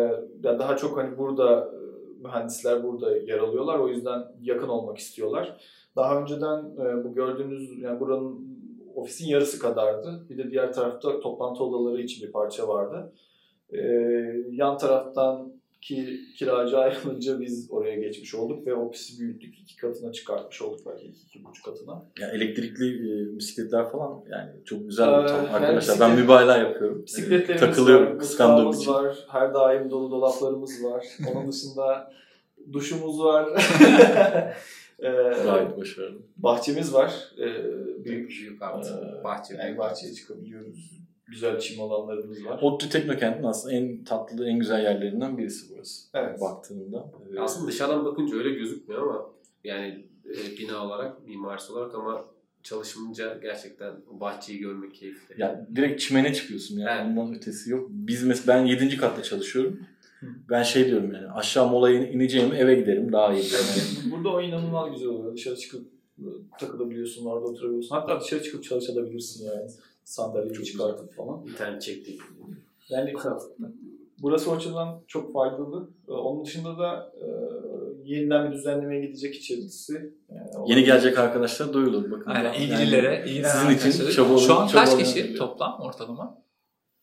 ya 0.43 0.59
daha 0.59 0.77
çok 0.77 0.97
hani 0.99 1.19
burada 1.19 1.61
e, 1.61 1.79
mühendisler 2.23 2.83
burada 2.83 3.17
yer 3.17 3.39
alıyorlar. 3.39 3.79
O 3.79 3.89
yüzden 3.89 4.23
yakın 4.43 4.69
olmak 4.69 4.99
istiyorlar. 4.99 5.61
Daha 5.97 6.21
önceden 6.21 6.59
e, 6.59 7.05
bu 7.05 7.15
gördüğünüz 7.15 7.79
yani 7.79 8.01
buranın 8.01 8.56
ofisin 8.97 9.27
yarısı 9.29 9.59
kadardı. 9.59 10.27
Bir 10.31 10.39
de 10.39 10.51
diğer 10.51 10.73
tarafta 10.73 11.21
toplantı 11.21 11.65
odaları 11.65 12.03
için 12.03 12.27
bir 12.27 12.33
parça 12.33 12.69
vardı. 12.69 13.13
E, 13.73 13.79
yan 14.51 14.79
taraftan 14.79 15.53
ki 15.83 16.21
kiracı 16.39 16.79
ayrılınca 16.79 17.41
biz 17.41 17.69
oraya 17.71 17.95
geçmiş 17.97 18.35
olduk 18.35 18.67
ve 18.67 18.75
ofisi 18.75 19.21
büyüttük. 19.21 19.59
iki 19.59 19.77
katına 19.77 20.13
çıkartmış 20.13 20.63
olduk 20.63 20.81
belki 20.87 21.07
iki, 21.07 21.27
iki 21.27 21.45
buçuk 21.45 21.65
katına. 21.65 22.03
Ya 22.21 22.29
elektrikli 22.31 22.85
e, 22.87 23.39
bisikletler 23.39 23.91
falan 23.91 24.25
yani 24.31 24.51
çok 24.65 24.89
güzel 24.89 25.09
Ee, 25.09 25.11
ortam 25.11 25.37
yani 25.37 25.49
arkadaşlar. 25.49 25.95
bisiklet- 25.95 26.01
ben 26.01 26.17
mübalağa 26.21 26.57
yapıyorum. 26.59 27.03
Bisikletlerimiz 27.07 27.61
Takılıyorum 27.61 28.07
var, 28.07 28.19
kıskandığım 28.19 28.71
için. 28.71 28.93
var, 28.93 29.17
her 29.29 29.55
daim 29.55 29.91
dolu 29.91 30.11
dolaplarımız 30.11 30.85
var. 30.85 31.07
Onun 31.35 31.53
dışında 31.53 32.13
duşumuz 32.73 33.21
var. 33.25 33.49
Ee, 34.99 35.09
Gayet 35.45 35.77
başarılı. 35.77 36.19
bahçemiz 36.37 36.95
var. 36.95 37.15
Ee, 37.39 37.45
büyük 38.05 38.31
Büyük 38.31 38.63
artık. 38.63 38.93
Ee, 38.93 39.25
Bahçe. 39.25 39.55
yani 39.55 39.79
bahçeye 39.79 40.13
çıkabiliyoruz. 40.15 40.91
Güzel 41.27 41.59
çim 41.61 41.81
alanlarımız 41.81 42.45
var. 42.45 42.59
ODTÜ 42.63 42.89
Teknokent'in 42.89 43.43
aslında 43.43 43.75
en 43.75 44.05
tatlı, 44.05 44.49
en 44.49 44.59
güzel 44.59 44.83
yerlerinden 44.83 45.39
birisi 45.39 45.75
burası. 45.75 46.09
Evet. 46.15 46.41
Baktığında. 46.41 47.11
Ee, 47.37 47.41
Aslında 47.41 47.69
dışarıdan 47.69 48.05
bakınca 48.05 48.37
öyle 48.37 48.51
gözükmüyor 48.51 49.03
ama 49.03 49.27
yani 49.65 50.07
e, 50.27 50.59
bina 50.59 50.87
olarak, 50.87 51.27
mimarisi 51.27 51.73
olarak 51.73 51.95
ama 51.95 52.25
çalışınca 52.63 53.39
gerçekten 53.43 53.93
bahçeyi 54.11 54.59
görmek 54.59 54.95
keyifli. 54.95 55.41
Ya 55.43 55.67
direkt 55.77 56.01
çimene 56.01 56.35
çıkıyorsun 56.35 56.79
yani. 56.79 56.91
Evet. 57.09 57.19
Ondan 57.19 57.35
ötesi 57.37 57.71
yok. 57.71 57.87
Biz 57.91 58.23
mesela 58.25 58.59
ben 58.59 58.67
7. 58.67 58.97
katta 58.97 59.23
çalışıyorum. 59.23 59.81
Ben 60.51 60.63
şey 60.63 60.87
diyorum 60.87 61.13
yani 61.15 61.29
aşağı 61.29 61.69
molaya 61.69 62.11
ineceğim 62.11 62.53
eve 62.55 62.75
giderim 62.75 63.13
daha 63.13 63.33
iyi. 63.35 63.45
Yani. 63.53 64.11
Burada 64.13 64.29
o 64.29 64.41
inanılmaz 64.41 64.93
güzel 64.93 65.09
oluyor. 65.09 65.35
Dışarı 65.35 65.57
çıkıp 65.57 65.87
takılabiliyorsun, 66.61 67.27
orada 67.27 67.47
oturabiliyorsun. 67.47 67.95
Hatta 67.97 68.21
dışarı 68.21 68.43
çıkıp 68.43 68.65
çalışabilirsin 68.65 69.45
yani. 69.45 69.71
Sandalyeyi 70.05 70.65
çıkartıp 70.65 71.15
falan. 71.17 71.47
İnternet 71.47 71.83
çektik. 71.83 72.21
Yani 72.89 73.15
burası 74.19 74.51
o 74.51 74.55
açıdan 74.57 75.01
çok 75.07 75.33
faydalı. 75.33 75.89
Onun 76.09 76.45
dışında 76.45 76.79
da 76.79 77.13
e, 77.21 77.27
yeniden 78.05 78.51
bir 78.51 78.57
düzenlemeye 78.57 79.01
gidecek 79.07 79.35
içerisi. 79.35 80.13
Yani 80.31 80.71
Yeni 80.71 80.85
gelecek 80.85 81.19
arkadaşlar 81.19 81.73
duyulur. 81.73 82.11
Bakın 82.11 82.31
Aynen 82.31 82.53
Yani 82.53 82.65
ilgililere, 82.65 83.25
sizin 83.27 83.91
için 83.91 84.11
çabalı- 84.11 84.39
Şu 84.41 84.55
an 84.55 84.69
kaç 84.69 84.89
çabalı- 84.91 85.03
kişi 85.03 85.35
toplam 85.35 85.81
ortalama? 85.81 86.46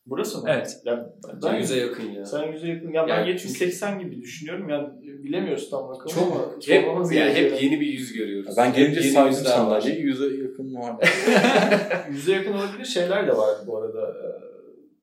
Burası 0.06 0.38
mı? 0.38 0.44
Evet. 0.48 0.76
Ya, 0.84 1.12
Ben 1.28 1.40
ben 1.42 1.54
yüze 1.58 1.76
yakın 1.78 2.10
ya. 2.10 2.24
Sen 2.26 2.52
yüze 2.52 2.68
yakın. 2.68 2.92
Ya 2.92 3.08
ben 3.08 3.18
Yani- 3.18 3.30
70-80 3.30 3.98
gibi 3.98 4.20
düşünüyorum. 4.22 4.68
Yani 4.68 4.88
bilemiyoruz 5.02 5.70
tam 5.70 5.90
rakamı 5.90 6.08
Çok 6.10 6.32
ama 6.32 6.52
hep, 6.66 7.12
yani 7.12 7.28
hep 7.30 7.34
gerekiyor. 7.36 7.60
yeni 7.60 7.80
bir 7.80 7.86
yüz 7.86 8.12
görüyoruz. 8.12 8.54
Ben 8.56 8.72
gelince 8.72 9.00
Hep 9.02 9.12
saydım 9.12 9.32
sandalyeyi 9.34 10.00
yüze 10.02 10.24
yakın 10.24 10.74
var. 10.74 10.96
Yüze 12.10 12.32
yakın 12.32 12.52
olabilir 12.52 12.84
şeyler 12.84 13.26
de 13.26 13.36
var 13.36 13.56
bu 13.66 13.78
arada. 13.78 14.00
Ee, 14.08 14.54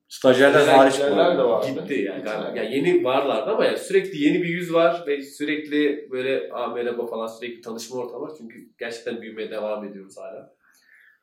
Stajyerler 0.08 0.66
hariç 0.66 0.94
bu 1.00 1.16
de 1.16 1.42
var. 1.42 1.68
Gitti 1.68 1.94
yani 1.94 2.22
galiba. 2.24 2.52
Yani 2.62 2.76
yeni 2.76 3.04
varlardı 3.04 3.50
ama 3.50 3.64
yani 3.64 3.78
sürekli 3.78 4.24
yeni 4.24 4.42
bir 4.42 4.48
yüz 4.48 4.72
var 4.72 5.04
ve 5.06 5.22
sürekli 5.22 6.08
böyle 6.10 6.52
Aa, 6.52 6.66
merhaba 6.66 7.06
falan 7.06 7.26
sürekli 7.26 7.60
tanışma 7.60 7.96
ortamı 8.00 8.20
var. 8.22 8.32
Çünkü 8.38 8.58
gerçekten 8.78 9.22
büyümeye 9.22 9.50
devam 9.50 9.84
ediyoruz 9.84 10.16
hala. 10.18 10.54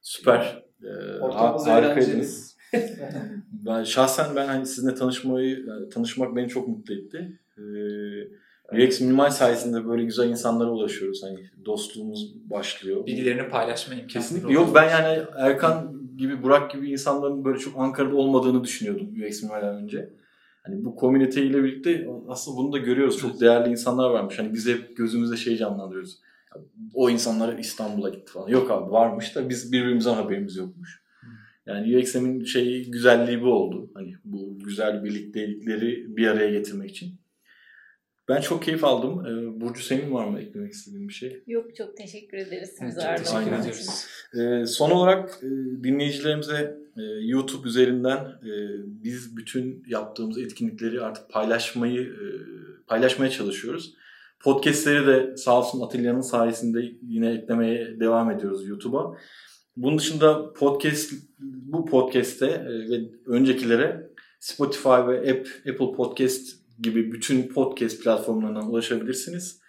Süper. 0.01 0.63
Ee, 0.83 1.19
Ortamımız 1.21 1.67
eğlenceli. 1.67 2.25
Ben 3.51 3.83
şahsen 3.83 4.35
ben 4.35 4.47
hani 4.47 4.65
sizinle 4.65 4.95
tanışmayı 4.95 5.65
yani 5.67 5.89
tanışmak 5.89 6.35
beni 6.35 6.49
çok 6.49 6.67
mutlu 6.67 6.93
etti. 6.93 7.39
Ee, 7.57 8.83
UX 8.87 9.01
Minimal 9.01 9.29
sayesinde 9.29 9.87
böyle 9.87 10.03
güzel 10.03 10.29
insanlara 10.29 10.69
ulaşıyoruz. 10.69 11.23
Hani 11.23 11.39
dostluğumuz 11.65 12.49
başlıyor. 12.49 13.05
Bilgilerini 13.05 13.49
paylaşma 13.49 13.93
imkanı. 13.93 14.07
Kesinlikle. 14.07 14.53
Yok 14.53 14.75
ben 14.75 14.89
yani 14.89 15.25
Erkan 15.37 15.99
gibi, 16.17 16.43
Burak 16.43 16.71
gibi 16.71 16.91
insanların 16.91 17.45
böyle 17.45 17.59
çok 17.59 17.73
Ankara'da 17.77 18.15
olmadığını 18.15 18.63
düşünüyordum 18.63 19.07
UX 19.27 19.43
Minimal'den 19.43 19.75
önce. 19.75 20.09
Hani 20.63 20.85
bu 20.85 20.95
komüniteyle 20.95 21.63
birlikte 21.63 22.07
aslında 22.27 22.57
bunu 22.57 22.73
da 22.73 22.77
görüyoruz. 22.77 23.17
Çok 23.17 23.41
değerli 23.41 23.71
insanlar 23.71 24.09
varmış. 24.09 24.39
Hani 24.39 24.53
biz 24.53 24.67
hep 24.67 24.97
gözümüzde 24.97 25.37
şey 25.37 25.57
canlandırıyoruz. 25.57 26.19
O 26.93 27.09
insanlar 27.09 27.57
İstanbul'a 27.57 28.09
gitti 28.09 28.31
falan. 28.31 28.47
Yok 28.47 28.71
abi 28.71 28.91
varmış 28.91 29.35
da 29.35 29.49
biz 29.49 29.71
birbirimizden 29.71 30.13
haberimiz 30.13 30.55
yokmuş. 30.55 31.01
Yani 31.69 31.97
UXM'in 31.97 32.43
şeyi 32.43 32.91
güzelliği 32.91 33.41
bu 33.41 33.53
oldu. 33.53 33.91
Hani 33.93 34.13
bu 34.25 34.59
güzel 34.59 35.03
birliktelikleri 35.03 36.17
bir 36.17 36.27
araya 36.27 36.49
getirmek 36.49 36.91
için. 36.91 37.19
Ben 38.29 38.41
çok 38.41 38.63
keyif 38.63 38.83
aldım. 38.83 39.25
Ee, 39.25 39.61
Burcu 39.61 39.81
senin 39.81 40.13
var 40.13 40.27
mı 40.27 40.39
eklemek 40.39 40.73
istediğin 40.73 41.07
bir 41.07 41.13
şey? 41.13 41.43
Yok 41.47 41.75
çok 41.75 41.97
teşekkür 41.97 42.37
ederiz. 42.37 42.75
Evet, 42.81 42.93
çok 42.93 43.17
teşekkür 43.17 43.59
ediyoruz. 43.59 44.05
Ee, 44.33 44.65
son 44.65 44.91
olarak 44.91 45.39
e, 45.43 45.47
dinleyicilerimize 45.83 46.77
e, 46.97 47.01
YouTube 47.21 47.67
üzerinden 47.67 48.17
e, 48.25 48.51
biz 48.85 49.37
bütün 49.37 49.83
yaptığımız 49.87 50.37
etkinlikleri 50.37 51.01
artık 51.01 51.29
paylaşmayı 51.29 52.15
paylaşmaya 52.87 53.31
çalışıyoruz. 53.31 53.93
Podcast'leri 54.39 55.07
de 55.07 55.37
sağ 55.37 55.59
olsun 55.59 55.81
Atilla'nın 55.81 56.21
sayesinde 56.21 56.91
yine 57.01 57.31
eklemeye 57.31 57.99
devam 57.99 58.31
ediyoruz 58.31 58.67
YouTube'a. 58.67 59.17
Bunun 59.81 59.97
dışında 59.97 60.53
podcast 60.53 61.13
bu 61.39 61.85
podcast'te 61.85 62.45
e, 62.45 62.89
ve 62.89 63.01
öncekilere 63.25 64.09
Spotify 64.39 64.89
ve 64.89 65.31
App, 65.31 65.47
Apple 65.59 65.91
Podcast 65.95 66.55
gibi 66.81 67.11
bütün 67.11 67.47
podcast 67.47 68.03
platformlarından 68.03 68.71
ulaşabilirsiniz. 68.71 69.61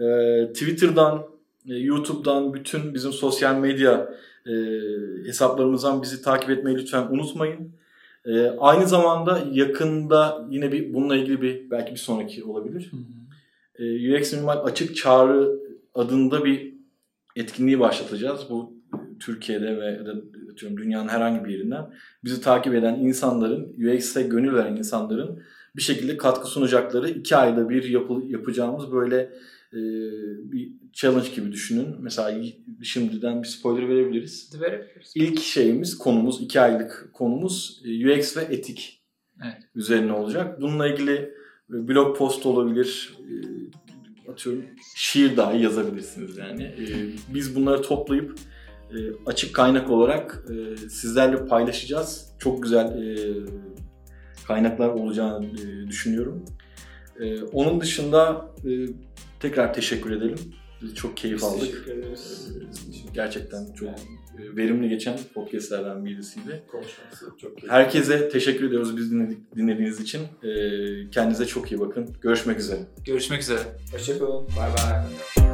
E, 0.00 0.04
Twitter'dan, 0.52 1.26
e, 1.68 1.74
YouTube'dan 1.74 2.54
bütün 2.54 2.94
bizim 2.94 3.12
sosyal 3.12 3.58
medya 3.58 4.14
e, 4.46 4.52
hesaplarımızdan 5.26 6.02
bizi 6.02 6.22
takip 6.22 6.50
etmeyi 6.50 6.76
lütfen 6.76 7.06
unutmayın. 7.10 7.72
E, 8.26 8.46
aynı 8.46 8.86
zamanda 8.86 9.44
yakında 9.52 10.46
yine 10.50 10.72
bir 10.72 10.94
bununla 10.94 11.16
ilgili 11.16 11.42
bir 11.42 11.70
belki 11.70 11.92
bir 11.92 11.98
sonraki 11.98 12.44
olabilir. 12.44 12.90
Hı 12.90 12.96
hı. 12.96 13.84
E, 13.84 14.16
UX 14.18 14.32
Minimal 14.32 14.64
Açık 14.64 14.96
Çağrı 14.96 15.58
adında 15.94 16.44
bir 16.44 16.74
etkinliği 17.36 17.80
başlatacağız. 17.80 18.40
Bu 18.50 18.77
Türkiye'de 19.20 19.76
ve 19.76 20.00
dünyanın 20.76 21.08
herhangi 21.08 21.44
bir 21.44 21.50
yerinden 21.50 21.86
bizi 22.24 22.40
takip 22.40 22.74
eden 22.74 22.94
insanların, 22.94 23.74
UX'e 23.78 24.22
gönül 24.22 24.54
veren 24.54 24.76
insanların 24.76 25.42
bir 25.76 25.82
şekilde 25.82 26.16
katkı 26.16 26.48
sunacakları 26.48 27.10
iki 27.10 27.36
ayda 27.36 27.68
bir 27.68 27.84
yapı, 27.84 28.22
yapacağımız 28.28 28.92
böyle 28.92 29.16
e, 29.72 29.80
bir 30.52 30.72
challenge 30.92 31.28
gibi 31.36 31.52
düşünün. 31.52 31.96
Mesela 32.00 32.44
şimdiden 32.82 33.42
bir 33.42 33.48
spoiler 33.48 33.88
verebiliriz. 33.88 34.60
Verebiliriz. 34.60 35.12
İlk 35.14 35.40
şeyimiz, 35.40 35.98
konumuz, 35.98 36.42
iki 36.42 36.60
aylık 36.60 37.10
konumuz 37.12 37.82
e, 37.84 38.18
UX 38.18 38.36
ve 38.36 38.40
etik 38.42 39.04
Evet. 39.44 39.62
üzerine 39.74 40.12
olacak. 40.12 40.60
Bununla 40.60 40.88
ilgili 40.88 41.12
e, 41.70 41.88
blog 41.88 42.16
post 42.16 42.46
olabilir, 42.46 43.16
e, 43.18 44.30
atıyorum 44.30 44.64
şiir 44.96 45.36
dahi 45.36 45.62
yazabilirsiniz 45.62 46.36
yani. 46.36 46.74
Biz 47.34 47.56
bunları 47.56 47.82
toplayıp 47.82 48.38
açık 49.26 49.54
kaynak 49.54 49.90
olarak 49.90 50.44
e, 50.50 50.76
sizlerle 50.76 51.46
paylaşacağız. 51.46 52.32
Çok 52.38 52.62
güzel 52.62 53.02
e, 53.02 53.16
kaynaklar 54.46 54.88
olacağını 54.88 55.46
e, 55.46 55.86
düşünüyorum. 55.86 56.44
Onun 57.52 57.80
dışında 57.80 58.50
tekrar 59.40 59.74
teşekkür 59.74 60.10
edelim. 60.10 60.38
Biz 60.82 60.94
çok 60.94 61.16
keyif 61.16 61.36
Biz 61.36 61.44
aldık. 61.44 61.60
teşekkür 61.60 61.92
ederiz. 61.92 62.48
Ee, 62.56 63.12
Gerçekten 63.14 63.72
çok 63.74 63.88
verimli 64.56 64.88
geçen 64.88 65.18
podcastlerden 65.34 66.04
birisiydi. 66.04 66.62
Konuşması 66.70 67.26
çok 67.40 67.58
keyifli. 67.58 67.68
Herkese 67.68 68.28
teşekkür 68.28 68.66
ediyoruz 68.68 68.96
biz 68.96 69.10
dinledik, 69.12 69.56
dinlediğiniz 69.56 70.00
için. 70.00 70.20
Ee, 70.42 71.10
Kendinize 71.10 71.46
çok 71.46 71.72
iyi 71.72 71.80
bakın. 71.80 72.08
Görüşmek 72.22 72.58
üzere. 72.58 72.80
Görüşmek 73.04 73.40
üzere. 73.42 73.60
Hoşçakalın. 73.92 74.46
Bay 74.56 74.70
bay. 74.70 75.47